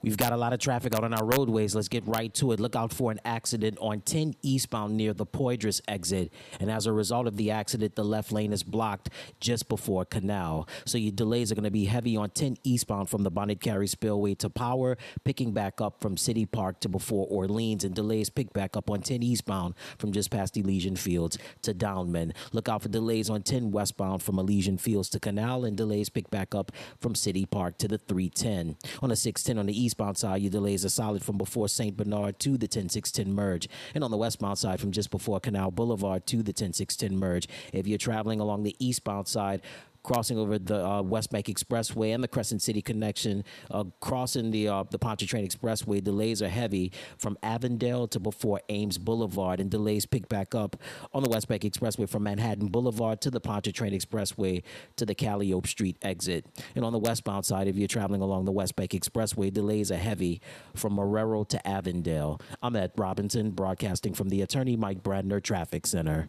We've 0.00 0.16
got 0.16 0.32
a 0.32 0.36
lot 0.36 0.52
of 0.52 0.60
traffic 0.60 0.94
out 0.94 1.02
on 1.02 1.12
our 1.12 1.24
roadways. 1.24 1.74
Let's 1.74 1.88
get 1.88 2.06
right 2.06 2.32
to 2.34 2.52
it. 2.52 2.60
Look 2.60 2.76
out 2.76 2.92
for 2.92 3.10
an 3.10 3.18
accident 3.24 3.78
on 3.80 4.00
10 4.02 4.34
eastbound 4.42 4.96
near 4.96 5.12
the 5.12 5.26
Poydras 5.26 5.80
exit. 5.88 6.32
And 6.60 6.70
as 6.70 6.86
a 6.86 6.92
result 6.92 7.26
of 7.26 7.36
the 7.36 7.50
accident, 7.50 7.96
the 7.96 8.04
left 8.04 8.30
lane 8.30 8.52
is 8.52 8.62
blocked 8.62 9.10
just 9.40 9.68
before 9.68 10.04
Canal. 10.04 10.68
So 10.84 10.98
your 10.98 11.10
delays 11.10 11.50
are 11.50 11.56
going 11.56 11.64
to 11.64 11.70
be 11.72 11.86
heavy 11.86 12.16
on 12.16 12.30
10 12.30 12.58
eastbound 12.62 13.10
from 13.10 13.24
the 13.24 13.30
Bonnet 13.32 13.58
Carré 13.58 13.88
Spillway 13.88 14.36
to 14.36 14.48
Power, 14.48 14.96
picking 15.24 15.52
back 15.52 15.80
up 15.80 16.00
from 16.00 16.16
City 16.16 16.46
Park 16.46 16.78
to 16.80 16.88
before 16.88 17.26
Orleans, 17.28 17.82
and 17.82 17.92
delays 17.92 18.30
pick 18.30 18.52
back 18.52 18.76
up 18.76 18.90
on 18.90 19.00
10 19.00 19.24
eastbound 19.24 19.74
from 19.98 20.12
just 20.12 20.30
past 20.30 20.56
Elysian 20.56 20.94
Fields 20.94 21.38
to 21.62 21.74
Downman. 21.74 22.34
Look 22.52 22.68
out 22.68 22.82
for 22.82 22.88
delays 22.88 23.28
on 23.28 23.42
10 23.42 23.72
westbound 23.72 24.22
from 24.22 24.38
Elysian 24.38 24.78
Fields 24.78 25.08
to 25.08 25.18
Canal, 25.18 25.64
and 25.64 25.76
delays 25.76 26.08
pick 26.08 26.30
back 26.30 26.54
up 26.54 26.70
from 27.00 27.16
City 27.16 27.44
Park 27.46 27.78
to 27.78 27.88
the 27.88 27.98
310. 27.98 28.76
On 29.02 29.08
the 29.08 29.16
610 29.16 29.58
on 29.58 29.66
the 29.66 29.87
eastbound 29.88 30.18
side, 30.18 30.42
your 30.42 30.50
delays 30.50 30.84
are 30.84 30.90
solid 30.90 31.24
from 31.24 31.38
before 31.38 31.66
St. 31.66 31.96
Bernard 31.96 32.38
to 32.40 32.58
the 32.58 32.68
10610 32.68 33.32
merge. 33.32 33.68
And 33.94 34.04
on 34.04 34.10
the 34.10 34.18
westbound 34.18 34.58
side, 34.58 34.80
from 34.80 34.92
just 34.92 35.10
before 35.10 35.40
Canal 35.40 35.70
Boulevard 35.70 36.26
to 36.26 36.42
the 36.42 36.52
10610 36.52 37.16
merge. 37.18 37.48
If 37.72 37.86
you're 37.86 37.96
traveling 37.96 38.38
along 38.38 38.64
the 38.64 38.76
eastbound 38.78 39.28
side, 39.28 39.62
crossing 40.08 40.38
over 40.38 40.58
the 40.58 40.82
uh, 40.82 41.02
West 41.02 41.30
Bank 41.30 41.46
Expressway 41.46 42.14
and 42.14 42.24
the 42.24 42.28
Crescent 42.28 42.62
City 42.62 42.80
connection, 42.80 43.44
uh, 43.70 43.84
crossing 44.00 44.50
the 44.50 44.66
uh, 44.66 44.84
the 44.90 44.98
Pontchartrain 44.98 45.46
Expressway. 45.46 46.02
Delays 46.02 46.40
are 46.40 46.48
heavy 46.48 46.92
from 47.18 47.36
Avondale 47.42 48.08
to 48.08 48.18
before 48.18 48.62
Ames 48.70 48.96
Boulevard, 48.96 49.60
and 49.60 49.70
delays 49.70 50.06
pick 50.06 50.26
back 50.26 50.54
up 50.54 50.76
on 51.12 51.22
the 51.22 51.28
West 51.28 51.46
Bank 51.46 51.62
Expressway 51.62 52.08
from 52.08 52.22
Manhattan 52.22 52.68
Boulevard 52.68 53.20
to 53.20 53.30
the 53.30 53.38
Pontchartrain 53.38 53.92
Expressway 53.92 54.62
to 54.96 55.04
the 55.04 55.14
Calliope 55.14 55.68
Street 55.68 55.98
exit. 56.00 56.46
And 56.74 56.86
on 56.86 56.94
the 56.94 56.98
westbound 56.98 57.44
side, 57.44 57.68
if 57.68 57.76
you're 57.76 57.86
traveling 57.86 58.22
along 58.22 58.46
the 58.46 58.52
West 58.52 58.76
Bank 58.76 58.92
Expressway, 58.92 59.52
delays 59.52 59.92
are 59.92 59.96
heavy 59.96 60.40
from 60.74 60.96
Marrero 60.96 61.46
to 61.48 61.68
Avondale. 61.68 62.40
I'm 62.62 62.76
at 62.76 62.92
Robinson, 62.96 63.50
broadcasting 63.50 64.14
from 64.14 64.30
the 64.30 64.40
Attorney 64.40 64.74
Mike 64.74 65.02
Bradner 65.02 65.42
Traffic 65.42 65.86
Center. 65.86 66.28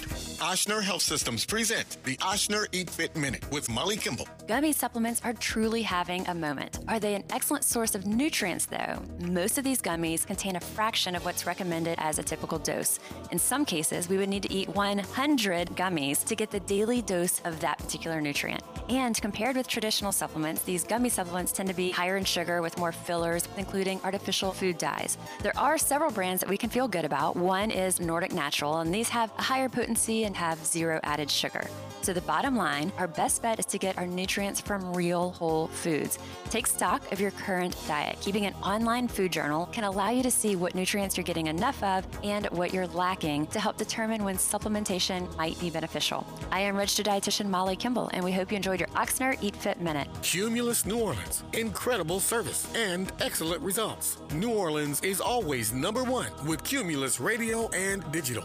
great. 0.00 0.31
Ochsner 0.42 0.82
Health 0.82 1.02
Systems 1.02 1.46
present 1.46 1.98
the 2.02 2.16
Ochsner 2.16 2.66
Eat 2.72 2.90
Fit 2.90 3.14
Minute 3.14 3.48
with 3.52 3.68
Molly 3.68 3.96
Kimball. 3.96 4.26
Gummy 4.48 4.72
supplements 4.72 5.20
are 5.22 5.34
truly 5.34 5.82
having 5.82 6.26
a 6.26 6.34
moment. 6.34 6.80
Are 6.88 6.98
they 6.98 7.14
an 7.14 7.22
excellent 7.30 7.62
source 7.62 7.94
of 7.94 8.06
nutrients, 8.06 8.66
though? 8.66 9.00
Most 9.20 9.56
of 9.56 9.62
these 9.62 9.80
gummies 9.80 10.26
contain 10.26 10.56
a 10.56 10.60
fraction 10.60 11.14
of 11.14 11.24
what's 11.24 11.46
recommended 11.46 11.94
as 11.98 12.18
a 12.18 12.24
typical 12.24 12.58
dose. 12.58 12.98
In 13.30 13.38
some 13.38 13.64
cases, 13.64 14.08
we 14.08 14.18
would 14.18 14.28
need 14.28 14.42
to 14.42 14.52
eat 14.52 14.68
100 14.70 15.68
gummies 15.68 16.24
to 16.24 16.34
get 16.34 16.50
the 16.50 16.58
daily 16.58 17.02
dose 17.02 17.40
of 17.44 17.60
that 17.60 17.78
particular 17.78 18.20
nutrient. 18.20 18.64
And 18.88 19.18
compared 19.22 19.54
with 19.54 19.68
traditional 19.68 20.10
supplements, 20.10 20.62
these 20.62 20.82
gummy 20.82 21.08
supplements 21.08 21.52
tend 21.52 21.68
to 21.68 21.74
be 21.74 21.92
higher 21.92 22.16
in 22.16 22.24
sugar 22.24 22.62
with 22.62 22.76
more 22.78 22.90
fillers, 22.90 23.46
including 23.56 24.00
artificial 24.02 24.50
food 24.50 24.76
dyes. 24.76 25.18
There 25.40 25.56
are 25.56 25.78
several 25.78 26.10
brands 26.10 26.40
that 26.40 26.50
we 26.50 26.56
can 26.56 26.68
feel 26.68 26.88
good 26.88 27.04
about. 27.04 27.36
One 27.36 27.70
is 27.70 28.00
Nordic 28.00 28.32
Natural, 28.32 28.78
and 28.78 28.92
these 28.92 29.08
have 29.10 29.30
a 29.38 29.42
higher 29.42 29.68
potency 29.68 30.24
and 30.24 30.31
have 30.34 30.64
zero 30.64 31.00
added 31.02 31.30
sugar. 31.30 31.66
So, 32.02 32.12
the 32.12 32.20
bottom 32.22 32.56
line 32.56 32.90
our 32.98 33.06
best 33.06 33.42
bet 33.42 33.60
is 33.60 33.66
to 33.66 33.78
get 33.78 33.96
our 33.96 34.08
nutrients 34.08 34.60
from 34.60 34.92
real 34.92 35.30
whole 35.30 35.68
foods. 35.68 36.18
Take 36.50 36.66
stock 36.66 37.12
of 37.12 37.20
your 37.20 37.30
current 37.30 37.76
diet. 37.86 38.18
Keeping 38.20 38.44
an 38.44 38.54
online 38.54 39.06
food 39.06 39.30
journal 39.30 39.66
can 39.66 39.84
allow 39.84 40.10
you 40.10 40.22
to 40.24 40.30
see 40.30 40.56
what 40.56 40.74
nutrients 40.74 41.16
you're 41.16 41.22
getting 41.24 41.46
enough 41.46 41.80
of 41.84 42.04
and 42.24 42.46
what 42.46 42.74
you're 42.74 42.88
lacking 42.88 43.46
to 43.48 43.60
help 43.60 43.76
determine 43.76 44.24
when 44.24 44.36
supplementation 44.36 45.34
might 45.36 45.58
be 45.60 45.70
beneficial. 45.70 46.26
I 46.50 46.60
am 46.60 46.76
registered 46.76 47.06
dietitian 47.06 47.48
Molly 47.48 47.76
Kimball, 47.76 48.10
and 48.12 48.24
we 48.24 48.32
hope 48.32 48.50
you 48.50 48.56
enjoyed 48.56 48.80
your 48.80 48.88
Ochsner 48.90 49.38
Eat 49.40 49.54
Fit 49.54 49.80
Minute. 49.80 50.08
Cumulus 50.22 50.84
New 50.84 50.98
Orleans. 50.98 51.44
Incredible 51.52 52.18
service 52.18 52.66
and 52.74 53.12
excellent 53.20 53.62
results. 53.62 54.18
New 54.34 54.50
Orleans 54.50 55.00
is 55.02 55.20
always 55.20 55.72
number 55.72 56.02
one 56.02 56.30
with 56.46 56.64
Cumulus 56.64 57.20
Radio 57.20 57.68
and 57.70 58.10
Digital. 58.10 58.44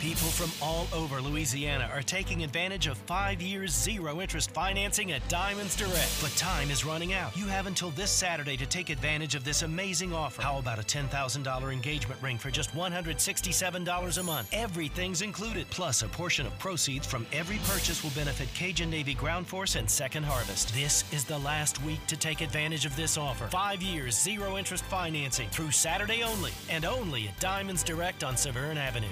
People 0.00 0.28
from 0.28 0.50
all 0.66 0.86
over 0.94 1.20
Louisiana 1.20 1.90
are 1.92 2.00
taking 2.00 2.42
advantage 2.42 2.86
of 2.86 2.96
five 2.96 3.42
years 3.42 3.70
zero 3.70 4.22
interest 4.22 4.50
financing 4.50 5.12
at 5.12 5.28
Diamonds 5.28 5.76
Direct. 5.76 6.22
But 6.22 6.34
time 6.38 6.70
is 6.70 6.86
running 6.86 7.12
out. 7.12 7.36
You 7.36 7.44
have 7.48 7.66
until 7.66 7.90
this 7.90 8.10
Saturday 8.10 8.56
to 8.56 8.64
take 8.64 8.88
advantage 8.88 9.34
of 9.34 9.44
this 9.44 9.60
amazing 9.60 10.14
offer. 10.14 10.40
How 10.40 10.58
about 10.58 10.78
a 10.78 10.82
$10,000 10.82 11.70
engagement 11.70 12.22
ring 12.22 12.38
for 12.38 12.50
just 12.50 12.74
$167 12.74 14.18
a 14.18 14.22
month? 14.22 14.48
Everything's 14.54 15.20
included. 15.20 15.68
Plus, 15.68 16.00
a 16.00 16.08
portion 16.08 16.46
of 16.46 16.58
proceeds 16.58 17.06
from 17.06 17.26
every 17.30 17.58
purchase 17.66 18.02
will 18.02 18.10
benefit 18.12 18.48
Cajun 18.54 18.88
Navy 18.88 19.12
Ground 19.12 19.46
Force 19.46 19.74
and 19.76 19.88
Second 19.88 20.22
Harvest. 20.22 20.72
This 20.72 21.04
is 21.12 21.24
the 21.24 21.38
last 21.40 21.84
week 21.84 22.04
to 22.06 22.16
take 22.16 22.40
advantage 22.40 22.86
of 22.86 22.96
this 22.96 23.18
offer. 23.18 23.48
Five 23.48 23.82
years 23.82 24.18
zero 24.18 24.56
interest 24.56 24.84
financing 24.84 25.50
through 25.50 25.72
Saturday 25.72 26.22
only, 26.22 26.52
and 26.70 26.86
only 26.86 27.28
at 27.28 27.38
Diamonds 27.38 27.82
Direct 27.82 28.24
on 28.24 28.34
Severn 28.34 28.78
Avenue. 28.78 29.06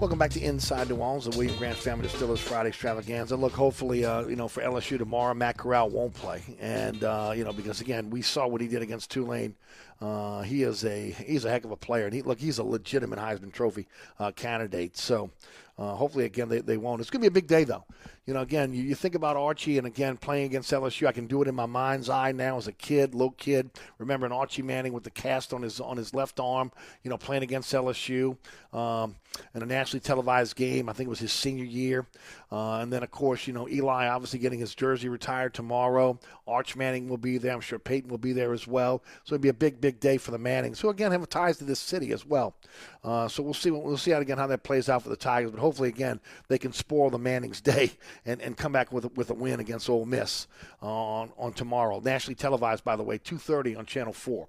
Welcome 0.00 0.18
back 0.18 0.32
to 0.32 0.40
Inside 0.40 0.90
New 0.90 0.96
Orleans, 0.96 1.24
the 1.24 1.30
William 1.38 1.56
Grant 1.56 1.78
Family 1.78 2.08
Distillers 2.08 2.40
Friday 2.40 2.68
Extravaganza. 2.68 3.36
Look, 3.36 3.52
hopefully, 3.52 4.04
uh, 4.04 4.26
you 4.26 4.36
know, 4.36 4.48
for 4.48 4.62
LSU 4.62 4.98
tomorrow, 4.98 5.32
Matt 5.32 5.56
Corral 5.56 5.88
won't 5.88 6.12
play, 6.12 6.42
and 6.60 7.02
uh, 7.02 7.32
you 7.34 7.42
know, 7.42 7.52
because 7.52 7.80
again, 7.80 8.10
we 8.10 8.20
saw 8.20 8.46
what 8.46 8.60
he 8.60 8.68
did 8.68 8.82
against 8.82 9.10
Tulane. 9.10 9.54
Uh, 10.02 10.42
he 10.42 10.62
is 10.62 10.84
a 10.84 11.10
he's 11.12 11.46
a 11.46 11.50
heck 11.50 11.64
of 11.64 11.70
a 11.70 11.76
player, 11.76 12.04
and 12.04 12.12
he 12.12 12.20
look 12.20 12.38
he's 12.38 12.58
a 12.58 12.64
legitimate 12.64 13.18
Heisman 13.18 13.52
Trophy 13.52 13.86
uh, 14.18 14.32
candidate. 14.32 14.96
So. 14.96 15.30
Uh, 15.76 15.92
hopefully, 15.96 16.24
again, 16.24 16.48
they, 16.48 16.60
they 16.60 16.76
won't. 16.76 17.00
It's 17.00 17.10
going 17.10 17.20
to 17.20 17.28
be 17.28 17.36
a 17.36 17.42
big 17.42 17.48
day, 17.48 17.64
though. 17.64 17.84
You 18.26 18.32
know, 18.32 18.40
again, 18.40 18.72
you, 18.72 18.82
you 18.82 18.94
think 18.94 19.14
about 19.14 19.36
Archie, 19.36 19.76
and 19.76 19.86
again, 19.86 20.16
playing 20.16 20.46
against 20.46 20.72
LSU, 20.72 21.06
I 21.06 21.12
can 21.12 21.26
do 21.26 21.42
it 21.42 21.48
in 21.48 21.54
my 21.54 21.66
mind's 21.66 22.08
eye 22.08 22.32
now 22.32 22.56
as 22.56 22.66
a 22.66 22.72
kid, 22.72 23.14
little 23.14 23.32
kid. 23.32 23.68
Remembering 23.98 24.32
Archie 24.32 24.62
Manning 24.62 24.94
with 24.94 25.04
the 25.04 25.10
cast 25.10 25.52
on 25.52 25.60
his 25.60 25.78
on 25.78 25.98
his 25.98 26.14
left 26.14 26.40
arm, 26.40 26.72
you 27.02 27.10
know, 27.10 27.18
playing 27.18 27.42
against 27.42 27.72
LSU 27.72 28.38
um, 28.72 29.16
in 29.54 29.62
a 29.62 29.66
nationally 29.66 30.00
televised 30.00 30.56
game. 30.56 30.88
I 30.88 30.94
think 30.94 31.08
it 31.08 31.10
was 31.10 31.18
his 31.18 31.32
senior 31.32 31.66
year. 31.66 32.06
Uh, 32.50 32.78
and 32.78 32.90
then, 32.90 33.02
of 33.02 33.10
course, 33.10 33.46
you 33.46 33.52
know, 33.52 33.68
Eli 33.68 34.06
obviously 34.06 34.38
getting 34.38 34.58
his 34.58 34.74
jersey 34.74 35.08
retired 35.08 35.52
tomorrow. 35.52 36.18
Arch 36.46 36.76
Manning 36.76 37.08
will 37.08 37.18
be 37.18 37.36
there. 37.36 37.52
I'm 37.52 37.60
sure 37.60 37.78
Peyton 37.78 38.08
will 38.08 38.18
be 38.18 38.32
there 38.32 38.52
as 38.52 38.66
well. 38.66 39.02
So 39.24 39.34
it'll 39.34 39.42
be 39.42 39.48
a 39.48 39.52
big, 39.54 39.80
big 39.80 40.00
day 40.00 40.16
for 40.16 40.30
the 40.30 40.38
Mannings, 40.38 40.80
who 40.80 40.88
again 40.88 41.12
have 41.12 41.28
ties 41.28 41.58
to 41.58 41.64
this 41.64 41.80
city 41.80 42.12
as 42.12 42.24
well. 42.24 42.54
Uh, 43.02 43.28
so 43.28 43.42
we'll 43.42 43.52
see. 43.52 43.70
We'll 43.70 43.98
see 43.98 44.12
how 44.12 44.20
again 44.20 44.38
how 44.38 44.46
that 44.46 44.62
plays 44.62 44.88
out 44.88 45.02
for 45.02 45.10
the 45.10 45.16
Tigers. 45.16 45.50
But 45.50 45.60
hopefully, 45.60 45.90
again, 45.90 46.20
they 46.48 46.56
can 46.56 46.72
spoil 46.72 47.10
the 47.10 47.18
Mannings' 47.18 47.60
day 47.74 47.90
and, 48.24 48.40
and 48.40 48.56
come 48.56 48.72
back 48.72 48.92
with 48.92 49.16
with 49.16 49.30
a 49.30 49.34
win 49.34 49.60
against 49.60 49.88
Ole 49.88 50.04
Miss 50.04 50.46
on 50.80 51.30
on 51.36 51.52
tomorrow. 51.52 52.00
Nationally 52.00 52.34
televised, 52.34 52.84
by 52.84 52.96
the 52.96 53.02
way, 53.02 53.18
2:30 53.18 53.78
on 53.78 53.86
Channel 53.86 54.12
Four. 54.12 54.48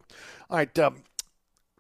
All 0.50 0.58
right. 0.58 0.80
Um, 0.80 1.04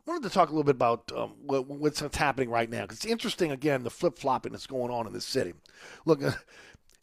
I 0.08 0.12
wanted 0.12 0.28
to 0.30 0.34
talk 0.34 0.50
a 0.50 0.52
little 0.52 0.64
bit 0.64 0.76
about 0.76 1.12
um, 1.16 1.34
what, 1.42 1.68
what's 1.68 2.00
happening 2.16 2.52
right 2.52 2.70
now 2.70 2.84
because 2.84 2.98
it's 2.98 3.08
interesting. 3.08 3.52
Again, 3.52 3.82
the 3.82 3.90
flip 3.90 4.20
flopping 4.20 4.52
that's 4.52 4.68
going 4.68 4.92
on 4.92 5.08
in 5.08 5.14
this 5.14 5.26
city. 5.26 5.54
Look, 6.06 6.24
uh, 6.24 6.32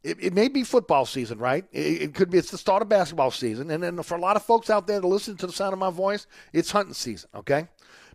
it, 0.04 0.18
it, 0.20 0.32
may 0.32 0.46
be 0.46 0.62
football 0.62 1.04
season, 1.04 1.38
right? 1.38 1.64
It, 1.72 2.02
it, 2.02 2.14
could 2.14 2.30
be 2.30 2.38
it's 2.38 2.50
the 2.50 2.58
start 2.58 2.80
of 2.80 2.88
basketball 2.88 3.32
season, 3.32 3.70
and 3.70 3.82
then 3.82 4.00
for 4.04 4.16
a 4.16 4.20
lot 4.20 4.36
of 4.36 4.44
folks 4.44 4.70
out 4.70 4.86
there 4.86 5.00
to 5.00 5.06
listen 5.06 5.36
to 5.38 5.46
the 5.46 5.52
sound 5.52 5.72
of 5.72 5.80
my 5.80 5.90
voice, 5.90 6.28
it's 6.52 6.70
hunting 6.70 6.94
season. 6.94 7.28
Okay, 7.34 7.66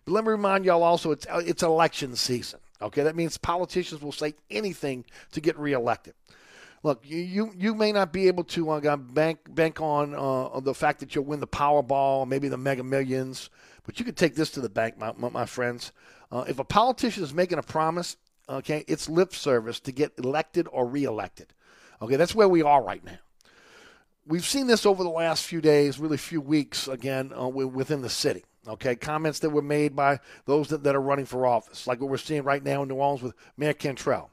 but 0.04 0.12
let 0.12 0.24
me 0.24 0.30
remind 0.30 0.64
y'all 0.64 0.82
also 0.82 1.10
it's 1.10 1.26
uh, 1.26 1.42
it's 1.44 1.62
election 1.62 2.16
season. 2.16 2.60
Okay, 2.80 3.02
that 3.02 3.16
means 3.16 3.36
politicians 3.36 4.00
will 4.00 4.12
say 4.12 4.34
anything 4.50 5.04
to 5.32 5.40
get 5.40 5.58
reelected. 5.58 6.14
Look, 6.82 7.02
you 7.04 7.18
you, 7.18 7.52
you 7.56 7.74
may 7.74 7.92
not 7.92 8.12
be 8.12 8.28
able 8.28 8.44
to 8.44 8.70
uh, 8.70 8.96
bank 8.96 9.40
bank 9.54 9.80
on 9.80 10.14
uh, 10.14 10.60
the 10.60 10.74
fact 10.74 11.00
that 11.00 11.14
you'll 11.14 11.24
win 11.24 11.40
the 11.40 11.46
Powerball, 11.46 12.26
maybe 12.26 12.48
the 12.48 12.56
Mega 12.56 12.84
Millions, 12.84 13.50
but 13.84 13.98
you 13.98 14.04
could 14.04 14.16
take 14.16 14.34
this 14.34 14.50
to 14.50 14.60
the 14.60 14.68
bank, 14.68 14.98
my, 14.98 15.12
my, 15.16 15.46
friends. 15.46 15.92
Uh, 16.30 16.44
if 16.46 16.58
a 16.58 16.64
politician 16.64 17.24
is 17.24 17.34
making 17.34 17.58
a 17.58 17.62
promise, 17.62 18.16
okay, 18.48 18.84
it's 18.86 19.08
lip 19.08 19.34
service 19.34 19.80
to 19.80 19.92
get 19.92 20.12
elected 20.18 20.68
or 20.70 20.86
reelected. 20.86 21.52
Okay, 22.00 22.16
that's 22.16 22.34
where 22.34 22.48
we 22.48 22.62
are 22.62 22.82
right 22.82 23.04
now. 23.04 23.18
We've 24.26 24.44
seen 24.44 24.66
this 24.66 24.84
over 24.84 25.02
the 25.02 25.08
last 25.08 25.46
few 25.46 25.60
days, 25.60 25.98
really 25.98 26.18
few 26.18 26.40
weeks, 26.40 26.86
again, 26.86 27.32
uh, 27.36 27.48
within 27.48 28.02
the 28.02 28.10
city. 28.10 28.44
Okay, 28.68 28.94
comments 28.94 29.38
that 29.38 29.50
were 29.50 29.62
made 29.62 29.96
by 29.96 30.20
those 30.44 30.68
that, 30.68 30.82
that 30.82 30.94
are 30.94 31.00
running 31.00 31.24
for 31.24 31.46
office, 31.46 31.86
like 31.86 32.00
what 32.00 32.10
we're 32.10 32.18
seeing 32.18 32.42
right 32.42 32.62
now 32.62 32.82
in 32.82 32.88
New 32.88 32.96
Orleans 32.96 33.22
with 33.22 33.34
Mayor 33.56 33.72
Cantrell. 33.72 34.30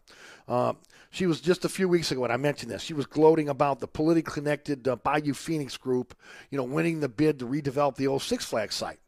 Uh, 0.50 0.74
she 1.16 1.28
was 1.28 1.40
just 1.40 1.64
a 1.64 1.70
few 1.70 1.88
weeks 1.88 2.12
ago, 2.12 2.26
and 2.26 2.34
I 2.34 2.36
mentioned 2.36 2.70
this. 2.70 2.82
She 2.82 2.94
was 2.94 3.06
gloating 3.06 3.48
about 3.48 3.80
the 3.80 3.88
politically 3.88 4.34
connected 4.34 4.86
uh, 4.86 4.98
Bayou 4.98 5.34
Phoenix 5.34 5.78
group, 5.78 6.14
you 6.50 6.58
know, 6.58 6.64
winning 6.66 7.00
the 7.00 7.08
bid 7.08 7.40
to 7.40 7.46
redevelop 7.46 7.96
the 7.96 8.08
old 8.08 8.22
Six 8.22 8.44
Flags 8.44 8.76
site. 8.76 9.00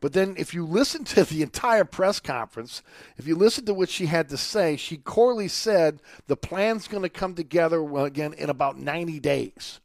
But 0.00 0.14
then, 0.14 0.36
if 0.38 0.54
you 0.54 0.64
listen 0.66 1.04
to 1.04 1.22
the 1.22 1.42
entire 1.42 1.84
press 1.84 2.18
conference, 2.18 2.82
if 3.18 3.26
you 3.26 3.36
listen 3.36 3.66
to 3.66 3.74
what 3.74 3.90
she 3.90 4.06
had 4.06 4.30
to 4.30 4.38
say, 4.38 4.78
she 4.78 4.96
corely 4.96 5.48
said 5.48 6.00
the 6.28 6.36
plan's 6.36 6.88
going 6.88 7.02
to 7.02 7.10
come 7.10 7.34
together 7.34 7.82
well, 7.82 8.06
again 8.06 8.32
in 8.32 8.48
about 8.48 8.78
90 8.78 9.20
days. 9.20 9.80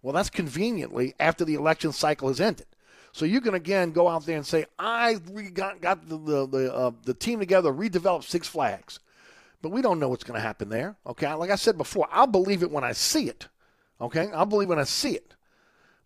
Well, 0.00 0.14
that's 0.14 0.30
conveniently 0.30 1.14
after 1.20 1.44
the 1.44 1.56
election 1.56 1.92
cycle 1.92 2.28
has 2.28 2.40
ended. 2.40 2.66
So 3.12 3.26
you 3.26 3.42
can 3.42 3.52
again 3.52 3.92
go 3.92 4.08
out 4.08 4.24
there 4.24 4.36
and 4.36 4.46
say, 4.46 4.64
I 4.78 5.16
got, 5.52 5.82
got 5.82 6.08
the 6.08 6.16
the 6.16 6.46
the, 6.46 6.74
uh, 6.74 6.92
the 7.04 7.14
team 7.14 7.38
together, 7.38 7.70
redevelop 7.70 8.24
Six 8.24 8.48
Flags, 8.48 9.00
but 9.62 9.70
we 9.70 9.82
don't 9.82 9.98
know 9.98 10.08
what's 10.08 10.24
going 10.24 10.38
to 10.38 10.46
happen 10.46 10.68
there. 10.68 10.96
Okay, 11.06 11.32
like 11.34 11.50
I 11.50 11.56
said 11.56 11.76
before, 11.76 12.08
I'll 12.10 12.26
believe 12.26 12.62
it 12.62 12.70
when 12.70 12.84
I 12.84 12.92
see 12.92 13.28
it. 13.28 13.48
Okay, 14.00 14.30
I'll 14.32 14.46
believe 14.46 14.68
when 14.68 14.78
I 14.78 14.84
see 14.84 15.14
it. 15.14 15.34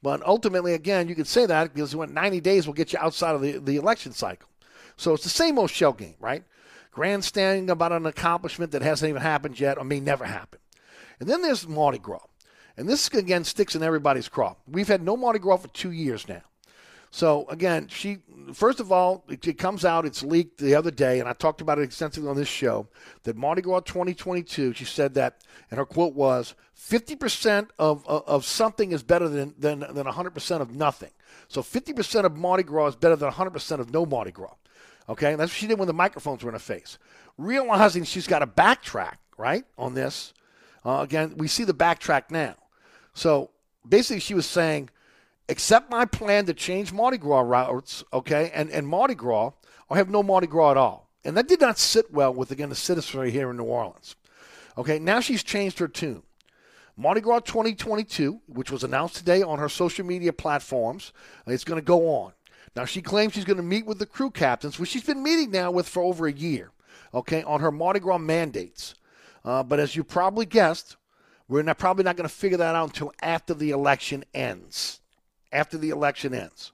But 0.02 0.24
ultimately, 0.26 0.74
again, 0.74 1.08
you 1.08 1.14
can 1.14 1.24
say 1.24 1.46
that 1.46 1.74
because 1.74 1.94
90 1.94 2.40
days 2.40 2.66
will 2.66 2.74
get 2.74 2.92
you 2.92 2.98
outside 2.98 3.34
of 3.34 3.42
the, 3.42 3.58
the 3.58 3.76
election 3.76 4.12
cycle. 4.12 4.48
So 4.96 5.14
it's 5.14 5.22
the 5.22 5.30
same 5.30 5.58
old 5.58 5.70
shell 5.70 5.92
game, 5.92 6.16
right? 6.18 6.44
Grandstanding 6.90 7.70
about 7.70 7.92
an 7.92 8.06
accomplishment 8.06 8.72
that 8.72 8.82
hasn't 8.82 9.08
even 9.08 9.22
happened 9.22 9.60
yet 9.60 9.78
or 9.78 9.84
may 9.84 10.00
never 10.00 10.24
happen. 10.24 10.58
And 11.20 11.28
then 11.28 11.42
there's 11.42 11.68
Mardi 11.68 11.98
Gras. 11.98 12.26
And 12.76 12.88
this, 12.88 13.06
again, 13.08 13.44
sticks 13.44 13.76
in 13.76 13.82
everybody's 13.82 14.28
craw. 14.28 14.56
We've 14.66 14.88
had 14.88 15.02
no 15.02 15.16
Mardi 15.16 15.38
Gras 15.38 15.58
for 15.58 15.68
two 15.68 15.92
years 15.92 16.26
now. 16.26 16.42
So 17.14 17.46
again, 17.50 17.88
she 17.88 18.20
first 18.54 18.80
of 18.80 18.90
all, 18.90 19.22
it, 19.28 19.46
it, 19.46 19.58
comes 19.58 19.84
out, 19.84 20.06
it's 20.06 20.22
leaked 20.22 20.56
the 20.56 20.74
other 20.74 20.90
day, 20.90 21.20
and 21.20 21.28
I 21.28 21.34
talked 21.34 21.60
about 21.60 21.78
it 21.78 21.82
extensively 21.82 22.28
on 22.30 22.36
this 22.36 22.48
show. 22.48 22.88
That 23.24 23.36
Mardi 23.36 23.60
Gras 23.60 23.80
2022, 23.80 24.72
she 24.72 24.86
said 24.86 25.12
that, 25.14 25.44
and 25.70 25.76
her 25.76 25.84
quote 25.84 26.14
was, 26.14 26.54
"50% 26.74 27.68
of 27.78 28.06
of, 28.08 28.26
of 28.26 28.44
something 28.46 28.92
is 28.92 29.02
better 29.02 29.28
than 29.28 29.54
than 29.58 29.80
than 29.80 30.06
100% 30.06 30.60
of 30.62 30.74
nothing." 30.74 31.10
So 31.48 31.60
50% 31.60 32.24
of 32.24 32.38
Mardi 32.38 32.62
Gras 32.62 32.88
is 32.88 32.96
better 32.96 33.14
than 33.14 33.30
100% 33.30 33.78
of 33.78 33.92
no 33.92 34.06
Mardi 34.06 34.32
Gras. 34.32 34.54
Okay, 35.06 35.32
and 35.32 35.40
that's 35.40 35.50
what 35.50 35.56
she 35.56 35.66
did 35.66 35.78
when 35.78 35.88
the 35.88 35.92
microphones 35.92 36.42
were 36.42 36.48
in 36.48 36.54
her 36.54 36.58
face. 36.58 36.96
Realizing 37.36 38.04
she's 38.04 38.26
got 38.26 38.38
to 38.38 38.46
backtrack 38.46 39.16
right 39.36 39.64
on 39.76 39.92
this. 39.92 40.32
Uh, 40.82 41.00
again, 41.02 41.34
we 41.36 41.46
see 41.46 41.64
the 41.64 41.74
backtrack 41.74 42.30
now. 42.30 42.54
So 43.12 43.50
basically, 43.86 44.20
she 44.20 44.32
was 44.32 44.46
saying 44.46 44.88
accept 45.52 45.90
my 45.90 46.04
plan 46.04 46.46
to 46.46 46.54
change 46.54 46.92
Mardi 46.92 47.18
Gras 47.18 47.42
routes, 47.42 48.02
okay, 48.12 48.50
and, 48.52 48.70
and 48.70 48.88
Mardi 48.88 49.14
Gras, 49.14 49.52
or 49.88 49.96
have 49.96 50.10
no 50.10 50.22
Mardi 50.22 50.48
Gras 50.48 50.72
at 50.72 50.76
all. 50.76 51.08
And 51.24 51.36
that 51.36 51.46
did 51.46 51.60
not 51.60 51.78
sit 51.78 52.12
well 52.12 52.34
with, 52.34 52.50
again, 52.50 52.70
the 52.70 52.74
citizenry 52.74 53.30
here 53.30 53.50
in 53.50 53.56
New 53.56 53.64
Orleans. 53.64 54.16
Okay, 54.76 54.98
now 54.98 55.20
she's 55.20 55.44
changed 55.44 55.78
her 55.78 55.86
tune. 55.86 56.22
Mardi 56.96 57.20
Gras 57.20 57.40
2022, 57.40 58.40
which 58.46 58.70
was 58.70 58.82
announced 58.82 59.16
today 59.16 59.42
on 59.42 59.58
her 59.58 59.68
social 59.68 60.04
media 60.04 60.32
platforms, 60.32 61.12
it's 61.46 61.64
going 61.64 61.80
to 61.80 61.84
go 61.84 62.08
on. 62.08 62.32
Now, 62.74 62.84
she 62.86 63.02
claims 63.02 63.34
she's 63.34 63.44
going 63.44 63.58
to 63.58 63.62
meet 63.62 63.86
with 63.86 63.98
the 63.98 64.06
crew 64.06 64.30
captains, 64.30 64.78
which 64.78 64.88
she's 64.88 65.04
been 65.04 65.22
meeting 65.22 65.50
now 65.50 65.70
with 65.70 65.88
for 65.88 66.02
over 66.02 66.26
a 66.26 66.32
year, 66.32 66.72
okay, 67.14 67.42
on 67.44 67.60
her 67.60 67.70
Mardi 67.70 68.00
Gras 68.00 68.18
mandates. 68.18 68.94
Uh, 69.44 69.62
but 69.62 69.78
as 69.78 69.94
you 69.94 70.02
probably 70.02 70.46
guessed, 70.46 70.96
we're 71.48 71.62
not, 71.62 71.78
probably 71.78 72.04
not 72.04 72.16
going 72.16 72.28
to 72.28 72.34
figure 72.34 72.58
that 72.58 72.74
out 72.74 72.88
until 72.88 73.12
after 73.20 73.52
the 73.52 73.70
election 73.70 74.24
ends 74.32 75.01
after 75.52 75.78
the 75.78 75.90
election 75.90 76.34
ends. 76.34 76.72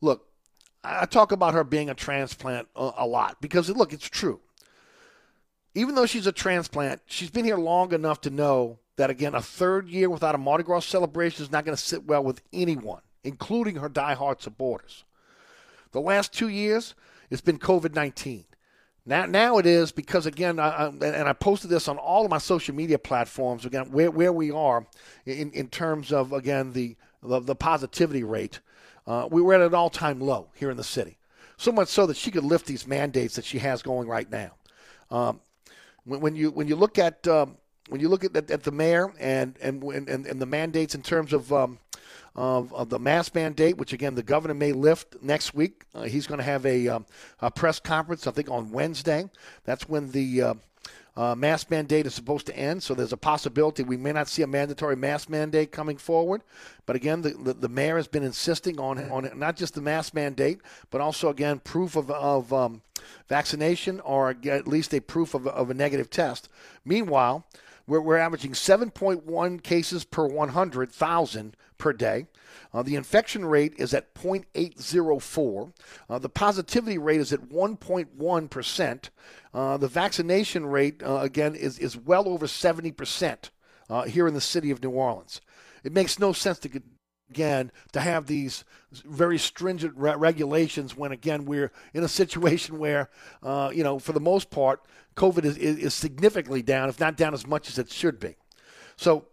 Look, 0.00 0.26
I 0.84 1.06
talk 1.06 1.32
about 1.32 1.54
her 1.54 1.64
being 1.64 1.90
a 1.90 1.94
transplant 1.94 2.68
a, 2.76 3.06
lot 3.06 3.40
because, 3.40 3.68
look, 3.70 3.92
it's 3.92 4.08
true. 4.08 4.40
Even 5.74 5.94
though 5.94 6.06
she's 6.06 6.26
a 6.26 6.32
transplant, 6.32 7.02
she's 7.06 7.30
been 7.30 7.44
here 7.44 7.56
long 7.56 7.92
enough 7.92 8.20
to 8.22 8.30
know 8.30 8.78
that, 8.96 9.10
again, 9.10 9.34
a 9.34 9.42
third 9.42 9.88
year 9.88 10.08
without 10.08 10.34
a 10.34 10.38
Mardi 10.38 10.64
Gras 10.64 10.80
celebration 10.80 11.44
is 11.44 11.52
not 11.52 11.64
going 11.64 11.76
to 11.76 11.82
sit 11.82 12.04
well 12.04 12.22
with 12.22 12.42
anyone, 12.52 13.02
including 13.22 13.76
her 13.76 13.88
diehard 13.88 14.40
supporters. 14.40 15.04
The 15.92 16.00
last 16.00 16.32
two 16.32 16.48
years, 16.48 16.94
it's 17.30 17.40
been 17.40 17.58
COVID 17.58 17.94
19. 17.94 18.44
Now, 19.06 19.24
now 19.24 19.56
it 19.56 19.64
is 19.64 19.90
because 19.90 20.26
again, 20.26 20.58
I, 20.60 20.88
and 20.88 21.04
I 21.28 21.32
posted 21.32 21.70
this 21.70 21.88
on 21.88 21.96
all 21.96 22.24
of 22.24 22.30
my 22.30 22.36
social 22.36 22.74
media 22.74 22.98
platforms. 22.98 23.64
Again, 23.64 23.90
where, 23.90 24.10
where 24.10 24.32
we 24.32 24.50
are 24.50 24.86
in, 25.24 25.50
in 25.52 25.68
terms 25.68 26.12
of 26.12 26.34
again 26.34 26.74
the 26.74 26.94
the, 27.22 27.40
the 27.40 27.54
positivity 27.54 28.24
rate, 28.24 28.60
uh, 29.06 29.28
we 29.30 29.42
were 29.42 29.54
at 29.54 29.60
an 29.60 29.74
all 29.74 29.90
time 29.90 30.20
low 30.20 30.48
here 30.54 30.70
in 30.70 30.76
the 30.76 30.84
city. 30.84 31.18
So 31.56 31.72
much 31.72 31.88
so 31.88 32.06
that 32.06 32.16
she 32.16 32.30
could 32.30 32.44
lift 32.44 32.66
these 32.66 32.86
mandates 32.86 33.34
that 33.36 33.44
she 33.44 33.58
has 33.58 33.82
going 33.82 34.08
right 34.08 34.30
now. 34.30 34.52
Um, 35.10 35.40
when, 36.04 36.20
when, 36.20 36.36
you 36.36 36.50
when 36.50 36.68
you 36.68 36.76
look 36.76 36.98
at 36.98 37.26
um, 37.26 37.56
when 37.88 38.00
you 38.00 38.08
look 38.08 38.24
at, 38.24 38.36
at, 38.36 38.50
at, 38.50 38.62
the 38.62 38.70
mayor 38.70 39.12
and 39.18 39.58
and, 39.60 39.82
and 39.82 40.26
and 40.26 40.40
the 40.40 40.46
mandates 40.46 40.94
in 40.94 41.02
terms 41.02 41.32
of 41.32 41.52
um, 41.52 41.78
of, 42.38 42.72
of 42.72 42.88
the 42.88 42.98
mask 42.98 43.34
mandate, 43.34 43.76
which 43.76 43.92
again 43.92 44.14
the 44.14 44.22
governor 44.22 44.54
may 44.54 44.72
lift 44.72 45.16
next 45.20 45.54
week. 45.54 45.84
Uh, 45.94 46.02
he's 46.02 46.26
going 46.26 46.38
to 46.38 46.44
have 46.44 46.64
a, 46.64 46.86
um, 46.86 47.06
a 47.40 47.50
press 47.50 47.80
conference, 47.80 48.26
I 48.26 48.30
think, 48.30 48.50
on 48.50 48.70
Wednesday. 48.70 49.28
That's 49.64 49.88
when 49.88 50.12
the 50.12 50.42
uh, 50.42 50.54
uh, 51.18 51.34
mask 51.34 51.68
mandate 51.68 52.06
is 52.06 52.14
supposed 52.14 52.46
to 52.46 52.56
end, 52.56 52.80
so 52.80 52.94
there's 52.94 53.12
a 53.12 53.16
possibility 53.16 53.82
we 53.82 53.96
may 53.96 54.12
not 54.12 54.28
see 54.28 54.42
a 54.42 54.46
mandatory 54.46 54.94
mask 54.94 55.28
mandate 55.28 55.72
coming 55.72 55.96
forward. 55.96 56.42
But 56.86 56.94
again, 56.94 57.22
the, 57.22 57.30
the, 57.30 57.54
the 57.54 57.68
mayor 57.68 57.96
has 57.96 58.06
been 58.06 58.22
insisting 58.22 58.78
on 58.78 59.10
on 59.10 59.28
not 59.36 59.56
just 59.56 59.74
the 59.74 59.80
mask 59.80 60.14
mandate, 60.14 60.60
but 60.90 61.00
also 61.00 61.28
again 61.28 61.58
proof 61.58 61.96
of, 61.96 62.08
of 62.12 62.52
um, 62.52 62.82
vaccination 63.28 63.98
or 64.00 64.36
at 64.44 64.68
least 64.68 64.94
a 64.94 65.00
proof 65.00 65.34
of, 65.34 65.48
of 65.48 65.70
a 65.70 65.74
negative 65.74 66.08
test. 66.08 66.48
Meanwhile, 66.84 67.44
we're, 67.88 68.00
we're 68.00 68.18
averaging 68.18 68.52
7.1 68.52 69.62
cases 69.62 70.04
per 70.04 70.26
100,000 70.26 71.56
per 71.78 71.92
day. 71.92 72.26
Uh, 72.72 72.82
the 72.82 72.96
infection 72.96 73.44
rate 73.44 73.72
is 73.78 73.94
at 73.94 74.14
0.804. 74.14 75.72
Uh, 76.08 76.18
the 76.18 76.28
positivity 76.28 76.98
rate 76.98 77.20
is 77.20 77.32
at 77.32 77.48
1.1%. 77.48 79.08
Uh, 79.54 79.76
the 79.78 79.88
vaccination 79.88 80.66
rate, 80.66 81.02
uh, 81.02 81.16
again, 81.16 81.54
is, 81.54 81.78
is 81.78 81.96
well 81.96 82.28
over 82.28 82.46
70% 82.46 83.50
uh, 83.88 84.02
here 84.02 84.28
in 84.28 84.34
the 84.34 84.40
city 84.40 84.70
of 84.70 84.82
New 84.82 84.90
Orleans. 84.90 85.40
It 85.82 85.92
makes 85.92 86.18
no 86.18 86.32
sense 86.32 86.58
to 86.60 86.82
again 87.30 87.70
to 87.92 88.00
have 88.00 88.26
these 88.26 88.64
very 88.92 89.38
stringent 89.38 89.94
re- 89.96 90.14
regulations 90.14 90.96
when 90.96 91.12
again 91.12 91.44
we're 91.44 91.70
in 91.94 92.02
a 92.02 92.08
situation 92.08 92.78
where 92.78 93.10
uh, 93.42 93.70
you 93.72 93.84
know 93.84 93.98
for 93.98 94.12
the 94.12 94.20
most 94.20 94.50
part 94.50 94.82
covid 95.16 95.44
is, 95.44 95.56
is, 95.58 95.94
significantly 95.94 96.62
down 96.62 96.88
if 96.88 97.00
not 97.00 97.16
down 97.16 97.34
as 97.34 97.46
much 97.46 97.68
as 97.68 97.78
it 97.78 97.90
should 97.90 98.18
be. 98.18 98.36
So 98.96 99.26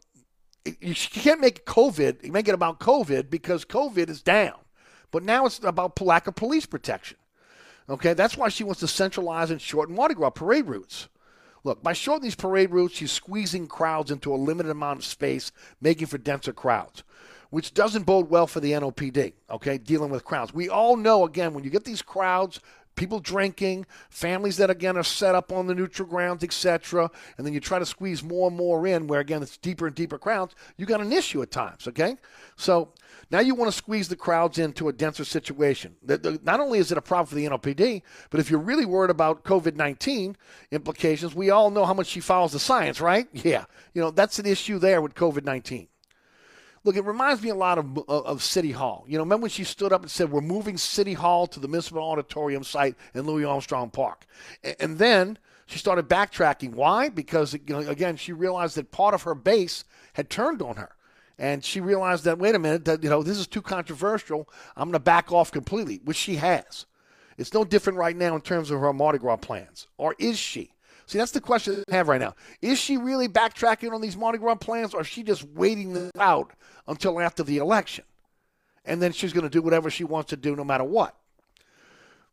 you 0.66 0.96
can't 0.96 1.40
make 1.40 1.66
covid 1.66 2.24
you 2.24 2.32
make 2.32 2.48
it 2.48 2.56
about 2.56 2.80
covid 2.80 3.30
because 3.30 3.66
covid 3.66 4.10
is 4.10 4.22
down. 4.22 4.56
But 5.12 5.24
now 5.24 5.46
it's 5.46 5.60
about 5.60 6.00
lack 6.02 6.28
of 6.28 6.36
police 6.36 6.66
protection. 6.66 7.18
Okay? 7.88 8.14
That's 8.14 8.36
why 8.36 8.50
she 8.50 8.64
wants 8.64 8.82
to 8.82 8.88
centralize 8.88 9.52
and 9.52 9.62
shorten 9.62 9.96
mardi 9.96 10.16
gras 10.16 10.32
parade 10.32 10.66
routes. 10.66 11.08
Look, 11.64 11.82
by 11.82 11.94
shortening 11.94 12.28
these 12.28 12.36
parade 12.36 12.72
routes, 12.72 12.96
she's 12.96 13.12
squeezing 13.12 13.66
crowds 13.68 14.12
into 14.12 14.34
a 14.34 14.38
limited 14.38 14.70
amount 14.70 15.00
of 15.00 15.06
space, 15.06 15.52
making 15.82 16.06
for 16.08 16.20
denser 16.20 16.54
crowds 16.54 17.04
which 17.56 17.73
doesn't 17.73 18.03
bode 18.03 18.30
well 18.30 18.48
for 18.48 18.60
the 18.60 18.73
NOPD, 18.73 19.32
okay, 19.49 19.77
dealing 19.77 20.10
with 20.10 20.26
crowds. 20.26 20.53
We 20.53 20.68
all 20.68 20.98
know, 20.98 21.23
again, 21.23 21.53
when 21.53 21.64
you 21.64 21.69
get 21.69 21.86
these 21.86 22.02
crowds, 22.02 22.60
people 22.95 23.22
drinking, 23.22 23.86
families 24.10 24.57
that, 24.57 24.69
again, 24.69 24.98
are 24.98 25.03
set 25.03 25.36
up 25.36 25.53
on 25.53 25.65
the 25.65 25.73
neutral 25.73 26.06
grounds, 26.06 26.44
etc., 26.44 27.10
and 27.38 27.48
then 27.48 27.53
you 27.53 27.61
try 27.61 27.80
to 27.80 27.86
squeeze 27.86 28.22
more 28.22 28.49
and 28.49 28.57
more 28.57 28.86
in 28.86 29.07
where, 29.07 29.22
again, 29.22 29.41
it's 29.41 29.56
deeper 29.56 29.88
and 29.88 29.95
deeper 29.95 30.18
crowds, 30.18 30.53
you 30.76 30.86
got 30.86 30.99
an 30.99 31.14
issue 31.14 31.41
at 31.41 31.49
times, 31.49 31.88
okay? 31.88 32.18
So 32.57 32.91
now 33.32 33.40
you 33.40 33.56
want 33.56 33.72
to 33.72 33.77
squeeze 33.77 34.10
the 34.10 34.18
crowds 34.18 34.60
into 34.60 34.90
a 34.90 34.94
denser 34.94 35.23
situation. 35.23 35.95
Not 36.44 36.60
only 36.60 36.80
is 36.80 36.91
it 36.91 36.98
a 36.98 37.02
problem 37.02 37.27
for 37.27 37.36
the 37.36 37.45
NOPD, 37.45 38.02
but 38.32 38.41
if 38.41 38.52
you're 38.52 38.60
really 38.60 38.86
worried 38.86 39.11
about 39.11 39.45
COVID 39.45 39.77
19 39.77 40.36
implications, 40.72 41.34
we 41.34 41.52
all 41.52 41.69
know 41.69 41.86
how 41.86 41.94
much 41.94 42.07
she 42.07 42.19
follows 42.19 42.52
the 42.52 42.60
science, 42.60 42.99
right? 42.99 43.30
Yeah. 43.45 43.64
You 43.94 44.02
know, 44.02 44.11
that's 44.11 44.40
an 44.40 44.45
issue 44.45 44.77
there 44.77 45.02
with 45.02 45.15
COVID 45.15 45.45
19. 45.45 45.88
Look, 46.86 46.95
it 46.95 47.03
reminds 47.03 47.41
me 47.41 47.49
a 47.49 47.56
lot 47.56 47.80
of, 47.80 47.98
of, 48.07 48.44
City 48.44 48.72
Hall. 48.72 49.06
You 49.07 49.18
know, 49.18 49.24
remember 49.24 49.44
when 49.44 49.49
she 49.49 49.64
stood 49.64 49.91
up 49.91 50.03
and 50.03 50.12
said, 50.12 50.32
"We're 50.32 50.41
moving 50.41 50.78
City 50.78 51.14
Hall 51.14 51.48
to 51.48 51.60
the 51.60 51.68
Municipal 51.68 52.03
Auditorium 52.03 52.64
site 52.64 52.95
in 53.16 53.26
Louis 53.26 53.44
Armstrong 53.44 53.90
Park," 53.90 54.28
and, 54.64 54.76
and 54.80 54.98
then 54.99 55.40
she 55.66 55.80
started 55.80 56.07
backtracking. 56.07 56.76
Why? 56.76 57.10
Because 57.10 57.53
you 57.53 57.60
know, 57.68 57.80
again, 57.80 58.18
she 58.18 58.34
realized 58.34 58.76
that 58.76 58.91
part 58.91 59.16
of 59.16 59.24
her 59.24 59.34
base 59.34 59.84
had 60.14 60.30
turned 60.30 60.62
on 60.62 60.76
her, 60.76 60.95
and 61.40 61.66
she 61.66 61.82
realized 61.82 62.24
that 62.26 62.38
wait 62.38 62.53
a 62.53 62.60
minute, 62.60 62.86
that 62.86 63.03
you 63.03 63.10
know, 63.10 63.24
this 63.24 63.40
is 63.40 63.48
too 63.48 63.64
controversial. 63.64 64.48
I'm 64.78 64.90
going 64.90 64.94
to 64.94 64.99
back 64.99 65.32
off 65.32 65.52
completely, 65.52 66.02
which 66.03 66.18
she 66.18 66.36
has. 66.36 66.86
It's 67.40 67.53
no 67.53 67.66
different 67.66 67.98
right 67.98 68.16
now 68.16 68.36
in 68.36 68.41
terms 68.41 68.70
of 68.70 68.80
her 68.80 68.94
Mardi 68.94 69.18
Gras 69.18 69.38
plans, 69.38 69.88
or 69.98 70.16
is 70.20 70.38
she? 70.38 70.75
See, 71.07 71.18
that's 71.18 71.32
the 71.32 71.41
question 71.41 71.84
I 71.91 71.95
have 71.95 72.07
right 72.07 72.19
now. 72.19 72.36
Is 72.61 72.80
she 72.80 72.98
really 72.98 73.27
backtracking 73.27 73.94
on 73.94 74.02
these 74.02 74.18
Mardi 74.18 74.40
Gras 74.40 74.56
plans, 74.56 74.94
or 74.94 75.02
is 75.02 75.07
she 75.07 75.23
just 75.23 75.44
waiting 75.44 75.94
this 75.94 76.11
out 76.19 76.52
until 76.88 77.19
after 77.19 77.44
the 77.44 77.57
election? 77.57 78.06
And 78.86 79.02
then 79.02 79.11
she's 79.11 79.34
going 79.34 79.44
to 79.44 79.49
do 79.49 79.61
whatever 79.61 79.90
she 79.90 80.03
wants 80.03 80.30
to 80.32 80.38
do 80.38 80.56
no 80.56 80.64
matter 80.64 80.84
what. 80.84 81.15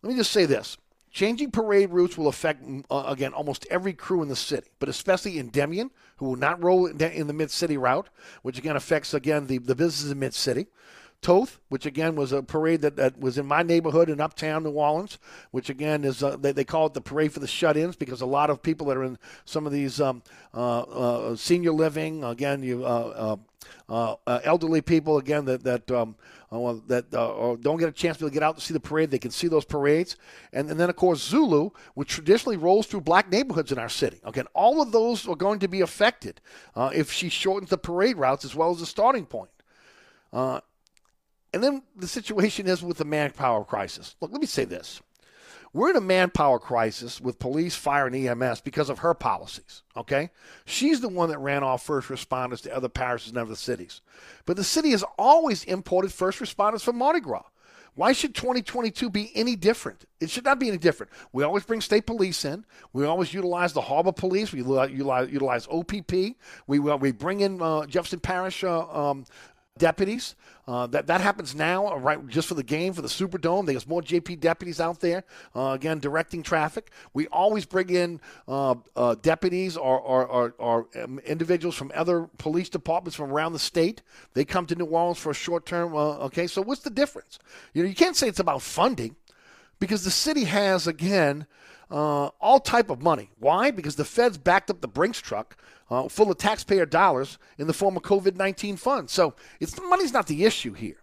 Let 0.03 0.11
me 0.11 0.17
just 0.17 0.33
say 0.33 0.47
this. 0.47 0.77
Changing 1.11 1.51
parade 1.51 1.91
routes 1.91 2.17
will 2.17 2.29
affect, 2.29 2.65
uh, 2.91 3.05
again, 3.07 3.35
almost 3.35 3.67
every 3.71 3.93
crew 3.93 4.23
in 4.23 4.29
the 4.29 4.37
city, 4.37 4.69
but 4.79 4.89
especially 4.89 5.39
Endymion, 5.39 5.91
who 6.17 6.25
will 6.25 6.37
not 6.37 6.63
roll 6.63 6.87
in 6.87 7.27
the 7.27 7.35
Mid 7.35 7.51
City 7.51 7.77
route, 7.77 8.09
which 8.41 8.59
again 8.59 8.77
affects, 8.77 9.13
again, 9.13 9.47
the, 9.47 9.59
the 9.59 9.75
businesses 9.75 10.11
in 10.11 10.19
Mid 10.19 10.33
City. 10.33 10.69
Thoth, 11.23 11.61
which 11.69 11.87
again 11.87 12.17
was 12.17 12.33
a 12.33 12.43
parade 12.43 12.81
that, 12.81 12.97
that 12.97 13.21
was 13.21 13.39
in 13.39 13.47
my 13.47 13.63
neighborhood 13.63 14.11
in 14.11 14.21
Uptown 14.21 14.65
New 14.65 14.73
Orleans, 14.73 15.19
which 15.53 15.71
again 15.71 16.03
is 16.03 16.21
uh, 16.21 16.37
they, 16.37 16.51
they 16.51 16.65
call 16.65 16.87
it 16.87 16.95
the 16.95 17.01
parade 17.01 17.33
for 17.33 17.39
the 17.39 17.47
shut-ins 17.47 17.95
because 17.95 18.21
a 18.21 18.27
lot 18.27 18.51
of 18.51 18.61
people 18.61 18.89
that 18.89 18.97
are 18.97 19.05
in 19.05 19.17
some 19.45 19.65
of 19.65 19.73
these 19.73 20.01
um, 20.01 20.25
uh, 20.53 20.81
uh, 20.81 21.37
senior 21.37 21.71
living, 21.71 22.25
again, 22.25 22.65
you 22.65 22.85
uh, 22.85 23.37
uh, 23.89 24.17
uh, 24.27 24.41
elderly 24.43 24.81
people, 24.81 25.19
again 25.19 25.45
that 25.45 25.63
that 25.63 25.89
um, 25.93 26.17
that 26.51 27.09
don't 27.63 27.79
get 27.79 27.89
a 27.89 27.93
chance 27.93 28.17
to 28.17 28.29
get 28.29 28.43
out 28.43 28.57
to 28.57 28.61
see 28.61 28.75
the 28.75 28.81
parade, 28.81 29.13
they 29.13 29.19
can 29.21 29.31
see 29.31 29.47
those 29.47 29.65
parades, 29.65 30.17
and, 30.53 30.69
and 30.69 30.81
then 30.81 30.91
of 30.91 30.97
course 30.97 31.23
Zulu, 31.23 31.71
which 31.95 32.09
traditionally 32.09 32.57
rolls 32.57 32.89
through 32.89 33.03
black 33.03 33.31
neighborhoods 33.31 33.71
in 33.71 33.79
our 33.79 33.89
city. 33.89 34.21
Again, 34.25 34.49
all 34.55 34.83
of 34.83 34.91
those 34.91 35.29
are 35.29 35.37
going 35.37 35.61
to 35.61 35.69
be 35.69 35.83
affected 35.83 36.41
if 36.77 37.13
she 37.13 37.29
shortens 37.29 37.71
the 37.71 37.79
parade 37.79 38.17
routes 38.17 38.45
as 38.45 38.57
well 38.57 38.73
as 38.73 38.81
the 38.81 38.87
starting 38.87 39.25
point. 39.25 39.51
Uh, 40.33 40.61
and 41.53 41.63
then 41.63 41.83
the 41.97 42.09
situation 42.09 42.67
is 42.67 42.83
with 42.83 42.99
the 42.99 43.05
manpower 43.05 43.65
crisis. 43.65 44.17
Look, 44.21 44.33
let 44.33 44.41
me 44.41 44.47
say 44.47 44.65
this. 44.65 45.01
We're 45.75 45.91
in 45.91 45.97
a 45.97 46.03
manpower 46.03 46.59
crisis 46.59 47.19
with 47.19 47.39
police, 47.39 47.75
fire, 47.75 48.07
and 48.07 48.15
EMS 48.15 48.61
because 48.61 48.91
of 48.91 48.99
her 48.99 49.15
policies. 49.15 49.83
Okay? 49.97 50.31
She's 50.67 51.01
the 51.01 51.09
one 51.09 51.31
that 51.31 51.39
ran 51.39 51.63
off 51.63 51.83
first 51.83 52.09
responders 52.09 52.61
to 52.63 52.77
other 52.77 52.91
parishes 52.91 53.31
and 53.31 53.39
other 53.39 53.55
cities. 53.55 54.03
But 54.45 54.57
the 54.57 54.65
city 54.65 54.91
has 54.91 55.05
always 55.19 55.65
imported 55.65 56.13
first 56.13 56.41
responders 56.41 56.83
from 56.83 56.99
Mardi 56.99 57.21
Gras. 57.21 57.45
Why 57.95 58.13
should 58.13 58.35
2022 58.35 59.11
be 59.11 59.31
any 59.35 59.55
different? 59.55 60.07
It 60.19 60.31
should 60.31 60.47
not 60.47 60.59
be 60.59 60.69
any 60.69 60.79
different. 60.79 61.13
We 61.33 61.45
always 61.45 61.65
bring 61.65 61.83
state 61.83 62.07
police 62.07 62.43
in. 62.47 62.65
We 62.95 63.05
always 63.05 63.35
utilize 63.35 63.75
the 63.75 63.83
harbor 63.83 64.13
police. 64.13 64.51
We 64.51 64.61
utilize, 64.61 64.91
utilize 65.31 65.69
OPP. 65.71 66.13
We, 66.67 66.79
we 66.79 67.13
bring 67.13 67.41
in 67.41 67.61
uh, 67.61 67.85
Jefferson 67.85 68.21
Parish 68.21 68.65
uh, 68.65 68.89
um, 68.89 69.27
deputies. 69.79 70.35
Uh, 70.69 70.87
that 70.87 71.09
that 71.09 71.21
happens 71.21 71.55
now, 71.55 71.89
uh, 71.89 71.97
right? 71.97 72.25
Just 72.29 72.47
for 72.47 72.55
the 72.55 72.63
game 72.63 72.93
for 72.93 73.03
the 73.03 73.09
Superdome, 73.09 73.67
there's 73.67 73.87
more 73.87 74.01
JP 74.01 74.39
deputies 74.39 74.81
out 74.81 75.01
there. 75.01 75.25
Uh, 75.57 75.71
again, 75.71 75.99
directing 75.99 76.43
traffic. 76.43 76.93
We 77.15 77.27
always 77.29 77.67
bring 77.67 77.91
in 77.91 78.21
uh, 78.47 78.77
uh 78.95 79.17
deputies 79.17 79.77
or, 79.77 79.99
or, 79.99 80.27
or, 80.27 80.55
or 80.59 80.87
um, 81.03 81.19
individuals 81.21 81.75
from 81.75 81.91
other 81.95 82.29
police 82.39 82.69
departments 82.69 83.17
from 83.17 83.33
around 83.33 83.55
the 83.55 83.59
state. 83.59 84.03
They 84.35 84.45
come 84.45 84.67
to 84.67 84.77
New 84.77 84.85
Orleans 84.85 85.19
for 85.19 85.31
a 85.31 85.35
short 85.35 85.67
term. 85.67 85.97
Uh, 85.97 86.27
okay, 86.27 86.47
so 86.47 86.63
what's 86.63 86.83
the 86.83 86.91
difference? 86.91 87.39
You 87.75 87.83
know, 87.83 87.89
you 87.89 87.97
can't 87.97 88.17
say 88.17 88.29
it's 88.29 88.41
about 88.41 88.63
funding 88.63 89.17
because 89.81 90.05
the 90.05 90.13
city 90.13 90.45
has 90.45 90.87
again 90.87 91.47
uh, 91.93 92.31
all 92.41 92.59
type 92.59 92.89
of 92.89 93.03
money. 93.03 93.31
Why? 93.39 93.71
Because 93.71 93.97
the 93.97 94.05
feds 94.05 94.39
backed 94.39 94.71
up 94.71 94.81
the 94.81 94.89
Brinks 94.89 95.21
truck 95.21 95.57
uh, 95.91 96.09
full 96.09 96.31
of 96.31 96.39
taxpayer 96.39 96.87
dollars 96.87 97.39
in 97.59 97.67
the 97.67 97.75
form 97.75 97.97
of 97.97 98.03
COVID 98.03 98.35
19 98.35 98.77
funds. 98.77 99.13
So 99.13 99.35
it's 99.61 99.75
the 99.75 99.83
money's 99.83 100.13
not 100.13 100.27
the 100.27 100.45
issue 100.45 100.73
here. 100.73 101.03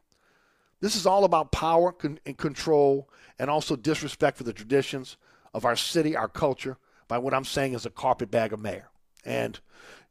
This 0.81 0.95
is 0.95 1.05
all 1.05 1.25
about 1.25 1.51
power 1.51 1.91
con- 1.91 2.19
and 2.25 2.37
control 2.37 3.07
and 3.37 3.49
also 3.49 3.75
disrespect 3.75 4.37
for 4.37 4.43
the 4.43 4.53
traditions 4.53 5.17
of 5.53 5.63
our 5.63 5.75
city, 5.75 6.15
our 6.15 6.27
culture, 6.27 6.77
by 7.07 7.19
what 7.19 7.33
I'm 7.35 7.45
saying 7.45 7.73
is 7.73 7.85
a 7.85 7.91
carpetbagger 7.91 8.57
mayor. 8.57 8.89
And 9.23 9.59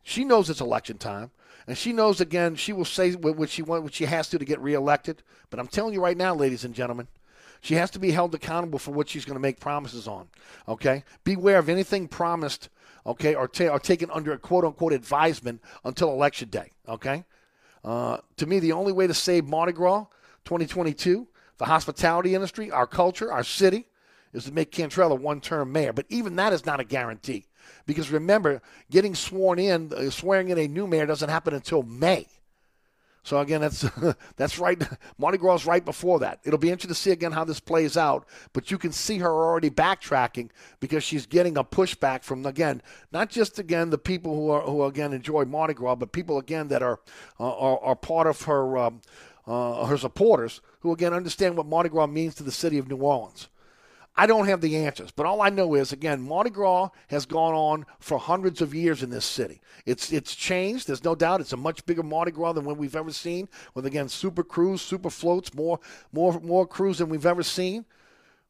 she 0.03 0.25
knows 0.25 0.49
it's 0.49 0.61
election 0.61 0.99
time. 0.99 1.33
And 1.67 1.77
she 1.77 1.93
knows, 1.93 2.21
again, 2.21 2.55
she 2.55 2.73
will 2.73 2.87
say 2.87 3.13
what 3.13 3.51
she, 3.51 3.63
what 3.63 3.93
she 3.93 4.07
has 4.07 4.29
to 4.31 4.39
to 4.39 4.45
get 4.45 4.61
reelected. 4.61 5.23
But 5.51 5.61
I'm 5.61 5.67
telling 5.67 5.93
you 5.93 6.01
right 6.01 6.17
now, 6.17 6.35
ladies 6.35 6.65
and 6.65 6.75
gentlemen, 6.75 7.09
she 7.61 7.75
has 7.75 7.91
to 7.91 7.99
be 7.99 8.11
held 8.11 8.35
accountable 8.35 8.79
for 8.79 8.93
what 8.93 9.09
she's 9.09 9.25
going 9.25 9.37
to 9.37 9.41
make 9.41 9.61
promises 9.61 10.07
on. 10.07 10.29
Okay? 10.67 11.05
Beware 11.25 11.59
of 11.59 11.69
anything 11.69 12.09
promised, 12.09 12.69
okay, 13.07 13.35
or, 13.35 13.49
ta- 13.49 13.69
or 13.69 13.79
taken 13.79 14.11
under 14.11 14.33
a 14.33 14.39
quote 14.39 14.65
unquote 14.65 14.93
advisement 14.93 15.61
until 15.85 16.11
election 16.11 16.49
day. 16.49 16.73
Okay? 16.89 17.25
Uh, 17.85 18.19
to 18.37 18.47
me, 18.47 18.59
the 18.59 18.73
only 18.73 18.93
way 18.93 19.07
to 19.07 19.15
save 19.15 19.45
Mardi 19.47 19.73
Gras 19.73 20.07
2022, 20.45 21.27
the 21.59 21.65
hospitality 21.65 22.35
industry, 22.35 22.71
our 22.71 22.87
culture, 22.87 23.33
our 23.33 23.45
city, 23.45 23.87
is 24.33 24.45
to 24.45 24.53
make 24.53 24.71
Cantrell 24.71 25.13
a 25.13 25.15
one 25.15 25.41
term 25.41 25.73
mayor. 25.73 25.93
But 25.93 26.07
even 26.09 26.37
that 26.37 26.53
is 26.53 26.67
not 26.67 26.81
a 26.81 26.85
guarantee. 26.85 27.47
Because 27.87 28.11
remember, 28.11 28.63
getting 28.91 29.15
sworn 29.15 29.59
in, 29.59 29.93
uh, 29.93 30.11
swearing 30.11 30.49
in 30.49 30.59
a 30.59 30.69
new 30.69 30.87
mayor 30.87 31.07
doesn't 31.07 31.29
happen 31.29 31.55
until 31.55 31.83
May. 31.83 32.27
So 33.29 33.39
again, 33.41 33.61
that's 33.61 33.85
that's 34.37 34.59
right. 34.59 34.83
Mardi 35.19 35.37
Gras 35.37 35.67
right 35.67 35.85
before 35.85 36.19
that. 36.21 36.41
It'll 36.45 36.59
be 36.59 36.71
interesting 36.71 36.89
to 36.89 36.95
see 36.95 37.11
again 37.11 37.33
how 37.33 37.45
this 37.45 37.61
plays 37.61 37.95
out. 37.95 38.27
But 38.55 38.71
you 38.71 38.79
can 38.79 38.91
see 38.91 39.19
her 39.19 39.31
already 39.31 39.69
backtracking 39.69 40.49
because 40.81 41.05
she's 41.05 41.27
getting 41.27 41.59
a 41.59 41.63
pushback 41.63 42.25
from 42.25 42.47
again 42.47 42.81
not 43.13 43.29
just 43.29 43.59
again 43.59 43.91
the 43.91 43.99
people 43.99 44.35
who 44.35 44.49
are 44.51 44.63
who 44.63 44.83
again 44.85 45.13
enjoy 45.13 45.45
Mardi 45.45 45.75
Gras, 45.75 45.97
but 45.97 46.11
people 46.11 46.39
again 46.39 46.69
that 46.69 46.83
are 46.83 47.01
are, 47.39 47.79
are, 47.81 47.97
part 47.97 48.27
of 48.27 48.43
her. 48.43 48.79
Um, 48.79 49.03
uh, 49.47 49.87
her 49.87 49.97
supporters, 49.97 50.61
who 50.81 50.93
again 50.93 51.15
understand 51.15 51.57
what 51.57 51.65
Mardi 51.65 51.89
Gras 51.89 52.07
means 52.07 52.35
to 52.35 52.43
the 52.43 52.53
city 52.53 52.77
of 52.77 52.87
New 52.87 52.99
Orleans. 52.99 53.49
I 54.19 54.27
don't 54.27 54.49
have 54.49 54.61
the 54.61 54.77
answers, 54.77 55.13
but 55.13 55.27
all 55.27 55.41
I 55.41 55.49
know 55.49 55.77
is 55.77 55.93
again, 55.93 56.21
Mardi 56.21 56.51
Gras 56.51 56.91
has 57.07 57.25
gone 57.25 57.55
on 57.55 57.87
for 58.01 58.19
hundreds 58.19 58.61
of 58.61 58.75
years 58.75 59.05
in 59.05 59.11
this 59.11 59.25
city. 59.25 59.61
It's 59.87 60.13
it's 60.13 60.35
changed. 60.35 60.89
There's 60.89 61.05
no 61.05 61.15
doubt. 61.15 61.41
It's 61.41 61.53
a 61.53 61.57
much 61.57 61.87
bigger 61.87 62.03
Mardi 62.03 62.33
Gras 62.33 62.55
than 62.55 62.65
what 62.65 62.77
we've 62.77 62.97
ever 62.97 63.13
seen. 63.13 63.49
With 63.75 63.87
again, 63.87 64.09
super 64.09 64.43
crews, 64.43 64.83
super 64.83 65.09
floats, 65.09 65.55
more 65.55 65.79
more 66.13 66.41
more 66.41 66.67
crews 66.67 66.99
than 66.99 67.09
we've 67.09 67.25
ever 67.25 67.45
seen. 67.45 67.85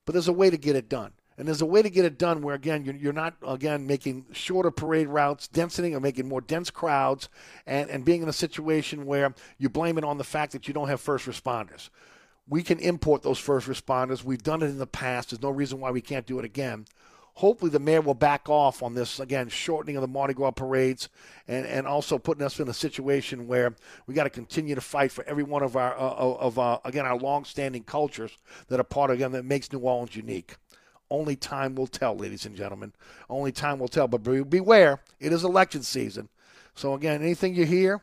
But 0.06 0.14
there's 0.14 0.28
a 0.28 0.32
way 0.32 0.48
to 0.48 0.56
get 0.56 0.74
it 0.74 0.88
done. 0.88 1.12
And 1.36 1.46
there's 1.46 1.60
a 1.60 1.66
way 1.66 1.82
to 1.82 1.90
get 1.90 2.04
it 2.04 2.18
done 2.18 2.42
where, 2.42 2.56
again, 2.56 2.84
you're, 2.84 2.96
you're 2.96 3.12
not, 3.12 3.36
again, 3.46 3.86
making 3.86 4.26
shorter 4.32 4.72
parade 4.72 5.06
routes, 5.06 5.46
density, 5.46 5.94
or 5.94 6.00
making 6.00 6.26
more 6.26 6.40
dense 6.40 6.68
crowds, 6.68 7.28
and, 7.64 7.88
and 7.90 8.04
being 8.04 8.22
in 8.22 8.28
a 8.28 8.32
situation 8.32 9.06
where 9.06 9.32
you 9.56 9.68
blame 9.68 9.98
it 9.98 10.04
on 10.04 10.18
the 10.18 10.24
fact 10.24 10.50
that 10.52 10.66
you 10.66 10.74
don't 10.74 10.88
have 10.88 11.00
first 11.00 11.26
responders. 11.26 11.90
We 12.48 12.62
can 12.62 12.78
import 12.78 13.22
those 13.22 13.38
first 13.38 13.68
responders. 13.68 14.24
We've 14.24 14.42
done 14.42 14.62
it 14.62 14.66
in 14.66 14.78
the 14.78 14.86
past. 14.86 15.30
There's 15.30 15.42
no 15.42 15.50
reason 15.50 15.80
why 15.80 15.90
we 15.90 16.00
can't 16.00 16.26
do 16.26 16.38
it 16.38 16.44
again. 16.44 16.86
Hopefully, 17.34 17.70
the 17.70 17.78
mayor 17.78 18.00
will 18.00 18.14
back 18.14 18.48
off 18.48 18.82
on 18.82 18.94
this, 18.94 19.20
again, 19.20 19.48
shortening 19.48 19.96
of 19.96 20.00
the 20.00 20.08
Mardi 20.08 20.34
Gras 20.34 20.50
parades 20.50 21.08
and, 21.46 21.66
and 21.66 21.86
also 21.86 22.18
putting 22.18 22.44
us 22.44 22.58
in 22.58 22.68
a 22.68 22.74
situation 22.74 23.46
where 23.46 23.76
we 24.08 24.14
got 24.14 24.24
to 24.24 24.30
continue 24.30 24.74
to 24.74 24.80
fight 24.80 25.12
for 25.12 25.22
every 25.24 25.44
one 25.44 25.62
of 25.62 25.76
our, 25.76 25.96
uh, 25.96 26.14
of, 26.14 26.58
uh, 26.58 26.80
again, 26.84 27.06
our 27.06 27.16
long-standing 27.16 27.84
cultures 27.84 28.36
that 28.66 28.80
are 28.80 28.84
part 28.84 29.10
of, 29.10 29.16
again, 29.18 29.30
that 29.32 29.44
makes 29.44 29.72
New 29.72 29.78
Orleans 29.78 30.16
unique. 30.16 30.56
Only 31.10 31.36
time 31.36 31.76
will 31.76 31.86
tell, 31.86 32.16
ladies 32.16 32.44
and 32.44 32.56
gentlemen. 32.56 32.92
Only 33.30 33.52
time 33.52 33.78
will 33.78 33.86
tell. 33.86 34.08
But 34.08 34.24
beware, 34.24 35.00
it 35.20 35.32
is 35.32 35.44
election 35.44 35.82
season. 35.82 36.28
So, 36.74 36.94
again, 36.94 37.22
anything 37.22 37.54
you 37.54 37.66
hear, 37.66 38.02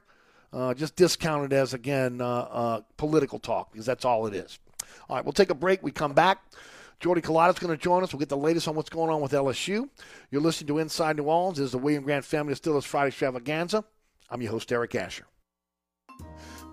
uh, 0.56 0.74
just 0.74 0.96
discount 0.96 1.52
it 1.52 1.54
as, 1.54 1.74
again, 1.74 2.22
uh, 2.22 2.26
uh, 2.26 2.82
political 2.98 3.40
talk 3.40 3.72
because 3.72 3.86
that's 3.86 4.06
all 4.06 4.26
it 4.26 4.34
is. 4.34 4.58
All 5.10 5.18
right, 5.18 5.26
we'll 5.26 5.34
take 5.34 5.50
a 5.50 5.56
break. 5.56 5.84
We 5.84 5.92
come 5.92 6.14
back. 6.14 6.42
Jordy 7.02 7.22
Culotta's 7.22 7.60
going 7.60 7.76
to 7.76 7.82
join 7.82 8.04
us. 8.04 8.14
We'll 8.14 8.20
get 8.20 8.30
the 8.30 8.38
latest 8.38 8.68
on 8.70 8.76
what's 8.76 8.90
going 8.90 9.12
on 9.12 9.20
with 9.20 9.34
LSU. 9.34 9.90
You're 10.32 10.42
listening 10.42 10.68
to 10.68 10.80
Inside 10.80 11.18
New 11.18 11.24
Orleans. 11.24 11.58
This 11.58 11.66
is 11.66 11.72
the 11.74 11.78
William 11.78 12.04
Grant 12.04 12.24
Family 12.24 12.54
Distillers 12.54 12.86
Friday 12.86 13.10
Extravaganza. 13.10 13.84
I'm 14.30 14.42
your 14.42 14.52
host, 14.52 14.72
Eric 14.72 14.96
Asher. 14.96 15.26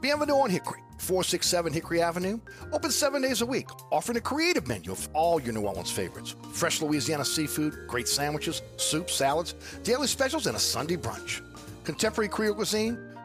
Bienvenue 0.00 0.34
on 0.34 0.50
Hickory, 0.50 0.80
467 0.98 1.72
Hickory 1.72 2.00
Avenue. 2.02 2.40
Open 2.72 2.90
seven 2.90 3.20
days 3.22 3.40
a 3.40 3.46
week, 3.46 3.68
offering 3.90 4.16
a 4.16 4.20
creative 4.20 4.66
menu 4.68 4.92
of 4.92 5.08
all 5.12 5.40
your 5.40 5.54
New 5.54 5.62
Orleans 5.62 5.90
favorites. 5.90 6.36
Fresh 6.52 6.80
Louisiana 6.82 7.24
seafood, 7.24 7.86
great 7.88 8.08
sandwiches, 8.08 8.62
soups, 8.76 9.14
salads, 9.14 9.54
daily 9.82 10.06
specials, 10.06 10.46
and 10.46 10.56
a 10.56 10.60
Sunday 10.60 10.96
brunch. 10.96 11.42
Contemporary 11.84 12.28
Creole 12.28 12.54
cuisine, 12.54 13.11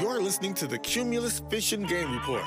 You're 0.00 0.20
listening 0.20 0.54
to 0.54 0.66
the 0.66 0.78
Cumulus 0.78 1.40
Fish 1.50 1.72
and 1.72 1.86
Game 1.86 2.12
Report. 2.12 2.42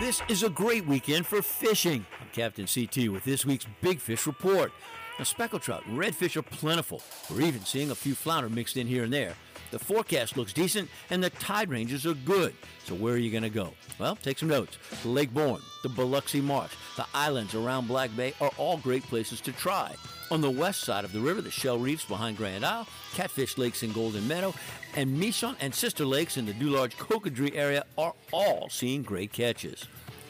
This 0.00 0.22
is 0.28 0.42
a 0.42 0.48
great 0.48 0.86
weekend 0.86 1.26
for 1.26 1.42
fishing. 1.42 2.06
I'm 2.20 2.28
Captain 2.32 2.66
CT 2.66 3.08
with 3.08 3.24
this 3.24 3.44
week's 3.44 3.66
Big 3.80 4.00
Fish 4.00 4.26
Report. 4.26 4.72
Now, 5.18 5.24
speckled 5.24 5.62
trout 5.62 5.82
redfish 5.84 6.36
are 6.36 6.42
plentiful. 6.42 7.02
We're 7.30 7.42
even 7.42 7.64
seeing 7.64 7.90
a 7.90 7.94
few 7.94 8.14
flounder 8.14 8.48
mixed 8.48 8.76
in 8.76 8.86
here 8.86 9.04
and 9.04 9.12
there. 9.12 9.34
The 9.70 9.78
forecast 9.78 10.36
looks 10.36 10.52
decent 10.52 10.88
and 11.10 11.22
the 11.22 11.30
tide 11.30 11.70
ranges 11.70 12.06
are 12.06 12.14
good. 12.14 12.54
So, 12.84 12.94
where 12.94 13.14
are 13.14 13.18
you 13.18 13.30
going 13.30 13.42
to 13.42 13.50
go? 13.50 13.72
Well, 13.98 14.16
take 14.16 14.38
some 14.38 14.48
notes. 14.48 14.78
Lake 15.04 15.34
Borgne, 15.34 15.62
the 15.82 15.88
Biloxi 15.88 16.40
Marsh, 16.40 16.72
the 16.96 17.06
islands 17.14 17.54
around 17.54 17.88
Black 17.88 18.14
Bay 18.16 18.32
are 18.40 18.52
all 18.58 18.78
great 18.78 19.02
places 19.02 19.40
to 19.42 19.52
try. 19.52 19.94
On 20.28 20.40
the 20.40 20.50
west 20.50 20.80
side 20.80 21.04
of 21.04 21.12
the 21.12 21.20
river, 21.20 21.40
the 21.40 21.52
shell 21.52 21.78
reefs 21.78 22.04
behind 22.04 22.36
Grand 22.36 22.66
Isle, 22.66 22.88
Catfish 23.14 23.58
Lakes 23.58 23.84
in 23.84 23.92
Golden 23.92 24.26
Meadow, 24.26 24.54
and 24.96 25.16
Mechant 25.16 25.54
and 25.60 25.72
Sister 25.72 26.04
Lakes 26.04 26.36
in 26.36 26.46
the 26.46 26.52
Dularge 26.52 26.96
Cocodrie 26.96 27.54
area 27.54 27.84
are 27.96 28.12
all 28.32 28.68
seeing 28.68 29.02
great 29.02 29.32
catches. 29.32 29.86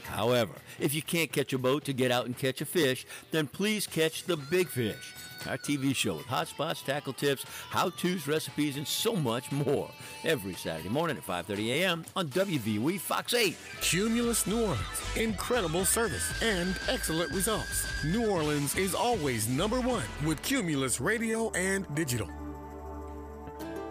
However, 0.06 0.54
if 0.78 0.94
you 0.94 1.02
can't 1.02 1.32
catch 1.32 1.52
a 1.52 1.58
boat 1.58 1.84
to 1.84 1.92
get 1.92 2.10
out 2.10 2.26
and 2.26 2.36
catch 2.36 2.60
a 2.60 2.64
fish, 2.64 3.06
then 3.30 3.46
please 3.46 3.86
catch 3.86 4.24
the 4.24 4.36
big 4.36 4.68
fish. 4.68 5.14
Our 5.46 5.58
TV 5.58 5.94
show 5.94 6.16
with 6.16 6.26
hot 6.26 6.48
spots, 6.48 6.82
tackle 6.82 7.12
tips, 7.12 7.44
how-tos, 7.70 8.26
recipes, 8.26 8.76
and 8.76 8.86
so 8.86 9.14
much 9.14 9.52
more. 9.52 9.88
Every 10.24 10.54
Saturday 10.54 10.88
morning 10.88 11.16
at 11.16 11.26
5.30 11.26 11.68
a.m. 11.68 12.04
on 12.16 12.28
WVUE 12.28 12.98
Fox 12.98 13.32
8. 13.32 13.56
Cumulus 13.80 14.46
New 14.46 14.62
Orleans. 14.62 14.80
Incredible 15.16 15.84
service 15.84 16.42
and 16.42 16.74
excellent 16.88 17.32
results. 17.32 17.86
New 18.04 18.28
Orleans 18.28 18.74
is 18.76 18.94
always 18.94 19.48
number 19.48 19.80
one 19.80 20.04
with 20.24 20.42
Cumulus 20.42 21.00
Radio 21.00 21.50
and 21.52 21.86
Digital. 21.94 22.28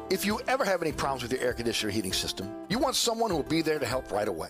If 0.10 0.26
you 0.26 0.40
ever 0.48 0.66
have 0.66 0.82
any 0.82 0.92
problems 0.92 1.24
with 1.24 1.32
your 1.32 1.42
air 1.42 1.54
conditioner 1.54 1.92
heating 1.92 2.14
system, 2.14 2.54
you 2.70 2.80
want 2.80 2.96
someone 2.96 3.32
who 3.32 3.38
will 3.38 3.44
be 3.44 3.62
there 3.62 3.80
to 3.80 3.86
help 3.86 4.12
right 4.12 4.28
away. 4.28 4.50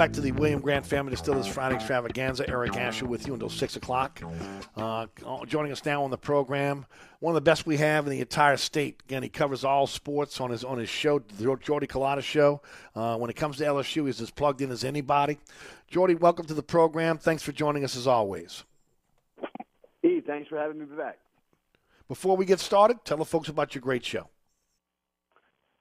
Back 0.00 0.14
to 0.14 0.22
the 0.22 0.32
William 0.32 0.62
Grant 0.62 0.86
Family 0.86 1.10
Distillers 1.10 1.46
Friday 1.46 1.74
Extravaganza. 1.74 2.48
Eric 2.48 2.74
Asher 2.74 3.04
with 3.04 3.26
you 3.26 3.34
until 3.34 3.50
6 3.50 3.76
o'clock. 3.76 4.22
Uh, 4.74 5.06
joining 5.44 5.72
us 5.72 5.84
now 5.84 6.02
on 6.02 6.10
the 6.10 6.16
program, 6.16 6.86
one 7.18 7.32
of 7.32 7.34
the 7.34 7.42
best 7.42 7.66
we 7.66 7.76
have 7.76 8.06
in 8.06 8.10
the 8.10 8.20
entire 8.22 8.56
state. 8.56 9.02
Again, 9.04 9.22
he 9.22 9.28
covers 9.28 9.62
all 9.62 9.86
sports 9.86 10.40
on 10.40 10.52
his 10.52 10.64
on 10.64 10.78
his 10.78 10.88
show, 10.88 11.18
the 11.18 11.54
Jordy 11.56 11.86
Culotta 11.86 12.22
Show. 12.22 12.62
Uh, 12.94 13.18
when 13.18 13.28
it 13.28 13.36
comes 13.36 13.58
to 13.58 13.64
LSU, 13.64 14.06
he's 14.06 14.22
as 14.22 14.30
plugged 14.30 14.62
in 14.62 14.70
as 14.70 14.84
anybody. 14.84 15.36
Jordy, 15.86 16.14
welcome 16.14 16.46
to 16.46 16.54
the 16.54 16.62
program. 16.62 17.18
Thanks 17.18 17.42
for 17.42 17.52
joining 17.52 17.84
us 17.84 17.94
as 17.94 18.06
always. 18.06 18.64
Eve, 20.02 20.24
thanks 20.26 20.48
for 20.48 20.56
having 20.56 20.78
me 20.78 20.86
back. 20.86 21.18
Before 22.08 22.38
we 22.38 22.46
get 22.46 22.58
started, 22.58 23.04
tell 23.04 23.18
the 23.18 23.26
folks 23.26 23.50
about 23.50 23.74
your 23.74 23.82
great 23.82 24.06
show. 24.06 24.30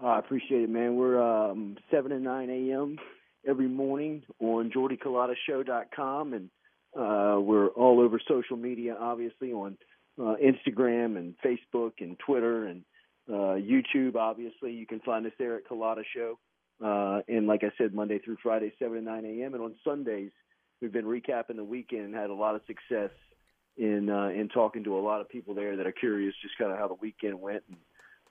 Uh, 0.04 0.08
I 0.08 0.20
appreciate 0.20 0.64
it, 0.64 0.70
man. 0.70 0.98
We're 0.98 1.22
um, 1.22 1.78
7 1.90 2.12
and 2.12 2.26
9 2.26 2.50
a.m. 2.50 3.00
every 3.48 3.68
morning 3.68 4.24
on 4.40 4.72
JordyCulottaShow.com, 4.72 6.34
and 6.34 6.50
uh, 6.96 7.40
we're 7.40 7.68
all 7.70 8.00
over 8.00 8.20
social 8.28 8.58
media, 8.58 8.96
obviously, 9.00 9.52
on 9.52 9.78
uh, 10.20 10.36
Instagram 10.44 11.18
and 11.18 11.36
Facebook 11.46 11.94
and 12.00 12.18
Twitter 12.20 12.66
and 12.66 12.84
uh, 13.30 13.56
YouTube, 13.58 14.16
obviously. 14.16 14.74
You 14.74 14.86
can 14.86 15.00
find 15.02 15.26
us 15.26 15.34
there 15.38 15.56
at 15.56 15.68
Culotta 15.68 16.04
Show. 16.16 16.40
Uh, 16.84 17.22
and 17.28 17.48
like 17.48 17.64
I 17.64 17.72
said, 17.78 17.94
Monday 17.94 18.20
through 18.20 18.38
Friday, 18.42 18.74
7 18.80 18.96
to 18.96 19.02
9 19.02 19.26
a.m. 19.26 19.54
And 19.54 19.64
on 19.64 19.76
Sundays, 19.84 20.32
we've 20.82 20.92
been 20.92 21.06
recapping 21.06 21.58
the 21.58 21.64
weekend 21.64 22.06
and 22.06 22.16
had 22.16 22.30
a 22.30 22.34
lot 22.34 22.56
of 22.56 22.62
success 22.68 23.12
in 23.78 24.10
uh, 24.10 24.28
in 24.28 24.50
talking 24.50 24.84
to 24.84 24.98
a 24.98 25.00
lot 25.00 25.22
of 25.22 25.30
people 25.30 25.54
there 25.54 25.76
that 25.78 25.88
are 25.88 25.92
curious 25.92 26.34
just 26.42 26.58
kind 26.58 26.72
of 26.72 26.78
how 26.78 26.88
the 26.88 26.96
weekend 26.96 27.40
went. 27.40 27.64
And 27.70 27.78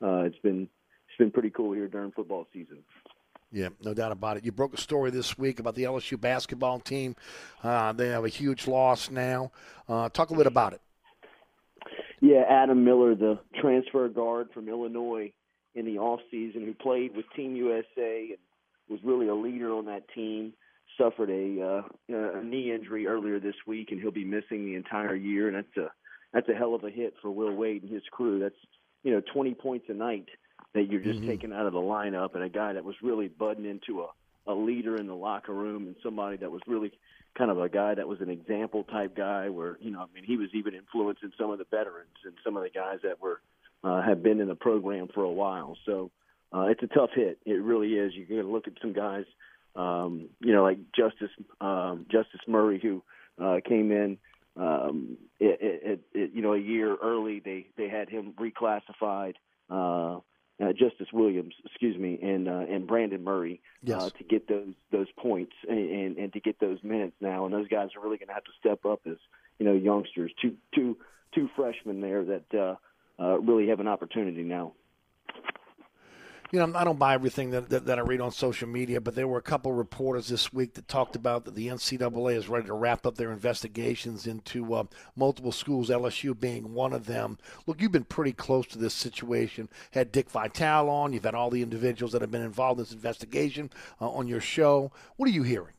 uh, 0.02 0.24
it's 0.24 0.39
been 0.39 0.62
it's 1.09 1.18
been 1.18 1.30
pretty 1.30 1.51
cool 1.51 1.72
here 1.72 1.89
during 1.89 2.12
football 2.12 2.47
season. 2.52 2.78
Yeah, 3.51 3.69
no 3.83 3.95
doubt 3.95 4.12
about 4.12 4.37
it. 4.37 4.45
You 4.45 4.53
broke 4.53 4.75
a 4.75 4.81
story 4.81 5.11
this 5.11 5.39
week 5.39 5.59
about 5.59 5.75
the 5.75 5.85
LSU 5.85 6.20
basketball 6.20 6.81
team. 6.81 7.16
Uh, 7.62 7.93
they 7.93 8.09
have 8.09 8.25
a 8.25 8.29
huge 8.29 8.66
loss 8.66 9.11
now. 9.11 9.53
Uh, 9.89 10.09
talk 10.11 10.29
a 10.29 10.33
little 10.33 10.45
bit 10.45 10.47
about 10.47 10.75
it. 10.75 10.81
Yeah, 12.20 12.43
Adam 12.49 12.85
Miller, 12.85 13.15
the 13.15 13.39
transfer 13.61 14.09
guard 14.09 14.49
from 14.53 14.69
Illinois 14.69 15.33
in 15.75 15.87
the 15.87 15.99
off 15.99 16.20
season, 16.31 16.65
who 16.65 16.75
played 16.75 17.16
with 17.16 17.25
Team 17.37 17.55
USA 17.57 18.29
and 18.31 18.39
was 18.89 19.01
really 19.05 19.29
a 19.29 19.35
leader 19.35 19.73
on 19.73 19.87
that 19.87 20.03
team, 20.15 20.53
suffered 20.99 21.31
a, 21.31 21.62
uh, 21.62 22.15
a 22.15 22.43
knee 22.43 22.73
injury 22.75 23.07
earlier 23.07 23.39
this 23.39 23.55
week, 23.66 23.89
and 23.93 24.01
he'll 24.01 24.11
be 24.11 24.25
missing 24.25 24.66
the 24.66 24.75
entire 24.75 25.15
year. 25.15 25.49
And 25.49 25.57
that's 25.57 25.77
a 25.77 25.91
that's 26.33 26.49
a 26.49 26.55
hell 26.55 26.75
of 26.75 26.85
a 26.85 26.91
hit 26.91 27.15
for 27.23 27.31
Will 27.31 27.55
Wade 27.55 27.83
and 27.83 27.93
his 27.93 28.03
crew. 28.11 28.41
That's 28.41 28.59
you 29.05 29.12
know 29.12 29.23
20 29.33 29.55
points 29.55 29.87
a 29.89 29.95
night 29.95 30.29
that 30.74 30.85
you're 30.85 31.01
just 31.01 31.20
Mhm. 31.20 31.27
taking 31.27 31.53
out 31.53 31.66
of 31.66 31.73
the 31.73 31.81
lineup, 31.81 32.35
and 32.35 32.45
a 32.45 32.49
guy 32.49 32.73
that 32.73 32.85
was 32.85 33.01
really 33.03 33.28
budding 33.28 33.65
into 33.65 34.03
a 34.03 34.09
a 34.47 34.55
leader 34.55 34.97
in 34.97 35.07
the 35.07 35.15
locker 35.15 35.53
room 35.53 35.86
and 35.86 35.97
somebody 36.03 36.39
that 36.39 36.51
was 36.51 36.62
really 36.66 36.90
kind 37.35 37.51
of 37.51 37.61
a 37.61 37.69
guy 37.69 37.95
that 37.95 38.09
was 38.09 38.20
an 38.23 38.31
example 38.31 38.82
type 38.85 39.15
guy 39.15 39.49
where 39.51 39.77
you 39.81 39.90
know 39.90 40.01
I 40.01 40.07
mean 40.15 40.24
he 40.24 40.39
was 40.39 40.49
even 40.55 40.74
influencing 40.74 41.32
some 41.39 41.51
of 41.51 41.59
the 41.59 41.66
veterans 41.70 42.16
and 42.24 42.35
some 42.43 42.57
of 42.57 42.62
the 42.62 42.70
guys 42.70 43.01
that 43.03 43.20
were 43.20 43.40
uh, 43.85 44.01
have 44.03 44.23
been 44.23 44.40
in 44.40 44.49
the 44.49 44.55
program 44.55 45.09
for 45.15 45.23
a 45.23 45.31
while. 45.31 45.77
So 45.85 46.11
uh, 46.53 46.62
it's 46.62 46.82
a 46.82 46.86
tough 46.86 47.11
hit. 47.15 47.39
It 47.45 47.62
really 47.62 47.95
is. 47.95 48.15
You're 48.15 48.27
going 48.27 48.43
to 48.43 48.51
look 48.51 48.66
at 48.66 48.73
some 48.81 48.93
guys, 48.93 49.24
um, 49.77 50.31
you 50.40 50.53
know, 50.53 50.62
like 50.62 50.78
Justice 50.97 51.31
um, 51.61 52.07
Justice 52.11 52.40
Murray 52.49 52.81
who 52.81 53.03
uh, 53.43 53.61
came 53.66 53.93
in. 53.93 54.19
Um, 54.57 55.19
it, 55.39 55.59
it, 55.61 56.01
it, 56.15 56.31
you 56.35 56.43
know, 56.43 56.55
a 56.55 56.59
year 56.59 56.97
early, 57.01 57.40
they 57.40 57.66
they 57.77 57.89
had 57.89 58.09
him 58.09 58.32
reclassified. 58.40 59.35
Uh, 59.70 60.20
uh, 60.60 60.72
Justice 60.72 61.09
Williams, 61.12 61.55
excuse 61.64 61.97
me, 61.97 62.18
and 62.22 62.48
uh, 62.48 62.64
and 62.68 62.86
Brandon 62.86 63.22
Murray 63.22 63.60
Yes. 63.82 64.02
uh, 64.02 64.10
to 64.10 64.24
get 64.24 64.48
those 64.48 64.74
those 64.90 65.06
points 65.18 65.52
and, 65.68 65.78
and, 65.78 66.16
and 66.16 66.32
to 66.32 66.40
get 66.40 66.59
those 66.60 66.78
minutes 66.82 67.14
now. 67.20 67.44
And 67.44 67.55
those 67.55 67.68
guys 67.68 67.90
are 67.97 68.01
really 68.01 68.18
going 68.18 68.28
to 68.28 68.35
have 68.35 68.44
to 68.44 68.52
step 68.59 68.85
up 68.85 69.01
as 69.06 69.16
you 69.59 69.66
know 69.66 69.74
youngsters. 69.74 70.32
Two 70.43 70.56
two 70.74 70.97
two 71.35 71.48
freshmen 71.55 72.01
there 72.01 72.24
that 72.24 72.55
uh, 72.55 73.22
uh, 73.22 73.39
really 73.40 73.68
have 73.68 73.80
an 73.80 73.89
opportunity 73.89 74.43
now. 74.43 74.72
You 76.51 76.66
know, 76.66 76.79
I 76.79 76.85
don't 76.85 76.99
buy 76.99 77.12
everything 77.12 77.51
that, 77.51 77.69
that, 77.69 77.85
that 77.85 77.99
I 77.99 78.01
read 78.01 78.23
on 78.23 78.33
social 78.33 78.69
media, 78.69 79.03
but 79.03 79.15
there 79.15 79.29
were 79.29 79.37
a 79.37 79.43
couple 79.43 79.70
reporters 79.73 80.29
this 80.29 80.51
week 80.51 80.73
that 80.75 80.89
talked 80.89 81.15
about 81.15 81.45
that 81.45 81.55
the 81.55 81.69
NCAA 81.69 82.37
is 82.37 82.49
ready 82.49 82.66
to 82.69 82.73
wrap 82.73 83.05
up 83.05 83.16
their 83.16 83.33
investigations 83.33 84.27
into 84.27 84.73
uh, 84.73 84.85
multiple 85.15 85.53
schools, 85.53 85.91
LSU 85.91 86.39
being 86.39 86.73
one 86.73 86.95
of 86.95 87.05
them. 87.05 87.37
Look, 87.66 87.83
you've 87.83 87.93
been 87.93 88.05
pretty 88.05 88.33
close 88.33 88.66
to 88.69 88.79
this 88.79 88.95
situation. 88.95 89.69
Had 89.91 90.11
Dick 90.11 90.31
Vitale 90.31 90.89
on. 90.89 91.12
You've 91.12 91.25
had 91.25 91.35
all 91.35 91.51
the 91.51 91.62
individuals 91.62 92.12
that 92.12 92.23
have 92.23 92.31
been 92.31 92.41
involved 92.41 92.81
in 92.81 92.85
this 92.85 92.95
investigation 92.95 93.69
uh, 94.01 94.09
on 94.09 94.27
your 94.27 94.41
show. 94.41 94.91
What 95.16 95.29
are 95.29 95.33
you 95.33 95.43
hearing? 95.43 95.75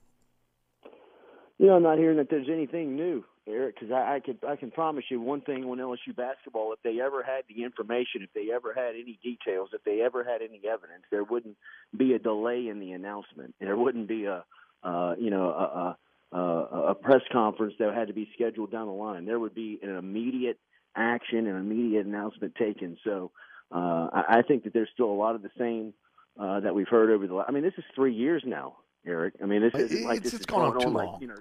You 1.58 1.66
know, 1.66 1.78
I'm 1.78 1.84
not 1.84 1.98
hearing 1.98 2.18
that 2.18 2.30
there's 2.30 2.48
anything 2.48 2.96
new, 2.96 3.26
Eric, 3.50 3.76
because 3.80 3.92
I, 3.92 4.16
I 4.16 4.20
could 4.20 4.38
I 4.48 4.56
can 4.56 4.72
promise 4.72 5.06
you 5.10 5.20
one 5.20 5.42
thing 5.42 5.64
on 5.66 5.78
LSU 5.78 6.16
basketball: 6.16 6.74
if 6.74 6.80
they 6.84 7.02
ever 7.02 7.24
had 7.24 7.44
the 7.48 7.64
information, 7.64 8.22
if 8.22 8.30
they 8.34 8.54
ever 8.54 8.74
had 8.74 8.96
any 8.96 9.18
details, 9.24 9.70
if 9.74 9.84
they 9.84 10.02
ever 10.02 10.24
had 10.24 10.42
any 10.42 10.62
evidence, 10.68 11.04
there 11.12 11.24
wouldn't 11.24 11.58
be 11.96 12.14
a 12.14 12.20
delay 12.20 12.68
in 12.68 12.80
the 12.80 12.92
announcement. 12.92 13.56
There 13.60 13.76
wouldn't 13.76 14.08
be 14.08 14.26
a 14.26 14.44
uh, 14.84 15.16
you 15.18 15.30
know 15.30 15.50
a, 15.50 16.38
a, 16.38 16.40
a, 16.40 16.96
press 16.96 17.22
conference 17.32 17.74
that 17.80 17.94
had 17.94 18.08
to 18.08 18.14
be 18.14 18.30
scheduled 18.34 18.72
down 18.72 18.88
the 18.88 18.94
line. 18.94 19.26
There 19.26 19.40
would 19.40 19.56
be 19.56 19.80
an 19.82 19.90
immediate 19.90 20.60
action 20.96 21.48
and 21.48 21.58
immediate 21.58 22.06
announcement 22.06 22.56
taken. 22.56 22.98
So 23.04 23.32
uh, 23.74 24.08
I, 24.14 24.24
I 24.30 24.42
think 24.48 24.64
that 24.64 24.74
there's 24.74 24.90
still 24.94 25.08
a 25.12 25.14
lot 25.14 25.36
of 25.36 25.42
the 25.42 25.52
same 25.58 25.94
uh, 26.40 26.62
that 26.62 26.74
we've 26.74 26.88
heard 26.88 27.10
over 27.10 27.28
the. 27.28 27.44
I 27.48 27.52
mean, 27.52 27.64
this 27.64 27.74
is 27.78 27.84
three 27.96 28.14
years 28.14 28.44
now, 28.46 28.78
Eric. 29.06 29.36
I 29.42 29.46
mean, 29.46 29.62
this 29.62 29.74
isn't 29.76 30.04
like 30.04 30.18
It's- 30.18 30.24
this 30.32 30.34
it's 30.34 30.42
is 30.42 30.46
gone 30.46 30.62
on 30.62 30.80
too 30.80 30.88
on 30.88 30.94
long. 30.94 31.12
like 31.14 31.22
you 31.22 31.28
know 31.28 31.36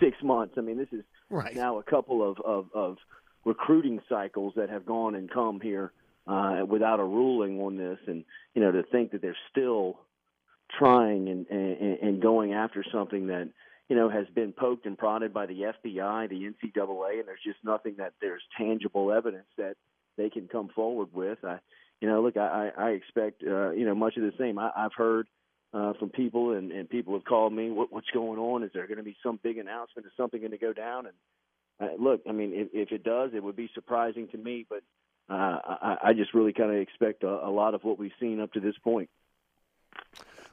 six 0.00 0.16
months. 0.22 0.54
I 0.56 0.60
mean, 0.60 0.78
this 0.78 0.88
is 0.92 1.04
Right. 1.30 1.54
now 1.54 1.78
a 1.78 1.82
couple 1.82 2.28
of, 2.28 2.38
of, 2.40 2.66
of 2.74 2.96
recruiting 3.44 4.00
cycles 4.08 4.54
that 4.56 4.70
have 4.70 4.86
gone 4.86 5.14
and 5.14 5.30
come 5.30 5.60
here 5.60 5.92
uh, 6.26 6.64
without 6.68 7.00
a 7.00 7.04
ruling 7.04 7.60
on 7.60 7.76
this, 7.76 7.98
and 8.06 8.24
you 8.54 8.62
know 8.62 8.70
to 8.70 8.82
think 8.82 9.12
that 9.12 9.22
they're 9.22 9.36
still 9.50 9.98
trying 10.78 11.28
and, 11.28 11.46
and, 11.48 11.98
and 12.00 12.22
going 12.22 12.52
after 12.52 12.84
something 12.92 13.28
that 13.28 13.48
you 13.88 13.96
know 13.96 14.10
has 14.10 14.26
been 14.34 14.52
poked 14.52 14.84
and 14.84 14.98
prodded 14.98 15.32
by 15.32 15.46
the 15.46 15.72
FBI, 15.84 16.28
the 16.28 16.52
NCAA, 16.52 17.20
and 17.20 17.28
there's 17.28 17.40
just 17.42 17.58
nothing 17.64 17.94
that 17.96 18.12
there's 18.20 18.42
tangible 18.58 19.10
evidence 19.10 19.46
that 19.56 19.76
they 20.18 20.28
can 20.28 20.48
come 20.48 20.68
forward 20.68 21.08
with. 21.14 21.38
I, 21.44 21.58
you 22.00 22.08
know, 22.08 22.22
look, 22.22 22.36
I, 22.36 22.70
I 22.76 22.90
expect 22.90 23.42
uh, 23.42 23.70
you 23.70 23.86
know 23.86 23.94
much 23.94 24.16
of 24.16 24.22
the 24.22 24.32
same. 24.38 24.58
I, 24.58 24.70
I've 24.76 24.94
heard 24.94 25.28
uh, 25.72 25.92
from 25.94 26.10
people, 26.10 26.52
and, 26.52 26.72
and 26.72 26.88
people 26.88 27.14
have 27.14 27.24
called 27.24 27.52
me. 27.52 27.70
What, 27.70 27.92
what's 27.92 28.10
going 28.12 28.38
on? 28.38 28.62
Is 28.62 28.70
there 28.72 28.86
going 28.86 28.98
to 28.98 29.04
be 29.04 29.16
some 29.22 29.38
big 29.42 29.58
announcement? 29.58 30.06
Is 30.06 30.12
something 30.16 30.40
going 30.40 30.52
to 30.52 30.58
go 30.58 30.72
down? 30.72 31.06
And 31.06 31.14
uh, 31.80 32.02
look, 32.02 32.22
I 32.28 32.32
mean, 32.32 32.52
if, 32.54 32.68
if 32.72 32.92
it 32.92 33.04
does, 33.04 33.30
it 33.34 33.42
would 33.42 33.56
be 33.56 33.70
surprising 33.74 34.28
to 34.28 34.38
me. 34.38 34.66
But 34.68 34.82
uh, 35.28 35.58
I, 35.64 35.96
I 36.06 36.12
just 36.14 36.34
really 36.34 36.52
kind 36.52 36.70
of 36.70 36.76
expect 36.76 37.22
a, 37.22 37.28
a 37.46 37.50
lot 37.50 37.74
of 37.74 37.84
what 37.84 37.98
we've 37.98 38.12
seen 38.18 38.40
up 38.40 38.52
to 38.52 38.60
this 38.60 38.76
point. 38.82 39.10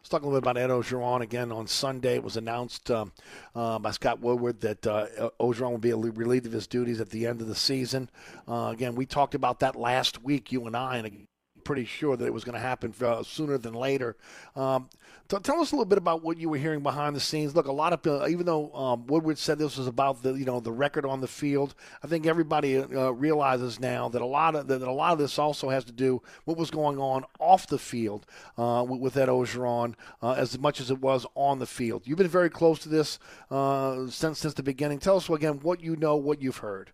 Let's 0.06 0.12
talk 0.12 0.22
a 0.22 0.26
little 0.26 0.40
bit 0.40 0.52
about 0.52 0.58
Ed 0.60 0.70
Orgeron 0.70 1.22
again 1.22 1.52
on 1.52 1.66
Sunday. 1.66 2.14
It 2.14 2.24
was 2.24 2.38
announced 2.38 2.92
um, 2.92 3.12
uh, 3.56 3.80
by 3.80 3.90
Scott 3.90 4.20
Woodward 4.20 4.62
that 4.62 4.86
uh, 4.86 5.32
Orgeron 5.40 5.72
will 5.72 5.78
be 5.80 5.94
relieved 5.94 6.46
of 6.46 6.52
his 6.52 6.68
duties 6.68 7.02
at 7.02 7.10
the 7.10 7.26
end 7.26 7.42
of 7.42 7.48
the 7.48 7.56
season. 7.56 8.12
Uh, 8.48 8.70
again, 8.72 8.94
we 8.94 9.08
talked 9.08 9.34
about 9.34 9.62
that 9.62 9.76
last 9.76 10.24
week, 10.24 10.52
you 10.52 10.68
and 10.68 10.78
I, 10.78 10.98
and 10.98 11.28
pretty 11.66 11.84
sure 11.84 12.16
that 12.16 12.26
it 12.26 12.34
was 12.34 12.46
going 12.46 12.54
to 12.54 12.62
happen 12.62 12.94
uh, 13.02 13.24
sooner 13.24 13.58
than 13.58 13.74
later. 13.74 14.16
Um, 14.56 14.88
t- 15.28 15.38
tell 15.40 15.60
us 15.60 15.74
a 15.74 15.76
little 15.76 15.84
bit 15.84 15.98
about 15.98 16.24
what 16.24 16.38
you 16.38 16.48
were 16.48 16.58
hearing 16.58 16.82
behind 16.82 17.16
the 17.16 17.20
scenes. 17.20 17.54
Look, 17.54 17.68
a 17.68 17.74
lot 17.74 17.92
of 17.92 18.08
uh, 18.08 18.28
even 18.28 18.46
though 18.46 18.74
um, 18.74 19.06
Woodward 19.08 19.38
said 19.38 19.58
this 19.58 19.78
was 19.78 19.88
about 19.88 20.24
the 20.24 20.34
you 20.34 20.46
know 20.46 20.62
the 20.62 20.72
record 20.72 21.06
on 21.06 21.20
the 21.20 21.28
field, 21.28 21.76
I 22.02 22.08
think 22.08 22.26
everybody 22.26 22.78
uh, 22.78 23.10
realizes 23.10 23.80
now 23.82 24.08
that 24.10 24.22
a 24.22 24.26
lot 24.26 24.56
of 24.56 24.68
that 24.68 24.82
a 24.82 24.92
lot 24.92 25.12
of 25.12 25.20
this 25.20 25.38
also 25.38 25.70
has 25.70 25.84
to 25.86 25.92
do 25.92 26.22
what 26.46 26.58
was 26.58 26.72
going 26.72 27.00
on 27.00 27.26
off 27.40 27.68
the 27.68 27.80
field 27.80 28.26
uh, 28.58 28.86
with, 28.88 29.02
with 29.02 29.18
Ed 29.18 29.28
Orgeron 29.28 29.96
uh, 30.22 30.32
as 30.34 30.58
much 30.58 30.80
as 30.80 30.90
it 30.90 31.02
was 31.02 31.26
on 31.36 31.60
the 31.60 31.66
field. 31.66 32.04
You've 32.06 32.20
been 32.20 32.28
very 32.28 32.50
close 32.50 32.80
to 32.80 32.90
this 32.90 33.20
uh, 33.52 34.08
since 34.08 34.40
since 34.40 34.54
the 34.54 34.64
beginning. 34.64 35.00
Tell 35.00 35.18
us 35.18 35.30
again 35.30 35.60
what 35.62 35.82
you 35.82 35.96
know, 35.96 36.16
what 36.16 36.42
you've 36.42 36.58
heard. 36.58 36.92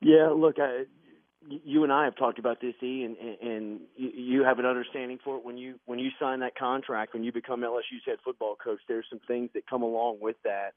Yeah, 0.00 0.28
look, 0.28 0.58
I, 0.60 0.84
you 1.48 1.84
and 1.84 1.92
I 1.92 2.04
have 2.04 2.16
talked 2.16 2.38
about 2.38 2.60
this, 2.60 2.74
E, 2.82 3.04
and, 3.04 3.16
and 3.16 3.80
you 3.96 4.44
have 4.44 4.58
an 4.58 4.66
understanding 4.66 5.18
for 5.22 5.36
it 5.36 5.44
when 5.44 5.56
you 5.56 5.76
when 5.86 5.98
you 5.98 6.10
sign 6.20 6.40
that 6.40 6.56
contract, 6.56 7.14
when 7.14 7.24
you 7.24 7.32
become 7.32 7.60
LSU's 7.60 8.02
head 8.04 8.18
football 8.24 8.56
coach. 8.62 8.80
There's 8.88 9.06
some 9.10 9.20
things 9.26 9.50
that 9.54 9.66
come 9.66 9.82
along 9.82 10.18
with 10.20 10.36
that 10.44 10.74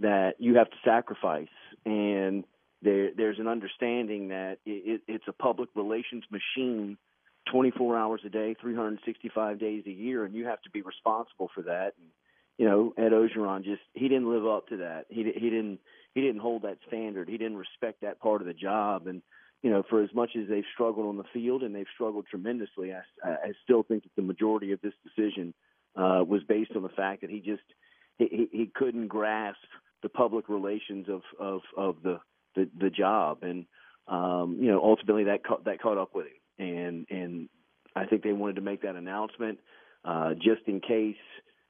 that 0.00 0.34
you 0.38 0.56
have 0.56 0.70
to 0.70 0.76
sacrifice, 0.84 1.48
and 1.84 2.44
there 2.82 3.10
there's 3.16 3.38
an 3.38 3.48
understanding 3.48 4.28
that 4.28 4.58
it, 4.64 4.70
it, 4.86 5.00
it's 5.08 5.24
a 5.28 5.32
public 5.32 5.70
relations 5.74 6.24
machine, 6.30 6.96
24 7.50 7.96
hours 7.96 8.20
a 8.24 8.28
day, 8.28 8.54
365 8.60 9.58
days 9.58 9.84
a 9.86 9.90
year, 9.90 10.24
and 10.24 10.34
you 10.34 10.46
have 10.46 10.62
to 10.62 10.70
be 10.70 10.82
responsible 10.82 11.50
for 11.54 11.62
that. 11.62 11.94
And, 11.98 12.08
you 12.58 12.66
know, 12.66 12.92
Ed 12.96 13.12
Orgeron 13.12 13.64
just 13.64 13.82
he 13.94 14.08
didn't 14.08 14.30
live 14.30 14.46
up 14.46 14.68
to 14.68 14.78
that. 14.78 15.06
He 15.08 15.24
he 15.24 15.50
didn't 15.50 15.80
he 16.14 16.20
didn't 16.20 16.40
hold 16.40 16.62
that 16.62 16.78
standard. 16.86 17.28
He 17.28 17.38
didn't 17.38 17.56
respect 17.56 18.02
that 18.02 18.20
part 18.20 18.40
of 18.40 18.46
the 18.46 18.54
job, 18.54 19.06
and 19.06 19.22
you 19.62 19.70
know, 19.70 19.82
for 19.88 20.02
as 20.02 20.10
much 20.14 20.30
as 20.36 20.48
they've 20.48 20.64
struggled 20.74 21.06
on 21.06 21.16
the 21.16 21.24
field 21.32 21.62
and 21.62 21.74
they've 21.74 21.86
struggled 21.94 22.26
tremendously, 22.28 22.92
I, 22.92 23.28
I 23.28 23.52
still 23.62 23.82
think 23.84 24.02
that 24.02 24.10
the 24.16 24.22
majority 24.22 24.72
of 24.72 24.80
this 24.80 24.94
decision 25.04 25.54
uh, 25.96 26.24
was 26.26 26.42
based 26.48 26.72
on 26.74 26.82
the 26.82 26.88
fact 26.88 27.20
that 27.20 27.30
he 27.30 27.40
just 27.40 27.62
he, 28.18 28.48
he 28.50 28.70
couldn't 28.74 29.08
grasp 29.08 29.58
the 30.02 30.08
public 30.08 30.48
relations 30.48 31.08
of 31.08 31.22
of 31.38 31.60
of 31.76 31.96
the 32.02 32.18
the, 32.54 32.68
the 32.78 32.90
job, 32.90 33.38
and 33.42 33.66
um, 34.08 34.58
you 34.60 34.70
know, 34.70 34.82
ultimately 34.82 35.24
that 35.24 35.44
caught, 35.44 35.64
that 35.64 35.80
caught 35.80 35.98
up 35.98 36.14
with 36.14 36.26
him, 36.26 36.66
and 36.66 37.06
and 37.10 37.48
I 37.94 38.06
think 38.06 38.22
they 38.22 38.32
wanted 38.32 38.56
to 38.56 38.62
make 38.62 38.82
that 38.82 38.96
announcement 38.96 39.58
uh, 40.04 40.34
just 40.34 40.62
in 40.66 40.80
case 40.80 41.16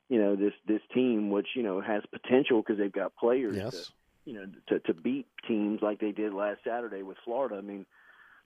you 0.08 0.18
know 0.18 0.36
this 0.36 0.54
this 0.66 0.80
team, 0.94 1.30
which 1.30 1.48
you 1.54 1.62
know 1.62 1.80
has 1.80 2.02
potential 2.10 2.62
because 2.62 2.78
they've 2.78 2.92
got 2.92 3.16
players. 3.16 3.56
Yes. 3.56 3.70
To, 3.86 3.92
you 4.24 4.34
know, 4.34 4.46
to 4.68 4.80
to 4.80 4.94
beat 4.94 5.26
teams 5.46 5.80
like 5.82 6.00
they 6.00 6.12
did 6.12 6.32
last 6.32 6.60
Saturday 6.64 7.02
with 7.02 7.16
Florida. 7.24 7.56
I 7.56 7.60
mean, 7.60 7.86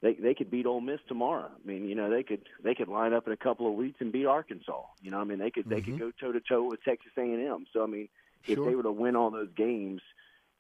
they 0.03 0.15
they 0.15 0.35
could 0.35 0.51
beat 0.51 0.67
Ole 0.67 0.81
Miss 0.81 1.01
tomorrow. 1.09 1.51
I 1.53 1.67
mean, 1.67 1.87
you 1.89 1.95
know, 1.95 2.11
they 2.11 2.23
could 2.23 2.43
they 2.63 2.75
could 2.75 2.89
line 2.89 3.13
up 3.13 3.27
in 3.27 3.33
a 3.33 3.37
couple 3.37 3.67
of 3.67 3.75
weeks 3.75 4.01
and 4.01 4.13
beat 4.13 4.27
Arkansas. 4.27 4.83
You 5.03 5.11
know, 5.11 5.21
I 5.21 5.25
mean, 5.25 5.39
they 5.39 5.51
could 5.51 5.69
they 5.69 5.81
could 5.81 5.99
go 5.99 6.11
toe 6.21 6.33
to 6.33 6.41
toe 6.41 6.65
with 6.69 6.83
Texas 6.83 7.13
A&M. 7.17 7.67
So 7.73 7.83
I 7.83 7.87
mean, 7.87 8.09
if 8.47 8.57
Sure. 8.57 8.69
they 8.69 8.75
were 8.75 8.83
to 8.83 8.93
win 8.93 9.17
all 9.17 9.31
those 9.31 9.51
games, 9.57 10.01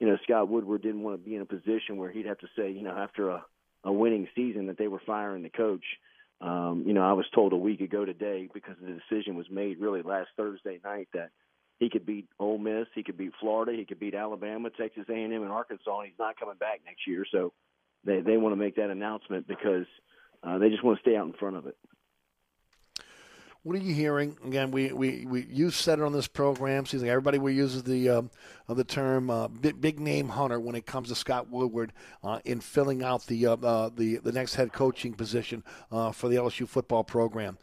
you 0.01 0.07
know, 0.07 0.17
Scott 0.25 0.49
Woodward 0.49 0.83
didn't 0.83 1.03
want 1.03 1.23
to 1.23 1.29
be 1.29 1.37
in 1.37 1.43
a 1.43 1.47
position 1.47 1.97
where 1.97 2.11
he'd 2.11 2.27
have 2.27 2.39
to 2.39 2.49
say, 2.57 2.71
you 2.71 2.83
know, 2.83 2.97
after 2.97 3.31
a 3.31 3.45
a 3.85 3.93
winning 3.93 4.27
season 4.35 4.67
that 4.67 4.79
they 4.79 4.89
were 4.89 5.01
firing 5.07 5.43
the 5.43 5.49
coach. 5.49 5.85
Um, 6.41 6.83
you 6.87 6.93
know, 6.93 7.03
I 7.03 7.13
was 7.15 7.25
told 7.35 7.53
a 7.53 7.57
week 7.57 7.81
ago 7.81 8.05
today 8.05 8.49
because 8.53 8.75
the 8.81 8.99
decision 9.09 9.37
was 9.37 9.49
made 9.49 9.79
really 9.79 10.03
last 10.03 10.29
Thursday 10.37 10.81
night 10.85 11.09
that 11.15 11.31
he 11.79 11.91
could 11.91 12.07
beat 12.07 12.29
Ole 12.39 12.59
Miss, 12.59 12.87
he 12.95 13.03
could 13.03 13.19
beat 13.19 13.33
Florida, 13.41 13.73
he 13.73 13.85
could 13.85 14.01
beat 14.01 14.15
Alabama, 14.15 14.71
Texas 14.71 15.05
A&M, 15.09 15.33
and 15.33 15.51
Arkansas, 15.51 15.99
and 15.99 16.09
he's 16.09 16.19
not 16.19 16.39
coming 16.39 16.57
back 16.57 16.81
next 16.85 17.07
year. 17.07 17.25
So 17.31 17.53
they 18.05 18.21
they 18.21 18.37
want 18.37 18.53
to 18.53 18.57
make 18.57 18.77
that 18.77 18.91
announcement 18.91 19.47
because 19.47 19.87
uh, 20.43 20.59
they 20.59 20.71
just 20.71 20.85
want 20.85 20.99
to 20.99 21.03
stay 21.03 21.17
out 21.17 21.27
in 21.27 21.33
front 21.35 21.57
of 21.57 21.67
it. 21.67 21.77
What 23.67 23.75
are 23.75 23.81
you 23.81 23.95
hearing? 23.95 24.37
Again, 24.47 24.71
we, 24.71 24.93
we, 24.93 25.27
we 25.27 25.45
you 25.51 25.73
said 25.73 25.99
it 25.99 26.05
on 26.05 26.13
this 26.13 26.29
program. 26.29 26.87
Seems 26.87 27.03
like 27.03 27.11
everybody 27.11 27.39
we 27.39 27.53
uses 27.53 27.83
the 27.83 28.09
um, 28.11 28.31
the 28.69 28.85
term 28.85 29.29
uh, 29.29 29.49
big, 29.49 29.81
big 29.81 29.99
name 29.99 30.29
hunter 30.29 30.61
when 30.61 30.77
it 30.77 30.87
comes 30.87 31.09
to 31.09 31.17
Scott 31.17 31.51
Woodward 31.51 31.93
uh, 32.23 32.39
in 32.45 32.61
filling 32.61 33.03
out 33.03 33.27
the 33.27 33.45
uh, 33.45 33.57
uh, 33.57 33.91
the 33.93 34.19
the 34.19 34.31
next 34.31 34.55
head 34.55 34.73
coaching 34.73 35.15
position 35.15 35.65
uh, 35.91 36.13
for 36.13 36.29
the 36.29 36.37
LSU 36.37 36.69
football 36.69 37.03
program. 37.03 37.59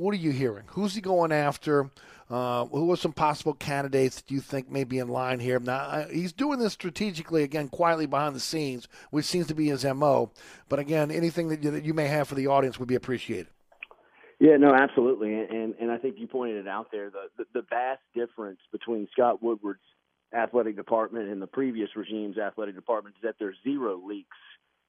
What 0.00 0.14
are 0.14 0.18
you 0.18 0.30
hearing? 0.30 0.64
Who's 0.68 0.94
he 0.94 1.02
going 1.02 1.30
after? 1.30 1.90
Uh, 2.30 2.64
who 2.64 2.90
are 2.90 2.96
some 2.96 3.12
possible 3.12 3.52
candidates 3.52 4.16
that 4.16 4.30
you 4.30 4.40
think 4.40 4.70
may 4.70 4.84
be 4.84 4.98
in 4.98 5.08
line 5.08 5.40
here? 5.40 5.58
Now, 5.60 5.80
I, 5.80 6.06
he's 6.10 6.32
doing 6.32 6.58
this 6.58 6.72
strategically, 6.72 7.42
again, 7.42 7.68
quietly 7.68 8.06
behind 8.06 8.34
the 8.34 8.40
scenes, 8.40 8.88
which 9.10 9.26
seems 9.26 9.46
to 9.48 9.54
be 9.54 9.66
his 9.66 9.84
MO. 9.84 10.30
But 10.70 10.78
again, 10.78 11.10
anything 11.10 11.48
that 11.48 11.62
you, 11.62 11.70
that 11.72 11.84
you 11.84 11.92
may 11.92 12.06
have 12.06 12.28
for 12.28 12.34
the 12.34 12.46
audience 12.46 12.78
would 12.78 12.88
be 12.88 12.94
appreciated. 12.94 13.48
Yeah, 14.38 14.56
no, 14.56 14.72
absolutely, 14.72 15.34
and 15.34 15.74
and 15.78 15.90
I 15.90 15.98
think 15.98 16.14
you 16.16 16.26
pointed 16.26 16.56
it 16.56 16.68
out 16.68 16.86
there. 16.90 17.10
The 17.10 17.24
the, 17.36 17.60
the 17.60 17.66
vast 17.68 18.00
difference 18.14 18.60
between 18.72 19.06
Scott 19.12 19.42
Woodward's 19.42 19.80
athletic 20.34 20.76
department 20.76 21.28
and 21.28 21.42
the 21.42 21.46
previous 21.46 21.90
regime's 21.94 22.38
athletic 22.38 22.74
department 22.74 23.16
is 23.16 23.22
that 23.24 23.34
there's 23.38 23.56
zero 23.62 24.00
leaks. 24.02 24.38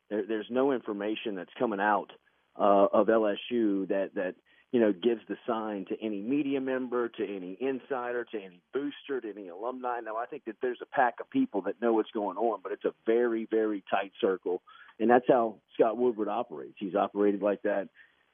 There, 0.09 0.23
there's 0.25 0.47
no 0.49 0.71
information 0.71 1.35
that's 1.35 1.51
coming 1.59 1.81
out 1.81 2.13
uh, 2.57 2.87
of 2.93 3.07
LSU 3.07 3.89
that 3.89 4.11
that 4.15 4.35
you 4.71 4.79
know 4.79 4.93
gives 4.93 5.21
the 5.27 5.35
sign 5.45 5.85
to 5.85 6.01
any 6.01 6.21
media 6.21 6.61
member, 6.61 7.09
to 7.09 7.23
any 7.23 7.57
insider, 7.59 8.23
to 8.31 8.37
any 8.37 8.61
booster, 8.73 9.19
to 9.19 9.29
any 9.29 9.49
alumni. 9.49 9.99
Now, 9.99 10.15
I 10.15 10.25
think 10.25 10.45
that 10.45 10.55
there's 10.61 10.79
a 10.81 10.85
pack 10.85 11.15
of 11.19 11.29
people 11.29 11.61
that 11.63 11.81
know 11.81 11.93
what's 11.93 12.11
going 12.11 12.37
on, 12.37 12.59
but 12.63 12.71
it's 12.71 12.85
a 12.85 12.93
very 13.05 13.45
very 13.51 13.83
tight 13.91 14.13
circle, 14.21 14.61
and 14.99 15.09
that's 15.09 15.25
how 15.27 15.57
Scott 15.73 15.97
Woodward 15.97 16.29
operates. 16.29 16.75
He's 16.77 16.95
operated 16.95 17.41
like 17.41 17.61
that 17.63 17.89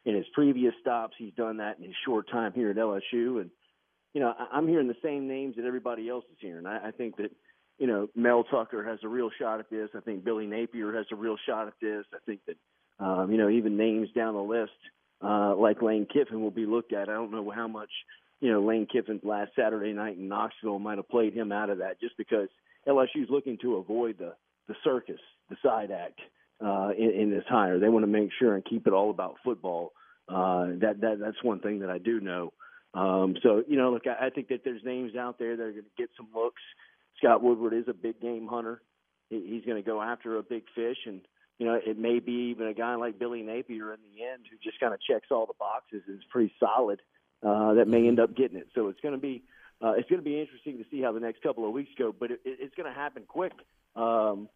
in 0.06 0.16
his 0.16 0.26
previous 0.34 0.74
stops. 0.80 1.16
He's 1.18 1.34
done 1.34 1.58
that 1.58 1.80
in 1.80 1.86
his 1.86 1.96
short 2.06 2.30
time 2.30 2.54
here 2.54 2.70
at 2.70 2.78
LSU, 2.78 3.42
and 3.42 3.50
you 4.14 4.22
know 4.22 4.32
I'm 4.52 4.68
hearing 4.68 4.88
the 4.88 4.96
same 5.04 5.28
names 5.28 5.56
that 5.56 5.66
everybody 5.66 6.08
else 6.08 6.26
is 6.32 6.38
hearing. 6.40 6.68
I, 6.68 6.90
I 6.90 6.92
think 6.92 7.18
that 7.18 7.32
you 7.80 7.88
know 7.88 8.10
Mel 8.16 8.44
Tucker 8.44 8.84
has 8.84 9.00
a 9.04 9.08
real 9.08 9.32
shot 9.40 9.60
at 9.60 9.72
this. 9.72 9.90
I 9.96 10.02
think 10.02 10.24
Billy 10.24 10.46
Napier 10.46 10.94
has 10.94 11.08
a 11.12 11.16
real 11.16 11.38
shot 11.48 11.66
at 11.66 11.74
this. 11.82 12.06
I 12.14 12.20
think 12.28 12.42
that 12.46 12.58
um, 13.04 13.32
you 13.32 13.40
know 13.40 13.50
even 13.50 13.76
names 13.76 14.10
down 14.16 14.36
the 14.36 14.40
list 14.40 14.72
uh, 15.24 15.56
like 15.56 15.82
Lane 15.82 16.08
Kiffin 16.12 16.42
will 16.42 16.52
be 16.52 16.66
looked 16.66 16.94
at. 16.94 17.10
I 17.10 17.14
don't 17.14 17.32
know 17.32 17.52
how 17.52 17.68
much 17.68 17.90
you 18.40 18.52
know 18.52 18.62
Lane 18.62 18.88
Kiffin's 18.92 19.24
last 19.24 19.52
Saturday 19.56 19.94
night 19.94 20.18
in 20.18 20.28
Knoxville 20.28 20.80
might 20.80 20.98
have 20.98 21.10
played 21.10 21.34
him 21.34 21.52
out 21.52 21.70
of 21.70 21.80
that, 21.80 22.00
just 22.00 22.18
because 22.18 22.50
LSU 22.88 23.24
is 23.24 23.30
looking 23.30 23.58
to 23.62 23.76
avoid 23.76 24.18
the 24.18 24.34
the 24.68 24.76
circus, 24.84 25.20
the 25.50 25.56
side 25.64 25.92
act 25.92 26.20
uh, 26.64 26.90
in, 26.98 27.12
in 27.12 27.32
this 27.32 27.46
hire. 27.48 27.80
They 27.80 27.90
want 27.90 28.04
to 28.04 28.12
make 28.12 28.30
sure 28.38 28.56
and 28.56 28.66
keep 28.66 28.88
it 28.88 28.94
all 28.94 29.10
about 29.10 29.36
football. 29.44 29.94
Uh, 30.30 30.68
that 30.82 31.02
that 31.02 31.20
that's 31.20 31.44
one 31.44 31.60
thing 31.60 31.80
that 31.80 31.90
I 31.90 31.98
do 31.98 32.20
know. 32.20 32.54
Um, 32.94 33.36
so 33.44 33.64
you 33.68 33.78
know, 33.78 33.92
look, 33.92 34.04
I, 34.08 34.28
I 34.28 34.30
think 34.30 34.50
that 34.50 34.62
there's 34.64 34.84
names 34.84 35.16
out 35.16 35.40
there 35.40 35.56
that 35.56 35.64
are 35.64 35.72
going 35.72 35.84
to 35.84 35.90
get 35.98 36.10
some 36.18 36.28
looks. 36.36 36.62
Scott 37.18 37.42
Woodward 37.42 37.74
is 37.74 37.86
a 37.88 37.94
big 37.94 38.20
game 38.22 38.48
hunter. 38.48 38.82
He, 39.30 39.46
he's 39.48 39.66
going 39.66 39.82
to 39.82 39.88
go 39.88 40.02
after 40.02 40.38
a 40.38 40.44
big 40.44 40.64
fish, 40.76 40.98
and 41.06 41.22
you 41.58 41.66
know, 41.66 41.80
it 41.84 41.98
may 41.98 42.20
be 42.20 42.52
even 42.52 42.68
a 42.68 42.74
guy 42.74 42.96
like 42.96 43.18
Billy 43.18 43.42
Napier 43.42 43.94
in 43.94 44.00
the 44.14 44.24
end 44.24 44.46
who 44.50 44.58
just 44.64 44.80
kind 44.80 44.94
of 44.94 45.00
checks 45.02 45.28
all 45.32 45.46
the 45.46 45.54
boxes 45.58 46.04
and 46.08 46.18
is 46.18 46.24
pretty 46.30 46.54
solid. 46.60 47.02
Uh, 47.44 47.76
that 47.76 47.88
may 47.88 48.08
end 48.08 48.20
up 48.20 48.36
getting 48.36 48.58
it. 48.58 48.68
So 48.74 48.88
it's 48.88 49.00
going 49.02 49.14
to 49.14 49.22
be 49.22 49.44
uh, 49.82 49.92
it's 49.92 50.10
going 50.10 50.20
to 50.22 50.26
be 50.26 50.40
interesting 50.40 50.80
to 50.80 50.86
see 50.90 51.02
how 51.02 51.12
the 51.12 51.20
next 51.20 51.44
couple 51.44 51.68
of 51.68 51.72
weeks 51.72 51.92
go. 51.98 52.14
But 52.18 52.32
it, 52.32 52.42
it, 52.44 52.58
it's 52.62 52.76
going 52.76 52.92
to 52.92 53.00
happen 53.00 53.24
quick. 53.28 53.54
Um, 53.96 54.50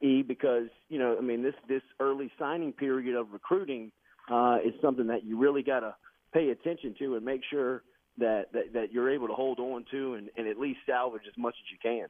E 0.00 0.22
because 0.22 0.68
you 0.88 0.98
know 0.98 1.16
I 1.18 1.20
mean 1.20 1.42
this 1.42 1.54
this 1.68 1.82
early 1.98 2.30
signing 2.38 2.72
period 2.72 3.16
of 3.16 3.32
recruiting 3.32 3.90
uh, 4.30 4.58
is 4.64 4.72
something 4.80 5.08
that 5.08 5.24
you 5.24 5.36
really 5.38 5.62
got 5.62 5.80
to 5.80 5.94
pay 6.32 6.50
attention 6.50 6.94
to 7.00 7.16
and 7.16 7.24
make 7.24 7.40
sure 7.50 7.82
that, 8.18 8.52
that 8.52 8.72
that 8.74 8.92
you're 8.92 9.10
able 9.10 9.26
to 9.26 9.34
hold 9.34 9.58
on 9.58 9.84
to 9.90 10.14
and, 10.14 10.30
and 10.36 10.46
at 10.46 10.58
least 10.58 10.78
salvage 10.86 11.22
as 11.26 11.36
much 11.36 11.54
as 11.54 11.70
you 11.72 11.78
can. 11.82 12.08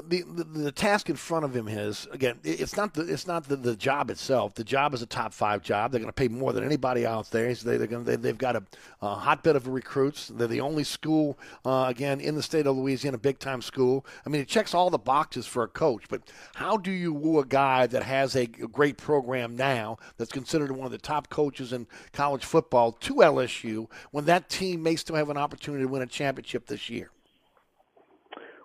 The, 0.00 0.44
the, 0.44 0.72
task 0.72 1.10
in 1.10 1.16
front 1.16 1.44
of 1.44 1.54
him 1.54 1.68
is 1.68 2.08
again 2.12 2.38
it's 2.42 2.76
not 2.76 2.94
the 2.94 3.02
it's 3.02 3.26
not 3.26 3.48
the, 3.48 3.56
the 3.56 3.76
job 3.76 4.10
itself. 4.10 4.54
The 4.54 4.64
job 4.64 4.94
is 4.94 5.02
a 5.02 5.06
top 5.06 5.32
five 5.32 5.62
job. 5.62 5.92
They're 5.92 6.00
going 6.00 6.08
to 6.08 6.12
pay 6.12 6.28
more 6.28 6.52
than 6.52 6.64
anybody 6.64 7.04
out 7.04 7.30
there. 7.30 7.54
So 7.54 7.68
they, 7.68 7.76
they're 7.76 7.86
going 7.86 8.04
they, 8.04 8.16
they've 8.16 8.38
got 8.38 8.56
a, 8.56 8.62
a 9.02 9.14
hotbed 9.14 9.56
of 9.56 9.68
recruits. 9.68 10.28
They're 10.28 10.48
the 10.48 10.60
only 10.60 10.84
school 10.84 11.38
uh, 11.64 11.86
again 11.88 12.20
in 12.20 12.34
the 12.34 12.42
state 12.42 12.66
of 12.66 12.76
Louisiana 12.76 13.18
big 13.18 13.38
time 13.38 13.60
school. 13.60 14.06
I 14.24 14.30
mean 14.30 14.40
it 14.40 14.48
checks 14.48 14.74
all 14.74 14.88
the 14.88 14.98
boxes 14.98 15.46
for 15.46 15.62
a 15.62 15.68
coach 15.68 16.04
but 16.08 16.22
how 16.54 16.76
do 16.76 16.90
you 16.90 17.12
woo 17.12 17.38
a 17.38 17.44
guy 17.44 17.86
that 17.86 18.02
has 18.02 18.34
a 18.34 18.46
great 18.46 18.96
program 18.96 19.56
now 19.56 19.98
that's 20.16 20.32
considered 20.32 20.70
one 20.72 20.86
of 20.86 20.92
the 20.92 20.98
top 20.98 21.28
coaches 21.28 21.72
in 21.72 21.86
college 22.12 22.44
football 22.44 22.92
to 22.92 23.16
LSU 23.16 23.88
when 24.10 24.24
that 24.24 24.48
team 24.48 24.82
may 24.82 24.96
still 24.96 25.16
have 25.16 25.30
an 25.30 25.36
opportunity 25.36 25.84
to 25.84 25.88
win 25.88 26.02
a 26.02 26.06
championship 26.06 26.66
this 26.66 26.88
year 26.88 27.10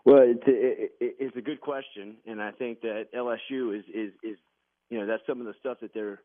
Well, 0.08 0.24
it's 0.24 0.48
a, 0.48 1.04
it, 1.04 1.16
it's 1.20 1.36
a 1.36 1.42
good 1.42 1.60
question, 1.60 2.16
and 2.26 2.42
I 2.42 2.52
think 2.52 2.80
that 2.80 3.08
LSU 3.14 3.78
is 3.78 3.84
is 3.94 4.14
is 4.24 4.38
you 4.90 4.98
know 4.98 5.06
that's 5.06 5.24
some 5.28 5.42
of 5.42 5.48
the 5.48 5.54
stuff 5.60 5.80
that 5.82 5.94
they're 5.94 6.22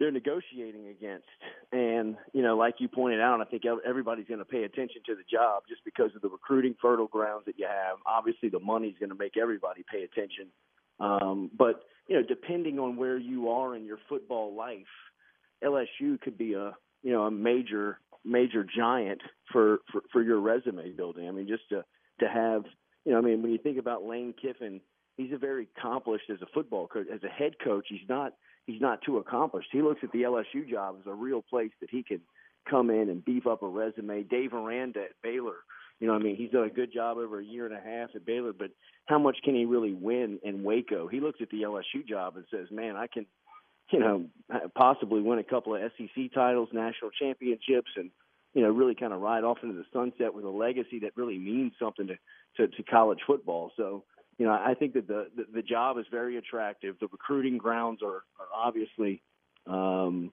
they're 0.00 0.10
negotiating 0.10 0.88
against, 0.88 1.26
and 1.70 2.16
you 2.32 2.40
know, 2.40 2.56
like 2.56 2.76
you 2.78 2.88
pointed 2.88 3.20
out, 3.20 3.42
I 3.42 3.44
think 3.44 3.64
everybody's 3.86 4.26
going 4.26 4.38
to 4.38 4.46
pay 4.46 4.62
attention 4.62 5.02
to 5.04 5.14
the 5.14 5.22
job 5.30 5.64
just 5.68 5.84
because 5.84 6.12
of 6.16 6.22
the 6.22 6.30
recruiting 6.30 6.76
fertile 6.80 7.08
grounds 7.08 7.44
that 7.44 7.58
you 7.58 7.66
have. 7.66 7.98
Obviously, 8.06 8.48
the 8.48 8.58
money's 8.58 8.94
going 8.98 9.10
to 9.10 9.18
make 9.18 9.36
everybody 9.36 9.84
pay 9.92 10.04
attention, 10.04 10.46
um, 10.98 11.50
but 11.58 11.82
you 12.08 12.16
know, 12.16 12.22
depending 12.26 12.78
on 12.78 12.96
where 12.96 13.18
you 13.18 13.50
are 13.50 13.76
in 13.76 13.84
your 13.84 13.98
football 14.08 14.56
life, 14.56 14.78
LSU 15.62 16.18
could 16.22 16.38
be 16.38 16.54
a 16.54 16.74
you 17.02 17.12
know 17.12 17.24
a 17.24 17.30
major 17.30 18.00
major 18.24 18.64
giant 18.64 19.20
for 19.52 19.80
for, 19.92 20.00
for 20.10 20.22
your 20.22 20.40
resume 20.40 20.90
building. 20.92 21.28
I 21.28 21.32
mean, 21.32 21.46
just 21.46 21.68
to 21.68 21.84
to 22.20 22.28
have 22.28 22.64
you 23.08 23.12
know, 23.12 23.18
I 23.18 23.22
mean, 23.22 23.40
when 23.40 23.52
you 23.52 23.58
think 23.58 23.78
about 23.78 24.04
Lane 24.04 24.34
Kiffin, 24.38 24.82
he's 25.16 25.32
a 25.32 25.38
very 25.38 25.66
accomplished 25.76 26.28
as 26.30 26.42
a 26.42 26.46
football 26.52 26.86
coach. 26.86 27.06
As 27.10 27.24
a 27.24 27.28
head 27.28 27.54
coach, 27.62 27.86
he's 27.88 28.06
not 28.06 28.34
he's 28.66 28.82
not 28.82 29.00
too 29.00 29.16
accomplished. 29.16 29.68
He 29.72 29.80
looks 29.80 30.00
at 30.02 30.12
the 30.12 30.22
LSU 30.22 30.68
job 30.68 30.96
as 31.00 31.06
a 31.06 31.14
real 31.14 31.40
place 31.40 31.70
that 31.80 31.88
he 31.88 32.02
can 32.02 32.20
come 32.68 32.90
in 32.90 33.08
and 33.08 33.24
beef 33.24 33.46
up 33.46 33.62
a 33.62 33.66
resume. 33.66 34.24
Dave 34.24 34.52
Aranda 34.52 35.00
at 35.00 35.22
Baylor, 35.22 35.56
you 36.00 36.06
know, 36.06 36.12
I 36.12 36.18
mean, 36.18 36.36
he's 36.36 36.50
done 36.50 36.64
a 36.64 36.70
good 36.70 36.92
job 36.92 37.16
over 37.16 37.40
a 37.40 37.44
year 37.44 37.64
and 37.64 37.74
a 37.74 37.80
half 37.80 38.10
at 38.14 38.26
Baylor, 38.26 38.52
but 38.52 38.72
how 39.06 39.18
much 39.18 39.38
can 39.42 39.54
he 39.54 39.64
really 39.64 39.94
win 39.94 40.38
in 40.44 40.62
Waco? 40.62 41.08
He 41.08 41.20
looks 41.20 41.40
at 41.40 41.48
the 41.48 41.62
LSU 41.62 42.06
job 42.06 42.36
and 42.36 42.44
says, 42.50 42.70
"Man, 42.70 42.96
I 42.96 43.06
can." 43.06 43.26
You 43.90 44.00
know, 44.00 44.26
possibly 44.76 45.22
win 45.22 45.38
a 45.38 45.42
couple 45.42 45.74
of 45.74 45.80
SEC 45.96 46.30
titles, 46.34 46.68
national 46.74 47.10
championships, 47.12 47.90
and 47.96 48.10
you 48.54 48.62
know, 48.62 48.70
really 48.70 48.94
kind 48.94 49.12
of 49.12 49.20
ride 49.20 49.44
off 49.44 49.58
into 49.62 49.74
the 49.74 49.84
sunset 49.92 50.32
with 50.32 50.44
a 50.44 50.48
legacy 50.50 51.00
that 51.00 51.16
really 51.16 51.38
means 51.38 51.72
something 51.78 52.06
to, 52.06 52.16
to, 52.56 52.68
to 52.76 52.82
college 52.84 53.18
football. 53.26 53.72
So, 53.76 54.04
you 54.38 54.46
know, 54.46 54.52
I 54.52 54.74
think 54.74 54.94
that 54.94 55.06
the, 55.06 55.26
the, 55.36 55.44
the 55.54 55.62
job 55.62 55.98
is 55.98 56.06
very 56.10 56.36
attractive. 56.36 56.96
The 57.00 57.08
recruiting 57.10 57.58
grounds 57.58 58.00
are, 58.02 58.22
are 58.38 58.48
obviously, 58.54 59.22
um, 59.66 60.32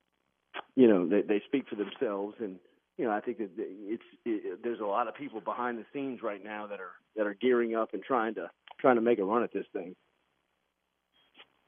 you 0.75 0.87
know, 0.87 1.07
they, 1.07 1.21
they 1.21 1.41
speak 1.47 1.65
for 1.67 1.75
themselves. 1.75 2.35
And, 2.39 2.57
you 2.97 3.05
know, 3.05 3.11
I 3.11 3.19
think 3.19 3.39
that 3.39 3.49
it's, 3.57 4.03
it, 4.25 4.59
there's 4.63 4.79
a 4.79 4.85
lot 4.85 5.07
of 5.07 5.15
people 5.15 5.41
behind 5.41 5.77
the 5.77 5.85
scenes 5.91 6.21
right 6.23 6.43
now 6.43 6.67
that 6.67 6.79
are, 6.79 6.93
that 7.15 7.27
are 7.27 7.33
gearing 7.33 7.75
up 7.75 7.93
and 7.93 8.03
trying 8.03 8.35
to, 8.35 8.49
trying 8.79 8.95
to 8.95 9.01
make 9.01 9.19
a 9.19 9.23
run 9.23 9.43
at 9.43 9.51
this 9.51 9.65
thing. 9.73 9.95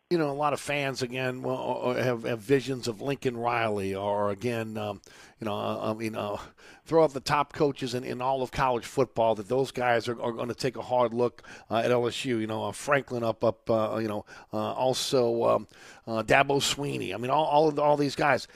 You 0.10 0.18
know, 0.18 0.30
a 0.30 0.32
lot 0.32 0.54
of 0.54 0.62
fans 0.62 1.02
again 1.02 1.42
well, 1.42 1.94
have, 1.94 2.24
have 2.24 2.40
visions 2.40 2.88
of 2.88 3.02
Lincoln 3.02 3.36
Riley, 3.36 3.94
or 3.94 4.30
again, 4.30 4.78
um, 4.78 5.02
you 5.42 5.44
know, 5.44 5.54
uh, 5.54 5.92
I 5.92 5.94
mean, 5.94 6.16
uh, 6.16 6.38
throw 6.86 7.04
out 7.04 7.14
the 7.14 7.20
top 7.20 7.52
coaches 7.52 7.94
in, 7.94 8.06
in 8.06 8.22
all 8.22 8.42
of 8.42 8.50
college 8.50 8.86
football. 8.86 9.36
That 9.36 9.50
those 9.50 9.72
guys 9.72 10.08
are, 10.08 10.18
are 10.22 10.32
going 10.32 10.48
to 10.48 10.56
take 10.56 10.78
a 10.78 10.82
hard 10.82 11.14
look 11.14 11.44
uh, 11.70 11.80
at 11.80 11.92
LSU. 11.92 12.40
You 12.40 12.48
know, 12.48 12.64
uh, 12.64 12.72
Franklin 12.72 13.22
up 13.22 13.44
up. 13.44 13.70
Uh, 13.70 13.98
you 13.98 14.08
know, 14.08 14.24
uh, 14.54 14.72
also 14.72 15.44
um, 15.44 15.68
uh, 16.08 16.24
Dabo 16.24 16.62
Swinney. 16.62 17.14
I 17.14 17.18
mean, 17.18 17.30
all 17.30 17.44
all, 17.44 17.68
of, 17.68 17.78
all 17.78 17.98
these 17.98 18.16
guys. 18.16 18.48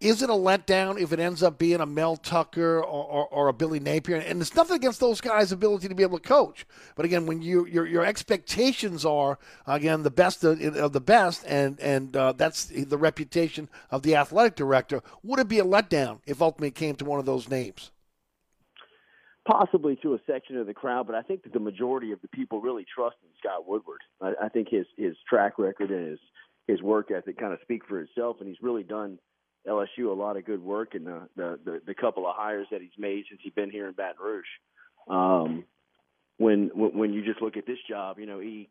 Is 0.00 0.22
it 0.22 0.30
a 0.30 0.34
letdown 0.34 1.00
if 1.00 1.12
it 1.12 1.18
ends 1.18 1.42
up 1.42 1.58
being 1.58 1.80
a 1.80 1.86
Mel 1.86 2.16
Tucker 2.16 2.78
or, 2.78 3.04
or, 3.04 3.26
or 3.26 3.48
a 3.48 3.52
Billy 3.52 3.80
Napier? 3.80 4.16
And 4.16 4.40
it's 4.40 4.54
nothing 4.54 4.76
against 4.76 5.00
those 5.00 5.20
guys' 5.20 5.50
ability 5.50 5.88
to 5.88 5.94
be 5.94 6.04
able 6.04 6.18
to 6.18 6.28
coach. 6.28 6.64
But 6.94 7.04
again, 7.04 7.26
when 7.26 7.42
you, 7.42 7.66
your 7.66 7.84
your 7.84 8.04
expectations 8.04 9.04
are 9.04 9.38
again 9.66 10.04
the 10.04 10.10
best 10.10 10.44
of, 10.44 10.60
of 10.76 10.92
the 10.92 11.00
best, 11.00 11.44
and 11.48 11.80
and 11.80 12.14
uh, 12.16 12.32
that's 12.32 12.66
the 12.66 12.98
reputation 12.98 13.68
of 13.90 14.02
the 14.02 14.14
athletic 14.14 14.54
director, 14.54 15.02
would 15.24 15.40
it 15.40 15.48
be 15.48 15.58
a 15.58 15.64
letdown 15.64 16.20
if 16.26 16.40
ultimately 16.40 16.68
it 16.68 16.76
came 16.76 16.94
to 16.96 17.04
one 17.04 17.18
of 17.18 17.26
those 17.26 17.48
names? 17.48 17.90
possibly 19.48 19.96
to 19.96 20.12
a 20.12 20.18
section 20.26 20.58
of 20.58 20.66
the 20.66 20.74
crowd, 20.74 21.06
but 21.06 21.16
I 21.16 21.22
think 21.22 21.42
that 21.44 21.54
the 21.54 21.58
majority 21.58 22.12
of 22.12 22.20
the 22.20 22.28
people 22.28 22.60
really 22.60 22.84
trust 22.94 23.16
in 23.22 23.30
Scott 23.38 23.66
Woodward. 23.66 24.02
I, 24.20 24.34
I 24.42 24.48
think 24.50 24.68
his 24.68 24.86
his 24.96 25.16
track 25.26 25.58
record 25.58 25.90
and 25.90 26.06
his 26.06 26.18
his 26.66 26.82
work 26.82 27.10
ethic 27.10 27.38
kind 27.38 27.54
of 27.54 27.58
speak 27.62 27.86
for 27.88 27.98
itself, 27.98 28.36
and 28.40 28.48
he's 28.48 28.58
really 28.60 28.82
done 28.82 29.18
LSU 29.66 30.10
a 30.10 30.12
lot 30.12 30.36
of 30.36 30.44
good 30.44 30.62
work 30.62 30.94
in 30.94 31.04
the 31.04 31.28
the 31.36 31.58
the, 31.64 31.80
the 31.86 31.94
couple 31.94 32.26
of 32.26 32.34
hires 32.36 32.66
that 32.70 32.80
he's 32.80 32.90
made 32.98 33.24
since 33.28 33.40
he's 33.42 33.52
been 33.52 33.70
here 33.70 33.88
in 33.88 33.94
Baton 33.94 34.16
Rouge. 34.22 34.46
Um, 35.08 35.64
when 36.38 36.70
when 36.74 36.96
when 36.96 37.12
you 37.12 37.24
just 37.24 37.42
look 37.42 37.56
at 37.56 37.66
this 37.66 37.78
job, 37.88 38.18
you 38.18 38.26
know 38.26 38.38
he. 38.38 38.68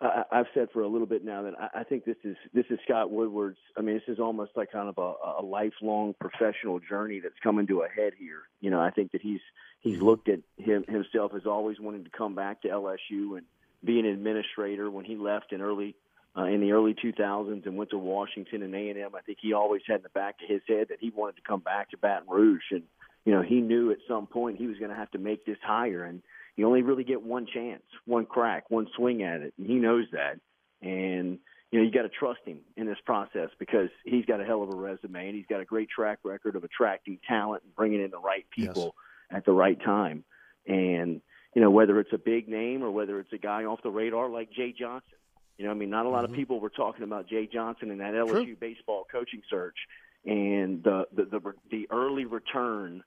I, 0.00 0.24
I've 0.32 0.46
said 0.52 0.68
for 0.72 0.82
a 0.82 0.88
little 0.88 1.06
bit 1.06 1.24
now 1.24 1.42
that 1.42 1.54
I, 1.60 1.80
I 1.80 1.84
think 1.84 2.04
this 2.04 2.16
is 2.24 2.36
this 2.52 2.64
is 2.70 2.78
Scott 2.84 3.10
Woodward's. 3.10 3.58
I 3.76 3.82
mean, 3.82 3.94
this 3.94 4.08
is 4.08 4.18
almost 4.18 4.52
like 4.56 4.72
kind 4.72 4.88
of 4.88 4.98
a, 4.98 5.40
a 5.40 5.42
lifelong 5.44 6.14
professional 6.20 6.80
journey 6.80 7.20
that's 7.20 7.38
coming 7.42 7.66
to 7.68 7.82
a 7.82 7.88
head 7.88 8.14
here. 8.18 8.42
You 8.60 8.70
know, 8.70 8.80
I 8.80 8.90
think 8.90 9.12
that 9.12 9.22
he's 9.22 9.40
he's 9.80 10.00
looked 10.00 10.28
at 10.28 10.40
him 10.56 10.84
himself 10.88 11.32
as 11.36 11.46
always 11.46 11.78
wanting 11.78 12.04
to 12.04 12.10
come 12.10 12.34
back 12.34 12.62
to 12.62 12.68
LSU 12.68 13.36
and 13.36 13.42
be 13.84 14.00
an 14.00 14.06
administrator. 14.06 14.90
When 14.90 15.04
he 15.04 15.16
left 15.16 15.52
in 15.52 15.60
early 15.60 15.94
uh, 16.36 16.44
in 16.44 16.60
the 16.60 16.72
early 16.72 16.94
2000s 16.94 17.66
and 17.66 17.76
went 17.76 17.90
to 17.90 17.98
Washington 17.98 18.62
and 18.62 18.74
A&M, 18.74 19.14
I 19.14 19.20
think 19.20 19.38
he 19.40 19.52
always 19.52 19.82
had 19.86 19.96
in 19.96 20.02
the 20.02 20.08
back 20.10 20.36
of 20.42 20.48
his 20.48 20.62
head 20.66 20.86
that 20.88 20.98
he 21.00 21.10
wanted 21.10 21.36
to 21.36 21.42
come 21.46 21.60
back 21.60 21.90
to 21.90 21.98
Baton 21.98 22.28
Rouge, 22.28 22.62
and 22.70 22.82
you 23.24 23.32
know 23.32 23.42
he 23.42 23.60
knew 23.60 23.90
at 23.90 23.98
some 24.08 24.26
point 24.26 24.58
he 24.58 24.66
was 24.66 24.78
going 24.78 24.90
to 24.90 24.96
have 24.96 25.10
to 25.10 25.18
make 25.18 25.44
this 25.44 25.58
hire, 25.62 26.04
and 26.04 26.22
you 26.56 26.66
only 26.66 26.82
really 26.82 27.04
get 27.04 27.22
one 27.22 27.46
chance, 27.52 27.82
one 28.06 28.24
crack, 28.24 28.70
one 28.70 28.88
swing 28.96 29.22
at 29.22 29.42
it, 29.42 29.52
and 29.58 29.66
he 29.66 29.74
knows 29.74 30.06
that, 30.12 30.38
and 30.80 31.38
you 31.70 31.78
know 31.78 31.84
you 31.84 31.90
got 31.90 32.02
to 32.02 32.08
trust 32.08 32.40
him 32.46 32.60
in 32.78 32.86
this 32.86 32.98
process 33.04 33.50
because 33.58 33.90
he's 34.04 34.24
got 34.24 34.40
a 34.40 34.44
hell 34.44 34.62
of 34.62 34.72
a 34.72 34.76
resume 34.76 35.26
and 35.26 35.36
he's 35.36 35.46
got 35.46 35.60
a 35.60 35.66
great 35.66 35.90
track 35.90 36.18
record 36.24 36.56
of 36.56 36.64
attracting 36.64 37.18
talent 37.28 37.62
and 37.62 37.74
bringing 37.74 38.02
in 38.02 38.10
the 38.10 38.18
right 38.18 38.46
people 38.50 38.94
at 39.30 39.44
the 39.44 39.52
right 39.52 39.78
time, 39.84 40.24
and 40.66 41.20
you 41.54 41.60
know 41.60 41.70
whether 41.70 42.00
it's 42.00 42.12
a 42.14 42.18
big 42.18 42.48
name 42.48 42.82
or 42.82 42.90
whether 42.90 43.20
it's 43.20 43.34
a 43.34 43.38
guy 43.38 43.64
off 43.64 43.82
the 43.82 43.90
radar 43.90 44.30
like 44.30 44.50
Jay 44.50 44.72
Johnson. 44.72 45.18
You 45.58 45.66
know, 45.66 45.70
I 45.70 45.74
mean, 45.74 45.90
not 45.90 46.06
a 46.06 46.08
lot 46.08 46.24
of 46.24 46.30
mm-hmm. 46.30 46.40
people 46.40 46.60
were 46.60 46.70
talking 46.70 47.04
about 47.04 47.28
Jay 47.28 47.48
Johnson 47.52 47.90
in 47.90 47.98
that 47.98 48.14
LSU 48.14 48.58
baseball 48.58 49.06
coaching 49.10 49.42
search, 49.48 49.76
and 50.24 50.82
the 50.82 51.06
the 51.14 51.24
the, 51.24 51.52
the 51.70 51.88
early 51.90 52.24
return 52.24 53.02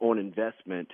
on 0.00 0.18
investment 0.18 0.88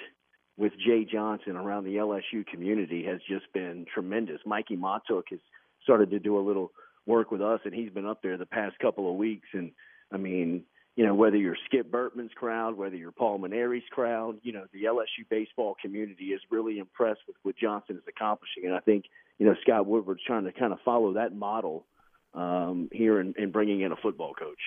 with 0.56 0.72
Jay 0.78 1.06
Johnson 1.10 1.56
around 1.56 1.84
the 1.84 1.96
LSU 1.96 2.46
community 2.46 3.04
has 3.04 3.20
just 3.28 3.50
been 3.54 3.86
tremendous. 3.92 4.40
Mikie 4.46 4.78
Mahtook 4.78 5.24
has 5.30 5.40
started 5.82 6.10
to 6.10 6.18
do 6.18 6.38
a 6.38 6.44
little 6.46 6.70
work 7.06 7.30
with 7.30 7.40
us, 7.40 7.60
and 7.64 7.74
he's 7.74 7.90
been 7.90 8.06
up 8.06 8.22
there 8.22 8.36
the 8.36 8.46
past 8.46 8.78
couple 8.78 9.10
of 9.10 9.16
weeks. 9.16 9.48
And 9.52 9.72
I 10.12 10.18
mean, 10.18 10.64
you 10.96 11.06
know, 11.06 11.14
whether 11.14 11.36
you're 11.36 11.56
Skip 11.66 11.90
Bertman's 11.90 12.32
crowd, 12.34 12.76
whether 12.76 12.96
you're 12.96 13.12
Paul 13.12 13.38
Mainieri's 13.38 13.88
crowd, 13.90 14.38
you 14.42 14.52
know, 14.52 14.64
the 14.72 14.84
LSU 14.84 15.28
baseball 15.28 15.76
community 15.80 16.26
is 16.26 16.40
really 16.50 16.78
impressed 16.78 17.20
with 17.26 17.36
what 17.42 17.56
Johnson 17.56 17.96
is 17.96 18.02
accomplishing. 18.08 18.66
And 18.66 18.74
I 18.74 18.80
think, 18.80 19.04
you 19.38 19.46
know, 19.46 19.54
Scott 19.62 19.86
Woodward's 19.86 20.22
trying 20.26 20.44
to 20.44 20.52
kind 20.52 20.72
of 20.72 20.80
follow 20.84 21.14
that 21.14 21.34
model 21.34 21.86
um, 22.34 22.88
here 22.92 23.20
in, 23.20 23.34
in 23.38 23.50
bringing 23.50 23.80
in 23.80 23.92
a 23.92 23.96
football 23.96 24.34
coach. 24.34 24.58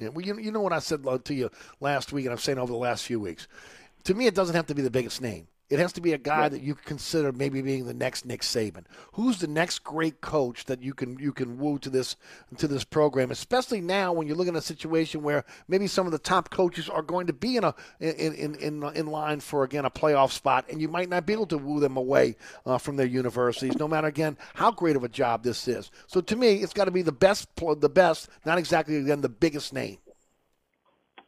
Yeah, 0.00 0.08
well, 0.08 0.24
you, 0.24 0.38
you 0.38 0.52
know 0.52 0.60
what 0.60 0.72
I 0.72 0.78
said 0.78 1.04
to 1.04 1.34
you 1.34 1.50
last 1.80 2.12
week, 2.12 2.24
and 2.24 2.32
I'm 2.32 2.38
saying 2.38 2.58
over 2.58 2.72
the 2.72 2.78
last 2.78 3.04
few 3.04 3.20
weeks. 3.20 3.46
To 4.04 4.14
me, 4.14 4.26
it 4.26 4.34
doesn't 4.34 4.56
have 4.56 4.66
to 4.66 4.74
be 4.74 4.82
the 4.82 4.90
biggest 4.90 5.20
name. 5.20 5.48
It 5.72 5.78
has 5.78 5.94
to 5.94 6.02
be 6.02 6.12
a 6.12 6.18
guy 6.18 6.50
that 6.50 6.60
you 6.60 6.74
consider 6.74 7.32
maybe 7.32 7.62
being 7.62 7.86
the 7.86 7.94
next 7.94 8.26
Nick 8.26 8.42
Saban. 8.42 8.84
Who's 9.12 9.38
the 9.38 9.46
next 9.46 9.78
great 9.78 10.20
coach 10.20 10.66
that 10.66 10.82
you 10.82 10.92
can 10.92 11.18
you 11.18 11.32
can 11.32 11.58
woo 11.58 11.78
to 11.78 11.88
this 11.88 12.14
to 12.58 12.68
this 12.68 12.84
program? 12.84 13.30
Especially 13.30 13.80
now 13.80 14.12
when 14.12 14.26
you're 14.26 14.36
looking 14.36 14.54
at 14.54 14.58
a 14.58 14.66
situation 14.66 15.22
where 15.22 15.46
maybe 15.68 15.86
some 15.86 16.04
of 16.04 16.12
the 16.12 16.18
top 16.18 16.50
coaches 16.50 16.90
are 16.90 17.00
going 17.00 17.26
to 17.26 17.32
be 17.32 17.56
in 17.56 17.64
a 17.64 17.74
in 18.00 18.34
in 18.34 18.54
in, 18.56 18.82
in 18.94 19.06
line 19.06 19.40
for 19.40 19.64
again 19.64 19.86
a 19.86 19.90
playoff 19.90 20.32
spot, 20.32 20.66
and 20.70 20.78
you 20.78 20.88
might 20.88 21.08
not 21.08 21.24
be 21.24 21.32
able 21.32 21.46
to 21.46 21.56
woo 21.56 21.80
them 21.80 21.96
away 21.96 22.36
uh, 22.66 22.76
from 22.76 22.96
their 22.96 23.06
universities, 23.06 23.74
no 23.78 23.88
matter 23.88 24.08
again 24.08 24.36
how 24.52 24.70
great 24.70 24.94
of 24.94 25.04
a 25.04 25.08
job 25.08 25.42
this 25.42 25.66
is. 25.68 25.90
So 26.06 26.20
to 26.20 26.36
me, 26.36 26.56
it's 26.56 26.74
got 26.74 26.84
to 26.84 26.90
be 26.90 27.00
the 27.00 27.12
best 27.12 27.48
the 27.56 27.88
best, 27.88 28.28
not 28.44 28.58
exactly 28.58 28.96
again 28.96 29.22
the 29.22 29.30
biggest 29.30 29.72
name. 29.72 29.96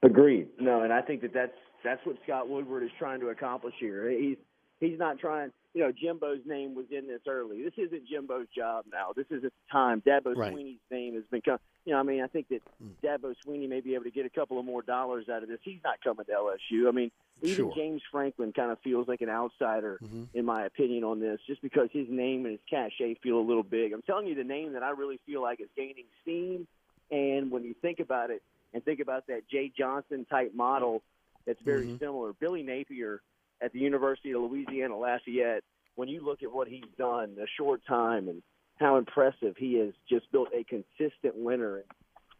Agreed. 0.02 0.48
No, 0.60 0.82
and 0.82 0.92
I 0.92 1.00
think 1.00 1.22
that 1.22 1.32
that's 1.32 1.56
that's 1.84 2.04
what 2.04 2.16
Scott 2.24 2.48
Woodward 2.48 2.82
is 2.82 2.90
trying 2.98 3.20
to 3.20 3.28
accomplish 3.28 3.74
here. 3.78 4.10
He's 4.10 4.38
he's 4.80 4.98
not 4.98 5.18
trying. 5.18 5.52
You 5.74 5.82
know, 5.82 5.92
Jimbo's 5.92 6.46
name 6.46 6.76
was 6.76 6.86
in 6.90 7.08
this 7.08 7.22
early. 7.26 7.62
This 7.64 7.72
isn't 7.76 8.02
Jimbo's 8.08 8.46
job 8.56 8.84
now. 8.92 9.12
This 9.14 9.26
is 9.30 9.44
at 9.44 9.50
the 9.50 9.72
time. 9.72 10.02
Dabo 10.06 10.36
Right. 10.36 10.54
Swinney's 10.54 10.78
name 10.90 11.14
has 11.14 11.24
been. 11.30 11.42
You 11.84 11.92
know, 11.92 11.98
I 11.98 12.02
mean, 12.04 12.22
I 12.22 12.28
think 12.28 12.48
that 12.48 12.62
hmm. 12.80 12.90
Dabo 13.04 13.34
Swinney 13.44 13.68
may 13.68 13.80
be 13.80 13.94
able 13.94 14.04
to 14.04 14.10
get 14.10 14.24
a 14.24 14.30
couple 14.30 14.58
of 14.58 14.64
more 14.64 14.82
dollars 14.82 15.28
out 15.28 15.42
of 15.42 15.48
this. 15.48 15.58
He's 15.62 15.80
not 15.84 16.00
coming 16.02 16.24
to 16.26 16.32
LSU. 16.32 16.88
I 16.88 16.92
mean, 16.92 17.10
even 17.42 17.56
Sure. 17.56 17.74
James 17.74 18.02
Franklin 18.10 18.52
kind 18.52 18.70
of 18.70 18.78
feels 18.80 19.08
like 19.08 19.20
an 19.20 19.28
outsider, 19.28 19.98
mm-hmm. 20.02 20.24
in 20.32 20.44
my 20.44 20.64
opinion, 20.64 21.04
on 21.04 21.20
this, 21.20 21.40
just 21.46 21.60
because 21.60 21.88
his 21.92 22.06
name 22.08 22.46
and 22.46 22.52
his 22.52 22.60
cachet 22.70 23.16
feel 23.22 23.38
a 23.38 23.46
little 23.46 23.64
big. 23.64 23.92
I'm 23.92 24.02
telling 24.02 24.26
you, 24.26 24.34
the 24.34 24.44
name 24.44 24.74
that 24.74 24.82
I 24.82 24.90
really 24.90 25.20
feel 25.26 25.42
like 25.42 25.60
is 25.60 25.68
gaining 25.76 26.04
steam. 26.22 26.66
And 27.10 27.50
when 27.50 27.64
you 27.64 27.74
think 27.82 27.98
about 28.00 28.30
it, 28.30 28.42
and 28.72 28.84
think 28.84 29.00
about 29.00 29.28
that 29.28 29.48
Jay 29.48 29.72
Johnson 29.76 30.26
type 30.28 30.52
model, 30.54 31.02
that's 31.46 31.60
very 31.62 31.96
similar. 31.98 32.32
Billy 32.34 32.62
Napier 32.62 33.20
at 33.62 33.72
the 33.72 33.78
University 33.78 34.32
of 34.32 34.42
Louisiana 34.42 34.96
Lafayette, 34.96 35.62
when 35.96 36.08
you 36.08 36.24
look 36.24 36.42
at 36.42 36.52
what 36.52 36.68
he's 36.68 36.82
done 36.98 37.34
in 37.36 37.42
a 37.42 37.46
short 37.56 37.80
time 37.86 38.28
and 38.28 38.42
how 38.76 38.96
impressive 38.96 39.54
he 39.56 39.74
has 39.78 39.92
just 40.08 40.30
built 40.32 40.48
a 40.52 40.64
consistent 40.64 41.36
winner. 41.36 41.76
And, 41.76 41.84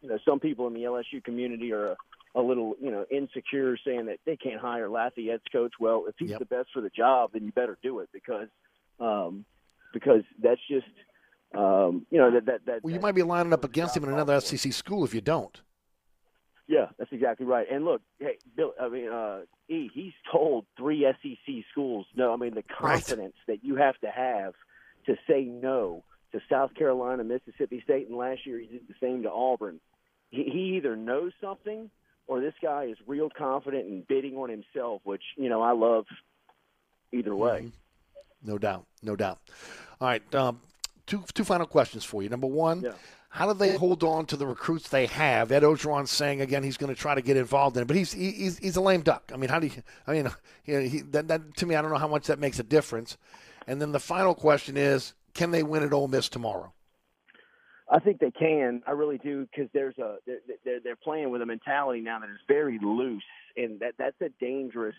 you 0.01 0.09
know, 0.09 0.19
some 0.25 0.41
people 0.41 0.67
in 0.67 0.75
the 0.75 0.81
LSU 0.81 1.23
community 1.23 1.73
are 1.73 1.93
a, 1.93 1.97
a 2.35 2.43
little, 2.43 2.75
you 2.81 2.91
know, 2.91 3.05
insecure 3.11 3.77
saying 3.87 4.07
that 4.07 4.19
they 4.27 4.37
can't 4.37 4.61
hire 4.61 4.89
Lafayette's 4.89 5.45
coach. 5.53 5.73
Well, 5.79 6.07
if 6.09 6.17
he's 6.19 6.37
the 6.37 6.45
best 6.45 6.69
for 6.75 6.81
the 6.81 6.91
job, 6.91 7.31
then 7.33 7.45
you 7.45 7.53
better 7.53 7.79
do 7.83 8.01
it 8.01 8.09
because 8.13 8.49
um, 9.01 9.45
because 9.93 10.23
that's 10.43 10.61
just 10.69 10.87
um, 11.57 12.07
you 12.11 12.19
know 12.19 12.33
that 12.33 12.47
that 12.47 12.67
that 12.67 12.85
Well, 12.85 12.93
you 12.93 13.01
might 13.01 13.15
be 13.15 13.23
lining 13.23 13.53
up 13.53 13.65
against 13.65 13.97
him 13.97 14.05
in 14.05 14.11
another 14.11 14.41
SEC 14.41 14.73
school 14.73 15.05
if 15.05 15.15
you 15.15 15.21
don't. 15.21 15.61
Yeah, 16.67 16.87
that's 16.99 17.13
exactly 17.13 17.45
right. 17.45 17.67
And 17.71 17.85
look, 17.85 18.01
hey, 18.19 18.39
Bill, 18.57 18.73
I 18.81 18.89
mean, 18.89 19.09
uh, 19.09 19.41
E, 19.69 19.91
he's 19.93 20.15
told 20.31 20.65
three 20.79 21.07
SEC 21.23 21.55
schools 21.71 22.07
no. 22.17 22.33
I 22.33 22.37
mean, 22.37 22.55
the 22.55 22.63
confidence 22.63 23.37
that 23.47 23.65
you 23.65 23.77
have 23.77 23.99
to 24.01 24.11
have 24.11 24.55
to 25.07 25.17
say 25.29 25.45
no 25.45 26.05
to 26.33 26.41
South 26.51 26.75
Carolina, 26.75 27.23
Mississippi 27.23 27.83
State, 27.85 28.09
and 28.09 28.17
last 28.17 28.47
year 28.47 28.59
he 28.59 28.67
did 28.67 28.89
the 28.89 28.95
same 29.01 29.23
to 29.25 29.31
Auburn. 29.31 29.79
He, 30.31 30.45
he 30.45 30.77
either 30.77 30.97
knows 30.97 31.33
something 31.41 31.91
or 32.27 32.41
this 32.41 32.55
guy 32.63 32.85
is 32.85 32.97
real 33.07 33.29
confident 33.29 33.87
and 33.87 34.07
bidding 34.07 34.37
on 34.37 34.49
himself, 34.49 35.03
which 35.05 35.23
you 35.37 35.49
know 35.49 35.63
I 35.63 35.73
love. 35.73 36.07
Either 37.13 37.37
way. 37.37 37.71
No 38.43 38.59
doubt, 38.59 38.87
no 39.03 39.15
doubt. 39.15 39.39
All 40.01 40.09
right, 40.09 40.35
um, 40.35 40.61
two 41.07 41.25
two 41.33 41.45
final 41.45 41.67
questions 41.67 42.05
for 42.05 42.23
you. 42.23 42.29
Number 42.29 42.47
one, 42.47 42.83
how 43.35 43.53
do 43.53 43.55
they 43.59 43.77
hold 43.77 44.05
on 44.05 44.27
to 44.27 44.37
the 44.37 44.47
recruits 44.47 44.89
they 44.89 45.07
have? 45.07 45.51
Ed 45.51 45.65
Orgeron 45.65 46.07
saying 46.07 46.41
again 46.41 46.63
he's 46.63 46.77
going 46.77 46.95
to 46.95 47.01
try 47.01 47.17
to 47.17 47.21
get 47.21 47.37
involved 47.37 47.77
in 47.77 47.83
it, 47.83 47.87
but 47.87 47.97
he's 47.97 48.13
he, 48.13 48.31
he's 48.31 48.59
he's 48.59 48.77
a 48.77 48.81
lame 48.81 49.03
duck. 49.03 49.33
I 49.35 49.37
mean, 49.37 49.51
how 49.51 49.59
do 49.59 49.67
you? 49.67 49.73
I 50.07 50.13
mean, 50.13 50.31
you 50.65 50.75
know, 50.75 50.81
he, 50.87 51.01
that, 51.01 51.27
that 51.27 51.57
to 51.57 51.67
me, 51.67 51.75
I 51.75 51.83
don't 51.83 51.91
know 51.91 51.99
how 51.99 52.07
much 52.07 52.29
that 52.29 52.39
makes 52.39 52.61
a 52.61 52.63
difference. 52.63 53.19
And 53.67 53.83
then 53.83 53.91
the 53.91 53.99
final 53.99 54.37
question 54.37 54.77
is, 54.77 55.15
can 55.35 55.51
they 55.51 55.65
win 55.65 55.83
at 55.83 55.93
Ole 55.93 56.07
Miss 56.07 56.29
tomorrow? 56.29 56.73
I 57.91 57.99
think 57.99 58.21
they 58.21 58.31
can. 58.31 58.83
I 58.87 58.93
really 58.93 59.19
do 59.19 59.49
because 59.51 59.69
there's 59.75 59.99
a 59.99 60.19
they're, 60.29 60.39
they're 60.65 60.81
they're 60.85 60.97
playing 60.97 61.31
with 61.31 61.43
a 61.43 61.47
mentality 61.47 62.03
now 62.03 62.21
that 62.21 62.31
is 62.31 62.39
very 62.47 62.79
loose, 62.81 63.25
and 63.57 63.81
that 63.81 63.95
that's 63.99 64.21
a 64.21 64.29
dangerous, 64.41 64.95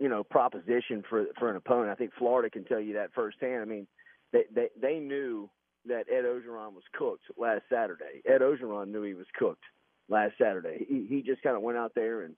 you 0.00 0.08
know, 0.08 0.24
proposition 0.24 1.04
for 1.08 1.26
for 1.38 1.48
an 1.48 1.54
opponent. 1.54 1.90
I 1.90 1.94
think 1.94 2.10
Florida 2.18 2.50
can 2.50 2.64
tell 2.64 2.80
you 2.80 2.94
that 2.94 3.14
firsthand. 3.14 3.62
I 3.62 3.66
mean, 3.66 3.86
they 4.32 4.46
they 4.52 4.68
they 4.80 4.98
knew 4.98 5.48
that 5.86 6.06
Ed 6.10 6.24
Orgeron 6.24 6.74
was 6.74 6.84
cooked 6.92 7.24
last 7.36 7.62
Saturday. 7.70 8.22
Ed 8.26 8.40
Orgeron 8.40 8.88
knew 8.88 9.02
he 9.02 9.14
was 9.14 9.26
cooked 9.38 9.64
last 10.08 10.34
Saturday. 10.40 10.86
He 10.88 11.06
he 11.08 11.22
just 11.22 11.42
kind 11.42 11.56
of 11.56 11.62
went 11.62 11.78
out 11.78 11.92
there 11.94 12.22
and 12.22 12.34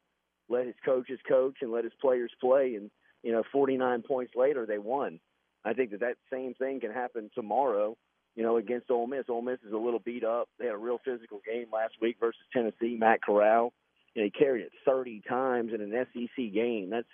let 0.48 0.66
his 0.66 0.74
coaches 0.84 1.18
coach 1.28 1.56
and 1.60 1.72
let 1.72 1.84
his 1.84 1.92
players 2.00 2.32
play, 2.40 2.74
and 2.74 2.90
you 3.22 3.32
know, 3.32 3.42
49 3.52 4.02
points 4.02 4.32
later 4.36 4.66
they 4.66 4.78
won. 4.78 5.20
I 5.64 5.72
think 5.72 5.92
that 5.92 6.00
that 6.00 6.16
same 6.30 6.54
thing 6.54 6.80
can 6.80 6.92
happen 6.92 7.30
tomorrow 7.34 7.96
you 8.34 8.42
know, 8.42 8.56
against 8.56 8.90
Ole 8.90 9.06
Miss. 9.06 9.24
Ole 9.28 9.42
Miss 9.42 9.58
is 9.66 9.72
a 9.72 9.76
little 9.76 10.00
beat 10.00 10.24
up. 10.24 10.48
They 10.58 10.66
had 10.66 10.74
a 10.74 10.78
real 10.78 10.98
physical 11.04 11.40
game 11.46 11.66
last 11.72 11.94
week 12.00 12.16
versus 12.18 12.40
Tennessee. 12.52 12.96
Matt 12.98 13.22
Corral, 13.22 13.72
you 14.14 14.22
know, 14.22 14.26
he 14.26 14.30
carried 14.30 14.62
it 14.62 14.72
30 14.84 15.22
times 15.28 15.72
in 15.72 15.80
an 15.80 16.06
SEC 16.12 16.52
game. 16.52 16.90
That's 16.90 17.06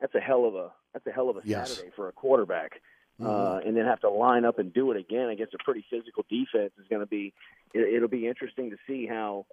that's 0.00 0.14
a 0.14 0.20
hell 0.20 0.44
of 0.46 0.54
a 0.54 0.72
that's 0.92 1.06
a 1.06 1.10
hell 1.10 1.28
of 1.28 1.36
a 1.36 1.40
Yes. 1.44 1.70
Saturday 1.70 1.90
for 1.94 2.08
a 2.08 2.12
quarterback. 2.12 2.80
Uh, 3.20 3.58
and 3.66 3.76
then 3.76 3.84
have 3.84 4.00
to 4.00 4.08
line 4.08 4.44
up 4.44 4.60
and 4.60 4.72
do 4.72 4.92
it 4.92 4.96
again 4.96 5.28
against 5.28 5.52
a 5.52 5.58
pretty 5.64 5.84
physical 5.90 6.24
defense 6.30 6.72
is 6.78 6.86
going 6.88 7.00
to 7.00 7.06
be. 7.06 7.32
It, 7.74 7.94
it'll 7.94 8.06
be 8.08 8.28
interesting 8.28 8.70
to 8.70 8.76
see 8.86 9.08
how, 9.08 9.44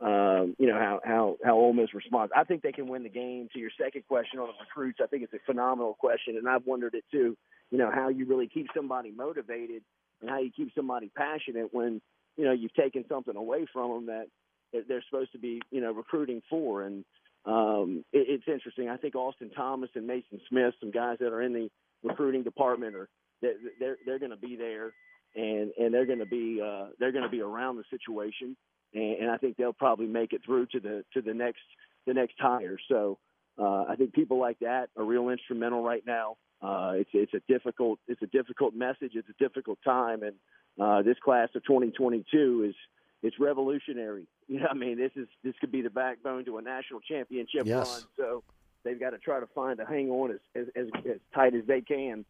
um, 0.00 0.54
you 0.58 0.66
know, 0.66 0.78
how 0.78 1.00
how 1.02 1.36
how 1.42 1.56
Ole 1.56 1.72
Miss 1.72 1.94
responds. 1.94 2.32
I 2.36 2.44
think 2.44 2.62
they 2.62 2.72
can 2.72 2.86
win 2.86 3.02
the 3.02 3.08
game. 3.08 3.48
To 3.54 3.58
your 3.58 3.70
second 3.82 4.06
question 4.06 4.40
on 4.40 4.48
the 4.48 4.52
recruits, 4.60 4.98
I 5.02 5.06
think 5.06 5.22
it's 5.22 5.32
a 5.32 5.38
phenomenal 5.46 5.94
question, 5.94 6.36
and 6.36 6.46
I've 6.46 6.66
wondered 6.66 6.94
it 6.94 7.04
too. 7.10 7.34
You 7.70 7.78
know, 7.78 7.90
how 7.90 8.10
you 8.10 8.26
really 8.26 8.46
keep 8.46 8.66
somebody 8.76 9.10
motivated 9.10 9.82
and 10.20 10.30
how 10.30 10.40
you 10.40 10.50
keep 10.50 10.72
somebody 10.74 11.10
passionate 11.16 11.72
when 11.72 12.00
you 12.36 12.44
know 12.44 12.52
you've 12.52 12.74
taken 12.74 13.04
something 13.08 13.36
away 13.36 13.66
from 13.72 13.90
them 13.90 14.06
that 14.06 14.26
that 14.72 14.88
they're 14.88 15.04
supposed 15.08 15.32
to 15.32 15.38
be 15.38 15.60
you 15.70 15.80
know 15.80 15.92
recruiting 15.92 16.42
for 16.48 16.82
and 16.82 17.04
um 17.46 18.04
it, 18.12 18.26
it's 18.28 18.48
interesting 18.48 18.88
i 18.88 18.96
think 18.96 19.14
austin 19.14 19.50
thomas 19.50 19.90
and 19.94 20.06
mason 20.06 20.40
smith 20.48 20.74
some 20.80 20.90
guys 20.90 21.18
that 21.20 21.32
are 21.32 21.42
in 21.42 21.52
the 21.52 21.70
recruiting 22.04 22.42
department 22.44 22.94
or 22.94 23.08
they're 23.42 23.54
they're, 23.80 23.96
they're 24.06 24.18
going 24.18 24.30
to 24.30 24.36
be 24.36 24.56
there 24.56 24.92
and 25.34 25.72
and 25.78 25.92
they're 25.92 26.06
going 26.06 26.20
to 26.20 26.26
be 26.26 26.60
uh, 26.64 26.86
they're 26.98 27.12
going 27.12 27.24
to 27.24 27.30
be 27.30 27.40
around 27.40 27.76
the 27.76 27.84
situation, 27.90 28.56
and, 28.94 29.22
and 29.22 29.30
I 29.30 29.36
think 29.36 29.56
they'll 29.56 29.72
probably 29.72 30.06
make 30.06 30.32
it 30.32 30.42
through 30.44 30.66
to 30.66 30.80
the 30.80 31.04
to 31.14 31.22
the 31.22 31.34
next 31.34 31.62
the 32.06 32.14
next 32.14 32.34
hire. 32.38 32.76
So 32.88 33.18
uh, 33.58 33.84
I 33.88 33.96
think 33.96 34.12
people 34.12 34.38
like 34.38 34.58
that 34.60 34.90
are 34.96 35.04
real 35.04 35.28
instrumental 35.28 35.82
right 35.82 36.04
now. 36.06 36.36
Uh, 36.62 36.92
it's 36.94 37.10
it's 37.12 37.34
a 37.34 37.40
difficult 37.52 37.98
it's 38.06 38.22
a 38.22 38.26
difficult 38.28 38.74
message. 38.74 39.12
It's 39.14 39.28
a 39.28 39.42
difficult 39.42 39.78
time, 39.84 40.22
and 40.22 40.36
uh, 40.80 41.02
this 41.02 41.16
class 41.24 41.48
of 41.54 41.64
2022 41.64 42.66
is 42.68 42.74
it's 43.22 43.38
revolutionary. 43.38 44.26
You 44.46 44.60
know, 44.60 44.66
I 44.70 44.74
mean, 44.74 44.98
this 44.98 45.12
is 45.16 45.26
this 45.42 45.54
could 45.58 45.72
be 45.72 45.80
the 45.80 45.88
backbone 45.88 46.44
to 46.44 46.58
a 46.58 46.62
national 46.62 47.00
championship 47.00 47.64
Yes. 47.64 47.88
run. 47.88 48.02
So 48.18 48.44
they've 48.84 49.00
got 49.00 49.10
to 49.10 49.18
try 49.18 49.40
to 49.40 49.46
find 49.54 49.78
to 49.78 49.86
hang 49.86 50.10
on 50.10 50.32
as 50.32 50.38
as, 50.54 50.66
as 50.76 50.86
as 51.06 51.20
tight 51.34 51.54
as 51.54 51.66
they 51.66 51.80
can 51.80 52.24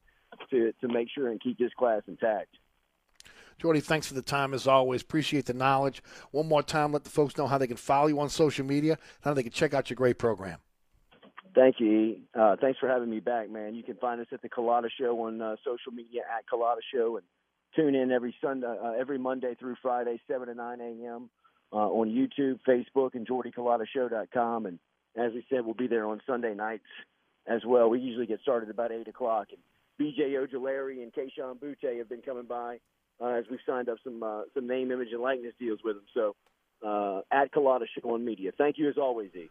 to 0.50 0.72
to 0.80 0.88
make 0.88 1.08
sure 1.14 1.28
and 1.28 1.40
keep 1.40 1.58
this 1.58 1.72
class 1.78 2.02
intact. 2.06 2.56
Jordy, 3.58 3.80
thanks 3.80 4.08
for 4.08 4.14
the 4.14 4.22
time 4.22 4.52
as 4.52 4.66
always. 4.66 5.02
Appreciate 5.02 5.46
the 5.46 5.54
knowledge. 5.54 6.02
One 6.32 6.48
more 6.48 6.62
time, 6.62 6.92
let 6.92 7.04
the 7.04 7.10
folks 7.10 7.36
know 7.36 7.46
how 7.46 7.58
they 7.58 7.68
can 7.68 7.76
follow 7.76 8.08
you 8.08 8.18
on 8.18 8.28
social 8.28 8.64
media, 8.64 8.98
how 9.22 9.32
they 9.32 9.44
can 9.44 9.52
check 9.52 9.74
out 9.74 9.90
your 9.90 9.96
great 9.96 10.18
program. 10.18 10.58
Thank 11.54 11.78
you. 11.78 11.88
E. 11.88 12.22
Uh, 12.34 12.56
thanks 12.60 12.80
for 12.80 12.88
having 12.88 13.08
me 13.08 13.20
back, 13.20 13.48
man. 13.48 13.74
You 13.74 13.84
can 13.84 13.94
find 13.96 14.20
us 14.20 14.26
at 14.32 14.42
the 14.42 14.48
Culotta 14.48 14.88
Show 14.98 15.22
on 15.22 15.40
uh, 15.40 15.54
social 15.64 15.92
media 15.92 16.22
at 16.22 16.44
Culotta 16.52 16.80
Show, 16.92 17.16
and 17.16 17.24
tune 17.76 17.94
in 17.94 18.10
every 18.10 18.34
Sunday, 18.42 18.66
uh, 18.66 18.92
every 18.98 19.18
Monday 19.18 19.54
through 19.54 19.76
Friday, 19.80 20.20
seven 20.26 20.48
to 20.48 20.54
nine 20.54 20.80
a.m. 20.80 21.30
Uh, 21.72 21.88
on 21.88 22.08
YouTube, 22.08 22.58
Facebook, 22.66 23.14
and 23.14 23.26
JordyCulottaShow.com. 23.26 24.66
And 24.66 24.78
as 25.16 25.32
we 25.32 25.44
said, 25.48 25.64
we'll 25.64 25.74
be 25.74 25.86
there 25.86 26.06
on 26.06 26.20
Sunday 26.26 26.54
nights 26.54 26.84
as 27.46 27.60
well. 27.66 27.88
We 27.88 28.00
usually 28.00 28.26
get 28.26 28.40
started 28.40 28.70
about 28.70 28.92
eight 28.92 29.08
o'clock. 29.08 29.48
And 29.50 29.60
BJ 30.00 30.34
Ojulari 30.34 31.02
and 31.02 31.12
Kayshon 31.12 31.58
Boutte 31.58 31.98
have 31.98 32.08
been 32.08 32.22
coming 32.22 32.46
by 32.46 32.78
uh, 33.20 33.28
as 33.28 33.44
we've 33.50 33.60
signed 33.66 33.88
up 33.88 33.98
some 34.02 34.22
uh, 34.22 34.42
some 34.54 34.66
name, 34.66 34.90
image, 34.90 35.08
and 35.12 35.22
likeness 35.22 35.54
deals 35.58 35.80
with 35.84 35.96
them. 35.96 36.04
So 36.14 36.34
uh, 36.86 37.20
at 37.30 37.52
Culotta 37.52 37.86
Show 37.94 38.10
on 38.10 38.24
Media. 38.24 38.52
Thank 38.56 38.78
you 38.78 38.88
as 38.88 38.98
always, 38.98 39.30
E. 39.34 39.48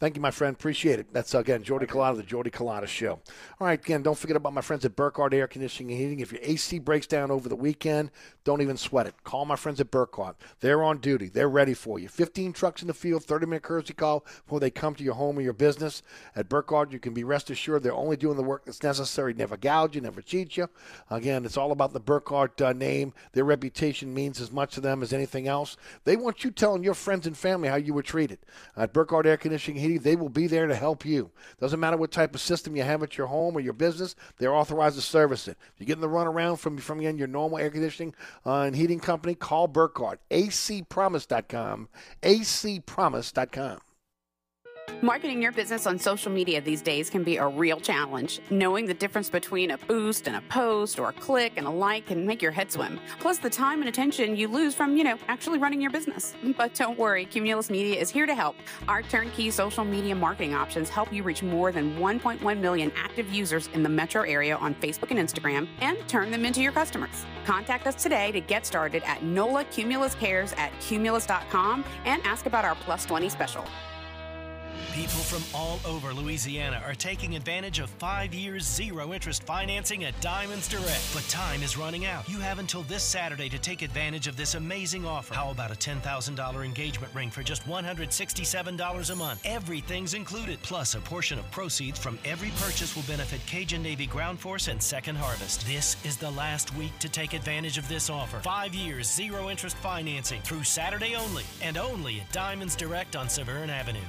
Thank 0.00 0.14
you, 0.14 0.22
my 0.22 0.30
friend. 0.30 0.54
Appreciate 0.54 1.00
it. 1.00 1.12
That's, 1.12 1.34
again, 1.34 1.64
Jordy 1.64 1.86
Culotta, 1.86 2.16
the 2.16 2.22
Jordy 2.22 2.50
Culotta 2.50 2.86
Show. 2.86 3.18
All 3.60 3.66
right, 3.66 3.80
again, 3.80 4.00
don't 4.02 4.16
forget 4.16 4.36
about 4.36 4.52
my 4.52 4.60
friends 4.60 4.84
at 4.84 4.94
Burkhardt 4.94 5.34
Air 5.34 5.48
Conditioning 5.48 5.90
and 5.90 6.00
Heating. 6.00 6.20
If 6.20 6.30
your 6.30 6.40
AC 6.44 6.78
breaks 6.78 7.08
down 7.08 7.32
over 7.32 7.48
the 7.48 7.56
weekend, 7.56 8.12
don't 8.44 8.62
even 8.62 8.76
sweat 8.76 9.08
it. 9.08 9.14
Call 9.24 9.44
my 9.44 9.56
friends 9.56 9.80
at 9.80 9.90
Burkhardt. 9.90 10.36
They're 10.60 10.84
on 10.84 10.98
duty. 10.98 11.28
They're 11.28 11.48
ready 11.48 11.74
for 11.74 11.98
you. 11.98 12.06
15 12.08 12.52
trucks 12.52 12.80
in 12.80 12.86
the 12.86 12.94
field, 12.94 13.24
30-minute 13.24 13.64
courtesy 13.64 13.92
call 13.92 14.24
before 14.44 14.60
they 14.60 14.70
come 14.70 14.94
to 14.94 15.02
your 15.02 15.14
home 15.14 15.36
or 15.36 15.42
your 15.42 15.52
business. 15.52 16.04
At 16.36 16.48
Burkhardt, 16.48 16.92
you 16.92 17.00
can 17.00 17.12
be 17.12 17.24
rest 17.24 17.50
assured 17.50 17.82
they're 17.82 17.92
only 17.92 18.16
doing 18.16 18.36
the 18.36 18.42
work 18.44 18.66
that's 18.66 18.84
necessary. 18.84 19.34
Never 19.34 19.56
gouge 19.56 19.96
you, 19.96 20.00
never 20.00 20.22
cheat 20.22 20.56
you. 20.56 20.68
Again, 21.10 21.44
it's 21.44 21.56
all 21.56 21.72
about 21.72 21.92
the 21.92 21.98
Burkhardt 21.98 22.60
uh, 22.62 22.72
name. 22.72 23.12
Their 23.32 23.44
reputation 23.44 24.14
means 24.14 24.40
as 24.40 24.52
much 24.52 24.74
to 24.74 24.80
them 24.80 25.02
as 25.02 25.12
anything 25.12 25.48
else. 25.48 25.76
They 26.04 26.14
want 26.14 26.44
you 26.44 26.52
telling 26.52 26.84
your 26.84 26.94
friends 26.94 27.26
and 27.26 27.36
family 27.36 27.68
how 27.68 27.76
you 27.76 27.94
were 27.94 28.02
treated. 28.02 28.38
At 28.76 28.92
Burkhardt 28.92 29.26
Air 29.26 29.36
Conditioning 29.36 29.78
and 29.78 29.87
They 29.96 30.16
will 30.16 30.28
be 30.28 30.46
there 30.46 30.66
to 30.66 30.74
help 30.74 31.06
you. 31.06 31.30
Doesn't 31.60 31.80
matter 31.80 31.96
what 31.96 32.10
type 32.10 32.34
of 32.34 32.40
system 32.40 32.76
you 32.76 32.82
have 32.82 33.02
at 33.02 33.16
your 33.16 33.28
home 33.28 33.56
or 33.56 33.60
your 33.60 33.72
business, 33.72 34.14
they're 34.36 34.54
authorized 34.54 34.96
to 34.96 35.02
service 35.02 35.48
it. 35.48 35.56
If 35.60 35.80
you're 35.80 35.86
getting 35.86 36.02
the 36.02 36.08
runaround 36.08 36.58
from, 36.58 36.76
from 36.78 36.98
again, 36.98 37.16
your 37.16 37.28
normal 37.28 37.58
air 37.58 37.70
conditioning 37.70 38.14
uh, 38.44 38.62
and 38.62 38.76
heating 38.76 39.00
company, 39.00 39.34
call 39.34 39.68
Burkhardt. 39.68 40.18
acpromise.com. 40.30 41.88
acpromise.com. 42.22 43.78
Marketing 45.00 45.40
your 45.40 45.52
business 45.52 45.86
on 45.86 45.96
social 45.96 46.32
media 46.32 46.60
these 46.60 46.82
days 46.82 47.08
can 47.08 47.22
be 47.22 47.36
a 47.36 47.46
real 47.46 47.78
challenge. 47.78 48.40
Knowing 48.50 48.84
the 48.84 48.94
difference 48.94 49.30
between 49.30 49.70
a 49.70 49.78
boost 49.78 50.26
and 50.26 50.34
a 50.34 50.40
post 50.48 50.98
or 50.98 51.10
a 51.10 51.12
click 51.12 51.52
and 51.56 51.68
a 51.68 51.70
like 51.70 52.06
can 52.06 52.26
make 52.26 52.42
your 52.42 52.50
head 52.50 52.72
swim. 52.72 52.98
Plus, 53.20 53.38
the 53.38 53.48
time 53.48 53.80
and 53.80 53.88
attention 53.88 54.34
you 54.34 54.48
lose 54.48 54.74
from, 54.74 54.96
you 54.96 55.04
know, 55.04 55.16
actually 55.28 55.58
running 55.58 55.80
your 55.80 55.90
business. 55.90 56.34
But 56.58 56.74
don't 56.74 56.98
worry, 56.98 57.24
Cumulus 57.24 57.70
Media 57.70 58.00
is 58.00 58.10
here 58.10 58.26
to 58.26 58.34
help. 58.34 58.56
Our 58.88 59.02
turnkey 59.02 59.50
social 59.50 59.84
media 59.84 60.14
marketing 60.16 60.54
options 60.54 60.88
help 60.88 61.12
you 61.12 61.22
reach 61.22 61.42
more 61.42 61.70
than 61.70 61.96
1.1 61.98 62.58
million 62.58 62.90
active 62.96 63.32
users 63.32 63.68
in 63.74 63.84
the 63.84 63.88
metro 63.88 64.22
area 64.22 64.56
on 64.56 64.74
Facebook 64.74 65.12
and 65.12 65.20
Instagram 65.20 65.68
and 65.80 65.96
turn 66.08 66.32
them 66.32 66.44
into 66.44 66.60
your 66.60 66.72
customers. 66.72 67.24
Contact 67.44 67.86
us 67.86 68.02
today 68.02 68.32
to 68.32 68.40
get 68.40 68.66
started 68.66 69.04
at 69.04 69.22
NOLA 69.22 69.64
Cumulus 69.66 70.16
Cares 70.16 70.52
at 70.54 70.72
cumulus.com 70.80 71.84
and 72.04 72.20
ask 72.24 72.46
about 72.46 72.64
our 72.64 72.74
Plus 72.74 73.04
20 73.04 73.28
special. 73.28 73.64
People 74.92 75.20
from 75.20 75.44
all 75.54 75.78
over 75.86 76.12
Louisiana 76.12 76.82
are 76.84 76.94
taking 76.94 77.36
advantage 77.36 77.78
of 77.78 77.88
five 77.88 78.34
years 78.34 78.66
zero 78.66 79.12
interest 79.12 79.44
financing 79.44 80.04
at 80.04 80.20
Diamonds 80.20 80.68
Direct. 80.68 81.14
But 81.14 81.22
time 81.28 81.62
is 81.62 81.76
running 81.76 82.06
out. 82.06 82.28
You 82.28 82.38
have 82.38 82.58
until 82.58 82.82
this 82.82 83.02
Saturday 83.02 83.48
to 83.48 83.58
take 83.58 83.82
advantage 83.82 84.26
of 84.26 84.36
this 84.36 84.54
amazing 84.54 85.06
offer. 85.06 85.34
How 85.34 85.50
about 85.50 85.70
a 85.70 85.74
$10,000 85.74 86.64
engagement 86.64 87.14
ring 87.14 87.30
for 87.30 87.42
just 87.42 87.64
$167 87.68 89.10
a 89.10 89.14
month? 89.14 89.40
Everything's 89.44 90.14
included. 90.14 90.60
Plus, 90.62 90.94
a 90.94 91.00
portion 91.00 91.38
of 91.38 91.48
proceeds 91.50 91.98
from 91.98 92.18
every 92.24 92.50
purchase 92.58 92.96
will 92.96 93.04
benefit 93.04 93.40
Cajun 93.46 93.82
Navy 93.82 94.06
Ground 94.06 94.40
Force 94.40 94.68
and 94.68 94.82
Second 94.82 95.16
Harvest. 95.16 95.66
This 95.66 95.96
is 96.04 96.16
the 96.16 96.30
last 96.32 96.74
week 96.74 96.98
to 96.98 97.08
take 97.08 97.34
advantage 97.34 97.78
of 97.78 97.88
this 97.88 98.10
offer. 98.10 98.40
Five 98.40 98.74
years 98.74 99.08
zero 99.08 99.48
interest 99.48 99.76
financing 99.76 100.40
through 100.42 100.64
Saturday 100.64 101.14
only, 101.14 101.44
and 101.62 101.76
only 101.76 102.20
at 102.20 102.32
Diamonds 102.32 102.74
Direct 102.74 103.16
on 103.16 103.28
Severn 103.28 103.70
Avenue. 103.70 104.00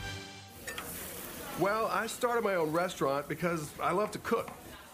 Well, 1.59 1.87
I 1.91 2.07
started 2.07 2.45
my 2.45 2.55
own 2.55 2.71
restaurant 2.71 3.27
because 3.27 3.69
I 3.81 3.91
love 3.91 4.11
to 4.11 4.19
cook. 4.19 4.49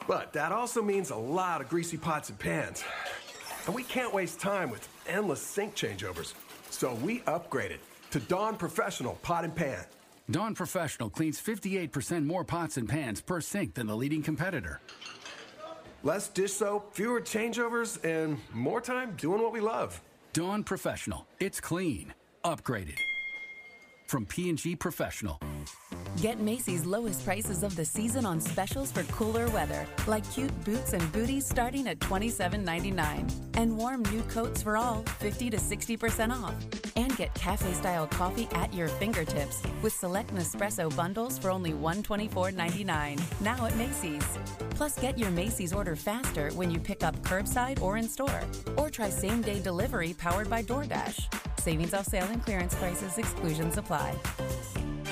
But 0.08 0.34
that 0.34 0.52
also 0.52 0.82
means 0.82 1.12
a 1.12 1.16
lot 1.16 1.62
of 1.62 1.70
greasy 1.70 1.98
pots 1.98 2.30
and 2.30 2.40
pans. 2.40 2.84
And 3.68 3.76
we 3.76 3.84
can't 3.84 4.12
waste 4.12 4.40
time 4.40 4.72
with 4.72 4.88
endless 5.08 5.42
sink 5.42 5.76
changeovers. 5.76 6.34
So 6.72 6.96
we 6.96 7.20
upgraded 7.22 7.78
to 8.12 8.20
Dawn 8.20 8.58
Professional 8.58 9.14
Pot 9.22 9.44
and 9.44 9.56
Pan. 9.56 9.86
Dawn 10.32 10.56
Professional 10.56 11.12
cleans 11.12 11.40
58% 11.40 12.26
more 12.26 12.44
pots 12.44 12.78
and 12.78 12.90
pans 12.90 13.22
per 13.22 13.42
sink 13.42 13.76
than 13.76 13.86
the 13.86 13.96
leading 13.96 14.24
competitor. 14.24 14.82
Less 16.02 16.30
dish 16.30 16.54
soap, 16.54 16.96
fewer 16.96 17.22
changeovers, 17.22 18.04
and 18.04 18.40
more 18.54 18.82
time 18.82 19.16
doing 19.18 19.42
what 19.42 19.54
we 19.54 19.60
love. 19.60 20.02
Dawn 20.34 20.64
Professional. 20.64 21.28
It's 21.40 21.62
clean. 21.62 22.14
Upgraded. 22.44 23.00
From 24.08 24.26
P&G 24.26 24.76
Professional. 24.76 25.40
Get 26.22 26.40
Macy's 26.40 26.86
lowest 26.86 27.26
prices 27.26 27.64
of 27.64 27.76
the 27.76 27.84
season 27.84 28.26
on 28.26 28.40
specials 28.40 28.92
for 28.92 29.04
cooler 29.04 29.50
weather, 29.50 29.86
like 30.08 30.30
cute 30.32 30.54
boots 30.64 30.94
and 30.94 31.12
booties 31.12 31.46
starting 31.46 31.88
at 31.88 32.00
$27.99. 32.00 33.32
And 33.56 33.78
warm 33.78 34.04
new 34.04 34.22
coats 34.24 34.62
for 34.62 34.78
all, 34.78 35.04
50 35.20 35.50
to 35.50 35.58
60% 35.58 36.32
off. 36.32 36.56
And 36.96 37.16
get 37.18 37.34
cafe 37.34 37.74
style 37.74 38.08
coffee 38.08 38.48
at 38.54 38.74
your 38.74 38.88
fingertips 38.88 39.62
with 39.82 39.92
select 39.92 40.34
Nespresso 40.34 40.96
bundles 40.96 41.38
for 41.38 41.50
only 41.50 41.74
$124.99. 41.74 43.42
Now 43.42 43.66
at 43.66 43.76
Macy's. 43.76 44.26
Plus, 44.72 44.98
get 45.00 45.18
your 45.18 45.32
Macy's 45.32 45.74
order 45.74 45.96
faster 45.96 46.50
when 46.52 46.72
you 46.72 46.80
pick 46.80 47.04
up 47.04 47.16
curbside 47.24 47.82
or 47.82 47.98
in 47.98 48.08
store. 48.08 48.42
Or 48.78 48.90
try 48.90 49.10
same 49.10 49.42
day 49.42 49.60
delivery 49.60 50.14
powered 50.14 50.50
by 50.50 50.64
DoorDash. 50.64 51.28
Savings 51.60 51.94
off 51.94 52.06
sale 52.06 52.28
and 52.32 52.44
clearance 52.44 52.76
prices, 52.76 53.18
exclusions 53.18 53.78
apply. 53.78 54.05
Bye. 54.06 54.75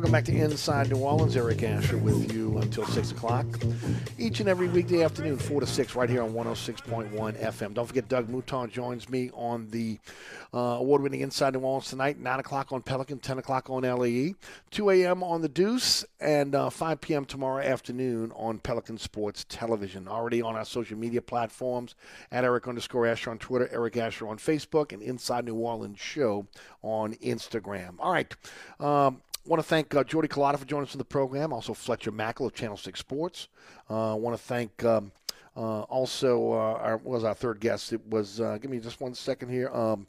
Welcome 0.00 0.12
back 0.12 0.24
to 0.24 0.32
Inside 0.34 0.90
New 0.90 0.96
Orleans. 0.96 1.36
Eric 1.36 1.62
Asher 1.62 1.98
with 1.98 2.32
you 2.32 2.56
until 2.56 2.86
6 2.86 3.10
o'clock. 3.10 3.44
Each 4.16 4.40
and 4.40 4.48
every 4.48 4.66
weekday 4.66 5.02
afternoon, 5.02 5.36
4 5.36 5.60
to 5.60 5.66
6, 5.66 5.94
right 5.94 6.08
here 6.08 6.22
on 6.22 6.32
106.1 6.32 7.10
FM. 7.38 7.74
Don't 7.74 7.84
forget, 7.86 8.08
Doug 8.08 8.30
Mouton 8.30 8.70
joins 8.70 9.10
me 9.10 9.30
on 9.34 9.68
the 9.68 9.98
uh, 10.54 10.78
award 10.78 11.02
winning 11.02 11.20
Inside 11.20 11.52
New 11.52 11.60
Orleans 11.60 11.90
tonight, 11.90 12.18
9 12.18 12.40
o'clock 12.40 12.72
on 12.72 12.80
Pelican, 12.80 13.18
10 13.18 13.40
o'clock 13.40 13.68
on 13.68 13.82
LAE, 13.82 14.36
2 14.70 14.88
a.m. 14.88 15.22
on 15.22 15.42
The 15.42 15.50
Deuce, 15.50 16.02
and 16.18 16.54
uh, 16.54 16.70
5 16.70 16.98
p.m. 17.02 17.26
tomorrow 17.26 17.62
afternoon 17.62 18.32
on 18.36 18.58
Pelican 18.58 18.96
Sports 18.96 19.44
Television. 19.50 20.08
Already 20.08 20.40
on 20.40 20.56
our 20.56 20.64
social 20.64 20.96
media 20.96 21.20
platforms 21.20 21.94
at 22.32 22.44
Eric 22.44 22.66
underscore 22.66 23.06
Asher 23.06 23.32
on 23.32 23.38
Twitter, 23.38 23.68
Eric 23.70 23.98
Asher 23.98 24.28
on 24.28 24.38
Facebook, 24.38 24.92
and 24.92 25.02
Inside 25.02 25.44
New 25.44 25.56
Orleans 25.56 26.00
Show 26.00 26.46
on 26.80 27.12
Instagram. 27.16 27.96
All 27.98 28.12
right. 28.12 28.34
Um, 28.80 29.20
want 29.46 29.62
to 29.62 29.68
thank 29.68 29.94
uh, 29.94 30.04
Jordy 30.04 30.28
Culotta 30.28 30.58
for 30.58 30.64
joining 30.64 30.86
us 30.86 30.94
in 30.94 30.98
the 30.98 31.04
program. 31.04 31.52
Also, 31.52 31.74
Fletcher 31.74 32.12
Mackel 32.12 32.46
of 32.46 32.54
Channel 32.54 32.76
6 32.76 32.98
Sports. 32.98 33.48
I 33.88 34.12
uh, 34.12 34.14
want 34.14 34.36
to 34.36 34.42
thank 34.42 34.84
um, 34.84 35.12
uh, 35.56 35.82
also, 35.82 36.52
uh, 36.52 36.78
our, 36.80 36.96
was 36.98 37.24
our 37.24 37.34
third 37.34 37.60
guest? 37.60 37.92
It 37.92 38.06
was, 38.08 38.40
give 38.60 38.70
me 38.70 38.78
just 38.78 39.00
one 39.00 39.14
second 39.14 39.48
here. 39.48 39.68
Um, 39.70 40.06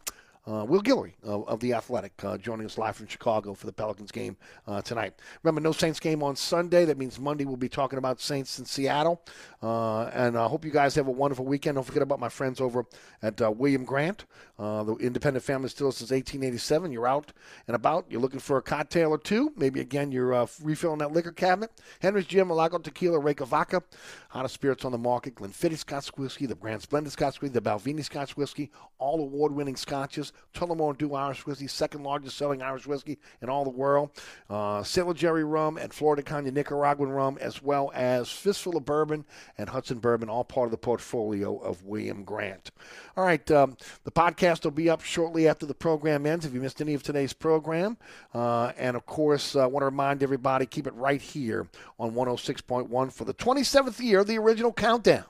uh, 0.47 0.65
Will 0.65 0.81
Guillory 0.81 1.13
of, 1.23 1.59
The 1.59 1.73
Athletic 1.73 2.13
uh, 2.23 2.35
joining 2.35 2.65
us 2.65 2.75
live 2.75 2.95
from 2.95 3.05
Chicago 3.05 3.53
for 3.53 3.67
the 3.67 3.73
Pelicans 3.73 4.11
game 4.11 4.35
tonight. 4.83 5.13
Remember, 5.43 5.61
no 5.61 5.71
Saints 5.71 5.99
game 5.99 6.23
on 6.23 6.35
Sunday. 6.35 6.83
That 6.83 6.97
means 6.97 7.19
Monday 7.19 7.45
we'll 7.45 7.57
be 7.57 7.69
talking 7.69 7.99
about 7.99 8.19
Saints 8.19 8.57
in 8.57 8.65
Seattle. 8.65 9.21
And 9.61 10.35
I 10.35 10.47
hope 10.47 10.65
you 10.65 10.71
guys 10.71 10.95
have 10.95 11.07
a 11.07 11.11
wonderful 11.11 11.45
weekend. 11.45 11.75
Don't 11.75 11.83
forget 11.83 12.01
about 12.01 12.19
my 12.19 12.29
friends 12.29 12.59
over 12.59 12.85
at 13.21 13.39
William 13.55 13.85
Grant, 13.85 14.25
uh, 14.61 14.83
the 14.83 14.95
independent 14.97 15.43
family 15.43 15.69
still 15.69 15.91
since 15.91 16.11
1887. 16.11 16.91
You're 16.91 17.07
out 17.07 17.33
and 17.65 17.75
about. 17.75 18.05
You're 18.09 18.21
looking 18.21 18.39
for 18.39 18.57
a 18.57 18.61
cocktail 18.61 19.09
or 19.09 19.17
two. 19.17 19.51
Maybe, 19.57 19.79
again, 19.79 20.11
you're 20.11 20.47
refilling 20.61 20.99
that 20.99 21.11
liquor 21.11 21.31
cabinet. 21.31 21.71
Hendrick's 21.99 22.27
Gin, 22.27 22.47
Milagro 22.47 22.77
Tequila, 22.77 23.19
Reyka 23.19 23.47
Vodka, 23.47 23.81
hottest 24.29 24.53
spirits 24.53 24.85
on 24.85 24.91
the 24.91 24.99
market. 24.99 25.33
Glenfiddich 25.33 25.79
Scotch 25.79 26.09
Whiskey, 26.15 26.45
the 26.45 26.53
Grand 26.53 26.83
Splendid 26.83 27.11
Scotch 27.11 27.41
Whiskey, 27.41 27.53
the 27.53 27.61
Balvenie 27.61 28.03
Scotch 28.03 28.37
Whiskey, 28.37 28.69
all 28.99 29.19
award-winning 29.19 29.75
scotches. 29.75 30.31
Tullamore 30.53 30.95
Dew 30.95 31.15
Irish 31.15 31.45
Whiskey, 31.47 31.65
second 31.65 32.03
largest 32.03 32.37
selling 32.37 32.61
Irish 32.61 32.85
whiskey 32.85 33.17
in 33.41 33.49
all 33.49 33.63
the 33.63 33.71
world. 33.71 34.11
Uh, 34.47 34.83
Sailor 34.83 35.15
Jerry 35.15 35.43
Rum 35.43 35.77
and 35.77 35.91
Flor 35.91 36.15
de 36.15 36.21
Caña 36.21 36.53
Nicaraguan 36.53 37.09
Rum, 37.09 37.37
as 37.41 37.63
well 37.63 37.91
as 37.95 38.29
Fistful 38.29 38.77
of 38.77 38.85
Bourbon 38.85 39.25
and 39.57 39.69
Hudson 39.69 39.97
Bourbon, 39.97 40.29
all 40.29 40.43
part 40.43 40.67
of 40.67 40.71
the 40.71 40.77
portfolio 40.77 41.57
of 41.57 41.83
William 41.83 42.23
Grant. 42.23 42.69
All 43.17 43.23
right, 43.23 43.49
um, 43.49 43.75
the 44.03 44.11
podcast 44.11 44.50
will 44.63 44.71
be 44.71 44.89
up 44.89 45.01
shortly 45.01 45.47
after 45.47 45.65
the 45.65 45.73
program 45.73 46.25
ends 46.25 46.45
if 46.45 46.53
you 46.53 46.61
missed 46.61 46.81
any 46.81 46.93
of 46.93 47.03
today's 47.03 47.33
program. 47.33 47.97
Uh, 48.33 48.71
and 48.77 48.95
of 48.95 49.05
course, 49.05 49.55
I 49.55 49.63
uh, 49.63 49.67
want 49.67 49.81
to 49.81 49.85
remind 49.85 50.23
everybody 50.23 50.65
keep 50.65 50.87
it 50.87 50.93
right 50.93 51.21
here 51.21 51.67
on 51.99 52.11
106.1 52.11 53.11
for 53.11 53.25
the 53.25 53.33
27th 53.33 53.99
year 53.99 54.19
of 54.19 54.27
the 54.27 54.37
original 54.37 54.73
countdown. 54.73 55.25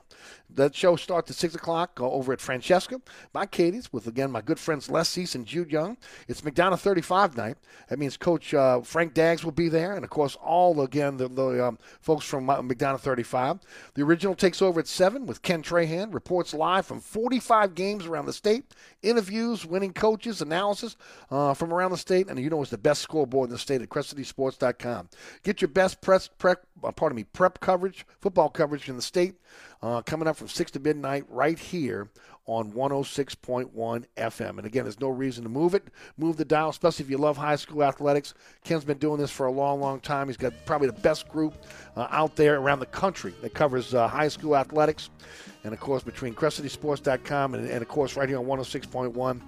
That 0.54 0.74
show 0.74 0.96
starts 0.96 1.30
at 1.30 1.36
6 1.36 1.54
o'clock 1.54 2.00
over 2.00 2.32
at 2.32 2.40
Francesca 2.40 3.00
by 3.32 3.46
Katie's 3.46 3.92
with, 3.92 4.06
again, 4.06 4.30
my 4.30 4.40
good 4.40 4.58
friends 4.58 4.90
Les 4.90 5.08
Cease 5.08 5.34
and 5.34 5.46
Jude 5.46 5.70
Young. 5.70 5.96
It's 6.28 6.42
McDonogh 6.42 6.78
35 6.78 7.36
night. 7.36 7.56
That 7.88 7.98
means 7.98 8.16
Coach 8.16 8.52
uh, 8.54 8.80
Frank 8.82 9.14
Daggs 9.14 9.44
will 9.44 9.52
be 9.52 9.68
there. 9.68 9.94
And, 9.94 10.04
of 10.04 10.10
course, 10.10 10.36
all, 10.42 10.80
again, 10.82 11.16
the, 11.16 11.28
the 11.28 11.66
um, 11.66 11.78
folks 12.00 12.24
from 12.24 12.48
uh, 12.50 12.60
McDonogh 12.60 13.00
35. 13.00 13.60
The 13.94 14.02
original 14.02 14.34
takes 14.34 14.60
over 14.60 14.80
at 14.80 14.86
7 14.86 15.26
with 15.26 15.42
Ken 15.42 15.62
Trahan. 15.62 16.12
Reports 16.12 16.54
live 16.54 16.86
from 16.86 17.00
45 17.00 17.74
games 17.74 18.06
around 18.06 18.26
the 18.26 18.32
state. 18.32 18.74
Interviews, 19.02 19.64
winning 19.64 19.92
coaches, 19.92 20.42
analysis 20.42 20.96
uh, 21.30 21.54
from 21.54 21.72
around 21.72 21.92
the 21.92 21.98
state. 21.98 22.28
And, 22.28 22.38
you 22.38 22.50
know, 22.50 22.62
it's 22.62 22.70
the 22.70 22.78
best 22.78 23.02
scoreboard 23.02 23.48
in 23.48 23.52
the 23.52 23.58
state 23.58 23.82
at 23.82 23.88
CrescentCitySports.com. 23.88 25.08
Get 25.42 25.60
your 25.60 25.68
best 25.68 26.00
press, 26.00 26.28
prep, 26.28 26.66
uh, 26.84 26.92
pardon 26.92 27.16
me, 27.16 27.24
prep 27.24 27.60
coverage, 27.60 28.06
football 28.20 28.48
coverage 28.48 28.88
in 28.88 28.96
the 28.96 29.02
state 29.02 29.36
uh, 29.82 30.02
coming 30.02 30.28
up 30.28 30.36
from 30.36 30.48
6 30.48 30.70
to 30.72 30.80
midnight 30.80 31.24
right 31.28 31.58
here 31.58 32.08
on 32.46 32.72
106.1 32.72 34.04
FM. 34.16 34.58
And 34.58 34.66
again, 34.66 34.84
there's 34.84 35.00
no 35.00 35.08
reason 35.08 35.44
to 35.44 35.48
move 35.48 35.74
it. 35.74 35.84
Move 36.16 36.36
the 36.36 36.44
dial, 36.44 36.70
especially 36.70 37.04
if 37.04 37.10
you 37.10 37.18
love 37.18 37.36
high 37.36 37.56
school 37.56 37.84
athletics. 37.84 38.34
Ken's 38.64 38.84
been 38.84 38.98
doing 38.98 39.20
this 39.20 39.30
for 39.30 39.46
a 39.46 39.52
long, 39.52 39.80
long 39.80 40.00
time. 40.00 40.26
He's 40.26 40.36
got 40.36 40.52
probably 40.66 40.88
the 40.88 41.00
best 41.00 41.28
group 41.28 41.54
uh, 41.96 42.08
out 42.10 42.34
there 42.34 42.58
around 42.58 42.80
the 42.80 42.86
country 42.86 43.34
that 43.42 43.54
covers 43.54 43.94
uh, 43.94 44.08
high 44.08 44.28
school 44.28 44.56
athletics. 44.56 45.10
And 45.64 45.72
of 45.72 45.78
course, 45.78 46.02
between 46.02 46.34
CrescentCitySports.com 46.34 47.54
and, 47.54 47.68
and 47.68 47.82
of 47.82 47.88
course, 47.88 48.16
right 48.16 48.28
here 48.28 48.38
on 48.38 48.46
106.1, 48.46 49.40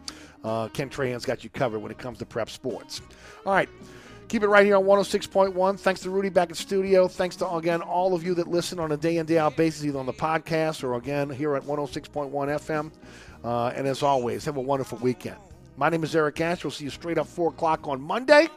uh, 0.44 0.68
Ken 0.68 0.88
Trahan's 0.88 1.24
got 1.24 1.42
you 1.42 1.50
covered 1.50 1.80
when 1.80 1.90
it 1.90 1.98
comes 1.98 2.18
to 2.18 2.26
prep 2.26 2.48
sports. 2.48 3.00
All 3.44 3.54
right. 3.54 3.68
Keep 4.28 4.42
it 4.42 4.48
right 4.48 4.64
here 4.64 4.76
on 4.76 4.84
106.1. 4.84 5.78
Thanks 5.78 6.00
to 6.00 6.10
Rudy 6.10 6.28
back 6.28 6.48
in 6.48 6.54
studio. 6.54 7.06
Thanks 7.06 7.36
to, 7.36 7.50
again, 7.50 7.82
all 7.82 8.14
of 8.14 8.24
you 8.24 8.34
that 8.34 8.48
listen 8.48 8.80
on 8.80 8.92
a 8.92 8.96
day 8.96 9.18
in, 9.18 9.26
day 9.26 9.38
out 9.38 9.56
basis, 9.56 9.84
either 9.84 9.98
on 9.98 10.06
the 10.06 10.12
podcast 10.12 10.82
or, 10.82 10.94
again, 10.94 11.30
here 11.30 11.54
at 11.56 11.62
106.1 11.62 12.30
FM. 12.32 12.90
Uh, 13.44 13.66
and 13.76 13.86
as 13.86 14.02
always, 14.02 14.44
have 14.44 14.56
a 14.56 14.60
wonderful 14.60 14.98
weekend. 14.98 15.36
My 15.76 15.88
name 15.88 16.02
is 16.04 16.16
Eric 16.16 16.40
Ash. 16.40 16.64
We'll 16.64 16.70
see 16.70 16.84
you 16.84 16.90
straight 16.90 17.18
up 17.18 17.26
4 17.26 17.50
o'clock 17.50 17.86
on 17.86 18.00
Monday. 18.00 18.48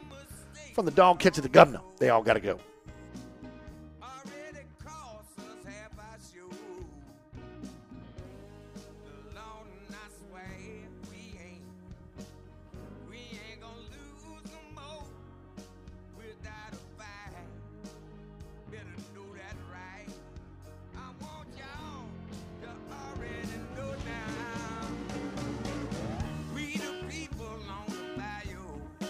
From 0.74 0.84
the 0.84 0.92
dog 0.92 1.18
catch 1.18 1.34
to 1.34 1.40
the 1.40 1.48
governor, 1.48 1.80
they 1.98 2.08
all 2.10 2.22
got 2.22 2.34
to 2.34 2.40
go. 2.40 2.58